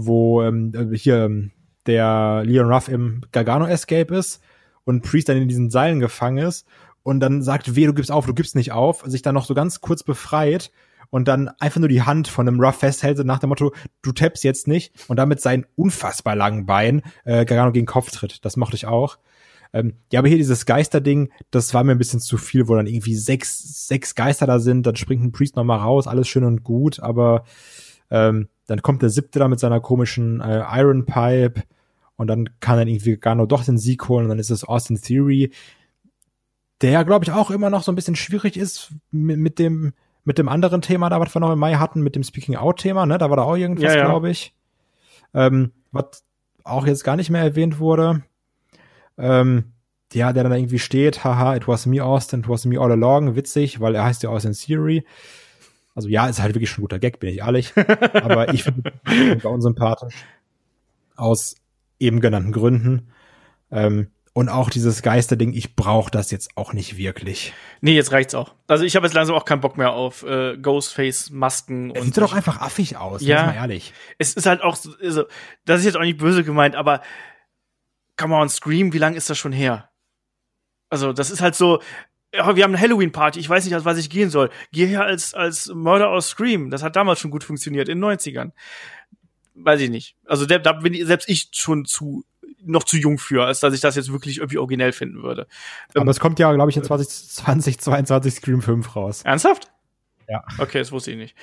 wo 0.06 0.42
ähm, 0.42 0.72
äh, 0.74 0.96
hier 0.96 1.24
ähm, 1.24 1.52
der 1.86 2.42
Leon 2.44 2.70
Ruff 2.70 2.88
im 2.88 3.22
Gargano 3.32 3.66
Escape 3.66 4.14
ist 4.14 4.42
und 4.84 5.02
Priest 5.02 5.28
dann 5.28 5.36
in 5.36 5.48
diesen 5.48 5.70
Seilen 5.70 6.00
gefangen 6.00 6.38
ist 6.38 6.66
und 7.02 7.20
dann 7.20 7.42
sagt, 7.42 7.74
weh, 7.74 7.86
du 7.86 7.94
gibst 7.94 8.10
auf, 8.10 8.26
du 8.26 8.34
gibst 8.34 8.54
nicht 8.54 8.72
auf, 8.72 9.02
sich 9.06 9.22
dann 9.22 9.34
noch 9.34 9.46
so 9.46 9.54
ganz 9.54 9.80
kurz 9.80 10.02
befreit 10.02 10.70
und 11.10 11.28
dann 11.28 11.48
einfach 11.58 11.80
nur 11.80 11.88
die 11.88 12.02
Hand 12.02 12.28
von 12.28 12.46
einem 12.46 12.60
Ruff 12.60 12.76
festhält 12.76 13.18
nach 13.24 13.38
dem 13.38 13.48
Motto, 13.48 13.72
du 14.02 14.12
tappst 14.12 14.44
jetzt 14.44 14.68
nicht 14.68 14.92
und 15.08 15.16
damit 15.16 15.40
seinen 15.40 15.66
unfassbar 15.76 16.36
langen 16.36 16.66
Bein 16.66 17.02
äh, 17.24 17.44
Gargano 17.44 17.72
gegen 17.72 17.86
Kopf 17.86 18.10
tritt. 18.10 18.44
Das 18.44 18.56
mochte 18.56 18.76
ich 18.76 18.86
auch. 18.86 19.18
Ähm, 19.72 19.94
ja, 20.12 20.20
aber 20.20 20.28
hier 20.28 20.38
dieses 20.38 20.66
Geisterding, 20.66 21.30
das 21.50 21.74
war 21.74 21.84
mir 21.84 21.92
ein 21.92 21.98
bisschen 21.98 22.20
zu 22.20 22.38
viel, 22.38 22.68
wo 22.68 22.74
dann 22.74 22.86
irgendwie 22.86 23.14
sechs, 23.14 23.86
sechs 23.86 24.14
Geister 24.14 24.46
da 24.46 24.58
sind, 24.58 24.86
dann 24.86 24.96
springt 24.96 25.22
ein 25.22 25.32
Priest 25.32 25.56
nochmal 25.56 25.78
raus, 25.78 26.06
alles 26.06 26.28
schön 26.28 26.44
und 26.44 26.64
gut, 26.64 27.00
aber 27.00 27.44
ähm, 28.10 28.48
dann 28.68 28.82
kommt 28.82 29.02
der 29.02 29.10
siebte 29.10 29.40
da 29.40 29.48
mit 29.48 29.58
seiner 29.58 29.80
komischen 29.80 30.40
äh, 30.40 30.62
Iron 30.78 31.04
Pipe 31.04 31.64
und 32.16 32.28
dann 32.28 32.48
kann 32.60 32.78
dann 32.78 32.86
irgendwie 32.86 33.16
Gargano 33.16 33.46
doch 33.46 33.64
den 33.64 33.78
Sieg 33.78 34.08
holen 34.08 34.24
und 34.24 34.28
dann 34.28 34.38
ist 34.38 34.50
es 34.50 34.62
Austin 34.62 35.00
Theory, 35.00 35.50
der 36.80 37.04
glaube 37.04 37.24
ich, 37.24 37.32
auch 37.32 37.50
immer 37.50 37.70
noch 37.70 37.82
so 37.82 37.90
ein 37.90 37.96
bisschen 37.96 38.14
schwierig 38.14 38.56
ist 38.56 38.92
mit, 39.10 39.38
mit 39.38 39.58
dem 39.58 39.92
mit 40.24 40.36
dem 40.36 40.50
anderen 40.50 40.82
Thema 40.82 41.08
da, 41.08 41.18
was 41.20 41.34
wir 41.34 41.40
noch 41.40 41.52
im 41.52 41.58
Mai 41.58 41.76
hatten, 41.76 42.02
mit 42.02 42.14
dem 42.14 42.22
Speaking 42.22 42.54
Out-Thema, 42.54 43.06
ne? 43.06 43.16
Da 43.16 43.30
war 43.30 43.38
da 43.38 43.44
auch 43.44 43.56
irgendwas, 43.56 43.94
ja, 43.94 44.00
ja. 44.00 44.04
glaube 44.04 44.28
ich. 44.28 44.54
Ähm, 45.32 45.72
was 45.90 46.22
auch 46.64 46.86
jetzt 46.86 47.02
gar 47.02 47.16
nicht 47.16 47.30
mehr 47.30 47.42
erwähnt 47.42 47.78
wurde. 47.78 48.22
Ähm, 49.16 49.72
ja, 50.12 50.34
der 50.34 50.42
dann 50.42 50.52
irgendwie 50.52 50.78
steht, 50.78 51.24
haha, 51.24 51.56
it 51.56 51.66
was 51.66 51.86
me 51.86 52.04
Austin, 52.04 52.40
it 52.40 52.48
was 52.48 52.66
me 52.66 52.78
all 52.78 52.92
along, 52.92 53.36
witzig, 53.36 53.80
weil 53.80 53.94
er 53.94 54.04
heißt 54.04 54.22
ja 54.22 54.28
Austin 54.28 54.52
Theory. 54.52 55.06
Also 55.98 56.10
ja, 56.10 56.28
ist 56.28 56.40
halt 56.40 56.54
wirklich 56.54 56.70
schon 56.70 56.82
ein 56.82 56.86
guter 56.86 57.00
Gag, 57.00 57.18
bin 57.18 57.28
ich 57.28 57.38
ehrlich. 57.38 57.72
Aber 58.12 58.54
ich 58.54 58.62
finde 58.62 58.92
ihn 59.10 59.40
unsympathisch. 59.40 60.14
Aus 61.16 61.56
eben 61.98 62.20
genannten 62.20 62.52
Gründen. 62.52 63.10
Ähm, 63.72 64.06
und 64.32 64.48
auch 64.48 64.70
dieses 64.70 65.02
Geisterding, 65.02 65.52
ich 65.54 65.74
brauche 65.74 66.08
das 66.12 66.30
jetzt 66.30 66.50
auch 66.54 66.72
nicht 66.72 66.98
wirklich. 66.98 67.52
Nee, 67.80 67.96
jetzt 67.96 68.12
reicht's 68.12 68.36
auch. 68.36 68.54
Also 68.68 68.84
ich 68.84 68.94
habe 68.94 69.06
jetzt 69.06 69.14
langsam 69.14 69.34
auch 69.34 69.44
keinen 69.44 69.60
Bock 69.60 69.76
mehr 69.76 69.92
auf 69.92 70.22
äh, 70.22 70.56
Ghostface-Masken. 70.56 71.92
Sieht 72.00 72.16
doch 72.16 72.32
einfach 72.32 72.60
affig 72.60 72.96
aus, 72.96 73.20
ja, 73.20 73.46
mal 73.46 73.54
ehrlich. 73.56 73.92
Es 74.18 74.34
ist 74.34 74.46
halt 74.46 74.62
auch, 74.62 74.76
so, 74.76 74.92
also, 75.02 75.24
das 75.64 75.80
ist 75.80 75.86
jetzt 75.86 75.96
auch 75.96 76.02
nicht 76.02 76.18
böse 76.18 76.44
gemeint, 76.44 76.76
aber 76.76 77.02
come 78.16 78.36
on, 78.36 78.48
Scream, 78.48 78.92
wie 78.92 78.98
lange 78.98 79.16
ist 79.16 79.30
das 79.30 79.38
schon 79.38 79.50
her? 79.50 79.90
Also 80.90 81.12
das 81.12 81.32
ist 81.32 81.40
halt 81.40 81.56
so, 81.56 81.82
ja, 82.34 82.56
wir 82.56 82.64
haben 82.64 82.74
eine 82.74 82.80
Halloween-Party, 82.80 83.40
ich 83.40 83.48
weiß 83.48 83.64
nicht, 83.64 83.84
was 83.84 83.98
ich 83.98 84.10
gehen 84.10 84.30
soll. 84.30 84.50
Geh 84.72 84.86
her 84.86 85.04
als, 85.04 85.34
als 85.34 85.72
Mörder 85.74 86.10
aus 86.10 86.28
Scream. 86.28 86.70
Das 86.70 86.82
hat 86.82 86.96
damals 86.96 87.20
schon 87.20 87.30
gut 87.30 87.44
funktioniert, 87.44 87.88
in 87.88 88.00
den 88.00 88.10
90ern. 88.10 88.52
Weiß 89.54 89.80
ich 89.80 89.90
nicht. 89.90 90.16
Also 90.26 90.46
da, 90.46 90.72
bin 90.72 90.94
ich, 90.94 91.06
selbst 91.06 91.28
ich 91.28 91.48
schon 91.52 91.84
zu 91.84 92.24
noch 92.64 92.84
zu 92.84 92.96
jung 92.96 93.18
für, 93.18 93.44
als 93.44 93.60
dass 93.60 93.72
ich 93.72 93.80
das 93.80 93.96
jetzt 93.96 94.12
wirklich 94.12 94.38
irgendwie 94.38 94.58
originell 94.58 94.92
finden 94.92 95.22
würde. 95.22 95.46
Aber 95.94 96.02
ähm, 96.02 96.08
es 96.08 96.20
kommt 96.20 96.38
ja, 96.38 96.52
glaube 96.52 96.70
ich, 96.70 96.76
in 96.76 96.84
2022 96.84 97.78
20, 97.78 98.34
Scream 98.34 98.62
5 98.62 98.96
raus. 98.96 99.22
Ernsthaft? 99.22 99.70
Ja. 100.28 100.44
Okay, 100.58 100.78
das 100.78 100.92
wusste 100.92 101.12
ich 101.12 101.16
nicht. 101.16 101.34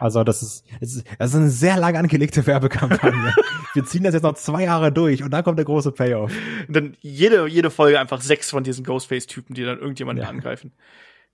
Also 0.00 0.24
das 0.24 0.42
ist, 0.42 0.64
das 0.80 0.94
ist, 0.94 1.06
das 1.18 1.30
ist 1.30 1.36
eine 1.36 1.48
sehr 1.48 1.76
lang 1.76 1.96
angelegte 1.96 2.44
Werbekampagne. 2.44 3.32
Wir 3.74 3.84
ziehen 3.84 4.02
das 4.02 4.14
jetzt 4.14 4.24
noch 4.24 4.34
zwei 4.34 4.64
Jahre 4.64 4.90
durch 4.90 5.22
und 5.22 5.30
dann 5.30 5.44
kommt 5.44 5.58
der 5.58 5.64
große 5.64 5.92
Payoff. 5.92 6.32
Und 6.66 6.76
dann 6.76 6.96
jede, 7.00 7.46
jede 7.46 7.70
Folge 7.70 8.00
einfach 8.00 8.20
sechs 8.20 8.50
von 8.50 8.64
diesen 8.64 8.84
Ghostface-Typen, 8.84 9.54
die 9.54 9.62
dann 9.62 9.78
irgendjemanden 9.78 10.24
ja. 10.24 10.28
angreifen. 10.28 10.72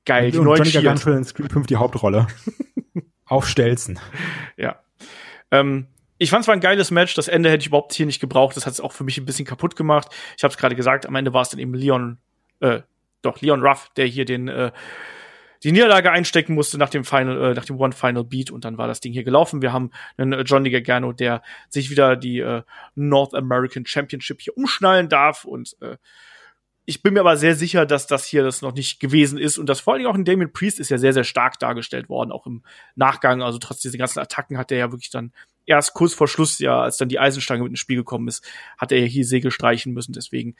Geil, 0.04 0.26
und, 0.26 0.34
die 0.34 0.38
neuen 0.40 0.64
Johnny 0.64 0.84
Gargano 0.84 1.16
in 1.16 1.24
Scream 1.24 1.48
5 1.48 1.66
die 1.66 1.76
Hauptrolle. 1.76 2.26
Auf 3.24 3.48
Stelzen. 3.48 3.98
Ja. 4.58 4.80
Ähm, 5.50 5.86
ich 6.18 6.30
fand 6.30 6.42
es 6.42 6.48
war 6.48 6.54
ein 6.54 6.60
geiles 6.60 6.90
Match. 6.90 7.14
Das 7.14 7.28
Ende 7.28 7.50
hätte 7.50 7.62
ich 7.62 7.68
überhaupt 7.68 7.94
hier 7.94 8.06
nicht 8.06 8.20
gebraucht. 8.20 8.56
Das 8.56 8.66
hat 8.66 8.74
es 8.74 8.80
auch 8.80 8.92
für 8.92 9.04
mich 9.04 9.16
ein 9.16 9.24
bisschen 9.24 9.46
kaputt 9.46 9.76
gemacht. 9.76 10.08
Ich 10.36 10.44
habe 10.44 10.52
es 10.52 10.58
gerade 10.58 10.76
gesagt. 10.76 11.06
Am 11.06 11.14
Ende 11.14 11.32
war 11.32 11.42
es 11.42 11.48
dann 11.48 11.60
eben 11.60 11.72
Leon, 11.72 12.18
äh, 12.60 12.80
doch 13.22 13.40
Leon 13.40 13.62
Ruff, 13.62 13.90
der 13.96 14.06
hier 14.06 14.24
den 14.24 14.48
äh, 14.48 14.72
die 15.64 15.72
Niederlage 15.72 16.10
einstecken 16.10 16.54
musste 16.54 16.78
nach 16.78 16.90
dem 16.90 17.04
Final, 17.04 17.52
äh, 17.52 17.54
nach 17.54 17.64
dem 17.64 17.80
One 17.80 17.92
Final 17.92 18.24
Beat 18.24 18.50
und 18.50 18.64
dann 18.64 18.78
war 18.78 18.88
das 18.88 19.00
Ding 19.00 19.12
hier 19.12 19.24
gelaufen. 19.24 19.62
Wir 19.62 19.72
haben 19.72 19.90
einen 20.16 20.32
äh, 20.32 20.42
Johnny 20.42 20.70
Gargano, 20.70 21.12
der 21.12 21.42
sich 21.68 21.90
wieder 21.90 22.16
die 22.16 22.40
äh, 22.40 22.62
North 22.94 23.34
American 23.34 23.86
Championship 23.86 24.40
hier 24.40 24.56
umschnallen 24.56 25.08
darf 25.08 25.44
und 25.44 25.76
äh, 25.80 25.96
ich 26.84 27.02
bin 27.02 27.14
mir 27.14 27.20
aber 27.20 27.36
sehr 27.36 27.54
sicher, 27.54 27.86
dass 27.86 28.08
das 28.08 28.26
hier 28.26 28.42
das 28.42 28.60
noch 28.60 28.74
nicht 28.74 28.98
gewesen 28.98 29.38
ist 29.38 29.56
und 29.56 29.66
das 29.68 29.80
vor 29.80 29.96
Dingen 29.96 30.08
auch 30.08 30.16
in 30.16 30.24
Damien 30.24 30.52
Priest 30.52 30.80
ist 30.80 30.90
ja 30.90 30.98
sehr, 30.98 31.12
sehr 31.12 31.22
stark 31.22 31.60
dargestellt 31.60 32.08
worden, 32.08 32.32
auch 32.32 32.44
im 32.46 32.64
Nachgang. 32.96 33.40
Also 33.40 33.58
trotz 33.58 33.80
dieser 33.80 33.98
ganzen 33.98 34.18
Attacken 34.18 34.58
hat 34.58 34.72
er 34.72 34.78
ja 34.78 34.90
wirklich 34.90 35.10
dann 35.10 35.32
erst 35.64 35.94
kurz 35.94 36.12
vor 36.12 36.26
Schluss, 36.26 36.58
ja, 36.58 36.82
als 36.82 36.96
dann 36.96 37.08
die 37.08 37.20
Eisenstange 37.20 37.62
mit 37.62 37.70
ins 37.70 37.78
Spiel 37.78 37.96
gekommen 37.96 38.26
ist, 38.26 38.44
hat 38.78 38.90
er 38.90 38.98
ja 38.98 39.06
hier 39.06 39.24
Segel 39.24 39.52
streichen 39.52 39.92
müssen. 39.92 40.12
Deswegen, 40.12 40.56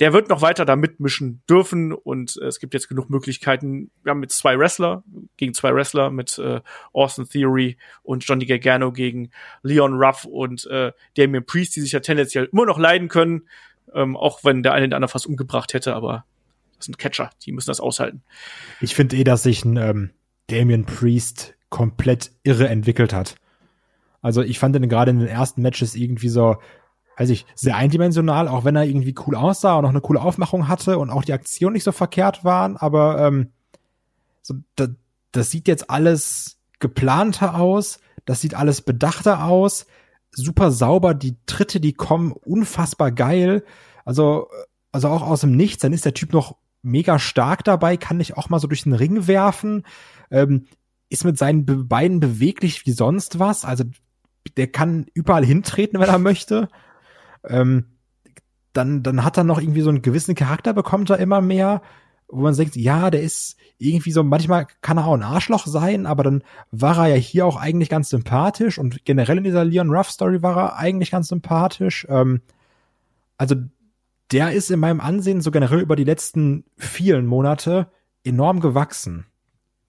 der 0.00 0.12
wird 0.12 0.28
noch 0.28 0.42
weiter 0.42 0.64
da 0.64 0.76
mitmischen 0.76 1.42
dürfen 1.48 1.92
und 1.92 2.38
äh, 2.40 2.46
es 2.46 2.58
gibt 2.58 2.74
jetzt 2.74 2.88
genug 2.88 3.10
Möglichkeiten. 3.10 3.90
Wir 4.02 4.10
haben 4.10 4.20
mit 4.20 4.32
zwei 4.32 4.58
Wrestler, 4.58 5.04
gegen 5.36 5.54
zwei 5.54 5.74
Wrestler, 5.74 6.10
mit 6.10 6.38
äh, 6.38 6.60
Austin 6.92 7.28
Theory 7.28 7.76
und 8.02 8.24
Johnny 8.24 8.46
Gargano 8.46 8.92
gegen 8.92 9.30
Leon 9.62 9.94
Ruff 9.94 10.24
und 10.24 10.66
äh, 10.66 10.92
Damien 11.16 11.44
Priest, 11.44 11.76
die 11.76 11.80
sich 11.80 11.92
ja 11.92 12.00
tendenziell 12.00 12.48
immer 12.50 12.66
noch 12.66 12.78
leiden 12.78 13.08
können, 13.08 13.48
ähm, 13.94 14.16
auch 14.16 14.44
wenn 14.44 14.62
der 14.62 14.72
eine 14.72 14.88
den 14.88 14.94
anderen 14.94 15.10
fast 15.10 15.26
umgebracht 15.26 15.74
hätte, 15.74 15.94
aber 15.94 16.24
das 16.76 16.86
sind 16.86 16.98
Catcher, 16.98 17.30
die 17.44 17.52
müssen 17.52 17.70
das 17.70 17.80
aushalten. 17.80 18.22
Ich 18.80 18.94
finde 18.94 19.16
eh, 19.16 19.24
dass 19.24 19.44
sich 19.44 19.64
ein 19.64 19.76
ähm, 19.76 20.10
Damien 20.48 20.84
Priest 20.84 21.54
komplett 21.68 22.32
irre 22.42 22.68
entwickelt 22.68 23.12
hat. 23.12 23.36
Also 24.20 24.42
ich 24.42 24.58
fand 24.58 24.76
ihn 24.76 24.88
gerade 24.88 25.10
in 25.10 25.18
den 25.18 25.28
ersten 25.28 25.62
Matches 25.62 25.94
irgendwie 25.94 26.28
so, 26.28 26.56
weiß 27.16 27.30
ich, 27.30 27.46
sehr 27.54 27.76
eindimensional, 27.76 28.48
auch 28.48 28.64
wenn 28.64 28.76
er 28.76 28.84
irgendwie 28.84 29.14
cool 29.26 29.36
aussah 29.36 29.76
und 29.76 29.84
auch 29.84 29.90
eine 29.90 30.00
coole 30.00 30.20
Aufmachung 30.20 30.68
hatte 30.68 30.98
und 30.98 31.10
auch 31.10 31.24
die 31.24 31.32
Aktionen 31.32 31.74
nicht 31.74 31.84
so 31.84 31.92
verkehrt 31.92 32.44
waren, 32.44 32.76
aber 32.76 33.20
ähm, 33.20 33.52
so, 34.42 34.54
das, 34.76 34.90
das 35.32 35.50
sieht 35.50 35.68
jetzt 35.68 35.90
alles 35.90 36.58
geplanter 36.78 37.56
aus, 37.56 37.98
das 38.24 38.40
sieht 38.40 38.54
alles 38.54 38.82
bedachter 38.82 39.44
aus, 39.44 39.86
super 40.32 40.70
sauber, 40.70 41.14
die 41.14 41.36
Tritte, 41.46 41.80
die 41.80 41.92
kommen, 41.92 42.32
unfassbar 42.32 43.12
geil. 43.12 43.64
Also, 44.04 44.48
also 44.90 45.08
auch 45.08 45.22
aus 45.22 45.42
dem 45.42 45.56
Nichts, 45.56 45.82
dann 45.82 45.92
ist 45.92 46.04
der 46.04 46.14
Typ 46.14 46.32
noch 46.32 46.56
mega 46.82 47.18
stark 47.18 47.64
dabei, 47.64 47.96
kann 47.96 48.16
nicht 48.16 48.36
auch 48.36 48.48
mal 48.48 48.58
so 48.58 48.66
durch 48.66 48.82
den 48.82 48.94
Ring 48.94 49.26
werfen, 49.26 49.84
ähm, 50.30 50.66
ist 51.08 51.24
mit 51.24 51.38
seinen 51.38 51.64
Be 51.64 51.76
Beinen 51.76 52.20
beweglich 52.20 52.86
wie 52.86 52.92
sonst 52.92 53.38
was. 53.38 53.64
Also 53.64 53.84
der 54.56 54.66
kann 54.66 55.06
überall 55.14 55.44
hintreten, 55.44 56.00
wenn 56.00 56.08
er 56.08 56.18
möchte. 56.18 56.68
Ähm, 57.48 57.86
dann, 58.72 59.02
dann 59.02 59.24
hat 59.24 59.36
er 59.36 59.44
noch 59.44 59.60
irgendwie 59.60 59.82
so 59.82 59.90
einen 59.90 60.02
gewissen 60.02 60.34
Charakter, 60.34 60.72
bekommt 60.72 61.10
er 61.10 61.18
immer 61.18 61.40
mehr, 61.40 61.82
wo 62.28 62.40
man 62.40 62.56
denkt, 62.56 62.76
ja, 62.76 63.10
der 63.10 63.22
ist 63.22 63.56
irgendwie 63.76 64.10
so, 64.10 64.22
manchmal 64.22 64.66
kann 64.80 64.96
er 64.96 65.06
auch 65.06 65.14
ein 65.14 65.22
Arschloch 65.22 65.66
sein, 65.66 66.06
aber 66.06 66.22
dann 66.22 66.42
war 66.70 66.96
er 66.96 67.14
ja 67.14 67.16
hier 67.16 67.44
auch 67.44 67.56
eigentlich 67.56 67.90
ganz 67.90 68.08
sympathisch 68.08 68.78
und 68.78 69.04
generell 69.04 69.38
in 69.38 69.44
dieser 69.44 69.64
Leon 69.64 69.90
Ruff 69.90 70.10
Story 70.10 70.42
war 70.42 70.56
er 70.56 70.76
eigentlich 70.78 71.10
ganz 71.10 71.28
sympathisch. 71.28 72.06
Ähm, 72.08 72.40
also 73.36 73.56
der 74.30 74.52
ist 74.52 74.70
in 74.70 74.80
meinem 74.80 75.00
Ansehen 75.00 75.42
so 75.42 75.50
generell 75.50 75.80
über 75.80 75.96
die 75.96 76.04
letzten 76.04 76.64
vielen 76.78 77.26
Monate 77.26 77.88
enorm 78.24 78.60
gewachsen. 78.60 79.26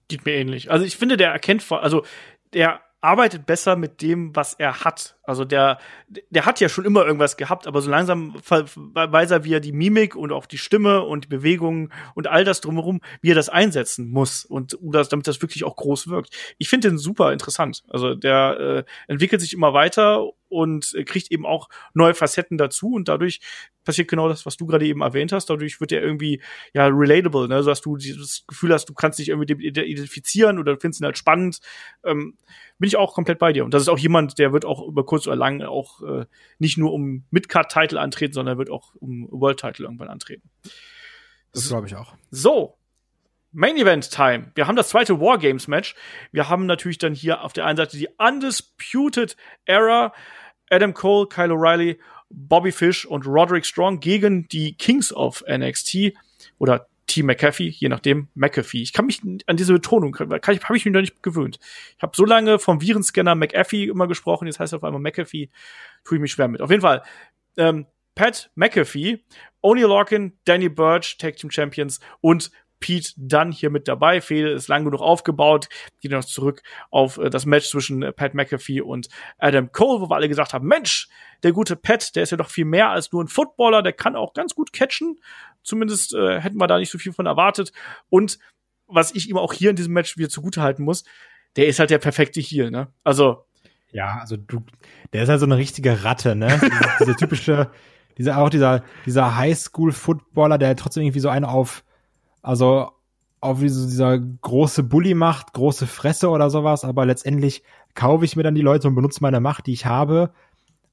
Geht 0.08 0.26
mir 0.26 0.32
ähnlich. 0.32 0.70
Also 0.70 0.84
ich 0.84 0.98
finde, 0.98 1.16
der 1.16 1.30
erkennt, 1.30 1.64
also 1.72 2.04
der 2.52 2.80
arbeitet 3.00 3.46
besser 3.46 3.76
mit 3.76 4.02
dem, 4.02 4.36
was 4.36 4.54
er 4.54 4.84
hat. 4.84 5.16
Also 5.26 5.44
der, 5.44 5.78
der 6.08 6.44
hat 6.44 6.60
ja 6.60 6.68
schon 6.68 6.84
immer 6.84 7.04
irgendwas 7.04 7.36
gehabt, 7.36 7.66
aber 7.66 7.80
so 7.80 7.90
langsam 7.90 8.34
weiß 8.34 9.30
er, 9.30 9.44
wie 9.44 9.54
er 9.54 9.60
die 9.60 9.72
Mimik 9.72 10.16
und 10.16 10.32
auch 10.32 10.46
die 10.46 10.58
Stimme 10.58 11.02
und 11.02 11.24
die 11.24 11.28
Bewegungen 11.28 11.92
und 12.14 12.26
all 12.26 12.44
das 12.44 12.60
drumherum, 12.60 13.00
wie 13.22 13.30
er 13.30 13.34
das 13.34 13.48
einsetzen 13.48 14.10
muss 14.10 14.44
und 14.44 14.78
das, 14.82 15.08
damit 15.08 15.26
das 15.26 15.40
wirklich 15.40 15.64
auch 15.64 15.76
groß 15.76 16.08
wirkt. 16.08 16.34
Ich 16.58 16.68
finde 16.68 16.88
den 16.88 16.98
super 16.98 17.32
interessant. 17.32 17.84
Also 17.88 18.14
der 18.14 18.86
äh, 19.08 19.12
entwickelt 19.12 19.40
sich 19.40 19.54
immer 19.54 19.72
weiter 19.72 20.28
und 20.48 20.94
kriegt 21.06 21.32
eben 21.32 21.46
auch 21.46 21.68
neue 21.94 22.14
Facetten 22.14 22.58
dazu 22.58 22.92
und 22.92 23.08
dadurch 23.08 23.40
passiert 23.84 24.08
genau 24.08 24.28
das, 24.28 24.46
was 24.46 24.56
du 24.56 24.66
gerade 24.66 24.86
eben 24.86 25.02
erwähnt 25.02 25.32
hast. 25.32 25.50
Dadurch 25.50 25.80
wird 25.80 25.92
er 25.92 26.02
irgendwie 26.02 26.40
ja 26.72 26.86
relatable, 26.86 27.48
ne? 27.48 27.62
so 27.62 27.70
dass 27.70 27.80
du 27.80 27.96
dieses 27.96 28.44
Gefühl 28.46 28.72
hast, 28.72 28.88
du 28.88 28.94
kannst 28.94 29.18
dich 29.18 29.28
irgendwie 29.28 29.66
identifizieren 29.66 30.58
oder 30.58 30.78
findest 30.78 31.00
ihn 31.00 31.06
halt 31.06 31.18
spannend. 31.18 31.58
Ähm, 32.04 32.38
bin 32.78 32.88
ich 32.88 32.96
auch 32.96 33.14
komplett 33.14 33.38
bei 33.38 33.52
dir. 33.52 33.64
Und 33.64 33.74
das 33.74 33.82
ist 33.82 33.88
auch 33.88 33.98
jemand, 33.98 34.38
der 34.38 34.52
wird 34.52 34.64
auch 34.64 34.86
über 34.86 35.04
kurz 35.14 35.28
oder 35.28 35.36
lang 35.36 35.62
auch 35.62 36.02
äh, 36.02 36.26
nicht 36.58 36.76
nur 36.76 36.92
um 36.92 37.24
Midcard-Title 37.30 38.00
antreten, 38.00 38.34
sondern 38.34 38.58
wird 38.58 38.68
auch 38.68 38.96
um 38.96 39.28
World-Title 39.30 39.84
irgendwann 39.84 40.08
antreten. 40.08 40.50
Das 41.52 41.68
glaube 41.68 41.86
ich 41.86 41.94
auch. 41.94 42.14
So, 42.32 42.76
Main 43.52 43.76
Event 43.76 44.10
Time. 44.10 44.50
Wir 44.56 44.66
haben 44.66 44.74
das 44.74 44.88
zweite 44.88 45.20
Wargames 45.20 45.68
Match. 45.68 45.94
Wir 46.32 46.48
haben 46.48 46.66
natürlich 46.66 46.98
dann 46.98 47.14
hier 47.14 47.44
auf 47.44 47.52
der 47.52 47.64
einen 47.64 47.76
Seite 47.76 47.96
die 47.96 48.08
Undisputed 48.18 49.36
Era. 49.64 50.12
Adam 50.70 50.94
Cole, 50.94 51.28
Kyle 51.28 51.52
O'Reilly, 51.52 51.98
Bobby 52.30 52.72
Fish 52.72 53.06
und 53.06 53.26
Roderick 53.26 53.64
Strong 53.64 54.00
gegen 54.00 54.48
die 54.48 54.76
Kings 54.76 55.12
of 55.12 55.44
NXT 55.48 56.14
oder 56.58 56.88
Team 57.14 57.26
McAfee, 57.26 57.68
je 57.68 57.88
nachdem, 57.88 58.28
McAfee. 58.34 58.82
Ich 58.82 58.92
kann 58.92 59.06
mich 59.06 59.22
an 59.46 59.56
diese 59.56 59.72
Betonung, 59.72 60.12
kann 60.12 60.30
habe 60.30 60.76
ich 60.76 60.84
mich 60.84 60.92
noch 60.92 61.00
nicht 61.00 61.22
gewöhnt. 61.22 61.58
Ich 61.96 62.02
habe 62.02 62.12
so 62.16 62.24
lange 62.24 62.58
vom 62.58 62.80
Virenscanner 62.80 63.34
McAfee 63.34 63.84
immer 63.84 64.08
gesprochen, 64.08 64.46
jetzt 64.46 64.58
heißt 64.58 64.72
er 64.72 64.78
auf 64.78 64.84
einmal 64.84 65.00
McAfee, 65.00 65.50
tue 66.04 66.16
ich 66.18 66.20
mich 66.20 66.32
schwer 66.32 66.48
mit. 66.48 66.60
Auf 66.60 66.70
jeden 66.70 66.82
Fall, 66.82 67.02
ähm, 67.56 67.86
Pat 68.14 68.50
McAfee, 68.54 69.24
O'Neill 69.62 69.88
Larkin, 69.88 70.38
Danny 70.44 70.68
Burch, 70.68 71.18
Tag 71.18 71.36
Team 71.36 71.50
Champions 71.50 72.00
und 72.20 72.50
Pete 72.80 73.12
Dunn 73.16 73.52
hier 73.52 73.70
mit 73.70 73.88
dabei. 73.88 74.20
Fehde 74.20 74.50
ist 74.50 74.68
lang 74.68 74.84
genug 74.84 75.00
aufgebaut. 75.00 75.68
Geht 76.00 76.10
noch 76.10 76.24
zurück 76.24 76.62
auf 76.90 77.18
äh, 77.18 77.30
das 77.30 77.46
Match 77.46 77.68
zwischen 77.68 78.02
äh, 78.02 78.12
Pat 78.12 78.34
McAfee 78.34 78.80
und 78.80 79.08
Adam 79.38 79.72
Cole, 79.72 80.00
wo 80.00 80.10
wir 80.10 80.16
alle 80.16 80.28
gesagt 80.28 80.52
haben, 80.52 80.66
Mensch, 80.66 81.08
der 81.42 81.52
gute 81.52 81.76
Pat, 81.76 82.14
der 82.16 82.22
ist 82.22 82.30
ja 82.30 82.36
doch 82.36 82.50
viel 82.50 82.64
mehr 82.64 82.90
als 82.90 83.12
nur 83.12 83.22
ein 83.22 83.28
Footballer, 83.28 83.82
der 83.82 83.92
kann 83.92 84.16
auch 84.16 84.34
ganz 84.34 84.54
gut 84.54 84.72
catchen. 84.72 85.18
Zumindest 85.62 86.14
äh, 86.14 86.40
hätten 86.40 86.58
wir 86.58 86.66
da 86.66 86.78
nicht 86.78 86.90
so 86.90 86.98
viel 86.98 87.12
von 87.12 87.26
erwartet. 87.26 87.72
Und 88.10 88.38
was 88.86 89.14
ich 89.14 89.28
ihm 89.28 89.38
auch 89.38 89.52
hier 89.52 89.70
in 89.70 89.76
diesem 89.76 89.92
Match 89.92 90.16
wieder 90.16 90.28
zugutehalten 90.28 90.84
muss, 90.84 91.04
der 91.56 91.66
ist 91.66 91.78
halt 91.78 91.90
der 91.90 91.98
perfekte 91.98 92.40
Heel, 92.40 92.70
ne? 92.70 92.88
Also. 93.02 93.46
Ja, 93.92 94.18
also 94.20 94.36
du, 94.36 94.64
der 95.12 95.22
ist 95.22 95.28
halt 95.28 95.40
so 95.40 95.46
eine 95.46 95.56
richtige 95.56 96.02
Ratte, 96.02 96.34
ne? 96.34 96.48
diese, 96.60 96.96
diese 96.98 97.16
typische, 97.16 97.70
dieser, 98.18 98.38
auch 98.38 98.50
dieser, 98.50 98.82
dieser 99.06 99.36
Highschool-Footballer, 99.36 100.58
der 100.58 100.68
halt 100.68 100.80
trotzdem 100.80 101.04
irgendwie 101.04 101.20
so 101.20 101.28
einen 101.28 101.44
auf, 101.44 101.84
also 102.44 102.90
auf 103.40 103.60
wie 103.60 103.68
so 103.68 103.86
dieser 103.86 104.18
große 104.18 104.82
Bully 104.84 105.14
macht, 105.14 105.52
große 105.52 105.86
Fresse 105.86 106.28
oder 106.28 106.50
sowas, 106.50 106.84
aber 106.84 107.04
letztendlich 107.04 107.62
kaufe 107.94 108.24
ich 108.24 108.36
mir 108.36 108.42
dann 108.42 108.54
die 108.54 108.62
Leute 108.62 108.88
und 108.88 108.94
benutze 108.94 109.20
meine 109.22 109.40
Macht, 109.40 109.66
die 109.66 109.72
ich 109.72 109.86
habe, 109.86 110.32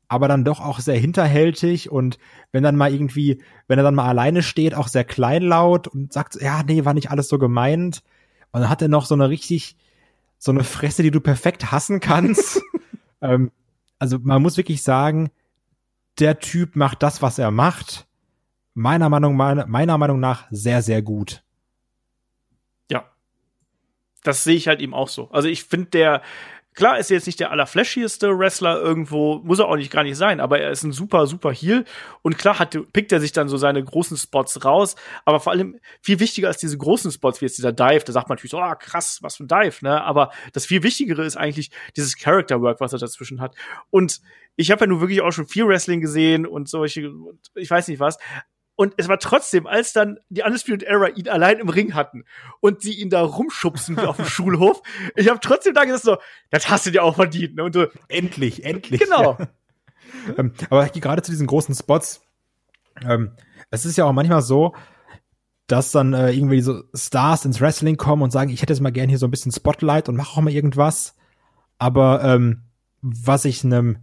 aber 0.07 0.27
dann 0.27 0.43
doch 0.43 0.59
auch 0.59 0.79
sehr 0.79 0.97
hinterhältig 0.97 1.91
und 1.91 2.19
wenn 2.51 2.63
dann 2.63 2.75
mal 2.75 2.93
irgendwie, 2.93 3.41
wenn 3.67 3.79
er 3.79 3.83
dann 3.83 3.95
mal 3.95 4.07
alleine 4.07 4.43
steht, 4.43 4.75
auch 4.75 4.87
sehr 4.87 5.03
kleinlaut 5.03 5.87
und 5.87 6.11
sagt, 6.11 6.41
ja, 6.41 6.63
nee, 6.63 6.83
war 6.83 6.93
nicht 6.93 7.11
alles 7.11 7.29
so 7.29 7.37
gemeint. 7.37 8.03
Und 8.51 8.61
dann 8.61 8.69
hat 8.69 8.81
er 8.81 8.89
noch 8.89 9.05
so 9.05 9.15
eine 9.15 9.29
richtig, 9.29 9.77
so 10.37 10.51
eine 10.51 10.65
Fresse, 10.65 11.03
die 11.03 11.11
du 11.11 11.21
perfekt 11.21 11.71
hassen 11.71 12.01
kannst. 12.01 12.61
ähm, 13.21 13.51
also 13.99 14.19
man 14.19 14.41
muss 14.41 14.57
wirklich 14.57 14.83
sagen, 14.83 15.31
der 16.19 16.39
Typ 16.39 16.75
macht 16.75 17.03
das, 17.03 17.21
was 17.21 17.39
er 17.39 17.51
macht 17.51 18.07
meiner 18.73 19.09
Meinung, 19.09 19.35
meiner, 19.35 19.97
Meinung 19.97 20.19
nach 20.19 20.47
sehr, 20.51 20.81
sehr 20.81 21.01
gut. 21.01 21.43
Ja. 22.89 23.05
Das 24.23 24.43
sehe 24.43 24.55
ich 24.55 24.67
halt 24.67 24.81
eben 24.81 24.93
auch 24.93 25.09
so. 25.09 25.29
Also 25.31 25.47
ich 25.47 25.63
finde, 25.63 25.89
der, 25.89 26.21
Klar 26.73 26.99
ist 26.99 27.11
er 27.11 27.15
jetzt 27.15 27.25
nicht 27.25 27.41
der 27.41 27.51
allerflashieste 27.51 28.37
Wrestler 28.37 28.79
irgendwo, 28.79 29.39
muss 29.43 29.59
er 29.59 29.67
auch 29.67 29.75
nicht 29.75 29.91
gar 29.91 30.03
nicht 30.03 30.15
sein, 30.15 30.39
aber 30.39 30.61
er 30.61 30.71
ist 30.71 30.83
ein 30.83 30.93
super, 30.93 31.27
super 31.27 31.51
Heel. 31.51 31.83
Und 32.21 32.37
klar 32.37 32.59
hat, 32.59 32.77
pickt 32.93 33.11
er 33.11 33.19
sich 33.19 33.33
dann 33.33 33.49
so 33.49 33.57
seine 33.57 33.83
großen 33.83 34.15
Spots 34.15 34.63
raus, 34.63 34.95
aber 35.25 35.41
vor 35.41 35.51
allem 35.51 35.79
viel 36.01 36.21
wichtiger 36.21 36.47
als 36.47 36.59
diese 36.59 36.77
großen 36.77 37.11
Spots, 37.11 37.41
wie 37.41 37.45
jetzt 37.45 37.57
dieser 37.57 37.73
Dive, 37.73 38.05
da 38.05 38.13
sagt 38.13 38.29
man 38.29 38.37
natürlich 38.37 38.51
so, 38.51 38.61
oh, 38.61 38.73
krass, 38.79 39.19
was 39.21 39.35
für 39.35 39.43
ein 39.43 39.47
Dive, 39.49 39.79
ne? 39.81 40.01
Aber 40.01 40.31
das 40.53 40.65
viel 40.65 40.81
Wichtigere 40.81 41.25
ist 41.25 41.35
eigentlich 41.35 41.71
dieses 41.97 42.15
Character 42.15 42.61
Work, 42.61 42.79
was 42.79 42.93
er 42.93 42.99
dazwischen 42.99 43.41
hat. 43.41 43.53
Und 43.89 44.21
ich 44.55 44.71
habe 44.71 44.81
ja 44.81 44.87
nun 44.87 45.01
wirklich 45.01 45.21
auch 45.21 45.31
schon 45.31 45.47
viel 45.47 45.67
Wrestling 45.67 45.99
gesehen 45.99 46.45
und 46.45 46.69
solche, 46.69 47.11
ich 47.55 47.69
weiß 47.69 47.89
nicht 47.89 47.99
was, 47.99 48.17
und 48.81 48.95
es 48.97 49.07
war 49.07 49.19
trotzdem, 49.19 49.67
als 49.67 49.93
dann 49.93 50.17
die 50.29 50.41
Undisputed 50.41 50.81
Era 50.81 51.09
ihn 51.09 51.29
allein 51.29 51.59
im 51.59 51.69
Ring 51.69 51.93
hatten 51.93 52.23
und 52.61 52.81
sie 52.81 52.93
ihn 52.93 53.11
da 53.11 53.21
rumschubsen 53.21 53.99
auf 53.99 54.15
dem 54.15 54.25
Schulhof, 54.27 54.81
ich 55.15 55.29
habe 55.29 55.39
trotzdem 55.39 55.75
da 55.75 55.83
gesagt 55.83 56.03
so, 56.03 56.17
das 56.49 56.67
hast 56.67 56.87
du 56.87 56.89
dir 56.89 57.03
auch 57.03 57.13
verdient. 57.13 57.57
Ne? 57.57 57.63
Und 57.63 57.73
so, 57.73 57.85
endlich, 58.07 58.65
endlich. 58.65 58.99
Genau. 58.99 59.37
Ja. 59.37 59.47
ähm, 60.39 60.53
aber 60.71 60.89
gerade 60.89 61.21
zu 61.21 61.29
diesen 61.29 61.45
großen 61.45 61.75
Spots, 61.75 62.23
ähm, 63.03 63.33
es 63.69 63.85
ist 63.85 63.99
ja 63.99 64.05
auch 64.05 64.13
manchmal 64.13 64.41
so, 64.41 64.73
dass 65.67 65.91
dann 65.91 66.15
äh, 66.15 66.31
irgendwie 66.31 66.61
so 66.61 66.81
Stars 66.95 67.45
ins 67.45 67.61
Wrestling 67.61 67.97
kommen 67.97 68.23
und 68.23 68.31
sagen, 68.31 68.49
ich 68.49 68.63
hätte 68.63 68.73
jetzt 68.73 68.81
mal 68.81 68.89
gern 68.89 69.09
hier 69.09 69.19
so 69.19 69.27
ein 69.27 69.31
bisschen 69.31 69.51
Spotlight 69.51 70.09
und 70.09 70.15
mach 70.15 70.35
auch 70.35 70.41
mal 70.41 70.51
irgendwas. 70.51 71.15
Aber 71.77 72.23
ähm, 72.23 72.63
was 73.03 73.45
ich 73.45 73.63
einem 73.63 73.99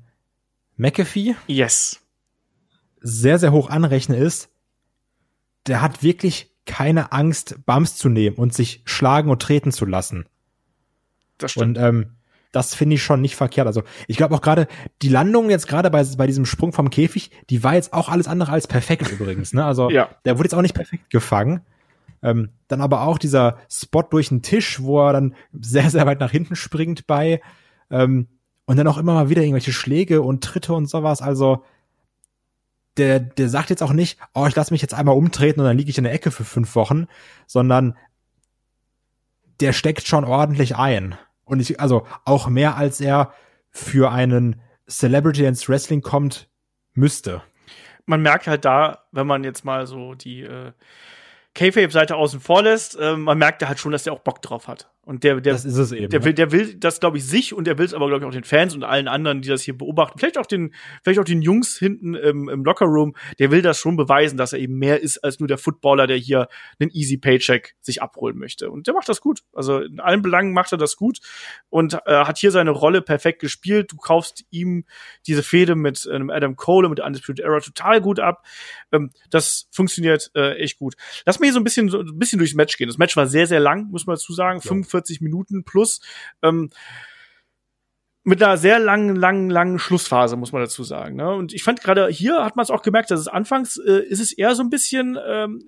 McAfee 0.77 1.35
yes. 1.49 1.99
sehr, 3.01 3.41
sehr 3.41 3.51
hoch 3.51 3.71
anrechne, 3.71 4.17
ist, 4.17 4.51
der 5.69 5.83
hat 5.83 6.03
wirklich 6.03 6.55
keine 6.67 7.13
Angst, 7.13 7.65
Bums 7.67 7.97
zu 7.97 8.09
nehmen 8.09 8.37
und 8.37 8.55
sich 8.55 8.83
schlagen 8.85 9.31
und 9.31 9.41
treten 9.43 9.73
zu 9.73 9.87
lassen. 9.87 10.27
Das 11.39 11.53
stimmt. 11.53 11.79
Und 11.79 11.85
ähm, 11.85 12.07
das 12.53 12.75
finde 12.75 12.95
ich 12.97 13.03
schon 13.03 13.21
nicht 13.21 13.37
verkehrt. 13.37 13.67
Also 13.67 13.83
ich 14.07 14.17
glaube 14.17 14.35
auch 14.35 14.41
gerade 14.41 14.69
die 15.03 15.09
Landung 15.09 15.51
jetzt 15.51 15.69
gerade 15.69 15.91
bei, 15.91 16.03
bei 16.17 16.27
diesem 16.27 16.47
Sprung 16.47 16.73
vom 16.73 16.91
Käfig, 16.91 17.31
die 17.51 17.63
war 17.63 17.75
jetzt 17.75 17.93
auch 17.93 18.09
alles 18.09 18.29
andere 18.29 18.53
als 18.53 18.67
perfekt 18.67 19.11
übrigens. 19.11 19.53
Ne? 19.53 19.65
Also 19.65 19.91
ja. 19.91 20.09
der 20.25 20.39
wurde 20.39 20.47
jetzt 20.47 20.55
auch 20.55 20.63
nicht 20.63 20.75
perfekt 20.75 21.11
gefangen. 21.11 21.63
Ähm, 22.23 22.51
dann 22.67 22.81
aber 22.81 23.03
auch 23.03 23.19
dieser 23.19 23.59
Spot 23.71 24.03
durch 24.03 24.29
den 24.29 24.43
Tisch, 24.43 24.83
wo 24.83 25.07
er 25.07 25.13
dann 25.13 25.35
sehr, 25.53 25.89
sehr 25.91 26.05
weit 26.07 26.21
nach 26.21 26.33
hinten 26.33 26.57
springt 26.57 27.07
bei. 27.07 27.41
Ähm, 27.91 28.29
und 28.65 28.77
dann 28.77 28.89
auch 28.89 28.99
immer 28.99 29.15
mal 29.15 29.31
wieder 29.31 29.43
irgendwelche 29.43 29.73
Schläge 29.73 30.21
und 30.21 30.43
Tritte 30.45 30.75
und 30.75 30.91
sowas. 30.91 31.23
Also 31.23 31.65
der, 32.99 33.21
der 33.21 33.49
sagt 33.49 33.71
jetzt 33.71 33.83
auch 33.83 33.93
nicht, 33.93 34.19
oh, 34.35 34.47
ich 34.47 34.57
lasse 34.57 34.73
mich 34.73 34.83
jetzt 34.83 34.95
einmal 34.95 35.17
umtreten 35.17 35.61
und 35.61 35.67
dann 35.67 35.79
liege 35.79 35.91
ich 35.91 35.99
in 35.99 36.05
der 36.05 36.13
Ecke 36.13 36.31
für 36.31 36.45
fünf 36.45 36.75
Wochen, 36.75 37.07
sondern 37.47 37.97
der 39.61 39.73
steckt 39.73 40.07
schon 40.07 40.25
ordentlich 40.25 40.77
ein. 40.77 41.17
Und 41.45 41.61
ich, 41.61 41.81
also 41.81 42.07
auch 42.25 42.49
mehr 42.49 42.77
als 42.77 43.01
er 43.01 43.33
für 43.71 44.11
einen 44.11 44.61
Celebrity 44.89 45.45
ins 45.45 45.69
Wrestling 45.69 46.03
kommt, 46.03 46.49
müsste. 46.95 47.43
Man 48.07 48.23
merkt 48.23 48.47
halt 48.47 48.65
da, 48.65 49.05
wenn 49.13 49.27
man 49.27 49.45
jetzt 49.45 49.65
mal 49.65 49.87
so 49.87 50.15
die 50.15 50.43
äh, 50.43 50.73
K-Fape-Seite 51.55 52.17
außen 52.17 52.41
vor 52.41 52.63
lässt, 52.63 52.99
äh, 52.99 53.17
man 53.17 53.39
merkt 53.39 53.63
da 53.63 53.69
halt 53.69 53.79
schon, 53.79 53.93
dass 53.93 54.05
der 54.05 54.13
auch 54.13 54.21
Bock 54.21 54.43
drauf 54.43 54.69
hat. 54.69 54.91
Und 55.09 55.25
der, 55.25 55.41
der, 55.41 55.55
das 55.55 55.65
ist 55.65 55.79
es 55.79 55.91
eben, 55.91 56.11
der, 56.11 56.23
will, 56.25 56.35
der 56.35 56.53
will 56.53 56.75
das, 56.75 57.01
glaube 57.01 57.17
ich, 57.17 57.25
sich 57.25 57.55
und 57.55 57.67
der 57.67 57.79
will 57.79 57.87
es 57.87 57.95
aber, 57.95 58.09
glaube 58.09 58.25
ich, 58.25 58.29
auch 58.29 58.33
den 58.35 58.45
Fans 58.45 58.75
und 58.75 58.85
allen 58.85 59.09
anderen, 59.09 59.41
die 59.41 59.49
das 59.49 59.63
hier 59.63 59.73
beobachten. 59.73 60.19
Vielleicht 60.19 60.37
auch 60.37 60.45
den, 60.45 60.75
vielleicht 61.03 61.19
auch 61.19 61.25
den 61.25 61.41
Jungs 61.41 61.79
hinten 61.79 62.13
im, 62.15 62.51
im 62.51 62.63
Lockerroom. 62.63 63.17
Der 63.39 63.51
will 63.51 63.63
das 63.63 63.79
schon 63.79 63.97
beweisen, 63.97 64.37
dass 64.37 64.53
er 64.53 64.59
eben 64.59 64.77
mehr 64.77 65.01
ist 65.01 65.25
als 65.25 65.41
nur 65.41 65.49
der 65.49 65.57
Footballer, 65.57 66.07
der 66.07 66.19
hier 66.19 66.49
einen 66.79 66.91
easy 66.91 67.17
Paycheck 67.17 67.75
sich 67.81 68.03
abholen 68.03 68.37
möchte. 68.37 68.71
Und 68.71 68.87
der 68.87 68.93
macht 68.93 69.09
das 69.09 69.23
gut. 69.23 69.41
Also 69.55 69.81
in 69.81 69.99
allen 69.99 70.21
Belangen 70.21 70.53
macht 70.53 70.73
er 70.73 70.79
das 70.79 70.95
gut 70.97 71.21
und 71.71 71.95
äh, 71.95 71.99
hat 72.05 72.37
hier 72.37 72.51
seine 72.51 72.73
Rolle 72.73 73.01
perfekt 73.01 73.41
gespielt. 73.41 73.91
Du 73.91 73.97
kaufst 73.97 74.45
ihm 74.51 74.85
diese 75.27 75.43
Fehde 75.43 75.75
mit 75.75 76.07
ähm, 76.13 76.29
Adam 76.29 76.55
Cole, 76.55 76.91
mit 76.91 77.01
Undisputed 77.01 77.43
Era 77.43 77.61
total 77.61 78.03
gut 78.03 78.21
ab. 78.21 78.45
Ähm, 78.93 79.11
das 79.31 79.69
funktioniert 79.71 80.31
äh, 80.35 80.59
echt 80.59 80.79
gut. 80.79 80.97
Lass 81.25 81.41
mich 81.41 81.55
so 81.55 81.61
ein 81.61 81.65
bisschen, 81.65 81.89
so 81.89 82.01
ein 82.01 82.19
bisschen 82.19 82.39
durchs 82.39 82.53
Match 82.53 82.77
gehen. 82.77 82.89
Das 82.89 82.99
Match 82.99 83.17
war 83.17 83.27
sehr, 83.27 83.47
sehr 83.47 83.61
lang, 83.61 83.89
muss 83.91 84.05
man 84.05 84.17
dazu 84.17 84.35
sagen. 84.35 84.61
Ja. 84.63 84.69
45 84.69 84.98
45 84.99 85.21
Minuten 85.21 85.65
plus. 85.65 86.01
Ähm, 86.43 86.71
mit 88.25 88.43
einer 88.43 88.59
sehr 88.59 88.79
langen, 88.79 89.17
langen, 89.17 89.49
langen 89.49 89.79
Schlussphase, 89.79 90.37
muss 90.37 90.53
man 90.53 90.61
dazu 90.61 90.83
sagen. 90.83 91.17
Ne? 91.17 91.33
Und 91.33 91.55
ich 91.55 91.63
fand 91.63 91.81
gerade 91.81 92.09
hier 92.09 92.45
hat 92.45 92.57
man 92.57 92.63
es 92.63 92.71
auch 92.71 92.83
gemerkt, 92.83 93.11
dass 93.11 93.21
es 93.21 93.29
anfangs 93.29 93.79
äh, 93.79 94.01
ist 94.01 94.21
es 94.21 94.33
eher 94.33 94.55
so 94.55 94.63
ein 94.63 94.69
bisschen 94.69 95.19
ähm, 95.27 95.67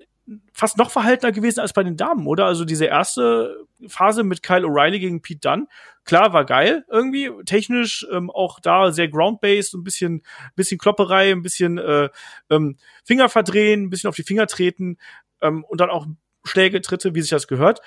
fast 0.52 0.76
noch 0.76 0.90
verhaltener 0.90 1.32
gewesen 1.32 1.60
als 1.60 1.72
bei 1.72 1.82
den 1.82 1.96
Damen, 1.96 2.26
oder? 2.26 2.44
Also 2.44 2.66
diese 2.66 2.84
erste 2.84 3.64
Phase 3.86 4.24
mit 4.24 4.42
Kyle 4.42 4.66
O'Reilly 4.66 4.98
gegen 4.98 5.22
Pete 5.22 5.40
Dunn, 5.40 5.68
klar, 6.04 6.34
war 6.34 6.44
geil 6.44 6.84
irgendwie, 6.90 7.30
technisch 7.46 8.06
ähm, 8.12 8.30
auch 8.30 8.60
da 8.60 8.92
sehr 8.92 9.08
ground-based, 9.08 9.74
ein 9.74 9.82
bisschen, 9.82 10.22
bisschen 10.54 10.78
Klopperei, 10.78 11.32
ein 11.32 11.42
bisschen 11.42 11.78
äh, 11.78 12.10
ähm, 12.50 12.76
Finger 13.04 13.30
verdrehen, 13.30 13.84
ein 13.84 13.90
bisschen 13.90 14.08
auf 14.08 14.16
die 14.16 14.22
Finger 14.22 14.46
treten 14.46 14.98
ähm, 15.40 15.64
und 15.64 15.80
dann 15.80 15.88
auch 15.88 16.06
Schläge, 16.44 16.82
Tritte, 16.82 17.14
wie 17.14 17.22
sich 17.22 17.30
das 17.30 17.48
gehört 17.48 17.80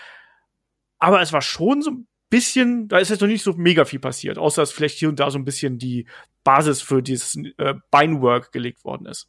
aber 1.04 1.22
es 1.22 1.34
war 1.34 1.42
schon 1.42 1.82
so 1.82 1.92
ein 1.92 2.08
bisschen, 2.30 2.88
da 2.88 2.98
ist 2.98 3.10
jetzt 3.10 3.20
noch 3.20 3.28
nicht 3.28 3.44
so 3.44 3.52
mega 3.54 3.84
viel 3.84 4.00
passiert, 4.00 4.38
außer 4.38 4.62
dass 4.62 4.72
vielleicht 4.72 4.98
hier 4.98 5.10
und 5.10 5.20
da 5.20 5.30
so 5.30 5.38
ein 5.38 5.44
bisschen 5.44 5.78
die 5.78 6.08
Basis 6.46 6.82
für 6.82 7.04
dieses 7.04 7.36
äh, 7.58 7.74
Beinwork 7.92 8.54
gelegt 8.54 8.86
worden 8.86 9.08
ist. 9.08 9.28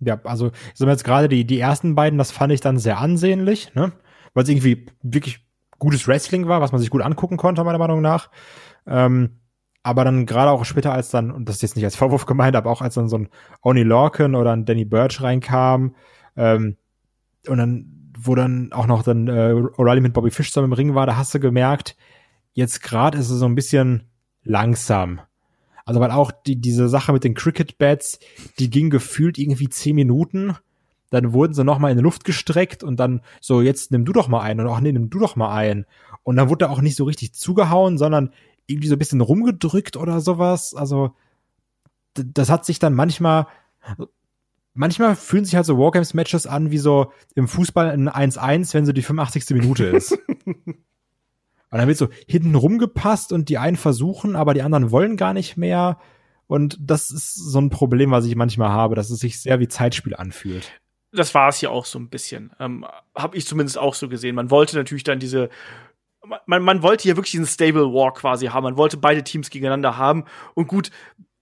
Ja, 0.00 0.20
also 0.24 0.50
sind 0.74 0.88
jetzt 0.88 1.04
gerade 1.04 1.28
die, 1.28 1.46
die 1.46 1.60
ersten 1.60 1.94
beiden, 1.94 2.18
das 2.18 2.32
fand 2.32 2.52
ich 2.52 2.60
dann 2.60 2.78
sehr 2.78 2.98
ansehnlich, 2.98 3.74
ne? 3.74 3.92
Weil 4.34 4.42
es 4.42 4.48
irgendwie 4.48 4.86
wirklich 5.02 5.46
gutes 5.78 6.08
Wrestling 6.08 6.48
war, 6.48 6.60
was 6.60 6.72
man 6.72 6.80
sich 6.80 6.90
gut 6.90 7.02
angucken 7.02 7.36
konnte, 7.36 7.62
meiner 7.62 7.78
Meinung 7.78 8.00
nach. 8.00 8.28
Ähm, 8.86 9.38
aber 9.84 10.04
dann 10.04 10.26
gerade 10.26 10.50
auch 10.50 10.64
später, 10.64 10.92
als 10.92 11.10
dann, 11.10 11.30
und 11.30 11.48
das 11.48 11.56
ist 11.56 11.62
jetzt 11.62 11.76
nicht 11.76 11.84
als 11.84 11.96
Vorwurf 11.96 12.26
gemeint, 12.26 12.56
aber 12.56 12.70
auch 12.70 12.82
als 12.82 12.94
dann 12.94 13.08
so 13.08 13.18
ein 13.18 13.28
Oni 13.62 13.84
Lorcan 13.84 14.34
oder 14.34 14.52
ein 14.52 14.64
Danny 14.64 14.84
Birch 14.84 15.22
reinkam, 15.22 15.94
ähm, 16.36 16.76
und 17.46 17.58
dann 17.58 17.95
wo 18.18 18.34
dann 18.34 18.72
auch 18.72 18.86
noch 18.86 19.02
dann 19.02 19.28
äh, 19.28 19.52
O'Reilly 19.52 20.00
mit 20.00 20.12
Bobby 20.12 20.30
Fish 20.30 20.50
zusammen 20.50 20.72
im 20.72 20.76
Ring 20.76 20.94
war, 20.94 21.06
da 21.06 21.16
hast 21.16 21.34
du 21.34 21.40
gemerkt, 21.40 21.96
jetzt 22.54 22.82
gerade 22.82 23.18
ist 23.18 23.30
es 23.30 23.38
so 23.38 23.46
ein 23.46 23.54
bisschen 23.54 24.04
langsam. 24.42 25.20
Also 25.84 26.00
weil 26.00 26.10
auch 26.10 26.32
die, 26.32 26.56
diese 26.60 26.88
Sache 26.88 27.12
mit 27.12 27.24
den 27.24 27.34
Cricket 27.34 27.78
Bats, 27.78 28.18
die 28.58 28.70
ging 28.70 28.90
gefühlt 28.90 29.38
irgendwie 29.38 29.68
zehn 29.68 29.94
Minuten. 29.94 30.56
Dann 31.10 31.32
wurden 31.32 31.54
sie 31.54 31.62
noch 31.62 31.78
mal 31.78 31.90
in 31.90 31.96
die 31.96 32.02
Luft 32.02 32.24
gestreckt 32.24 32.82
und 32.82 32.98
dann 32.98 33.20
so, 33.40 33.62
jetzt 33.62 33.92
nimm 33.92 34.04
du 34.04 34.12
doch 34.12 34.26
mal 34.26 34.40
ein 34.40 34.58
und 34.58 34.66
auch 34.66 34.80
nee, 34.80 34.90
nimm 34.90 35.10
du 35.10 35.20
doch 35.20 35.36
mal 35.36 35.54
ein. 35.54 35.86
Und 36.24 36.36
dann 36.36 36.48
wurde 36.48 36.68
auch 36.68 36.80
nicht 36.80 36.96
so 36.96 37.04
richtig 37.04 37.34
zugehauen, 37.34 37.98
sondern 37.98 38.32
irgendwie 38.66 38.88
so 38.88 38.96
ein 38.96 38.98
bisschen 38.98 39.20
rumgedrückt 39.20 39.96
oder 39.96 40.20
sowas. 40.20 40.74
Also 40.74 41.14
das 42.14 42.50
hat 42.50 42.64
sich 42.64 42.80
dann 42.80 42.94
manchmal 42.94 43.46
manchmal 44.76 45.16
fühlen 45.16 45.44
sich 45.44 45.56
halt 45.56 45.66
so 45.66 45.78
Wargames-Matches 45.78 46.46
an 46.46 46.70
wie 46.70 46.78
so 46.78 47.12
im 47.34 47.48
Fußball 47.48 47.90
ein 47.90 48.08
1-1, 48.08 48.74
wenn 48.74 48.86
so 48.86 48.92
die 48.92 49.02
85. 49.02 49.50
Minute 49.50 49.86
ist. 49.86 50.12
und 50.46 50.76
dann 51.70 51.88
wird 51.88 51.98
so 51.98 52.08
hinten 52.26 52.54
rumgepasst 52.54 53.32
und 53.32 53.48
die 53.48 53.58
einen 53.58 53.76
versuchen, 53.76 54.36
aber 54.36 54.54
die 54.54 54.62
anderen 54.62 54.90
wollen 54.90 55.16
gar 55.16 55.34
nicht 55.34 55.56
mehr. 55.56 55.98
Und 56.46 56.78
das 56.80 57.10
ist 57.10 57.34
so 57.34 57.60
ein 57.60 57.70
Problem, 57.70 58.10
was 58.10 58.24
ich 58.24 58.36
manchmal 58.36 58.70
habe, 58.70 58.94
dass 58.94 59.10
es 59.10 59.18
sich 59.18 59.40
sehr 59.40 59.58
wie 59.58 59.68
Zeitspiel 59.68 60.14
anfühlt. 60.14 60.70
Das 61.12 61.34
war 61.34 61.48
es 61.48 61.60
ja 61.60 61.70
auch 61.70 61.86
so 61.86 61.98
ein 61.98 62.08
bisschen. 62.08 62.52
Ähm, 62.60 62.86
Habe 63.16 63.36
ich 63.36 63.46
zumindest 63.46 63.78
auch 63.78 63.94
so 63.94 64.08
gesehen. 64.08 64.36
Man 64.36 64.50
wollte 64.50 64.76
natürlich 64.76 65.04
dann 65.04 65.18
diese 65.18 65.48
man, 66.46 66.62
man 66.62 66.82
wollte 66.82 67.04
hier 67.04 67.16
wirklich 67.16 67.36
einen 67.36 67.46
Stable 67.46 67.92
War 67.92 68.12
quasi 68.12 68.46
haben. 68.46 68.64
Man 68.64 68.76
wollte 68.76 68.96
beide 68.96 69.24
Teams 69.24 69.50
gegeneinander 69.50 69.96
haben. 69.96 70.24
Und 70.54 70.66
gut, 70.66 70.90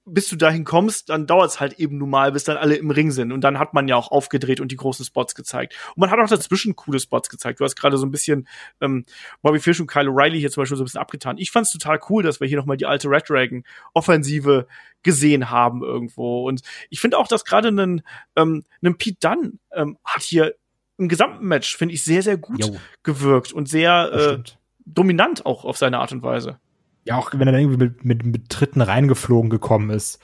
bis 0.06 0.28
du 0.28 0.36
dahin 0.36 0.64
kommst, 0.64 1.08
dann 1.08 1.26
dauert 1.26 1.50
es 1.50 1.60
halt 1.60 1.74
eben 1.74 1.96
nun 1.96 2.10
mal, 2.10 2.32
bis 2.32 2.44
dann 2.44 2.56
alle 2.56 2.76
im 2.76 2.90
Ring 2.90 3.10
sind. 3.10 3.32
Und 3.32 3.40
dann 3.40 3.58
hat 3.58 3.72
man 3.72 3.88
ja 3.88 3.96
auch 3.96 4.10
aufgedreht 4.10 4.60
und 4.60 4.70
die 4.70 4.76
großen 4.76 5.04
Spots 5.04 5.34
gezeigt. 5.34 5.74
Und 5.94 6.00
man 6.00 6.10
hat 6.10 6.18
auch 6.18 6.28
dazwischen 6.28 6.76
coole 6.76 7.00
Spots 7.00 7.30
gezeigt. 7.30 7.60
Du 7.60 7.64
hast 7.64 7.74
gerade 7.74 7.96
so 7.96 8.04
ein 8.04 8.10
bisschen 8.10 8.46
ähm, 8.80 9.06
Bobby 9.40 9.60
Fish 9.60 9.80
und 9.80 9.86
Kyle 9.86 10.08
O'Reilly 10.08 10.38
hier 10.38 10.50
zum 10.50 10.62
Beispiel 10.62 10.76
so 10.76 10.82
ein 10.82 10.86
bisschen 10.86 11.00
abgetan. 11.00 11.38
Ich 11.38 11.50
fand's 11.50 11.72
total 11.72 11.98
cool, 12.10 12.22
dass 12.22 12.40
wir 12.40 12.46
hier 12.46 12.58
nochmal 12.58 12.76
die 12.76 12.86
alte 12.86 13.08
Red 13.08 13.28
Dragon 13.28 13.64
Offensive 13.94 14.66
gesehen 15.02 15.50
haben 15.50 15.82
irgendwo. 15.82 16.46
Und 16.46 16.60
ich 16.90 17.00
finde 17.00 17.16
auch, 17.16 17.28
dass 17.28 17.44
gerade 17.44 17.68
ein, 17.68 18.02
ähm, 18.36 18.64
ein 18.82 18.98
Pete 18.98 19.18
Dunn 19.20 19.58
ähm, 19.72 19.96
hat 20.04 20.22
hier 20.22 20.54
im 20.98 21.08
gesamten 21.08 21.46
Match, 21.46 21.76
finde 21.76 21.94
ich, 21.94 22.04
sehr, 22.04 22.22
sehr 22.22 22.36
gut 22.36 22.64
jo. 22.64 22.76
gewirkt 23.02 23.52
und 23.52 23.68
sehr 23.68 24.12
äh, 24.12 24.50
dominant 24.84 25.46
auch 25.46 25.64
auf 25.64 25.76
seine 25.76 25.98
Art 25.98 26.12
und 26.12 26.22
Weise. 26.22 26.58
Ja, 27.04 27.18
auch 27.18 27.32
wenn 27.32 27.46
er 27.46 27.52
dann 27.52 27.60
irgendwie 27.60 27.84
mit, 27.84 28.04
mit, 28.04 28.26
mit 28.26 28.48
Tritten 28.48 28.80
reingeflogen 28.80 29.50
gekommen 29.50 29.90
ist. 29.90 30.20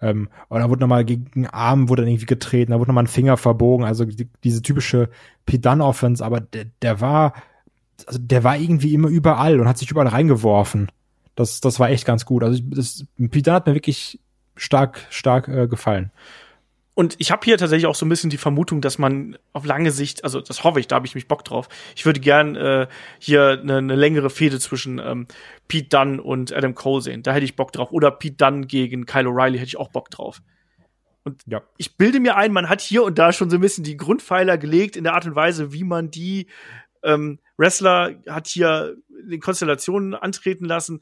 Ähm, 0.00 0.28
da 0.50 0.68
wurde 0.68 0.80
nochmal 0.80 1.04
gegen 1.04 1.30
den 1.34 1.46
Arm 1.46 1.88
wurde 1.88 2.02
dann 2.02 2.10
irgendwie 2.10 2.26
getreten, 2.26 2.72
da 2.72 2.78
wurde 2.78 2.90
nochmal 2.90 3.04
ein 3.04 3.08
Finger 3.08 3.36
verbogen, 3.36 3.86
also 3.86 4.04
die, 4.04 4.28
diese 4.42 4.60
typische 4.60 5.08
Pidan-Offense, 5.46 6.24
aber 6.24 6.40
der, 6.40 6.66
der 6.82 7.00
war, 7.00 7.32
also 8.06 8.18
der 8.18 8.44
war 8.44 8.56
irgendwie 8.56 8.92
immer 8.92 9.08
überall 9.08 9.60
und 9.60 9.68
hat 9.68 9.78
sich 9.78 9.90
überall 9.90 10.08
reingeworfen. 10.08 10.90
Das, 11.36 11.60
das 11.60 11.80
war 11.80 11.90
echt 11.90 12.04
ganz 12.04 12.26
gut. 12.26 12.42
Also 12.42 12.60
das, 12.62 13.06
Pidan 13.30 13.54
hat 13.54 13.66
mir 13.66 13.74
wirklich 13.74 14.20
stark, 14.56 15.06
stark 15.10 15.48
äh, 15.48 15.66
gefallen. 15.68 16.10
Und 16.94 17.16
ich 17.18 17.32
habe 17.32 17.44
hier 17.44 17.58
tatsächlich 17.58 17.86
auch 17.86 17.96
so 17.96 18.06
ein 18.06 18.08
bisschen 18.08 18.30
die 18.30 18.38
Vermutung, 18.38 18.80
dass 18.80 18.98
man 18.98 19.36
auf 19.52 19.66
lange 19.66 19.90
Sicht, 19.90 20.22
also 20.22 20.40
das 20.40 20.62
hoffe 20.62 20.78
ich, 20.78 20.86
da 20.86 20.96
habe 20.96 21.06
ich 21.06 21.16
mich 21.16 21.26
Bock 21.26 21.44
drauf. 21.44 21.68
Ich 21.96 22.06
würde 22.06 22.20
gern 22.20 22.54
äh, 22.54 22.86
hier 23.18 23.58
eine 23.60 23.82
ne 23.82 23.96
längere 23.96 24.30
Fehde 24.30 24.60
zwischen 24.60 25.00
ähm, 25.00 25.26
Pete 25.66 25.88
Dunn 25.88 26.20
und 26.20 26.52
Adam 26.52 26.76
Cole 26.76 27.02
sehen. 27.02 27.24
Da 27.24 27.32
hätte 27.32 27.44
ich 27.44 27.56
Bock 27.56 27.72
drauf. 27.72 27.90
Oder 27.90 28.12
Pete 28.12 28.36
Dunn 28.36 28.68
gegen 28.68 29.06
Kyle 29.06 29.28
O'Reilly 29.28 29.54
hätte 29.54 29.66
ich 29.66 29.76
auch 29.76 29.88
Bock 29.88 30.10
drauf. 30.10 30.40
Und 31.24 31.42
ja. 31.46 31.62
ich 31.78 31.96
bilde 31.96 32.20
mir 32.20 32.36
ein, 32.36 32.52
man 32.52 32.68
hat 32.68 32.80
hier 32.80 33.02
und 33.02 33.18
da 33.18 33.32
schon 33.32 33.50
so 33.50 33.56
ein 33.56 33.62
bisschen 33.62 33.82
die 33.82 33.96
Grundpfeiler 33.96 34.56
gelegt 34.56 34.94
in 34.94 35.04
der 35.04 35.14
Art 35.14 35.26
und 35.26 35.34
Weise, 35.34 35.72
wie 35.72 35.84
man 35.84 36.10
die 36.10 36.46
ähm, 37.02 37.40
Wrestler 37.56 38.20
hat 38.28 38.46
hier 38.46 38.94
in 39.28 39.40
Konstellationen 39.40 40.14
antreten 40.14 40.66
lassen 40.66 41.00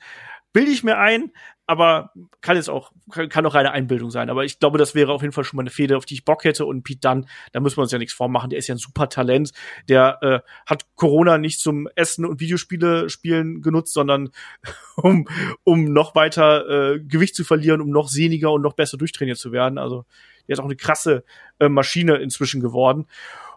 bilde 0.53 0.71
ich 0.71 0.85
mir 0.85 0.99
ein, 0.99 1.33
aber 1.67 2.13
kann 2.41 2.57
jetzt 2.57 2.69
auch, 2.69 2.93
kann 3.29 3.47
auch 3.47 3.55
reine 3.55 3.71
Einbildung 3.71 4.11
sein. 4.11 4.31
Aber 4.31 4.45
ich 4.45 4.59
glaube, 4.59 4.79
das 4.79 4.95
wäre 4.95 5.13
auf 5.13 5.23
jeden 5.23 5.33
Fall 5.33 5.45
schon 5.45 5.57
mal 5.57 5.63
eine 5.63 5.71
Fehde, 5.71 5.97
auf 5.97 6.05
die 6.05 6.15
ich 6.15 6.25
Bock 6.25 6.45
hätte. 6.45 6.67
Und 6.67 6.83
Pete 6.83 7.01
Dunn, 7.01 7.27
da 7.53 7.61
müssen 7.61 7.77
wir 7.77 7.83
uns 7.83 7.93
ja 7.93 7.99
nichts 7.99 8.15
vormachen. 8.15 8.51
Der 8.51 8.59
ist 8.59 8.67
ja 8.67 8.75
ein 8.75 8.79
super 8.79 9.09
Talent. 9.09 9.53
Der 9.89 10.19
äh, 10.23 10.41
hat 10.67 10.87
Corona 10.97 11.39
nicht 11.39 11.61
zum 11.61 11.89
Essen 11.95 12.25
und 12.25 12.41
Videospiele 12.41 13.09
spielen 13.09 13.63
genutzt, 13.63 13.93
sondern 13.93 14.31
um, 14.97 15.29
um 15.63 15.93
noch 15.93 16.15
weiter 16.15 16.95
äh, 16.95 17.01
Gewicht 17.01 17.37
zu 17.37 17.45
verlieren, 17.45 17.81
um 17.81 17.91
noch 17.91 18.09
sehniger 18.09 18.53
und 18.53 18.63
noch 18.63 18.75
besser 18.75 18.99
durchtrainiert 18.99 19.39
zu 19.39 19.53
werden. 19.53 19.79
Also, 19.79 20.05
der 20.49 20.55
ist 20.55 20.61
auch 20.61 20.65
eine 20.65 20.77
krasse 20.77 21.25
äh, 21.61 21.69
Maschine 21.69 22.17
inzwischen 22.17 22.61
geworden. 22.61 23.07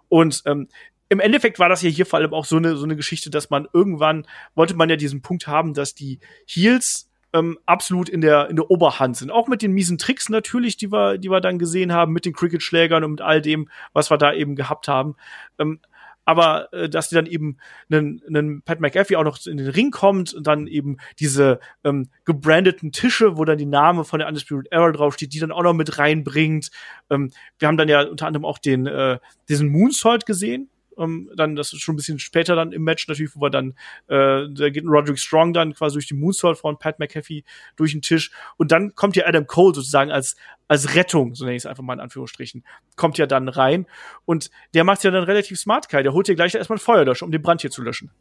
Und 0.07 0.43
ähm, 0.45 0.67
im 1.09 1.19
Endeffekt 1.19 1.59
war 1.59 1.69
das 1.69 1.81
ja 1.81 1.89
hier 1.89 2.05
vor 2.05 2.19
allem 2.19 2.33
auch 2.33 2.45
so 2.45 2.57
eine, 2.57 2.75
so 2.75 2.83
eine 2.83 2.95
Geschichte, 2.95 3.29
dass 3.29 3.49
man 3.49 3.67
irgendwann 3.73 4.27
wollte 4.55 4.75
man 4.75 4.89
ja 4.89 4.95
diesen 4.95 5.21
Punkt 5.21 5.47
haben, 5.47 5.73
dass 5.73 5.95
die 5.95 6.19
Heels 6.47 7.09
ähm, 7.35 7.59
absolut 7.65 8.07
in 8.07 8.21
der, 8.21 8.49
in 8.49 8.55
der 8.55 8.71
Oberhand 8.71 9.17
sind. 9.17 9.29
Auch 9.29 9.47
mit 9.47 9.61
den 9.61 9.73
miesen 9.73 9.97
Tricks 9.97 10.29
natürlich, 10.29 10.77
die 10.77 10.91
wir, 10.91 11.17
die 11.17 11.29
wir 11.29 11.41
dann 11.41 11.59
gesehen 11.59 11.91
haben, 11.91 12.13
mit 12.13 12.25
den 12.25 12.33
Cricket-Schlägern 12.33 13.03
und 13.03 13.11
mit 13.11 13.21
all 13.21 13.41
dem, 13.41 13.67
was 13.91 14.09
wir 14.09 14.17
da 14.17 14.33
eben 14.33 14.55
gehabt 14.55 14.87
haben. 14.87 15.15
Ähm, 15.59 15.79
aber 16.23 16.73
äh, 16.73 16.89
dass 16.89 17.09
die 17.09 17.15
dann 17.15 17.25
eben 17.25 17.57
einen, 17.91 18.21
einen 18.27 18.61
Pat 18.61 18.79
McAfee 18.79 19.17
auch 19.17 19.25
noch 19.25 19.45
in 19.45 19.57
den 19.57 19.67
Ring 19.67 19.91
kommt 19.91 20.33
und 20.33 20.47
dann 20.47 20.65
eben 20.65 20.97
diese 21.19 21.59
ähm, 21.83 22.09
gebrandeten 22.23 22.93
Tische, 22.93 23.37
wo 23.37 23.43
dann 23.43 23.57
die 23.57 23.65
Name 23.65 24.05
von 24.05 24.19
der 24.19 24.29
Undisputed 24.29 24.71
Era 24.71 24.91
draufsteht, 24.91 25.33
die 25.33 25.39
dann 25.39 25.51
auch 25.51 25.63
noch 25.63 25.73
mit 25.73 25.99
reinbringt. 25.99 26.71
Ähm, 27.09 27.31
wir 27.59 27.67
haben 27.67 27.77
dann 27.77 27.89
ja 27.89 28.03
unter 28.03 28.27
anderem 28.27 28.45
auch 28.45 28.57
den 28.57 28.87
äh, 28.87 29.19
diesen 29.49 29.69
Moonsault 29.69 30.25
gesehen, 30.25 30.69
ähm, 30.97 31.29
dann, 31.35 31.55
das 31.55 31.73
ist 31.73 31.81
schon 31.81 31.93
ein 31.93 31.97
bisschen 31.97 32.19
später 32.19 32.55
dann 32.55 32.71
im 32.71 32.83
Match 32.83 33.07
natürlich, 33.07 33.35
wo 33.35 33.41
wir 33.41 33.49
dann, 33.49 33.71
äh, 34.07 34.47
da 34.49 34.69
geht 34.69 34.85
Roderick 34.85 35.19
Strong 35.19 35.53
dann 35.53 35.73
quasi 35.73 35.95
durch 35.95 36.07
die 36.07 36.13
Moonsault 36.13 36.57
von 36.57 36.77
Pat 36.77 36.99
McAfee 36.99 37.43
durch 37.75 37.91
den 37.91 38.01
Tisch. 38.01 38.31
Und 38.57 38.71
dann 38.71 38.95
kommt 38.95 39.15
ja 39.15 39.25
Adam 39.25 39.47
Cole 39.47 39.75
sozusagen 39.75 40.11
als, 40.11 40.35
als 40.67 40.95
Rettung, 40.95 41.35
so 41.35 41.45
nenne 41.45 41.55
ich 41.55 41.63
es 41.63 41.65
einfach 41.65 41.83
mal 41.83 41.93
in 41.93 41.99
Anführungsstrichen, 41.99 42.63
kommt 42.95 43.17
ja 43.17 43.27
dann 43.27 43.47
rein. 43.49 43.85
Und 44.25 44.49
der 44.73 44.83
macht 44.83 45.03
ja 45.03 45.11
dann 45.11 45.23
relativ 45.23 45.59
smart, 45.59 45.89
Kai, 45.89 46.03
der 46.03 46.13
holt 46.13 46.27
ja 46.27 46.35
gleich 46.35 46.55
erstmal 46.55 46.77
ein 46.77 46.81
Feuerlöscher, 46.81 47.25
um 47.25 47.31
den 47.31 47.41
Brand 47.41 47.61
hier 47.61 47.71
zu 47.71 47.81
löschen. 47.81 48.11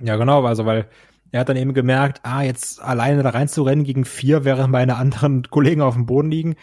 Ja, 0.00 0.16
genau, 0.16 0.44
also 0.44 0.64
weil 0.66 0.88
er 1.32 1.40
hat 1.40 1.48
dann 1.48 1.56
eben 1.56 1.72
gemerkt, 1.72 2.20
ah, 2.24 2.42
jetzt 2.42 2.80
alleine 2.82 3.22
da 3.22 3.30
reinzurennen 3.30 3.84
gegen 3.84 4.04
vier, 4.04 4.44
während 4.44 4.70
meine 4.70 4.96
anderen 4.96 5.42
Kollegen 5.50 5.80
auf 5.80 5.94
dem 5.94 6.06
Boden 6.06 6.30
liegen, 6.30 6.56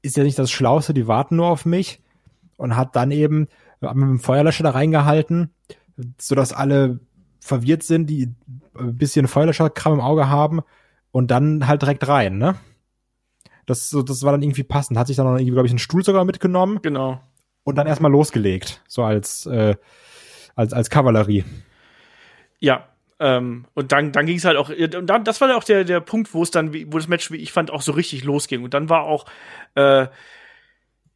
ist 0.00 0.16
ja 0.16 0.24
nicht 0.24 0.38
das 0.38 0.50
Schlauste, 0.50 0.94
die 0.94 1.06
warten 1.06 1.36
nur 1.36 1.48
auf 1.48 1.64
mich. 1.64 2.00
Und 2.56 2.76
hat 2.76 2.94
dann 2.94 3.10
eben 3.10 3.48
haben 3.82 4.00
mit 4.00 4.08
dem 4.08 4.20
Feuerlöscher 4.20 4.64
da 4.64 4.70
reingehalten, 4.70 5.54
sodass 6.18 6.52
alle 6.52 7.00
verwirrt 7.40 7.82
sind, 7.82 8.06
die 8.08 8.34
ein 8.78 8.96
bisschen 8.96 9.26
Feuerlöscherkram 9.26 9.94
im 9.94 10.00
Auge 10.00 10.28
haben 10.28 10.60
und 11.10 11.30
dann 11.30 11.66
halt 11.66 11.82
direkt 11.82 12.06
rein, 12.08 12.38
ne? 12.38 12.56
Das, 13.66 13.90
das 13.90 14.22
war 14.24 14.32
dann 14.32 14.42
irgendwie 14.42 14.64
passend. 14.64 14.98
Hat 14.98 15.06
sich 15.06 15.16
dann 15.16 15.26
noch 15.26 15.34
irgendwie, 15.34 15.52
glaube 15.52 15.66
ich, 15.66 15.72
einen 15.72 15.78
Stuhl 15.78 16.04
sogar 16.04 16.24
mitgenommen. 16.24 16.80
Genau. 16.82 17.20
Und 17.62 17.76
dann 17.76 17.86
erstmal 17.86 18.10
losgelegt, 18.10 18.82
so 18.88 19.04
als, 19.04 19.46
äh, 19.46 19.76
als, 20.56 20.72
als 20.72 20.90
Kavallerie. 20.90 21.44
Ja, 22.58 22.88
ähm, 23.20 23.66
und 23.74 23.92
dann, 23.92 24.10
dann 24.10 24.26
ging 24.26 24.36
es 24.36 24.44
halt 24.44 24.56
auch, 24.56 24.68
und 24.68 25.06
dann, 25.06 25.22
das 25.22 25.40
war 25.40 25.46
dann 25.46 25.56
auch 25.56 25.64
der, 25.64 25.84
der 25.84 26.00
Punkt, 26.00 26.34
wo 26.34 26.42
es 26.42 26.50
dann, 26.50 26.74
wo 26.74 26.98
das 26.98 27.06
Match, 27.06 27.30
wie 27.30 27.36
ich 27.36 27.52
fand, 27.52 27.70
auch 27.70 27.82
so 27.82 27.92
richtig 27.92 28.24
losging. 28.24 28.64
Und 28.64 28.74
dann 28.74 28.88
war 28.88 29.04
auch, 29.04 29.26
äh, 29.76 30.08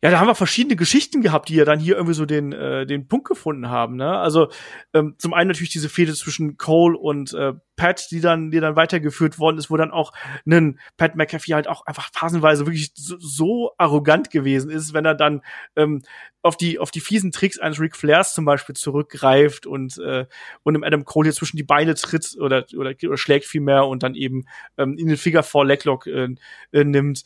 ja, 0.06 0.12
da 0.12 0.20
haben 0.20 0.28
wir 0.28 0.36
verschiedene 0.36 0.76
Geschichten 0.76 1.20
gehabt, 1.20 1.48
die 1.48 1.56
ja 1.56 1.64
dann 1.64 1.80
hier 1.80 1.96
irgendwie 1.96 2.14
so 2.14 2.26
den, 2.26 2.52
äh, 2.52 2.86
den 2.86 3.08
Punkt 3.08 3.26
gefunden 3.26 3.70
haben. 3.70 3.96
Ne? 3.96 4.16
Also 4.16 4.50
ähm, 4.94 5.16
zum 5.18 5.34
einen 5.34 5.48
natürlich 5.48 5.72
diese 5.72 5.88
Fehde 5.88 6.14
zwischen 6.14 6.56
Cole 6.58 6.96
und 6.96 7.34
äh, 7.34 7.54
Pat, 7.74 8.06
die 8.12 8.20
dann, 8.20 8.52
die 8.52 8.60
dann 8.60 8.76
weitergeführt 8.76 9.40
worden 9.40 9.58
ist, 9.58 9.68
wo 9.68 9.76
dann 9.76 9.90
auch 9.90 10.12
ein 10.46 10.78
Pat 10.96 11.16
McAfee 11.16 11.54
halt 11.54 11.66
auch 11.66 11.86
einfach 11.86 12.10
phasenweise 12.12 12.66
wirklich 12.66 12.92
so, 12.94 13.16
so 13.18 13.72
arrogant 13.78 14.30
gewesen 14.30 14.70
ist, 14.70 14.94
wenn 14.94 15.04
er 15.04 15.16
dann 15.16 15.42
ähm, 15.74 16.02
auf 16.42 16.56
die 16.56 16.78
auf 16.78 16.90
die 16.92 17.00
fiesen 17.00 17.32
Tricks 17.32 17.58
eines 17.58 17.80
Ric 17.80 17.96
Flairs 17.96 18.32
zum 18.32 18.44
Beispiel 18.44 18.76
zurückgreift 18.76 19.66
und 19.66 19.98
äh, 19.98 20.26
und 20.62 20.74
im 20.76 20.84
Adam 20.84 21.04
Cole 21.04 21.26
hier 21.26 21.34
zwischen 21.34 21.56
die 21.56 21.64
Beine 21.64 21.94
tritt 21.94 22.36
oder 22.40 22.64
oder, 22.76 22.94
oder 23.02 23.16
schlägt 23.16 23.46
viel 23.46 23.60
mehr 23.60 23.86
und 23.86 24.02
dann 24.02 24.14
eben 24.14 24.46
ähm, 24.78 24.96
in 24.96 25.08
den 25.08 25.16
Figure 25.16 25.42
Four 25.42 25.66
Leglock 25.66 26.06
äh, 26.06 26.28
äh, 26.70 26.84
nimmt 26.84 27.24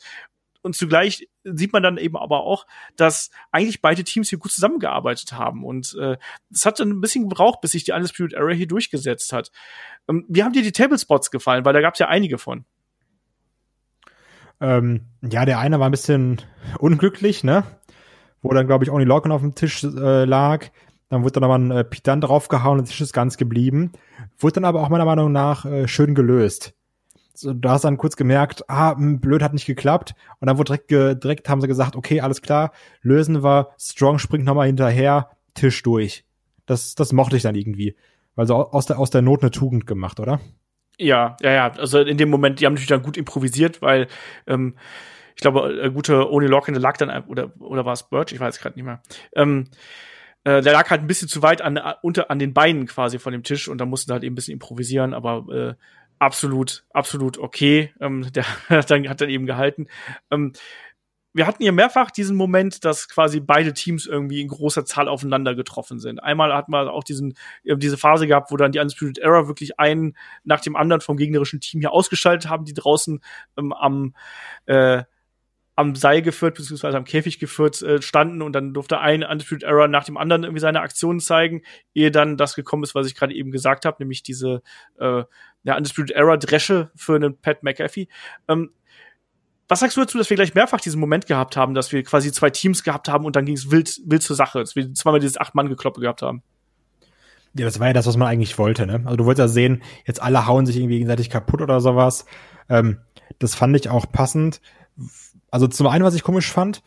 und 0.61 0.75
zugleich 0.75 1.27
sieht 1.43 1.73
man 1.73 1.83
dann 1.83 1.97
eben 1.97 2.17
aber 2.17 2.43
auch, 2.43 2.67
dass 2.95 3.31
eigentlich 3.51 3.81
beide 3.81 4.03
Teams 4.03 4.29
hier 4.29 4.39
gut 4.39 4.51
zusammengearbeitet 4.51 5.33
haben. 5.33 5.63
Und 5.65 5.97
äh, 5.99 6.17
es 6.51 6.65
hat 6.65 6.79
dann 6.79 6.89
ein 6.89 7.01
bisschen 7.01 7.27
gebraucht, 7.27 7.61
bis 7.61 7.71
sich 7.71 7.83
die 7.83 7.91
Undisputed 7.91 8.33
Era 8.33 8.51
hier 8.51 8.67
durchgesetzt 8.67 9.33
hat. 9.33 9.51
Ähm, 10.07 10.25
wie 10.27 10.43
haben 10.43 10.53
dir 10.53 10.61
die 10.61 10.71
Tablespots 10.71 11.31
gefallen? 11.31 11.65
Weil 11.65 11.73
da 11.73 11.81
gab 11.81 11.93
es 11.93 11.99
ja 11.99 12.07
einige 12.07 12.37
von. 12.37 12.65
Ähm, 14.59 15.07
ja, 15.21 15.45
der 15.45 15.59
eine 15.59 15.79
war 15.79 15.89
ein 15.89 15.91
bisschen 15.91 16.41
unglücklich, 16.77 17.43
ne? 17.43 17.63
Wo 18.43 18.53
dann, 18.53 18.67
glaube 18.67 18.83
ich, 18.83 18.91
Oni 18.91 19.03
Lorcan 19.03 19.31
auf 19.31 19.41
dem 19.41 19.55
Tisch 19.55 19.83
äh, 19.83 20.25
lag. 20.25 20.67
Dann 21.09 21.23
wurde 21.23 21.33
dann 21.33 21.43
aber 21.43 21.57
ein 21.57 21.71
äh, 21.71 21.83
Pitan 21.83 22.21
draufgehauen 22.21 22.79
und 22.79 23.01
ist 23.01 23.13
ganz 23.13 23.37
geblieben. 23.37 23.91
Wurde 24.37 24.55
dann 24.55 24.65
aber 24.65 24.81
auch 24.81 24.89
meiner 24.89 25.05
Meinung 25.05 25.31
nach 25.31 25.65
äh, 25.65 25.87
schön 25.87 26.13
gelöst 26.13 26.75
so, 27.41 27.53
du 27.53 27.69
hast 27.69 27.83
dann 27.83 27.97
kurz 27.97 28.15
gemerkt, 28.15 28.63
ah, 28.69 28.95
hm, 28.95 29.19
blöd 29.19 29.41
hat 29.41 29.53
nicht 29.53 29.65
geklappt. 29.65 30.13
Und 30.39 30.47
dann 30.47 30.57
wurde 30.57 30.77
direkt, 30.87 31.23
direkt 31.23 31.49
haben 31.49 31.61
sie 31.61 31.67
gesagt, 31.67 31.95
okay, 31.95 32.21
alles 32.21 32.41
klar, 32.41 32.71
lösen 33.01 33.43
wir, 33.43 33.69
Strong 33.79 34.19
springt 34.19 34.45
nochmal 34.45 34.67
hinterher, 34.67 35.31
Tisch 35.53 35.81
durch. 35.83 36.25
Das, 36.65 36.95
das 36.95 37.11
mochte 37.11 37.35
ich 37.35 37.43
dann 37.43 37.55
irgendwie. 37.55 37.95
Weil 38.35 38.47
so 38.47 38.55
aus 38.55 38.85
der, 38.85 38.97
aus 38.97 39.09
der 39.09 39.21
Not 39.21 39.41
eine 39.41 39.51
Tugend 39.51 39.85
gemacht, 39.85 40.19
oder? 40.19 40.39
Ja, 40.97 41.35
ja, 41.41 41.51
ja. 41.51 41.71
Also 41.73 41.99
in 41.99 42.17
dem 42.17 42.29
Moment, 42.29 42.59
die 42.59 42.65
haben 42.65 42.73
natürlich 42.73 42.89
dann 42.89 43.01
gut 43.01 43.17
improvisiert, 43.17 43.81
weil 43.81 44.07
ähm, 44.47 44.75
ich 45.35 45.41
glaube, 45.41 45.73
der 45.75 45.89
gute 45.89 46.31
Oni 46.31 46.47
Locke 46.47 46.71
lag 46.71 46.97
dann, 46.97 47.25
oder, 47.25 47.51
oder 47.59 47.85
war 47.85 47.93
es 47.93 48.03
Birch? 48.03 48.31
Ich 48.31 48.39
weiß 48.39 48.59
gerade 48.59 48.75
nicht 48.75 48.85
mehr. 48.85 49.01
Ähm, 49.35 49.65
äh, 50.43 50.61
der 50.61 50.73
lag 50.73 50.89
halt 50.89 51.01
ein 51.01 51.07
bisschen 51.07 51.27
zu 51.27 51.41
weit 51.41 51.61
an, 51.61 51.79
unter, 52.01 52.31
an 52.31 52.39
den 52.39 52.53
Beinen 52.53 52.87
quasi 52.87 53.19
von 53.19 53.31
dem 53.31 53.43
Tisch 53.43 53.67
und 53.67 53.79
da 53.79 53.85
mussten 53.85 54.11
halt 54.11 54.23
eben 54.23 54.33
ein 54.33 54.35
bisschen 54.35 54.53
improvisieren, 54.53 55.13
aber 55.13 55.45
äh, 55.53 55.73
absolut, 56.21 56.85
absolut 56.91 57.37
okay. 57.37 57.91
Ähm, 57.99 58.31
der 58.33 58.45
hat 58.69 58.89
dann, 58.89 59.09
hat 59.09 59.21
dann 59.21 59.29
eben 59.29 59.45
gehalten. 59.45 59.87
Ähm, 60.29 60.53
wir 61.33 61.47
hatten 61.47 61.63
hier 61.63 61.71
mehrfach 61.71 62.11
diesen 62.11 62.35
Moment, 62.35 62.83
dass 62.83 63.07
quasi 63.07 63.39
beide 63.39 63.73
Teams 63.73 64.05
irgendwie 64.05 64.41
in 64.41 64.49
großer 64.49 64.83
Zahl 64.83 65.07
aufeinander 65.07 65.55
getroffen 65.55 65.97
sind. 65.97 66.21
Einmal 66.21 66.53
hat 66.53 66.67
man 66.67 66.89
auch 66.89 67.05
diesen, 67.05 67.35
äh, 67.63 67.77
diese 67.77 67.97
Phase 67.97 68.27
gehabt, 68.27 68.51
wo 68.51 68.57
dann 68.57 68.73
die 68.73 68.79
Undisputed 68.79 69.17
Era 69.17 69.47
wirklich 69.47 69.79
einen 69.79 70.15
nach 70.43 70.61
dem 70.61 70.75
anderen 70.75 71.01
vom 71.01 71.17
gegnerischen 71.17 71.61
Team 71.61 71.79
hier 71.79 71.93
ausgeschaltet 71.93 72.49
haben, 72.49 72.65
die 72.65 72.73
draußen 72.73 73.21
ähm, 73.57 73.73
am, 73.73 74.13
äh, 74.65 75.03
am 75.75 75.95
Seil 75.95 76.21
geführt, 76.21 76.55
beziehungsweise 76.55 76.97
am 76.97 77.05
Käfig 77.05 77.39
geführt 77.39 77.81
äh, 77.81 78.01
standen 78.01 78.41
und 78.41 78.53
dann 78.53 78.73
durfte 78.73 78.99
ein 78.99 79.23
Undisputed 79.23 79.63
Error 79.63 79.87
nach 79.87 80.03
dem 80.03 80.17
anderen 80.17 80.43
irgendwie 80.43 80.59
seine 80.59 80.81
Aktionen 80.81 81.19
zeigen, 81.19 81.61
ehe 81.93 82.11
dann 82.11 82.37
das 82.37 82.55
gekommen 82.55 82.83
ist, 82.83 82.93
was 82.93 83.07
ich 83.07 83.15
gerade 83.15 83.33
eben 83.33 83.51
gesagt 83.51 83.85
habe, 83.85 83.97
nämlich 83.99 84.23
diese 84.23 84.61
äh, 84.99 85.23
ja, 85.63 85.77
Undisputed 85.77 86.15
Error 86.15 86.37
Dresche 86.37 86.91
für 86.95 87.15
einen 87.15 87.37
Pat 87.39 87.63
McAfee. 87.63 88.07
Ähm, 88.47 88.71
was 89.67 89.79
sagst 89.79 89.95
du 89.95 90.01
dazu, 90.01 90.17
dass 90.17 90.29
wir 90.29 90.35
gleich 90.35 90.53
mehrfach 90.53 90.81
diesen 90.81 90.99
Moment 90.99 91.27
gehabt 91.27 91.55
haben, 91.55 91.73
dass 91.73 91.93
wir 91.93 92.03
quasi 92.03 92.33
zwei 92.33 92.49
Teams 92.49 92.83
gehabt 92.83 93.07
haben 93.07 93.23
und 93.23 93.37
dann 93.37 93.45
ging 93.45 93.55
es 93.55 93.71
wild, 93.71 94.01
wild 94.05 94.21
zur 94.21 94.35
Sache, 94.35 94.59
dass 94.59 94.75
wir 94.75 94.93
zweimal 94.93 95.21
dieses 95.21 95.37
Acht-Mann-Gekloppe 95.37 96.01
gehabt 96.01 96.21
haben? 96.21 96.43
Ja, 97.53 97.65
das 97.65 97.79
war 97.79 97.87
ja 97.87 97.93
das, 97.93 98.05
was 98.05 98.17
man 98.17 98.27
eigentlich 98.27 98.57
wollte, 98.57 98.85
ne? 98.85 99.01
Also 99.05 99.15
du 99.15 99.25
wolltest 99.25 99.39
ja 99.39 99.47
sehen, 99.47 99.81
jetzt 100.05 100.21
alle 100.21 100.45
hauen 100.45 100.65
sich 100.65 100.75
irgendwie 100.75 100.95
gegenseitig 100.95 101.29
kaputt 101.29 101.61
oder 101.61 101.79
sowas. 101.79 102.25
Ähm, 102.67 102.99
das 103.39 103.55
fand 103.55 103.75
ich 103.77 103.89
auch 103.89 104.11
passend. 104.11 104.61
Also 105.51 105.67
zum 105.67 105.87
einen, 105.87 106.03
was 106.03 106.15
ich 106.15 106.23
komisch 106.23 106.51
fand, 106.51 106.81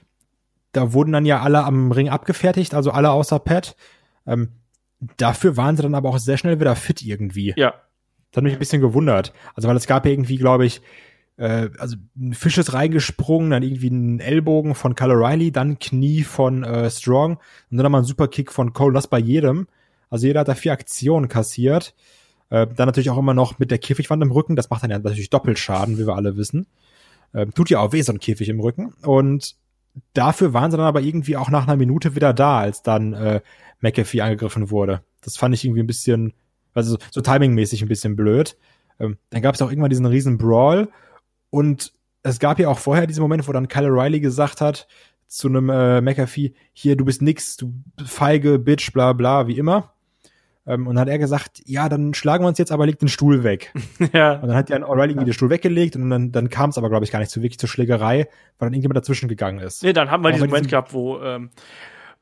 da 0.73 0.93
wurden 0.93 1.13
dann 1.13 1.27
ja 1.27 1.41
alle 1.41 1.65
am 1.65 1.93
Ring 1.93 2.09
abgefertigt, 2.09 2.75
also 2.75 2.91
alle 2.91 3.11
außer 3.11 3.39
Pat. 3.39 3.77
Ähm, 4.27 4.49
dafür 5.17 5.57
waren 5.57 5.77
sie 5.77 5.83
dann 5.83 5.95
aber 5.95 6.09
auch 6.09 6.19
sehr 6.19 6.39
schnell 6.39 6.59
wieder 6.59 6.75
fit 6.75 7.03
irgendwie. 7.03 7.55
Ja. 7.57 7.75
Das 8.31 8.39
hat 8.39 8.45
mich 8.45 8.55
ein 8.55 8.59
bisschen 8.59 8.83
gewundert. 8.83 9.33
Also 9.55 9.69
weil 9.69 9.77
es 9.77 9.87
gab 9.87 10.05
ja 10.07 10.11
irgendwie, 10.11 10.37
glaube 10.37 10.67
ich, 10.67 10.83
äh, 11.37 11.69
also 11.79 11.97
ein 12.17 12.35
Fisch 12.35 12.59
ist 12.59 12.73
reingesprungen, 12.73 13.51
dann 13.51 13.63
irgendwie 13.63 13.91
ein 13.91 14.19
Ellbogen 14.21 14.75
von 14.75 14.95
Kyle 14.95 15.15
O'Reilly, 15.15 15.53
dann 15.53 15.79
Knie 15.79 16.23
von 16.23 16.65
äh, 16.65 16.91
Strong 16.91 17.37
und 17.71 17.77
dann 17.77 17.85
nochmal 17.85 18.03
ein 18.03 18.07
Superkick 18.07 18.51
von 18.51 18.73
Cole, 18.73 18.95
das 18.95 19.07
bei 19.07 19.19
jedem. 19.19 19.69
Also 20.11 20.27
jeder 20.27 20.41
hat 20.41 20.49
da 20.49 20.55
vier 20.55 20.73
Aktionen 20.73 21.29
kassiert. 21.29 21.95
Äh, 22.51 22.67
dann 22.67 22.87
natürlich 22.87 23.11
auch 23.11 23.19
immer 23.19 23.35
noch 23.35 23.59
mit 23.59 23.71
der 23.71 23.79
Käfigwand 23.79 24.23
im 24.23 24.31
Rücken, 24.31 24.57
das 24.57 24.71
macht 24.71 24.83
dann 24.83 24.91
ja 24.91 24.99
natürlich 24.99 25.31
Doppelschaden, 25.31 25.99
wie 25.99 26.07
wir 26.07 26.17
alle 26.17 26.37
wissen. 26.37 26.67
Äh, 27.35 27.47
tut 27.47 27.69
ja 27.69 27.81
auch 27.81 27.93
weh, 27.93 28.01
so 28.01 28.13
ein 28.13 28.21
Käfig 28.21 28.49
im 28.49 28.61
Rücken. 28.61 28.95
Und 29.03 29.57
dafür 30.15 30.55
waren 30.55 30.71
sie 30.71 30.79
dann 30.79 30.87
aber 30.87 31.03
irgendwie 31.03 31.37
auch 31.37 31.51
nach 31.51 31.65
einer 31.65 31.77
Minute 31.77 32.15
wieder 32.15 32.33
da, 32.33 32.61
als 32.61 32.83
dann 32.83 33.13
äh, 33.13 33.41
McAfee 33.81 34.23
angegriffen 34.23 34.71
wurde. 34.71 35.03
Das 35.21 35.37
fand 35.37 35.55
ich 35.55 35.65
irgendwie 35.65 35.83
ein 35.83 35.87
bisschen, 35.87 36.33
also 36.73 36.97
so 37.11 37.21
timingmäßig 37.21 37.83
ein 37.83 37.89
bisschen 37.89 38.17
blöd. 38.17 38.57
Ähm, 38.99 39.19
dann 39.31 39.43
gab 39.43 39.55
es 39.55 39.63
auch 39.63 39.71
irgendwann 39.71 39.91
diesen 39.91 40.07
riesen 40.07 40.39
Brawl 40.39 40.89
und 41.51 41.93
es 42.23 42.39
gab 42.39 42.59
ja 42.59 42.69
auch 42.69 42.79
vorher 42.79 43.07
diesen 43.07 43.21
Moment, 43.21 43.47
wo 43.47 43.53
dann 43.53 43.69
Kyle 43.69 43.91
Riley 43.91 44.21
gesagt 44.21 44.61
hat 44.61 44.87
zu 45.27 45.49
einem 45.49 45.69
äh, 45.69 46.01
McAfee, 46.01 46.55
hier, 46.73 46.97
du 46.97 47.05
bist 47.05 47.21
nix, 47.21 47.57
du 47.57 47.75
feige 48.05 48.59
Bitch, 48.59 48.93
bla 48.93 49.13
bla, 49.13 49.49
wie 49.49 49.59
immer. 49.59 49.94
Ähm, 50.67 50.87
und 50.87 50.95
dann 50.95 51.03
hat 51.03 51.09
er 51.09 51.19
gesagt, 51.19 51.61
ja, 51.67 51.89
dann 51.89 52.15
schlagen 52.15 52.45
wir 52.45 52.49
uns 52.49 52.59
jetzt, 52.59 52.73
aber 52.73 52.87
leg 52.87 52.99
den 52.99 53.09
Stuhl 53.09 53.45
weg. 53.45 53.73
ja. 54.13 54.35
Und 54.35 54.49
dann 54.49 54.57
hat 54.57 54.71
ja 54.71 54.77
O'Reilly 54.79 55.11
irgendwie 55.11 55.27
den 55.27 55.35
Stuhl 55.35 55.51
weggelegt 55.51 55.97
und 55.97 56.09
dann, 56.09 56.33
dann 56.33 56.49
kam 56.49 56.71
es 56.71 56.79
aber, 56.79 56.89
glaube 56.89 57.05
ich, 57.05 57.13
gar 57.13 57.19
nicht 57.19 57.31
so 57.31 57.43
wirklich 57.43 57.59
zur 57.59 57.69
Schlägerei, 57.69 58.29
weil 58.59 58.67
dann 58.67 58.73
irgendjemand 58.73 58.97
dazwischen 58.97 59.29
gegangen 59.29 59.59
ist. 59.59 59.83
Nee, 59.83 59.93
dann 59.93 60.11
haben 60.11 60.23
wir 60.23 60.29
aber 60.29 60.37
diesen 60.37 60.49
Moment 60.49 60.69
gehabt, 60.69 60.95
wo, 60.95 61.21
ähm, 61.21 61.51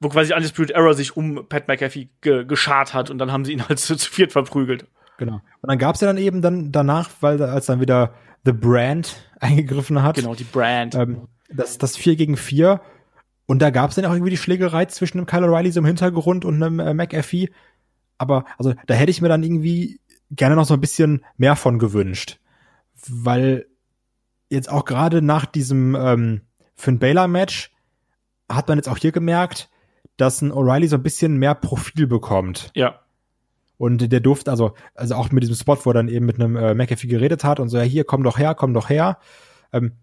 wo 0.01 0.09
quasi 0.09 0.35
Undisputed 0.35 0.73
Error 0.73 0.94
sich 0.94 1.16
um 1.16 1.47
Pat 1.48 1.69
McAfee 1.69 2.09
ge 2.20 2.44
geschart 2.44 2.94
hat 2.94 3.10
und 3.10 3.19
dann 3.19 3.31
haben 3.31 3.44
sie 3.44 3.52
ihn 3.52 3.69
halt 3.69 3.78
zu, 3.78 3.97
zu 3.97 4.10
viert 4.10 4.32
verprügelt. 4.32 4.86
Genau. 5.19 5.35
Und 5.35 5.69
dann 5.69 5.78
gab 5.78 5.94
es 5.94 6.01
ja 6.01 6.09
dann 6.09 6.19
eben 6.19 6.43
dann 6.43 6.73
danach, 6.73 7.10
weil 7.20 7.40
als 7.43 7.66
dann 7.66 7.81
wieder 7.81 8.14
The 8.44 8.52
Brand 8.52 9.14
eingegriffen 9.40 10.02
hat. 10.02 10.16
Genau, 10.16 10.35
die 10.35 10.44
Brand. 10.44 10.97
Ähm, 10.97 11.28
das, 11.48 11.78
das 11.78 11.97
4 11.97 12.16
gegen 12.16 12.36
4. 12.36 12.81
Und 13.47 13.60
da 13.60 13.70
gab 13.70 13.90
es 13.90 13.97
dann 13.97 14.05
auch 14.06 14.12
irgendwie 14.12 14.31
die 14.31 14.36
Schlägerei 14.36 14.86
zwischen 14.86 15.19
einem 15.19 15.27
Kyle 15.27 15.47
O'Reilly 15.47 15.73
so 15.73 15.81
im 15.81 15.86
Hintergrund 15.86 16.44
und 16.44 16.62
einem 16.62 16.81
äh, 16.81 16.94
McAfee. 16.94 17.51
Aber 18.23 18.44
also 18.57 18.73
da 18.86 18.94
hätte 18.94 19.11
ich 19.11 19.20
mir 19.20 19.28
dann 19.28 19.43
irgendwie 19.43 20.01
gerne 20.31 20.57
noch 20.57 20.65
so 20.65 20.74
ein 20.74 20.81
bisschen 20.81 21.24
mehr 21.36 21.57
von 21.57 21.78
gewünscht. 21.78 22.39
Weil 23.09 23.66
jetzt 24.49 24.70
auch 24.70 24.85
gerade 24.85 25.20
nach 25.20 25.44
diesem 25.44 25.94
ähm, 25.94 26.43
Finn 26.74 26.99
Baylor 26.99 27.28
Match 27.28 27.73
hat 28.49 28.69
man 28.69 28.78
jetzt 28.78 28.89
auch 28.89 28.99
hier 28.99 29.12
gemerkt, 29.12 29.70
dass 30.16 30.40
ein 30.40 30.53
O'Reilly 30.53 30.89
so 30.89 30.97
ein 30.97 31.03
bisschen 31.03 31.36
mehr 31.36 31.55
Profil 31.55 32.07
bekommt. 32.07 32.70
Ja. 32.74 33.01
Und 33.77 34.12
der 34.12 34.20
durfte, 34.20 34.51
also, 34.51 34.74
also 34.94 35.16
auch 35.16 35.32
mit 35.32 35.43
diesem 35.43 35.57
Spot, 35.57 35.78
wo 35.82 35.90
er 35.90 35.94
dann 35.94 36.09
eben 36.09 36.27
mit 36.27 36.36
einem 36.36 36.55
äh, 36.55 36.74
McAfee 36.74 37.09
geredet 37.09 37.43
hat 37.43 37.59
und 37.59 37.69
so, 37.69 37.78
ja, 37.78 37.82
hier, 37.82 38.05
komm 38.05 38.23
doch 38.23 38.39
her, 38.39 38.55
komm 38.55 38.74
doch 38.74 38.89
her. 38.89 39.19
Ähm, 39.73 39.97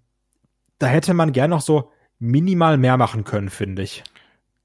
da 0.79 0.87
hätte 0.87 1.13
man 1.13 1.31
gern 1.31 1.51
noch 1.51 1.61
so 1.61 1.91
minimal 2.17 2.77
mehr 2.77 2.97
machen 2.97 3.23
können, 3.23 3.49
finde 3.49 3.83
ich. 3.83 4.03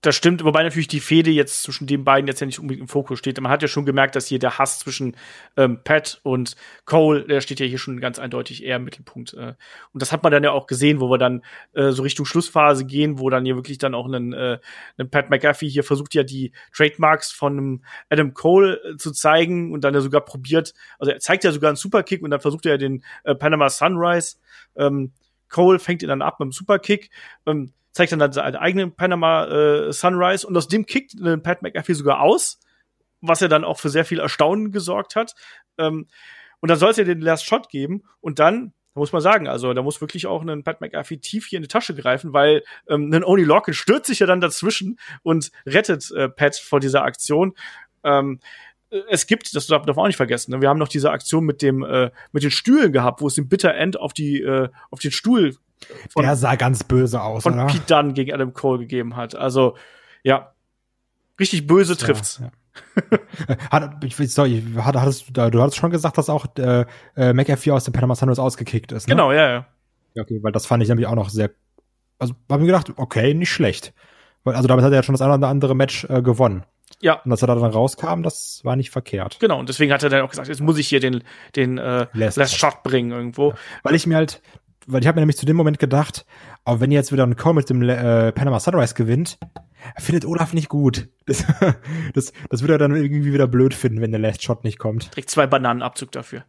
Das 0.04 0.16
stimmt, 0.16 0.44
wobei 0.44 0.62
natürlich 0.62 0.86
die 0.86 1.00
Fehde 1.00 1.30
jetzt 1.30 1.62
zwischen 1.62 1.86
den 1.86 2.04
beiden 2.04 2.28
jetzt 2.28 2.38
ja 2.38 2.46
nicht 2.46 2.58
unbedingt 2.58 2.82
im 2.82 2.88
Fokus 2.88 3.18
steht. 3.18 3.40
Man 3.40 3.50
hat 3.50 3.62
ja 3.62 3.68
schon 3.68 3.86
gemerkt, 3.86 4.14
dass 4.14 4.26
hier 4.26 4.38
der 4.38 4.58
Hass 4.58 4.78
zwischen 4.78 5.16
ähm, 5.56 5.80
Pat 5.82 6.20
und 6.22 6.56
Cole, 6.84 7.24
der 7.24 7.40
steht 7.40 7.58
ja 7.58 7.64
hier 7.64 7.78
schon 7.78 8.00
ganz 8.00 8.18
eindeutig 8.18 8.64
eher 8.64 8.76
im 8.76 8.84
Mittelpunkt. 8.84 9.32
Äh. 9.32 9.54
Und 9.94 10.02
das 10.02 10.12
hat 10.12 10.22
man 10.22 10.30
dann 10.30 10.44
ja 10.44 10.50
auch 10.50 10.66
gesehen, 10.66 11.00
wo 11.00 11.08
wir 11.08 11.16
dann 11.16 11.42
äh, 11.72 11.90
so 11.90 12.02
Richtung 12.02 12.26
Schlussphase 12.26 12.84
gehen, 12.84 13.18
wo 13.18 13.30
dann 13.30 13.46
hier 13.46 13.56
wirklich 13.56 13.78
dann 13.78 13.94
auch 13.94 14.04
einen, 14.04 14.34
äh, 14.34 14.58
einen 14.98 15.08
Pat 15.08 15.30
McAfee 15.30 15.70
hier 15.70 15.84
versucht 15.84 16.14
ja 16.14 16.22
die 16.22 16.52
Trademarks 16.76 17.32
von 17.32 17.82
Adam 18.10 18.34
Cole 18.34 18.78
äh, 18.84 18.96
zu 18.98 19.10
zeigen 19.10 19.72
und 19.72 19.84
dann 19.84 19.94
ja 19.94 20.02
sogar 20.02 20.20
probiert, 20.20 20.74
also 20.98 21.12
er 21.12 21.20
zeigt 21.20 21.44
ja 21.44 21.50
sogar 21.50 21.70
einen 21.70 21.76
Superkick 21.76 22.20
und 22.20 22.30
dann 22.30 22.40
versucht 22.40 22.66
er 22.66 22.76
den 22.76 23.02
äh, 23.24 23.34
Panama 23.34 23.70
Sunrise. 23.70 24.36
Ähm, 24.76 25.12
Cole 25.48 25.78
fängt 25.78 26.02
ihn 26.02 26.10
dann 26.10 26.20
ab 26.20 26.40
mit 26.40 26.44
einem 26.44 26.52
Superkick. 26.52 27.08
Ähm, 27.46 27.72
zeigt 27.94 28.12
dann 28.12 28.32
seinen 28.32 28.56
eigenen 28.56 28.94
Panama 28.94 29.46
äh, 29.46 29.92
Sunrise 29.92 30.46
und 30.46 30.56
aus 30.56 30.68
dem 30.68 30.84
kickt 30.84 31.18
äh, 31.20 31.38
Pat 31.38 31.62
McAfee 31.62 31.94
sogar 31.94 32.20
aus, 32.20 32.58
was 33.20 33.40
ja 33.40 33.48
dann 33.48 33.64
auch 33.64 33.78
für 33.78 33.88
sehr 33.88 34.04
viel 34.04 34.20
Erstaunen 34.20 34.72
gesorgt 34.72 35.16
hat. 35.16 35.34
Ähm, 35.78 36.08
und 36.60 36.70
dann 36.70 36.78
soll 36.78 36.90
es 36.90 36.96
ja 36.96 37.04
den 37.04 37.20
Last 37.20 37.46
Shot 37.46 37.68
geben 37.68 38.02
und 38.20 38.38
dann 38.38 38.74
da 38.94 39.00
muss 39.00 39.12
man 39.12 39.22
sagen, 39.22 39.48
also 39.48 39.74
da 39.74 39.82
muss 39.82 40.00
wirklich 40.00 40.26
auch 40.26 40.42
ein 40.42 40.62
Pat 40.62 40.80
McAfee 40.80 41.16
tief 41.16 41.46
hier 41.46 41.56
in 41.56 41.62
die 41.62 41.68
Tasche 41.68 41.96
greifen, 41.96 42.32
weil 42.32 42.62
ähm, 42.88 43.12
ein 43.12 43.24
Oni 43.24 43.42
Lorcan 43.42 43.74
stürzt 43.74 44.06
sich 44.06 44.20
ja 44.20 44.26
dann 44.26 44.40
dazwischen 44.40 45.00
und 45.24 45.50
rettet 45.66 46.12
äh, 46.12 46.28
Pat 46.28 46.56
vor 46.56 46.78
dieser 46.78 47.02
Aktion. 47.02 47.54
Ähm, 48.04 48.38
es 49.08 49.26
gibt, 49.26 49.54
das 49.54 49.66
darf 49.66 49.86
man 49.86 49.96
auch 49.96 50.06
nicht 50.06 50.16
vergessen, 50.16 50.52
ne? 50.52 50.60
wir 50.60 50.68
haben 50.68 50.78
noch 50.78 50.88
diese 50.88 51.10
Aktion 51.10 51.44
mit 51.44 51.62
dem 51.62 51.82
äh, 51.82 52.10
mit 52.32 52.42
den 52.42 52.50
Stühlen 52.50 52.92
gehabt, 52.92 53.20
wo 53.20 53.26
es 53.26 53.34
den 53.34 53.48
Bitter 53.48 53.74
End 53.74 53.98
auf 53.98 54.12
die 54.12 54.40
äh, 54.40 54.68
auf 54.90 55.00
den 55.00 55.10
Stuhl 55.10 55.56
von, 56.10 56.22
der 56.22 56.36
sah 56.36 56.54
ganz 56.56 56.84
böse 56.84 57.20
aus, 57.22 57.42
von 57.42 57.54
oder? 57.54 57.66
Pete 57.66 57.84
Dunne 57.86 58.12
gegen 58.12 58.32
Adam 58.32 58.52
Cole 58.52 58.78
gegeben 58.80 59.16
hat. 59.16 59.34
Also, 59.34 59.76
ja, 60.22 60.52
richtig 61.38 61.66
böse 61.66 61.96
trifft's. 61.96 62.40
Ja, 62.40 62.50
hat, 63.70 64.04
ich, 64.04 64.16
sorry, 64.32 64.64
hat, 64.78 64.96
hattest 64.96 65.28
du, 65.28 65.50
du 65.50 65.62
hattest 65.62 65.76
schon 65.76 65.90
gesagt, 65.90 66.18
dass 66.18 66.28
auch 66.28 66.46
äh, 66.58 66.84
äh, 67.16 67.32
McAfee 67.32 67.70
aus 67.70 67.84
dem 67.84 67.92
Panama 67.92 68.14
Sunrise 68.14 68.42
ausgekickt 68.42 68.92
ist. 68.92 69.06
Ne? 69.06 69.14
Genau, 69.14 69.32
ja, 69.32 69.48
ja. 69.48 69.66
Ja, 70.14 70.22
okay, 70.22 70.40
weil 70.42 70.52
das 70.52 70.66
fand 70.66 70.82
ich 70.82 70.88
nämlich 70.88 71.06
auch 71.06 71.14
noch 71.14 71.28
sehr. 71.28 71.50
Also 72.18 72.34
habe 72.48 72.62
mir 72.62 72.66
gedacht, 72.66 72.92
okay, 72.96 73.34
nicht 73.34 73.50
schlecht. 73.50 73.92
Weil, 74.44 74.54
also 74.54 74.68
damit 74.68 74.84
hat 74.84 74.92
er 74.92 74.96
ja 74.96 75.02
schon 75.02 75.14
das 75.14 75.22
eine 75.22 75.34
oder 75.34 75.48
andere 75.48 75.74
Match 75.74 76.04
äh, 76.04 76.22
gewonnen. 76.22 76.64
Ja. 77.00 77.20
Und 77.22 77.30
dass 77.30 77.42
er 77.42 77.48
da 77.48 77.54
dann 77.54 77.70
rauskam, 77.70 78.22
das 78.22 78.60
war 78.64 78.76
nicht 78.76 78.90
verkehrt. 78.90 79.38
Genau, 79.40 79.58
und 79.58 79.68
deswegen 79.68 79.92
hat 79.92 80.02
er 80.02 80.10
dann 80.10 80.22
auch 80.22 80.30
gesagt, 80.30 80.48
jetzt 80.48 80.60
muss 80.60 80.78
ich 80.78 80.88
hier 80.88 81.00
den, 81.00 81.22
den 81.56 81.78
äh, 81.78 82.06
Last, 82.12 82.36
Last 82.36 82.58
Shot 82.58 82.82
bringen 82.82 83.10
irgendwo. 83.10 83.50
Ja. 83.50 83.56
Weil 83.82 83.94
ich 83.94 84.06
mir 84.06 84.16
halt, 84.16 84.40
weil 84.86 85.00
ich 85.00 85.06
habe 85.06 85.16
mir 85.16 85.22
nämlich 85.22 85.36
zu 85.36 85.46
dem 85.46 85.56
Moment 85.56 85.78
gedacht, 85.78 86.24
auch 86.64 86.80
wenn 86.80 86.90
jetzt 86.90 87.12
wieder 87.12 87.26
ein 87.26 87.36
Call 87.36 87.54
mit 87.54 87.68
dem 87.70 87.82
äh, 87.82 88.32
Panama 88.32 88.60
Sunrise 88.60 88.94
gewinnt, 88.94 89.38
findet 89.98 90.24
Olaf 90.24 90.52
nicht 90.52 90.68
gut. 90.68 91.08
Das, 91.26 91.42
das, 92.12 92.34
das 92.50 92.60
würde 92.60 92.74
er 92.74 92.78
dann 92.78 92.94
irgendwie 92.94 93.32
wieder 93.32 93.46
blöd 93.46 93.72
finden, 93.72 94.02
wenn 94.02 94.10
der 94.10 94.20
Last 94.20 94.42
Shot 94.42 94.62
nicht 94.62 94.78
kommt. 94.78 95.10
Kriegt 95.12 95.30
zwei 95.30 95.46
Bananenabzug 95.46 96.12
dafür. 96.12 96.44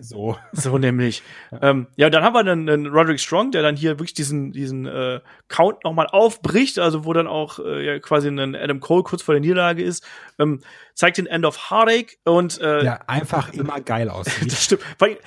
So. 0.00 0.36
So 0.52 0.78
nämlich. 0.78 1.22
Ja, 1.50 1.62
ähm, 1.62 1.86
ja 1.96 2.10
dann 2.10 2.22
haben 2.22 2.34
wir 2.34 2.44
dann 2.44 2.68
einen 2.68 2.86
Roderick 2.86 3.20
Strong, 3.20 3.50
der 3.52 3.62
dann 3.62 3.76
hier 3.76 3.92
wirklich 3.92 4.14
diesen, 4.14 4.52
diesen 4.52 4.86
äh, 4.86 5.20
Count 5.48 5.84
nochmal 5.84 6.06
aufbricht, 6.06 6.78
also 6.78 7.04
wo 7.04 7.12
dann 7.12 7.26
auch 7.26 7.58
äh, 7.58 7.84
ja, 7.84 7.98
quasi 7.98 8.28
ein 8.28 8.54
Adam 8.54 8.80
Cole 8.80 9.02
kurz 9.02 9.22
vor 9.22 9.34
der 9.34 9.40
Niederlage 9.40 9.82
ist, 9.82 10.06
ähm, 10.38 10.60
zeigt 10.94 11.18
den 11.18 11.26
End 11.26 11.44
of 11.44 11.70
Heartache 11.70 12.16
und 12.24 12.60
äh, 12.60 12.84
Ja, 12.84 13.00
einfach 13.06 13.52
immer 13.52 13.80
geil 13.80 14.08
aussieht. 14.08 14.46
das 14.52 14.64
stimmt. 14.64 14.82
Weil 14.98 15.18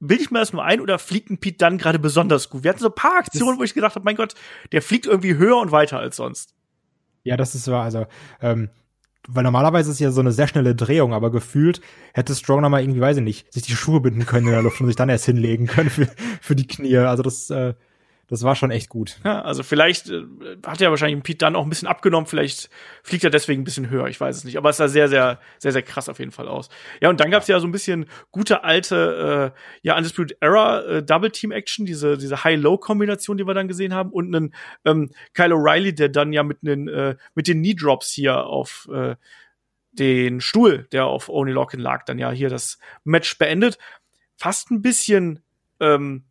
bilde 0.00 0.22
ich 0.22 0.30
mir 0.30 0.38
das 0.38 0.52
nur 0.52 0.64
ein 0.64 0.80
oder 0.80 0.98
fliegt 0.98 1.30
ein 1.30 1.38
Pete 1.38 1.58
dann 1.58 1.78
gerade 1.78 1.98
besonders 1.98 2.50
gut? 2.50 2.64
Wir 2.64 2.70
hatten 2.70 2.80
so 2.80 2.88
ein 2.88 2.94
paar 2.94 3.18
Aktionen, 3.18 3.58
wo 3.58 3.62
ich 3.62 3.74
gedacht 3.74 3.94
habe, 3.94 4.04
mein 4.04 4.16
Gott, 4.16 4.34
der 4.72 4.82
fliegt 4.82 5.06
irgendwie 5.06 5.36
höher 5.36 5.56
und 5.58 5.72
weiter 5.72 5.98
als 5.98 6.16
sonst. 6.16 6.54
Ja, 7.24 7.36
das 7.36 7.54
ist 7.54 7.68
wahr. 7.68 7.84
Also, 7.84 8.06
ähm, 8.40 8.70
weil 9.28 9.44
normalerweise 9.44 9.90
ist 9.90 10.00
ja 10.00 10.10
so 10.10 10.20
eine 10.20 10.32
sehr 10.32 10.48
schnelle 10.48 10.74
Drehung, 10.74 11.12
aber 11.12 11.30
gefühlt 11.30 11.82
hätte 12.14 12.34
Strong 12.34 12.62
nochmal 12.62 12.80
irgendwie, 12.80 13.00
weiß 13.00 13.18
ich 13.18 13.22
nicht, 13.22 13.52
sich 13.52 13.62
die 13.62 13.76
Schuhe 13.76 14.00
binden 14.00 14.24
können 14.24 14.46
in 14.46 14.54
der 14.54 14.62
Luft 14.62 14.80
und 14.80 14.86
sich 14.86 14.96
dann 14.96 15.10
erst 15.10 15.26
hinlegen 15.26 15.66
können 15.66 15.90
für, 15.90 16.08
für 16.40 16.56
die 16.56 16.66
Knie. 16.66 16.96
Also 16.96 17.22
das, 17.22 17.50
äh, 17.50 17.74
das 18.28 18.42
war 18.42 18.54
schon 18.54 18.70
echt 18.70 18.90
gut. 18.90 19.18
Ja, 19.24 19.40
also 19.40 19.62
vielleicht 19.62 20.10
äh, 20.10 20.22
hat 20.66 20.80
er 20.80 20.90
wahrscheinlich 20.90 21.22
Pete 21.22 21.38
dann 21.38 21.56
auch 21.56 21.64
ein 21.64 21.70
bisschen 21.70 21.88
abgenommen, 21.88 22.26
vielleicht 22.26 22.68
fliegt 23.02 23.24
er 23.24 23.30
deswegen 23.30 23.62
ein 23.62 23.64
bisschen 23.64 23.88
höher, 23.88 24.06
ich 24.06 24.20
weiß 24.20 24.36
es 24.36 24.44
nicht. 24.44 24.58
Aber 24.58 24.68
es 24.68 24.76
sah 24.76 24.88
sehr, 24.88 25.08
sehr, 25.08 25.40
sehr, 25.58 25.72
sehr 25.72 25.82
krass 25.82 26.08
auf 26.08 26.18
jeden 26.18 26.30
Fall 26.30 26.46
aus. 26.46 26.68
Ja, 27.00 27.08
und 27.08 27.20
dann 27.20 27.30
gab's 27.30 27.48
ja 27.48 27.58
so 27.58 27.66
ein 27.66 27.72
bisschen 27.72 28.06
gute 28.30 28.64
alte, 28.64 29.54
äh, 29.54 29.58
ja, 29.82 29.96
Undisputed 29.96 30.36
Era 30.40 30.82
äh, 30.82 31.02
Double 31.02 31.30
Team 31.30 31.52
Action, 31.52 31.86
diese, 31.86 32.18
diese 32.18 32.44
High-Low-Kombination, 32.44 33.38
die 33.38 33.46
wir 33.46 33.54
dann 33.54 33.68
gesehen 33.68 33.94
haben, 33.94 34.10
und 34.10 34.34
einen 34.34 34.54
ähm, 34.84 35.10
Kyle 35.32 35.54
O'Reilly, 35.54 35.92
der 35.92 36.10
dann 36.10 36.32
ja 36.32 36.42
mit, 36.42 36.58
einen, 36.62 36.88
äh, 36.88 37.16
mit 37.34 37.48
den 37.48 37.62
Knee-Drops 37.62 38.12
hier 38.12 38.44
auf 38.44 38.88
äh, 38.92 39.16
den 39.92 40.42
Stuhl, 40.42 40.86
der 40.92 41.06
auf 41.06 41.30
Oni 41.30 41.52
Lockin 41.52 41.80
lag, 41.80 42.04
dann 42.04 42.18
ja 42.18 42.30
hier 42.30 42.50
das 42.50 42.78
Match 43.04 43.38
beendet. 43.38 43.78
Fast 44.36 44.70
ein 44.70 44.82
bisschen 44.82 45.42
ähm, 45.80 46.24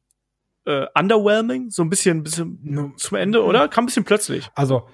äh, 0.67 0.85
underwhelming, 0.93 1.69
so 1.69 1.81
ein 1.81 1.89
bisschen, 1.89 2.23
bisschen 2.23 2.59
no. 2.61 2.91
zum 2.97 3.17
Ende, 3.17 3.43
oder? 3.43 3.67
Kam 3.69 3.85
ein 3.85 3.87
bisschen 3.87 4.03
plötzlich. 4.03 4.49
Also, 4.53 4.87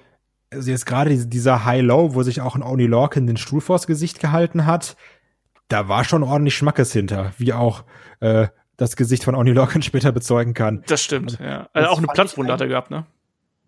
also 0.50 0.70
jetzt 0.70 0.86
gerade 0.86 1.14
dieser 1.26 1.64
High-Low, 1.64 2.14
wo 2.14 2.22
sich 2.22 2.40
auch 2.40 2.54
ein 2.54 2.62
Oni 2.62 2.86
Lorcan 2.86 3.26
den 3.26 3.36
Stuhl 3.36 3.60
vors 3.60 3.86
Gesicht 3.86 4.20
gehalten 4.20 4.66
hat, 4.66 4.96
da 5.68 5.88
war 5.88 6.04
schon 6.04 6.22
ordentlich 6.22 6.54
Schmackes 6.54 6.92
hinter, 6.92 7.32
wie 7.38 7.52
auch 7.52 7.84
äh, 8.20 8.46
das 8.76 8.94
Gesicht 8.94 9.24
von 9.24 9.34
Oni 9.34 9.50
Lorcan 9.50 9.82
später 9.82 10.12
bezeugen 10.12 10.54
kann. 10.54 10.84
Das 10.86 11.02
stimmt, 11.02 11.32
also, 11.32 11.44
ja. 11.44 11.68
Also 11.72 11.88
auch 11.88 11.98
eine 11.98 12.06
Platzwunde 12.06 12.52
hat 12.52 12.60
er 12.60 12.68
gehabt, 12.68 12.90
ne? 12.90 13.06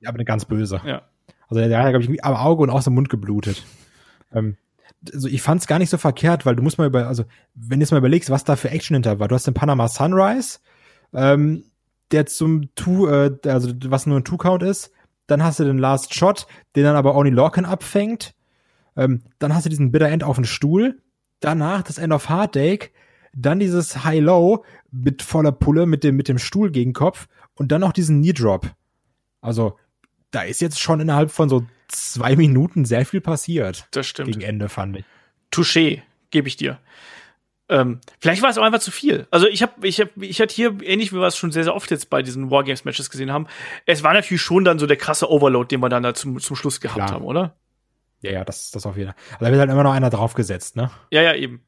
Ja, 0.01 0.11
aber 0.11 0.17
eine 0.17 0.25
ganz 0.25 0.45
böse. 0.45 0.81
Ja. 0.85 1.03
Also 1.49 1.67
der 1.67 1.83
hat, 1.83 1.91
glaube 1.91 2.05
ich, 2.05 2.25
am 2.25 2.35
Auge 2.35 2.63
und 2.63 2.71
aus 2.71 2.85
dem 2.85 2.95
Mund 2.95 3.09
geblutet. 3.09 3.65
Ähm, 4.33 4.57
also 5.13 5.29
ich 5.29 5.43
fand 5.43 5.61
es 5.61 5.67
gar 5.67 5.79
nicht 5.79 5.91
so 5.91 5.99
verkehrt, 5.99 6.47
weil 6.47 6.57
du 6.57 6.63
musst 6.63 6.79
mal 6.79 6.87
über, 6.87 7.07
also 7.07 7.25
wenn 7.55 7.81
du 7.81 7.85
jetzt 7.85 7.91
mal 7.91 7.99
überlegst, 7.99 8.31
was 8.31 8.45
da 8.45 8.57
für 8.57 8.71
Action 8.71 8.95
hinter 8.95 9.19
war. 9.19 9.29
Du 9.29 9.35
hast 9.35 9.47
den 9.47 9.55
Panama 9.55 9.89
Sunrise, 9.89 10.59
ähm, 11.13 11.65
der 12.13 12.27
zum 12.27 12.75
Two, 12.75 13.09
äh, 13.09 13.37
also 13.47 13.73
was 13.87 14.07
nur 14.07 14.19
ein 14.19 14.25
Two-Count 14.25 14.63
ist. 14.63 14.93
Dann 15.27 15.43
hast 15.43 15.59
du 15.59 15.65
den 15.65 15.79
Last 15.79 16.15
Shot, 16.15 16.47
den 16.77 16.85
dann 16.85 16.97
aber 16.97 17.15
Oni 17.17 17.31
Lorcan 17.31 17.65
abfängt. 17.65 18.35
Ähm, 18.97 19.23
dann 19.39 19.55
hast 19.55 19.67
du 19.67 19.71
diesen 19.71 19.91
Bitter 19.91 20.09
End 20.09 20.25
auf 20.25 20.37
den 20.37 20.45
Stuhl. 20.45 21.03
Danach 21.41 21.83
das 21.83 21.99
End 21.99 22.13
of 22.13 22.29
Heartache. 22.29 22.91
Dann 23.35 23.59
dieses 23.59 24.05
High-Low 24.05 24.65
mit 24.91 25.23
voller 25.23 25.53
Pulle 25.53 25.87
mit 25.87 26.05
dem, 26.05 26.17
mit 26.17 26.29
dem 26.29 26.39
Stuhl 26.39 26.71
gegen 26.71 26.93
Kopf. 26.93 27.29
Und 27.55 27.73
dann 27.73 27.81
noch 27.81 27.93
diesen 27.93 28.23
Knee 28.23 28.33
Drop. 28.33 28.71
Also, 29.41 29.77
da 30.31 30.43
ist 30.43 30.61
jetzt 30.61 30.81
schon 30.81 31.01
innerhalb 31.01 31.31
von 31.31 31.49
so 31.49 31.67
zwei 31.89 32.37
Minuten 32.37 32.85
sehr 32.85 33.05
viel 33.05 33.21
passiert. 33.21 33.89
Das 33.91 34.07
stimmt. 34.07 34.29
Gegen 34.29 34.43
Ende 34.43 34.69
fand 34.69 34.97
ich. 34.97 35.05
Touché, 35.53 36.03
gebe 36.31 36.49
ich 36.49 36.57
dir. 36.57 36.79
Ähm, 37.69 38.01
vielleicht 38.21 38.43
war 38.43 38.51
es 38.51 38.59
auch 38.59 38.63
einfach 38.63 38.79
zu 38.79 38.93
viel. 38.93 39.27
Also 39.31 39.49
ich 39.49 39.63
habe, 39.63 39.87
ich 39.87 40.01
habe, 40.01 40.11
ich 40.21 40.41
hatte 40.41 40.55
hier 40.55 40.77
ähnlich 40.83 41.13
wie 41.13 41.17
wir 41.17 41.27
es 41.27 41.37
schon 41.37 41.51
sehr, 41.51 41.65
sehr 41.65 41.75
oft 41.75 41.91
jetzt 41.91 42.11
bei 42.11 42.23
diesen 42.23 42.51
Wargames 42.51 42.85
Matches 42.85 43.11
gesehen 43.11 43.33
haben. 43.33 43.49
Es 43.87 44.05
war 44.05 44.15
natürlich 44.15 44.41
schon 44.41 44.65
dann 44.65 44.79
so 44.79 44.87
der 44.87 44.97
krasse 44.97 45.31
Overload, 45.31 45.75
den 45.75 45.81
wir 45.81 45.89
dann 45.89 46.05
da 46.05 46.15
zum, 46.15 46.39
zum 46.39 46.55
Schluss 46.55 46.81
gehabt 46.81 46.97
Klar. 46.97 47.11
haben, 47.11 47.25
oder? 47.25 47.57
Ja, 48.23 48.33
ja, 48.33 48.45
das, 48.45 48.71
das 48.71 48.87
auf 48.87 48.97
jeden 48.97 49.11
Fall. 49.11 49.17
Also 49.33 49.45
da 49.45 49.51
wird 49.51 49.61
halt 49.61 49.71
immer 49.71 49.83
noch 49.83 49.93
einer 49.93 50.11
draufgesetzt, 50.11 50.77
ne? 50.77 50.91
Ja, 51.11 51.23
ja, 51.23 51.35
eben. 51.35 51.63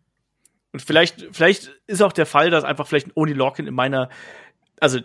Und 0.72 0.82
vielleicht, 0.82 1.26
vielleicht 1.32 1.72
ist 1.86 2.02
auch 2.02 2.12
der 2.12 2.26
Fall, 2.26 2.50
dass 2.50 2.64
einfach 2.64 2.86
vielleicht 2.86 3.16
Oni 3.16 3.32
Lorcan 3.32 3.66
in 3.66 3.74
meiner, 3.74 4.08
also 4.80 5.00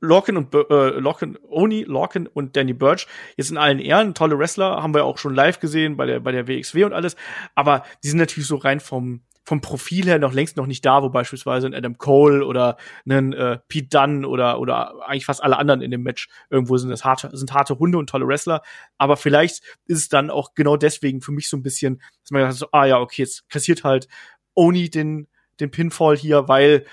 Lorcan 0.00 0.36
und 0.36 0.54
äh, 0.54 0.88
Lorcan, 0.98 1.38
Oni, 1.48 1.84
Lorcan 1.84 2.26
und 2.26 2.56
Danny 2.56 2.74
Birch 2.74 3.06
jetzt 3.36 3.50
in 3.50 3.56
allen 3.56 3.78
Ehren, 3.78 4.14
tolle 4.14 4.38
Wrestler, 4.38 4.82
haben 4.82 4.94
wir 4.94 5.04
auch 5.04 5.16
schon 5.16 5.34
live 5.34 5.60
gesehen 5.60 5.96
bei 5.96 6.06
der 6.06 6.20
bei 6.20 6.32
der 6.32 6.48
WXW 6.48 6.84
und 6.84 6.92
alles, 6.92 7.16
aber 7.54 7.84
die 8.02 8.08
sind 8.08 8.18
natürlich 8.18 8.48
so 8.48 8.56
rein 8.56 8.80
vom 8.80 9.22
vom 9.44 9.60
Profil 9.60 10.06
her 10.06 10.18
noch 10.18 10.32
längst 10.32 10.56
noch 10.56 10.66
nicht 10.66 10.84
da, 10.84 11.02
wo 11.02 11.08
beispielsweise 11.08 11.66
ein 11.66 11.74
Adam 11.74 11.98
Cole 11.98 12.46
oder 12.46 12.76
ein 13.08 13.32
äh, 13.32 13.58
Pete 13.68 13.88
Dunne 13.88 14.26
oder 14.26 14.60
oder 14.60 15.06
eigentlich 15.06 15.26
fast 15.26 15.42
alle 15.42 15.58
anderen 15.58 15.82
in 15.82 15.90
dem 15.90 16.02
Match 16.02 16.28
irgendwo 16.48 16.76
sind 16.76 16.90
das 16.90 17.04
harte 17.04 17.36
sind 17.36 17.52
harte 17.52 17.78
Hunde 17.78 17.98
und 17.98 18.08
tolle 18.08 18.26
Wrestler, 18.26 18.62
aber 18.98 19.16
vielleicht 19.16 19.62
ist 19.86 19.98
es 19.98 20.08
dann 20.08 20.30
auch 20.30 20.54
genau 20.54 20.76
deswegen 20.76 21.20
für 21.20 21.32
mich 21.32 21.48
so 21.48 21.56
ein 21.56 21.62
bisschen, 21.62 22.00
dass 22.22 22.30
man 22.30 22.42
sagt 22.42 22.54
so, 22.54 22.68
ah 22.72 22.84
ja, 22.84 22.98
okay, 22.98 23.22
jetzt 23.22 23.48
kassiert 23.48 23.84
halt 23.84 24.08
Oni 24.54 24.90
den 24.90 25.28
den 25.60 25.70
Pinfall 25.70 26.16
hier, 26.16 26.48
weil 26.48 26.86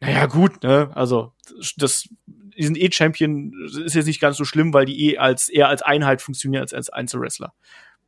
naja, 0.00 0.26
gut, 0.26 0.62
ne? 0.62 0.90
Also 0.94 1.32
das 1.76 2.08
die 2.26 2.64
sind 2.64 2.76
eh 2.76 2.86
ist 2.86 3.94
jetzt 3.94 4.06
nicht 4.06 4.20
ganz 4.20 4.36
so 4.36 4.44
schlimm, 4.44 4.74
weil 4.74 4.84
die 4.84 5.10
eh 5.10 5.18
als 5.18 5.48
eher 5.48 5.68
als 5.68 5.82
Einheit 5.82 6.20
funktionieren 6.20 6.62
als 6.62 6.74
als 6.74 6.90
Einzelwrestler. 6.90 7.54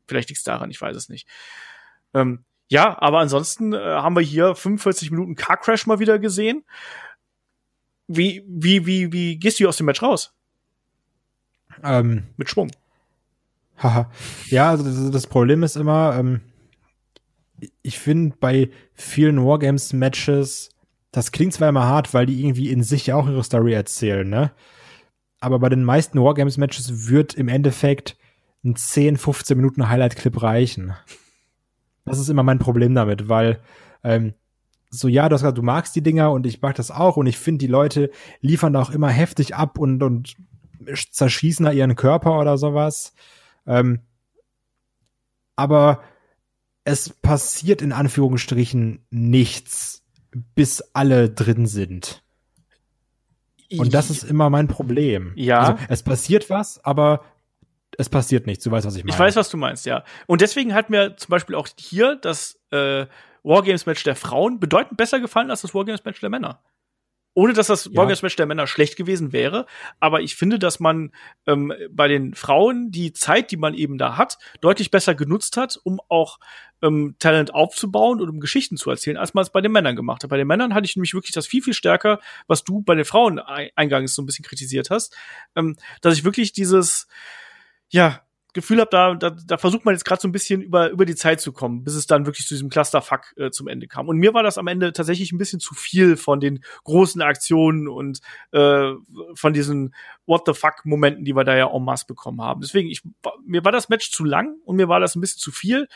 Vielleicht 0.07 0.29
liegt's 0.29 0.45
daran, 0.45 0.71
ich 0.71 0.81
weiß 0.81 0.97
es 0.97 1.09
nicht. 1.09 1.27
Ähm, 2.13 2.45
ja, 2.73 3.01
aber 3.01 3.19
ansonsten 3.19 3.75
äh, 3.75 3.77
haben 3.77 4.17
wir 4.17 4.23
hier 4.23 4.55
45 4.55 5.11
Minuten 5.11 5.35
Car 5.35 5.59
Crash 5.59 5.87
mal 5.87 5.99
wieder 5.99 6.19
gesehen. 6.19 6.65
Wie 8.09 8.43
wie 8.49 8.87
wie 8.87 9.13
wie 9.13 9.39
gehst 9.39 9.61
du 9.61 9.69
aus 9.69 9.77
dem 9.77 9.87
Match 9.87 10.03
raus? 10.03 10.35
Ähm, 11.83 12.25
Mit 12.37 12.49
Schwung. 12.49 12.71
Haha. 13.77 14.11
ja, 14.47 14.71
also 14.71 14.85
das, 14.85 15.11
das 15.11 15.27
Problem 15.27 15.63
ist 15.63 15.77
immer, 15.77 16.17
ähm, 16.17 16.41
ich 17.83 17.99
finde 17.99 18.37
bei 18.39 18.71
vielen 18.95 19.45
Wargames-Matches 19.45 20.71
das 21.13 21.31
klingt 21.31 21.53
zwar 21.53 21.69
immer 21.69 21.85
hart, 21.85 22.15
weil 22.15 22.25
die 22.25 22.41
irgendwie 22.41 22.71
in 22.71 22.83
sich 22.83 23.07
ja 23.07 23.17
auch 23.17 23.29
ihre 23.29 23.45
Story 23.45 23.75
erzählen, 23.75 24.29
ne? 24.29 24.51
Aber 25.41 25.59
bei 25.59 25.69
den 25.69 25.85
meisten 25.85 26.19
Wargames-Matches 26.19 27.11
wird 27.11 27.35
im 27.35 27.49
Endeffekt 27.49 28.17
ein 28.65 28.77
10, 28.77 29.19
15 29.19 29.59
Minuten 29.59 29.91
Highlight-Clip 29.91 30.43
reichen. 30.43 30.95
Das 32.05 32.19
ist 32.19 32.29
immer 32.29 32.43
mein 32.43 32.59
Problem 32.59 32.95
damit, 32.95 33.29
weil 33.29 33.61
ähm, 34.03 34.35
so 34.91 35.09
ja, 35.09 35.29
du, 35.29 35.35
hast 35.35 35.43
gesagt, 35.43 35.59
du 35.59 35.63
magst 35.63 35.97
die 35.97 36.03
Dinger 36.03 36.33
und 36.33 36.47
ich 36.47 36.61
mag 36.61 36.75
das 36.75 36.91
auch 36.91 37.17
und 37.17 37.27
ich 37.27 37.39
finde, 37.39 37.59
die 37.59 37.71
Leute 37.71 38.11
liefern 38.41 38.75
da 38.75 38.83
auch 38.83 38.91
immer 38.91 39.09
heftig 39.09 39.55
ab 39.55 39.79
und, 39.79 40.03
und 40.03 40.35
zerschießen 41.11 41.65
da 41.65 41.73
ihren 41.73 41.97
Körper 41.97 42.39
oder 42.39 42.59
sowas. 42.59 43.15
Ähm, 43.67 44.01
aber 45.57 46.03
es 46.85 47.11
passiert 47.11 47.83
in 47.83 47.93
Anführungsstrichen 47.93 49.07
nichts 49.11 50.05
bis 50.55 50.81
alle 50.93 51.31
drin 51.31 51.67
sind. 51.67 52.23
Und 53.79 53.95
das 53.95 54.11
ist 54.11 54.25
immer 54.25 54.51
mein 54.51 54.69
Problem. 54.69 55.33
Ja. 55.37 55.61
Also, 55.61 55.85
es 55.89 56.03
passiert 56.03 56.51
was, 56.51 56.85
aber 56.85 57.23
es 57.99 58.09
passiert 58.09 58.47
nichts. 58.47 58.65
Du 58.65 58.71
weißt, 58.71 58.87
was 58.87 58.97
ich 58.97 59.05
meine. 59.05 59.13
Ich 59.13 59.19
weiß, 59.19 59.37
was 59.37 59.51
du 59.51 59.57
meinst, 59.57 59.87
ja. 59.87 60.05
Und 60.27 60.41
deswegen 60.41 60.75
hat 60.75 60.91
mir 60.91 61.17
zum 61.17 61.31
Beispiel 61.31 61.57
auch 61.57 61.69
hier 61.79 62.17
das 62.17 62.61
äh, 62.71 63.07
Wargames-Match 63.43 64.03
der 64.05 64.17
Frauen 64.17 64.61
bedeutend 64.61 64.97
besser 64.97 65.21
gefallen 65.21 65.51
als 65.51 65.63
das 65.63 65.75
Wargames-Match 65.75 66.21
der 66.21 66.31
Männer. 66.31 66.63
Ohne 67.35 67.55
dass 67.55 67.69
das 67.69 67.87
ja. 67.87 67.97
Wargames-Match 67.97 68.37
der 68.37 68.47
Männer 68.47 68.67
schlecht 68.67 68.97
gewesen 68.97 69.33
wäre. 69.33 69.67
Aber 70.01 70.21
ich 70.21 70.37
finde, 70.37 70.59
dass 70.59 70.81
man 70.81 71.13
ähm, 71.47 71.73
bei 71.91 72.09
den 72.09 72.35
Frauen 72.35 72.91
die 72.91 73.13
Zeit, 73.13 73.51
die 73.51 73.57
man 73.57 73.75
eben 73.75 73.99
da 73.99 74.17
hat, 74.17 74.39
deutlich 74.61 74.91
besser 74.91 75.15
genutzt 75.15 75.57
hat, 75.57 75.81
um 75.83 76.01
auch 76.09 76.39
ähm, 76.83 77.17
Talent 77.19 77.55
aufzubauen 77.55 78.21
und 78.21 78.29
um 78.29 78.41
Geschichten 78.41 78.77
zu 78.77 78.91
erzählen, 78.91 79.17
als 79.17 79.33
man 79.35 79.43
es 79.43 79.51
bei 79.51 79.61
den 79.61 79.73
Männern 79.73 79.97
gemacht 79.97 80.23
hat. 80.23 80.31
Bei 80.31 80.37
den 80.37 80.47
Männern 80.47 80.75
hatte 80.75 80.85
ich 80.85 80.97
nämlich 80.97 81.15
wirklich 81.15 81.33
das 81.33 81.47
viel, 81.47 81.63
viel 81.63 81.75
stärker, 81.75 82.21
was 82.49 82.65
du 82.65 82.83
bei 82.83 82.95
den 82.95 83.05
Frauen 83.05 83.39
eingangs 83.39 84.15
so 84.15 84.23
ein 84.23 84.27
bisschen 84.27 84.45
kritisiert 84.45 84.91
hast, 84.91 85.17
ähm, 85.57 85.77
dass 86.03 86.17
ich 86.17 86.25
wirklich 86.25 86.53
dieses, 86.53 87.07
ja, 87.93 88.23
Gefühl 88.55 88.81
habe, 88.81 88.91
da, 88.91 89.15
da, 89.15 89.31
da 89.31 89.57
versucht 89.57 89.87
man 89.87 89.95
jetzt 89.95 90.05
gerade 90.05 90.21
so 90.21 90.29
ein 90.29 90.33
bisschen 90.33 90.61
über, 90.61 90.91
über 90.91 91.07
die 91.07 91.15
Zeit 91.15 91.41
zu 91.41 91.53
kommen, 91.53 91.85
bis 91.85 91.95
es 91.95 92.07
dann 92.07 92.27
wirklich 92.27 92.47
zu 92.47 92.53
diesem 92.53 92.69
Clusterfuck 92.69 93.35
äh, 93.39 93.51
zum 93.51 93.67
Ende 93.67 93.89
kam. 93.89 94.09
Und 94.09 94.19
mir 94.19 94.35
war 94.35 94.43
das 94.43 94.59
am 94.59 94.67
Ende 94.67 94.93
tatsächlich 94.93 95.33
ein 95.33 95.39
bisschen 95.39 95.59
zu 95.59 95.75
viel 95.75 96.19
von 96.19 96.39
den 96.39 96.63
großen 96.85 97.23
Aktionen 97.23 97.89
und 97.89 98.21
äh, 98.51 98.93
von 99.35 99.55
diesen 99.55 99.95
What 100.27 100.43
the 100.45 100.53
fuck-Momenten, 100.53 101.25
die 101.25 101.35
wir 101.35 101.45
da 101.45 101.57
ja 101.57 101.75
en 101.75 101.83
masse 101.83 102.05
bekommen 102.07 102.43
haben. 102.43 102.61
Deswegen, 102.61 102.91
ich, 102.91 103.03
mir 103.47 103.65
war 103.65 103.73
das 103.73 103.89
Match 103.89 104.11
zu 104.11 104.23
lang 104.23 104.57
und 104.67 104.77
mir 104.77 104.89
war 104.89 105.01
das 105.01 105.17
ein 105.17 105.23
bisschen 105.23 105.41
zu 105.41 105.51
viel. 105.51 105.89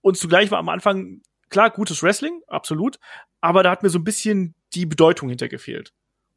Und 0.00 0.16
zugleich 0.16 0.50
war 0.50 0.58
am 0.58 0.68
Anfang, 0.68 1.22
klar, 1.50 1.70
gutes 1.70 2.02
Wrestling, 2.02 2.40
absolut, 2.48 2.98
aber 3.40 3.62
da 3.62 3.70
hat 3.70 3.84
mir 3.84 3.90
so 3.90 4.00
ein 4.00 4.04
bisschen 4.04 4.56
die 4.74 4.86
Bedeutung 4.86 5.28
hinter 5.28 5.48
gefehlt. 5.48 5.92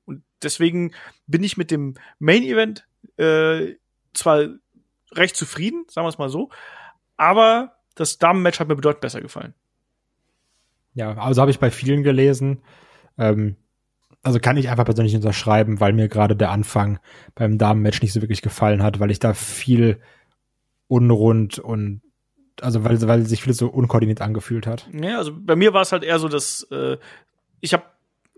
Und 0.05 0.23
deswegen 0.43 0.93
bin 1.25 1.43
ich 1.43 1.57
mit 1.57 1.71
dem 1.71 1.95
Main 2.19 2.43
Event 2.43 2.87
äh, 3.17 3.75
zwar 4.13 4.49
recht 5.13 5.35
zufrieden, 5.35 5.85
sagen 5.89 6.05
wir 6.05 6.09
es 6.09 6.17
mal 6.17 6.29
so. 6.29 6.49
Aber 7.17 7.73
das 7.95 8.17
Damenmatch 8.17 8.59
hat 8.59 8.67
mir 8.67 8.75
bedeutend 8.75 9.01
besser 9.01 9.21
gefallen. 9.21 9.53
Ja, 10.93 11.17
also 11.17 11.41
habe 11.41 11.51
ich 11.51 11.59
bei 11.59 11.71
vielen 11.71 12.03
gelesen. 12.03 12.61
Ähm, 13.17 13.55
also 14.21 14.39
kann 14.39 14.57
ich 14.57 14.69
einfach 14.69 14.85
persönlich 14.85 15.15
unterschreiben, 15.15 15.79
weil 15.79 15.93
mir 15.93 16.09
gerade 16.09 16.35
der 16.35 16.51
Anfang 16.51 16.99
beim 17.35 17.57
Damenmatch 17.57 18.01
nicht 18.01 18.13
so 18.13 18.21
wirklich 18.21 18.41
gefallen 18.41 18.83
hat, 18.83 18.99
weil 18.99 19.11
ich 19.11 19.19
da 19.19 19.33
viel 19.33 20.01
unrund 20.87 21.59
und 21.59 22.01
also 22.61 22.83
weil, 22.83 23.01
weil 23.07 23.25
sich 23.25 23.43
vieles 23.43 23.57
so 23.57 23.67
unkoordiniert 23.67 24.21
angefühlt 24.21 24.67
hat. 24.67 24.89
Ja, 24.91 25.17
also 25.17 25.31
bei 25.33 25.55
mir 25.55 25.73
war 25.73 25.81
es 25.81 25.93
halt 25.93 26.03
eher 26.03 26.19
so, 26.19 26.27
dass 26.27 26.63
äh, 26.71 26.97
ich 27.61 27.73
habe 27.73 27.83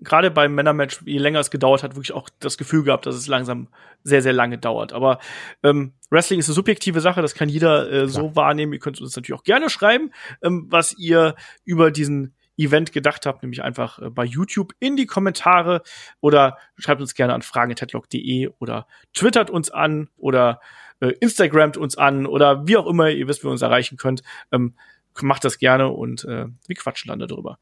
gerade 0.02 0.32
beim 0.32 0.56
Männermatch, 0.56 1.02
je 1.06 1.20
länger 1.20 1.40
es 1.40 1.52
gedauert 1.52 1.84
hat, 1.84 1.96
wirklich 1.96 2.14
auch 2.14 2.30
das 2.40 2.58
Gefühl 2.58 2.84
gehabt, 2.84 3.06
dass 3.06 3.16
es 3.16 3.28
langsam 3.28 3.68
sehr, 4.04 4.22
sehr 4.22 4.34
lange 4.34 4.58
dauert. 4.58 4.94
Aber 4.94 5.20
ähm, 5.64 5.94
Wrestling 6.10 6.40
ist 6.40 6.50
eine 6.50 6.56
subjektive 6.56 7.02
Sache, 7.02 7.22
das 7.22 7.36
kann 7.36 7.50
jeder 7.50 7.92
äh, 7.92 8.08
so 8.08 8.36
wahrnehmen. 8.36 8.74
Ihr 8.74 8.80
könnt 8.80 9.00
uns 9.00 9.16
natürlich 9.16 9.40
auch 9.40 9.44
gerne 9.44 9.70
schreiben, 9.70 10.12
ähm, 10.42 10.66
was 10.70 10.98
ihr 10.98 11.36
über 11.64 11.92
diesen 11.92 12.34
Event 12.58 12.92
gedacht 12.92 13.26
habt, 13.26 13.44
nämlich 13.44 13.64
einfach 13.64 14.00
äh, 14.00 14.10
bei 14.10 14.26
YouTube 14.26 14.74
in 14.80 14.96
die 14.96 15.06
Kommentare 15.06 15.84
oder 16.20 16.58
schreibt 16.78 17.02
uns 17.02 17.16
gerne 17.16 17.34
an 17.34 17.42
fragen.headlock.de 17.42 18.50
oder 18.60 18.88
twittert 19.14 19.50
uns 19.50 19.70
an 19.70 20.10
oder 20.18 20.60
äh, 21.00 21.14
Instagramt 21.20 21.78
uns 21.78 21.98
an 21.98 22.26
oder 22.26 22.68
wie 22.68 22.78
auch 22.78 22.88
immer 22.88 23.10
ihr 23.10 23.28
wisst, 23.28 23.44
wie 23.44 23.48
ihr 23.48 23.52
uns 23.52 23.62
erreichen 23.62 23.98
könnt. 23.98 24.24
Ähm, 24.52 24.76
macht 25.22 25.44
das 25.44 25.58
gerne 25.58 25.90
und 25.90 26.24
äh, 26.26 26.48
wir 26.68 26.76
quatschen 26.76 27.10
dann 27.10 27.20
darüber. 27.20 27.60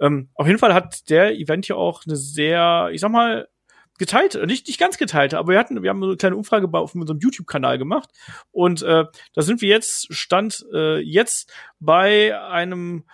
Ähm, 0.00 0.30
auf 0.34 0.46
jeden 0.46 0.58
Fall 0.58 0.74
hat 0.74 1.10
der 1.10 1.32
Event 1.34 1.68
ja 1.68 1.76
auch 1.76 2.04
eine 2.06 2.16
sehr, 2.16 2.90
ich 2.92 3.00
sag 3.00 3.10
mal, 3.10 3.48
geteilte, 3.98 4.46
nicht, 4.46 4.68
nicht 4.68 4.78
ganz 4.78 4.96
geteilte, 4.96 5.38
aber 5.38 5.52
wir 5.52 5.58
hatten, 5.58 5.82
wir 5.82 5.90
haben 5.90 6.02
eine 6.02 6.16
kleine 6.16 6.36
Umfrage 6.36 6.68
auf 6.72 6.94
unserem 6.94 7.18
YouTube-Kanal 7.18 7.78
gemacht 7.78 8.10
und 8.52 8.82
äh, 8.82 9.04
da 9.34 9.42
sind 9.42 9.60
wir 9.60 9.68
jetzt, 9.68 10.14
stand 10.14 10.64
äh, 10.72 10.98
jetzt 11.00 11.52
bei 11.80 12.40
einem 12.40 13.04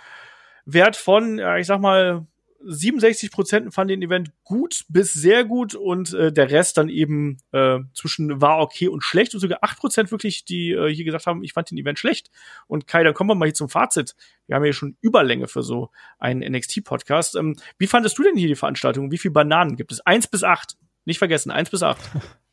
Wert 0.66 0.96
von, 0.96 1.38
ja, 1.38 1.56
ich 1.56 1.66
sag 1.66 1.80
mal, 1.80 2.26
67 2.66 3.31
Prozent 3.31 3.74
fanden 3.74 4.01
den 4.01 4.03
Event 4.03 4.31
gut 4.43 4.85
bis 4.89 5.12
sehr 5.12 5.45
gut 5.45 5.74
und 5.74 6.12
äh, 6.15 6.32
der 6.32 6.51
Rest 6.51 6.77
dann 6.77 6.89
eben 6.89 7.39
äh, 7.53 7.78
zwischen 7.95 8.41
war 8.41 8.61
okay 8.61 8.89
und 8.89 9.03
schlecht 9.03 9.35
und 9.35 9.41
sogar 9.41 9.59
8 9.62 9.78
Prozent 9.78 10.11
wirklich, 10.11 10.45
die 10.45 10.73
äh, 10.73 10.93
hier 10.93 11.05
gesagt 11.05 11.27
haben, 11.27 11.45
ich 11.45 11.53
fand 11.53 11.70
den 11.70 11.78
Event 11.78 11.99
schlecht. 11.99 12.31
Und 12.66 12.86
Kai, 12.86 13.05
dann 13.05 13.15
kommen 13.15 13.31
wir 13.31 13.35
mal 13.35 13.47
hier 13.47 13.55
zum 13.55 13.69
Fazit. 13.69 14.15
Wir 14.47 14.57
haben 14.57 14.65
ja 14.65 14.73
schon 14.73 14.97
Überlänge 15.01 15.49
für 15.49 15.62
so 15.62 15.91
einen 16.19 16.41
NXT-Podcast. 16.41 17.36
Ähm, 17.36 17.57
wie 17.78 17.86
fandest 17.86 18.19
du 18.19 18.23
denn 18.23 18.36
hier 18.36 18.49
die 18.49 18.55
Veranstaltung? 18.55 19.11
Wie 19.11 19.19
viele 19.19 19.32
Bananen 19.32 19.77
gibt 19.77 19.93
es? 19.93 20.01
Eins 20.01 20.27
bis 20.27 20.43
acht. 20.43 20.77
Nicht 21.05 21.19
vergessen, 21.19 21.51
eins 21.51 21.70
bis 21.70 21.82
acht. 21.82 22.01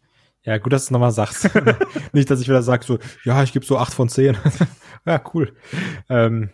Ja, 0.43 0.57
gut, 0.57 0.73
dass 0.73 0.87
du 0.87 0.93
nochmal 0.93 1.11
sagst. 1.11 1.49
Nicht, 2.13 2.31
dass 2.31 2.41
ich 2.41 2.47
wieder 2.47 2.63
sag 2.63 2.83
so, 2.83 2.97
ja, 3.23 3.43
ich 3.43 3.53
gebe 3.53 3.65
so 3.65 3.77
acht 3.77 3.93
von 3.93 4.09
zehn. 4.09 4.35
ja, 5.05 5.21
cool. 5.33 5.55
Ähm, 6.09 6.49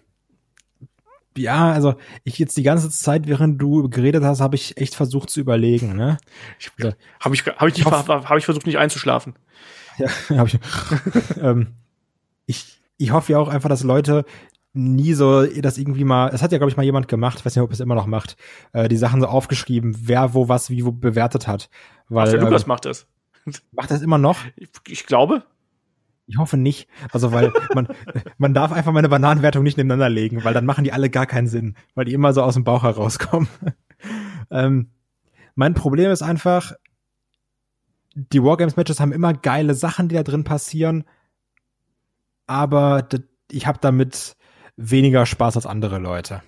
ja, 1.37 1.71
also 1.71 1.95
ich 2.23 2.39
jetzt 2.39 2.57
die 2.57 2.63
ganze 2.63 2.89
Zeit, 2.89 3.27
während 3.27 3.61
du 3.61 3.89
geredet 3.89 4.23
hast, 4.23 4.41
habe 4.41 4.55
ich 4.55 4.77
echt 4.77 4.95
versucht 4.95 5.29
zu 5.29 5.39
überlegen. 5.39 5.95
Ne? 5.95 6.17
Ich, 6.59 6.71
also, 6.77 6.95
habe 7.19 7.35
ich, 7.35 7.45
hab 7.45 7.67
ich, 7.67 7.77
ich, 7.77 7.85
hab 7.85 8.37
ich 8.37 8.45
versucht, 8.45 8.65
nicht 8.65 8.77
einzuschlafen. 8.77 9.35
Ja, 9.97 10.07
habe 10.37 10.49
ich. 10.49 10.59
ähm, 11.41 11.67
ich. 12.45 12.73
Ich 12.99 13.11
hoffe 13.11 13.33
ja 13.33 13.37
auch 13.37 13.47
einfach, 13.47 13.69
dass 13.69 13.83
Leute 13.83 14.25
nie 14.73 15.13
so 15.13 15.45
das 15.45 15.77
irgendwie 15.77 16.03
mal, 16.03 16.29
es 16.33 16.41
hat 16.41 16.51
ja 16.51 16.57
glaube 16.57 16.71
ich 16.71 16.77
mal 16.77 16.83
jemand 16.83 17.07
gemacht, 17.07 17.45
weiß 17.45 17.55
nicht, 17.55 17.63
ob 17.63 17.71
es 17.71 17.79
immer 17.79 17.95
noch 17.95 18.07
macht, 18.07 18.37
äh, 18.73 18.87
die 18.87 18.97
Sachen 18.97 19.21
so 19.21 19.27
aufgeschrieben, 19.27 19.95
wer 20.01 20.33
wo 20.33 20.49
was 20.49 20.69
wie 20.71 20.83
wo 20.83 20.91
bewertet 20.91 21.47
hat. 21.47 21.69
Weil, 22.09 22.27
Ach, 22.27 22.31
der 22.31 22.41
Lukas 22.41 22.63
ähm, 22.63 22.69
macht 22.69 22.85
das. 22.85 23.07
Macht 23.71 23.91
das 23.91 24.01
immer 24.01 24.17
noch? 24.17 24.39
Ich, 24.55 24.69
ich 24.87 25.05
glaube. 25.05 25.43
Ich 26.27 26.37
hoffe 26.37 26.57
nicht. 26.57 26.87
Also, 27.11 27.31
weil 27.31 27.51
man, 27.73 27.87
man 28.37 28.53
darf 28.53 28.71
einfach 28.71 28.91
meine 28.91 29.09
Bananenwertung 29.09 29.63
nicht 29.63 29.77
nebeneinander 29.77 30.09
legen, 30.09 30.43
weil 30.43 30.53
dann 30.53 30.65
machen 30.65 30.83
die 30.83 30.91
alle 30.91 31.09
gar 31.09 31.25
keinen 31.25 31.47
Sinn, 31.47 31.75
weil 31.95 32.05
die 32.05 32.13
immer 32.13 32.33
so 32.33 32.43
aus 32.43 32.53
dem 32.53 32.63
Bauch 32.63 32.83
herauskommen. 32.83 33.47
ähm, 34.51 34.91
mein 35.55 35.73
Problem 35.73 36.11
ist 36.11 36.21
einfach, 36.21 36.73
die 38.13 38.43
Wargames-Matches 38.43 38.99
haben 38.99 39.11
immer 39.11 39.33
geile 39.33 39.73
Sachen, 39.73 40.09
die 40.09 40.15
da 40.15 40.23
drin 40.23 40.43
passieren, 40.43 41.05
aber 42.45 43.07
ich 43.51 43.65
habe 43.65 43.79
damit 43.81 44.35
weniger 44.75 45.25
Spaß 45.25 45.55
als 45.55 45.65
andere 45.65 45.97
Leute. 45.97 46.41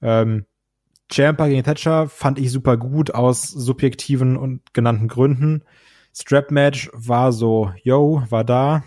Ähm, 0.00 0.46
Champa 1.10 1.46
gegen 1.46 1.62
Thatcher 1.62 2.08
fand 2.08 2.38
ich 2.38 2.50
super 2.50 2.76
gut 2.76 3.14
aus 3.14 3.42
subjektiven 3.42 4.36
und 4.36 4.74
genannten 4.74 5.08
Gründen. 5.08 5.62
Strap-Match 6.16 6.90
war 6.94 7.30
so, 7.30 7.72
yo, 7.82 8.22
war 8.30 8.42
da. 8.42 8.84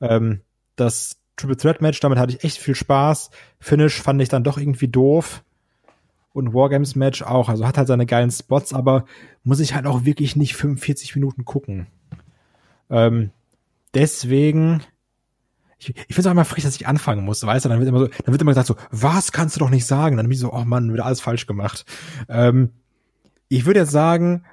Ähm, 0.00 0.40
das 0.76 1.18
Triple 1.36 1.56
Threat 1.56 1.82
Match, 1.82 2.00
damit 2.00 2.18
hatte 2.18 2.32
ich 2.32 2.44
echt 2.44 2.56
viel 2.56 2.74
Spaß. 2.74 3.30
Finish 3.60 4.00
fand 4.00 4.22
ich 4.22 4.30
dann 4.30 4.44
doch 4.44 4.56
irgendwie 4.56 4.88
doof. 4.88 5.44
Und 6.32 6.54
Wargames 6.54 6.96
Match 6.96 7.20
auch. 7.22 7.50
Also 7.50 7.66
hat 7.66 7.76
halt 7.76 7.88
seine 7.88 8.06
geilen 8.06 8.30
Spots, 8.30 8.72
aber 8.72 9.04
muss 9.44 9.60
ich 9.60 9.74
halt 9.74 9.86
auch 9.86 10.06
wirklich 10.06 10.34
nicht 10.34 10.56
45 10.56 11.14
Minuten 11.16 11.44
gucken. 11.44 11.86
Ähm, 12.88 13.30
deswegen, 13.92 14.82
ich, 15.78 15.90
ich 15.90 15.94
finde 15.94 16.20
es 16.20 16.26
auch 16.26 16.32
immer 16.32 16.46
frech, 16.46 16.64
dass 16.64 16.76
ich 16.76 16.86
anfangen 16.86 17.26
muss, 17.26 17.44
weißt 17.44 17.66
du? 17.66 17.68
Dann 17.68 17.78
wird 17.78 17.90
immer 17.90 17.98
so, 17.98 18.06
dann 18.06 18.32
wird 18.32 18.40
immer 18.40 18.52
gesagt 18.52 18.68
so, 18.68 18.76
was 18.90 19.32
kannst 19.32 19.56
du 19.56 19.60
doch 19.60 19.70
nicht 19.70 19.84
sagen? 19.84 20.16
Dann 20.16 20.24
bin 20.24 20.32
ich 20.32 20.40
so, 20.40 20.50
oh 20.50 20.64
Mann, 20.64 20.94
wieder 20.94 21.04
alles 21.04 21.20
falsch 21.20 21.46
gemacht. 21.46 21.84
Ähm, 22.30 22.70
ich 23.48 23.66
würde 23.66 23.80
jetzt 23.80 23.92
sagen, 23.92 24.44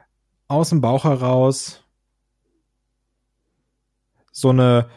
aus 0.49 0.69
dem 0.69 0.81
Bauch 0.81 1.05
heraus 1.05 1.83
so 4.31 4.49
eine 4.49 4.89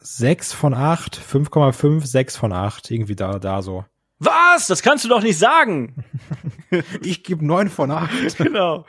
6 0.00 0.52
von 0.52 0.72
8, 0.72 1.18
5,5, 1.18 2.06
6 2.06 2.36
von 2.36 2.52
8, 2.52 2.90
irgendwie 2.90 3.16
da, 3.16 3.38
da 3.38 3.60
so. 3.60 3.84
Was? 4.20 4.66
Das 4.66 4.82
kannst 4.82 5.04
du 5.04 5.08
doch 5.08 5.22
nicht 5.22 5.38
sagen. 5.38 6.04
ich 7.02 7.22
gebe 7.22 7.44
9 7.44 7.68
von 7.68 7.90
8. 7.90 8.08
Genau. 8.38 8.84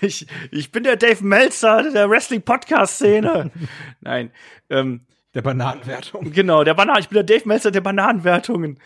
Ich, 0.00 0.26
ich 0.50 0.72
bin 0.72 0.82
der 0.82 0.96
Dave 0.96 1.24
Meltzer 1.24 1.90
der 1.90 2.08
Wrestling-Podcast-Szene. 2.10 3.50
Nein. 4.00 4.30
Ähm, 4.70 5.00
der 5.34 5.42
Bananenwertung. 5.42 6.30
Genau, 6.32 6.64
der 6.64 6.74
Banan 6.74 7.00
ich 7.00 7.08
bin 7.08 7.16
der 7.16 7.24
Dave 7.24 7.48
Meltzer 7.48 7.70
der 7.70 7.80
Bananenwertungen. 7.80 8.78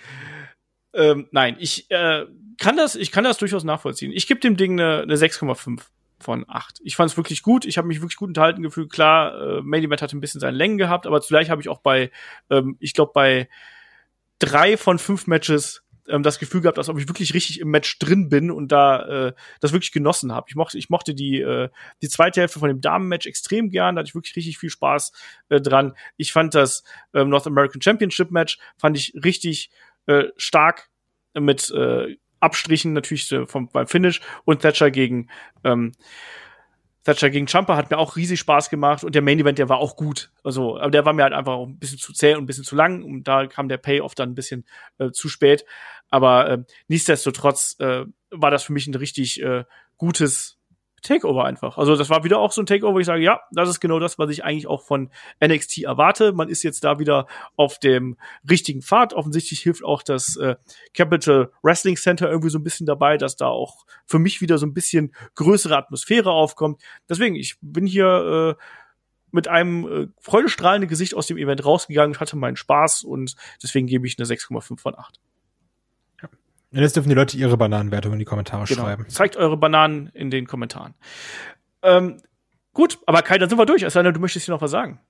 Ähm, 0.95 1.29
nein, 1.31 1.57
ich 1.59 1.91
äh, 1.91 2.25
kann 2.59 2.76
das, 2.76 2.97
ich 2.97 3.10
kann 3.10 3.24
das 3.24 3.39
durchaus 3.39 3.64
nachvollziehen. 3.64 4.12
Ich 4.12 4.26
gebe 4.26 4.40
dem 4.40 4.56
Ding 4.56 4.72
eine, 4.72 5.02
eine 5.02 5.14
6,5 5.14 5.80
von 6.20 6.44
8. 6.48 6.80
Ich 6.82 6.97
fand 6.97 7.10
es 7.10 7.16
wirklich 7.16 7.43
gut. 7.43 7.64
Ich 7.64 7.78
habe 7.78 7.89
mich 7.89 8.01
wirklich 8.01 8.16
gut 8.16 8.28
unterhalten 8.28 8.62
gefühlt. 8.62 8.90
Klar, 8.90 9.62
äh, 9.62 9.78
Event 9.78 10.02
hatte 10.02 10.16
ein 10.16 10.20
bisschen 10.20 10.40
seine 10.40 10.56
Längen 10.56 10.78
gehabt, 10.78 11.06
aber 11.06 11.20
zugleich 11.20 11.51
habe 11.51 11.60
ich 11.60 11.68
auch 11.68 11.78
bei, 11.78 12.10
ähm, 12.51 12.76
ich 12.80 12.94
glaube, 12.94 13.12
bei 13.14 13.48
drei 14.39 14.76
von 14.76 14.98
fünf 14.98 15.26
Matches 15.26 15.85
ähm, 16.09 16.22
das 16.22 16.39
Gefühl 16.39 16.60
gehabt, 16.62 16.78
als 16.78 16.89
ob 16.89 16.98
ich 16.98 17.09
wirklich 17.09 17.35
richtig 17.35 17.60
im 17.60 17.68
Match 17.68 17.98
drin 17.98 18.28
bin 18.28 18.51
und 18.51 18.72
da 18.72 19.28
äh, 19.28 19.32
das 19.60 19.72
wirklich 19.72 19.93
genossen 19.93 20.32
habe. 20.32 20.47
Ich 20.48 20.56
mochte, 20.56 20.78
ich 20.78 20.90
mochte 20.90 21.14
die, 21.14 21.40
äh, 21.40 21.68
die 22.02 22.09
zweite 22.09 22.40
Hälfte 22.40 22.59
von 22.59 22.68
dem 22.68 22.80
Damenmatch 22.80 23.26
extrem 23.26 23.70
gern, 23.70 23.94
da 23.94 24.01
hatte 24.01 24.09
ich 24.09 24.14
wirklich 24.14 24.36
richtig 24.36 24.59
viel 24.59 24.70
Spaß 24.70 25.12
äh, 25.51 25.60
dran. 25.60 25.94
Ich 26.16 26.32
fand 26.32 26.55
das 26.55 26.82
äh, 27.12 27.24
North 27.24 27.47
American 27.47 27.80
Championship 27.80 28.30
Match, 28.30 28.59
fand 28.76 28.97
ich 28.97 29.14
richtig 29.22 29.70
äh, 30.06 30.24
stark 30.36 30.89
mit 31.35 31.70
äh, 31.70 32.16
Abstrichen 32.40 32.93
natürlich 32.93 33.35
vom, 33.47 33.69
beim 33.69 33.86
Finish 33.86 34.20
und 34.44 34.60
Thatcher 34.60 34.90
gegen 34.90 35.28
ähm, 35.65 35.93
Thatcher 37.09 37.31
gegen 37.31 37.47
Champa 37.47 37.74
hat 37.74 37.90
mir 37.90 37.97
auch 37.97 38.16
riesig 38.16 38.39
Spaß 38.40 38.69
gemacht 38.69 39.02
und 39.02 39.15
der 39.15 39.23
Main 39.23 39.39
Event, 39.39 39.59
der 39.59 39.70
war 39.70 39.78
auch 39.78 39.97
gut. 39.97 40.31
Also, 40.44 40.78
aber 40.78 40.90
der 40.90 41.06
war 41.06 41.15
mir 41.15 41.23
halt 41.23 41.32
einfach 41.32 41.59
ein 41.59 41.78
bisschen 41.78 41.98
zu 41.98 42.12
zäh 42.12 42.35
und 42.35 42.43
ein 42.43 42.47
bisschen 42.47 42.65
zu 42.65 42.77
lang 42.77 43.02
und 43.02 43.24
da 43.24 43.47
kam 43.47 43.69
der 43.69 43.78
Payoff 43.78 44.15
dann 44.15 44.31
ein 44.31 44.35
bisschen 44.35 44.66
äh, 44.98 45.10
zu 45.10 45.31
spät. 45.31 45.65
Aber 46.10 46.51
äh, 46.51 46.59
nichtsdestotrotz 46.89 47.77
äh, 47.78 48.05
war 48.31 48.51
das 48.51 48.62
für 48.62 48.74
mich 48.74 48.86
ein 48.86 48.94
richtig 48.94 49.43
äh, 49.43 49.65
gutes 49.97 50.57
Takeover 51.03 51.45
einfach. 51.45 51.79
Also 51.79 51.97
das 51.97 52.11
war 52.11 52.25
wieder 52.25 52.39
auch 52.39 52.53
so 52.53 52.62
ein 52.62 52.66
Takeover, 52.66 52.95
wo 52.95 52.99
ich 52.99 53.07
sage, 53.07 53.23
ja, 53.23 53.41
das 53.53 53.69
ist 53.69 53.81
genau 53.81 53.99
das, 53.99 54.19
was 54.19 54.31
ich 54.31 54.45
eigentlich 54.45 54.66
auch 54.66 54.83
von 54.83 55.11
NXT 55.45 55.79
erwarte. 55.85 56.33
Man 56.33 56.49
ist 56.49 56.62
jetzt 56.62 56.85
da 56.85 56.99
wieder 56.99 57.27
auf 57.57 57.79
dem 57.79 58.16
richtigen 58.49 58.83
Pfad. 58.83 59.15
Offensichtlich 59.15 59.61
hilft 59.61 59.85
auch 59.85 60.03
das 60.03 60.37
äh, 60.37 60.57
Capital 60.95 61.51
Wrestling 61.62 61.97
Center 61.97 62.29
irgendwie 62.29 62.51
so 62.51 62.59
ein 62.59 62.65
bisschen 62.65 62.87
dabei, 62.87 63.16
dass 63.16 63.37
da 63.37 63.47
auch 63.47 63.87
für 64.07 64.19
mich 64.19 64.41
wieder 64.41 64.59
so 64.59 64.66
ein 64.66 64.75
bisschen 64.75 65.15
größere 65.35 65.77
Atmosphäre 65.77 66.31
aufkommt. 66.31 66.83
Deswegen, 67.09 67.37
ich 67.37 67.57
bin 67.61 67.87
hier 67.87 68.57
äh, 68.59 68.62
mit 69.31 69.49
einem 69.49 69.87
äh, 69.87 70.09
freudestrahlenden 70.20 70.89
Gesicht 70.89 71.15
aus 71.15 71.27
dem 71.27 71.37
Event 71.37 71.65
rausgegangen, 71.65 72.15
ich 72.15 72.20
hatte 72.20 72.37
meinen 72.37 72.57
Spaß 72.57 73.05
und 73.05 73.37
deswegen 73.62 73.87
gebe 73.87 74.07
ich 74.07 74.19
eine 74.19 74.27
6,5 74.27 74.81
von 74.81 74.99
8. 74.99 75.20
Und 76.73 76.81
jetzt 76.81 76.97
dürfen 76.97 77.09
die 77.09 77.15
Leute 77.15 77.36
ihre 77.36 77.57
Bananenwertung 77.57 78.12
in 78.12 78.19
die 78.19 78.24
Kommentare 78.24 78.65
genau. 78.66 78.82
schreiben. 78.82 79.09
Zeigt 79.09 79.36
eure 79.36 79.57
Bananen 79.57 80.09
in 80.09 80.31
den 80.31 80.47
Kommentaren. 80.47 80.95
Ähm, 81.82 82.20
gut, 82.74 82.99
aber 83.07 83.23
Kai, 83.23 83.39
dann 83.39 83.49
sind 83.49 83.59
wir 83.59 83.66
durch. 83.66 83.82
Es 83.82 83.95
sei 83.95 84.03
denn, 84.03 84.12
du 84.12 84.20
möchtest 84.20 84.47
hier 84.47 84.55
noch 84.55 84.61
was 84.61 84.70
sagen. 84.70 85.01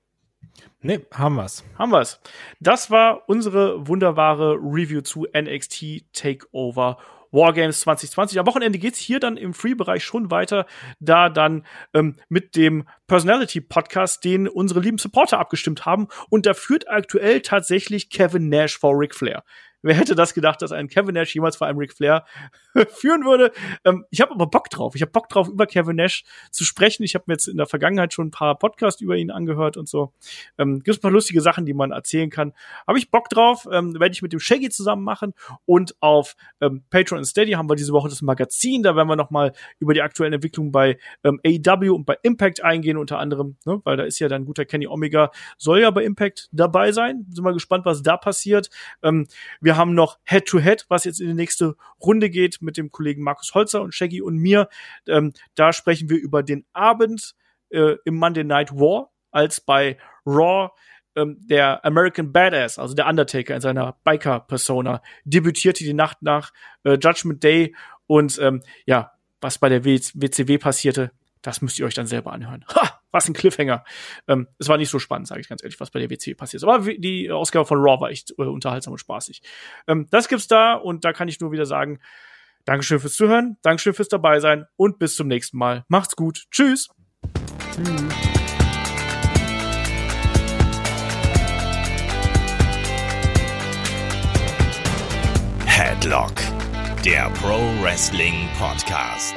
Nee, 0.81 1.01
haben 1.13 1.35
wir's. 1.35 1.65
Haben 1.77 1.91
wir's. 1.91 2.21
Das 2.61 2.91
war 2.91 3.29
unsere 3.29 3.89
wunderbare 3.89 4.55
Review 4.55 5.01
zu 5.01 5.27
NXT 5.35 6.13
Takeover 6.13 6.99
Wargames 7.31 7.81
2020. 7.81 8.39
Am 8.39 8.47
Wochenende 8.47 8.79
geht's 8.79 8.99
hier 8.99 9.21
dann 9.21 9.37
im 9.37 9.55
Free-Bereich 9.55 10.05
schon 10.05 10.31
weiter, 10.31 10.67
da 11.01 11.29
dann 11.29 11.67
ähm, 11.95 12.17
mit 12.29 12.57
dem 12.57 12.87
Personality-Podcast, 13.07 14.25
den 14.25 14.49
unsere 14.49 14.81
lieben 14.81 14.99
Supporter 14.99 15.39
abgestimmt 15.39 15.85
haben. 15.85 16.09
Und 16.31 16.47
da 16.47 16.55
führt 16.55 16.89
aktuell 16.89 17.43
tatsächlich 17.43 18.11
Kevin 18.11 18.49
Nash 18.49 18.79
vor 18.79 18.99
Ric 18.99 19.15
Flair. 19.15 19.45
Wer 19.83 19.95
hätte 19.95 20.15
das 20.15 20.35
gedacht, 20.35 20.61
dass 20.63 20.73
ein 20.73 20.89
Kevin 20.89 21.15
Nash 21.15 21.35
jemals 21.35 21.57
vor 21.57 21.67
einem 21.67 21.79
Ric 21.79 21.93
Flair 21.93 22.25
führen 22.89 23.25
würde? 23.25 23.53
Ähm, 23.85 24.05
ich 24.11 24.21
habe 24.21 24.33
aber 24.33 24.47
Bock 24.47 24.71
drauf. 24.71 24.95
Ich 24.95 25.03
habe 25.03 25.13
Bock 25.13 25.29
drauf, 25.29 25.49
über 25.49 25.67
Kevin 25.67 25.97
Nash 25.97 26.25
zu 26.51 26.65
sprechen. 26.65 27.05
Ich 27.05 27.15
habe 27.15 27.25
mir 27.29 27.35
jetzt 27.35 27.47
in 27.47 27.57
der 27.57 27.67
Vergangenheit 27.67 28.13
schon 28.13 28.29
ein 28.29 28.31
paar 28.31 28.59
Podcasts 28.59 29.01
über 29.01 29.17
ihn 29.17 29.31
angehört 29.31 29.77
und 29.77 29.89
so. 29.89 30.13
Ähm, 30.59 30.81
Gibt 30.83 30.99
ein 30.99 31.01
paar 31.01 31.11
lustige 31.11 31.41
Sachen, 31.41 31.65
die 31.65 31.75
man 31.75 31.93
erzählen 31.93 32.31
kann. 32.31 32.53
Habe 32.87 32.99
ich 32.99 33.11
Bock 33.11 33.29
drauf. 33.29 33.69
Ähm, 33.71 33.95
Werde 33.99 34.13
ich 34.13 34.23
mit 34.23 34.33
dem 34.33 34.41
Shaggy 34.41 34.69
zusammen 34.71 35.05
machen. 35.05 35.35
Und 35.65 35.95
auf 36.01 36.35
ähm, 36.61 36.83
Patreon 36.91 37.19
und 37.19 37.25
Steady 37.25 37.53
haben 37.53 37.71
wir 37.71 37.77
diese 37.77 37.93
Woche 37.93 38.09
das 38.09 38.23
Magazin. 38.23 38.83
Da 38.83 38.97
werden 38.97 39.09
wir 39.09 39.17
noch 39.17 39.31
mal 39.31 39.53
über 39.79 39.95
die 39.95 40.03
aktuellen 40.03 40.33
Entwicklungen 40.33 40.73
bei 40.73 40.99
ähm, 41.25 41.41
AEW 41.45 41.95
und 41.95 42.05
bei 42.05 42.19
Impact 42.23 42.63
eingehen, 42.63 42.97
unter 42.97 43.19
anderem, 43.19 43.57
ne? 43.65 43.81
weil 43.85 43.97
da 43.97 44.05
ist 44.05 44.19
ja 44.19 44.29
dann 44.29 44.45
guter 44.45 44.65
Kenny 44.65 44.87
Omega, 44.87 45.31
soll 45.57 45.81
ja 45.81 45.91
bei 45.91 46.05
Impact 46.05 46.49
dabei 46.53 46.93
sein. 46.93 47.27
Sind 47.31 47.45
wir 47.45 47.53
gespannt, 47.53 47.85
was 47.85 48.03
da 48.03 48.17
passiert. 48.17 48.71
Ähm, 49.03 49.27
wir 49.69 49.77
haben 49.77 49.93
noch 49.93 50.19
Head-to-Head, 50.25 50.81
-Head, 50.81 50.87
was 50.89 51.05
jetzt 51.05 51.21
in 51.21 51.27
die 51.27 51.35
nächste 51.35 51.77
Runde 52.01 52.31
geht 52.31 52.63
mit 52.63 52.79
dem 52.79 52.91
Kollegen 52.91 53.23
Markus 53.23 53.53
Holzer 53.53 53.83
und 53.83 53.95
Shaggy 53.95 54.23
und 54.23 54.39
mir. 54.39 54.71
Ähm, 55.07 55.35
da 55.57 55.75
sprechen 55.75 56.09
wir 56.09 56.17
über 56.17 56.43
den 56.43 56.65
Abend 56.73 57.35
äh, 57.69 57.97
im 58.07 58.15
Monday 58.15 58.45
Night 58.45 58.73
War, 58.73 59.11
als 59.31 59.61
bei 59.61 59.99
Raw 60.25 60.71
ähm, 61.17 61.37
der 61.41 61.85
American 61.85 62.33
Badass, 62.33 62.79
also 62.79 62.95
der 62.95 63.07
Undertaker 63.09 63.57
in 63.57 63.61
seiner 63.61 63.99
Biker-Persona, 64.05 65.03
debütierte 65.25 65.85
die 65.85 65.93
Nacht 65.93 66.23
nach 66.23 66.55
äh, 66.85 66.95
Judgment 66.95 67.45
Day 67.45 67.77
und 68.07 68.39
ähm, 68.39 68.63
ja, 68.87 69.13
was 69.43 69.59
bei 69.59 69.69
der 69.69 69.85
WCW 69.85 70.57
passierte, 70.57 71.13
das 71.43 71.61
müsst 71.61 71.79
ihr 71.79 71.85
euch 71.85 71.93
dann 71.93 72.07
selber 72.07 72.33
anhören. 72.33 72.65
Ha! 72.75 72.98
Was 73.11 73.29
ein 73.29 73.35
Cliffhanger. 73.35 73.85
Ähm, 74.27 74.49
es 74.59 74.69
war 74.69 74.77
nicht 74.77 74.91
so 74.91 74.99
spannend, 74.99 75.29
sage 75.29 75.41
ich 75.41 75.49
ganz 75.49 75.63
ehrlich, 75.63 75.81
was 75.81 75.91
bei 75.91 76.01
der 76.01 76.11
WC 76.11 76.35
passiert 76.35 76.63
ist. 76.63 76.69
Aber 76.69 76.81
die 76.93 77.31
Ausgabe 77.31 77.67
von 77.67 77.79
Raw 77.79 78.01
war 78.01 78.11
echt 78.11 78.33
äh, 78.39 78.43
unterhaltsam 78.43 78.93
und 78.93 78.99
spaßig. 78.99 79.43
Ähm, 79.87 80.07
das 80.11 80.29
gibt's 80.29 80.49
da 80.49 80.75
und 80.75 81.05
da 81.05 81.13
kann 81.13 81.29
ich 81.29 81.41
nur 81.41 81.53
wieder 81.53 81.67
sagen, 81.67 82.01
Dankeschön 82.65 83.01
fürs 83.01 83.15
Zuhören, 83.15 83.57
Dankeschön 83.63 83.95
fürs 83.95 84.09
dabei 84.09 84.41
sein 84.41 84.67
und 84.77 84.99
bis 84.99 85.17
zum 85.17 85.29
nächsten 85.29 85.57
Mal. 85.57 85.85
Macht's 85.89 86.17
gut. 86.17 86.45
Tschüss. 86.51 86.89
Tschüss. 87.75 88.39
Headlock, 95.79 96.35
der 97.05 97.31
Pro 97.41 97.59
Wrestling 97.83 98.49
Podcast. 98.59 99.37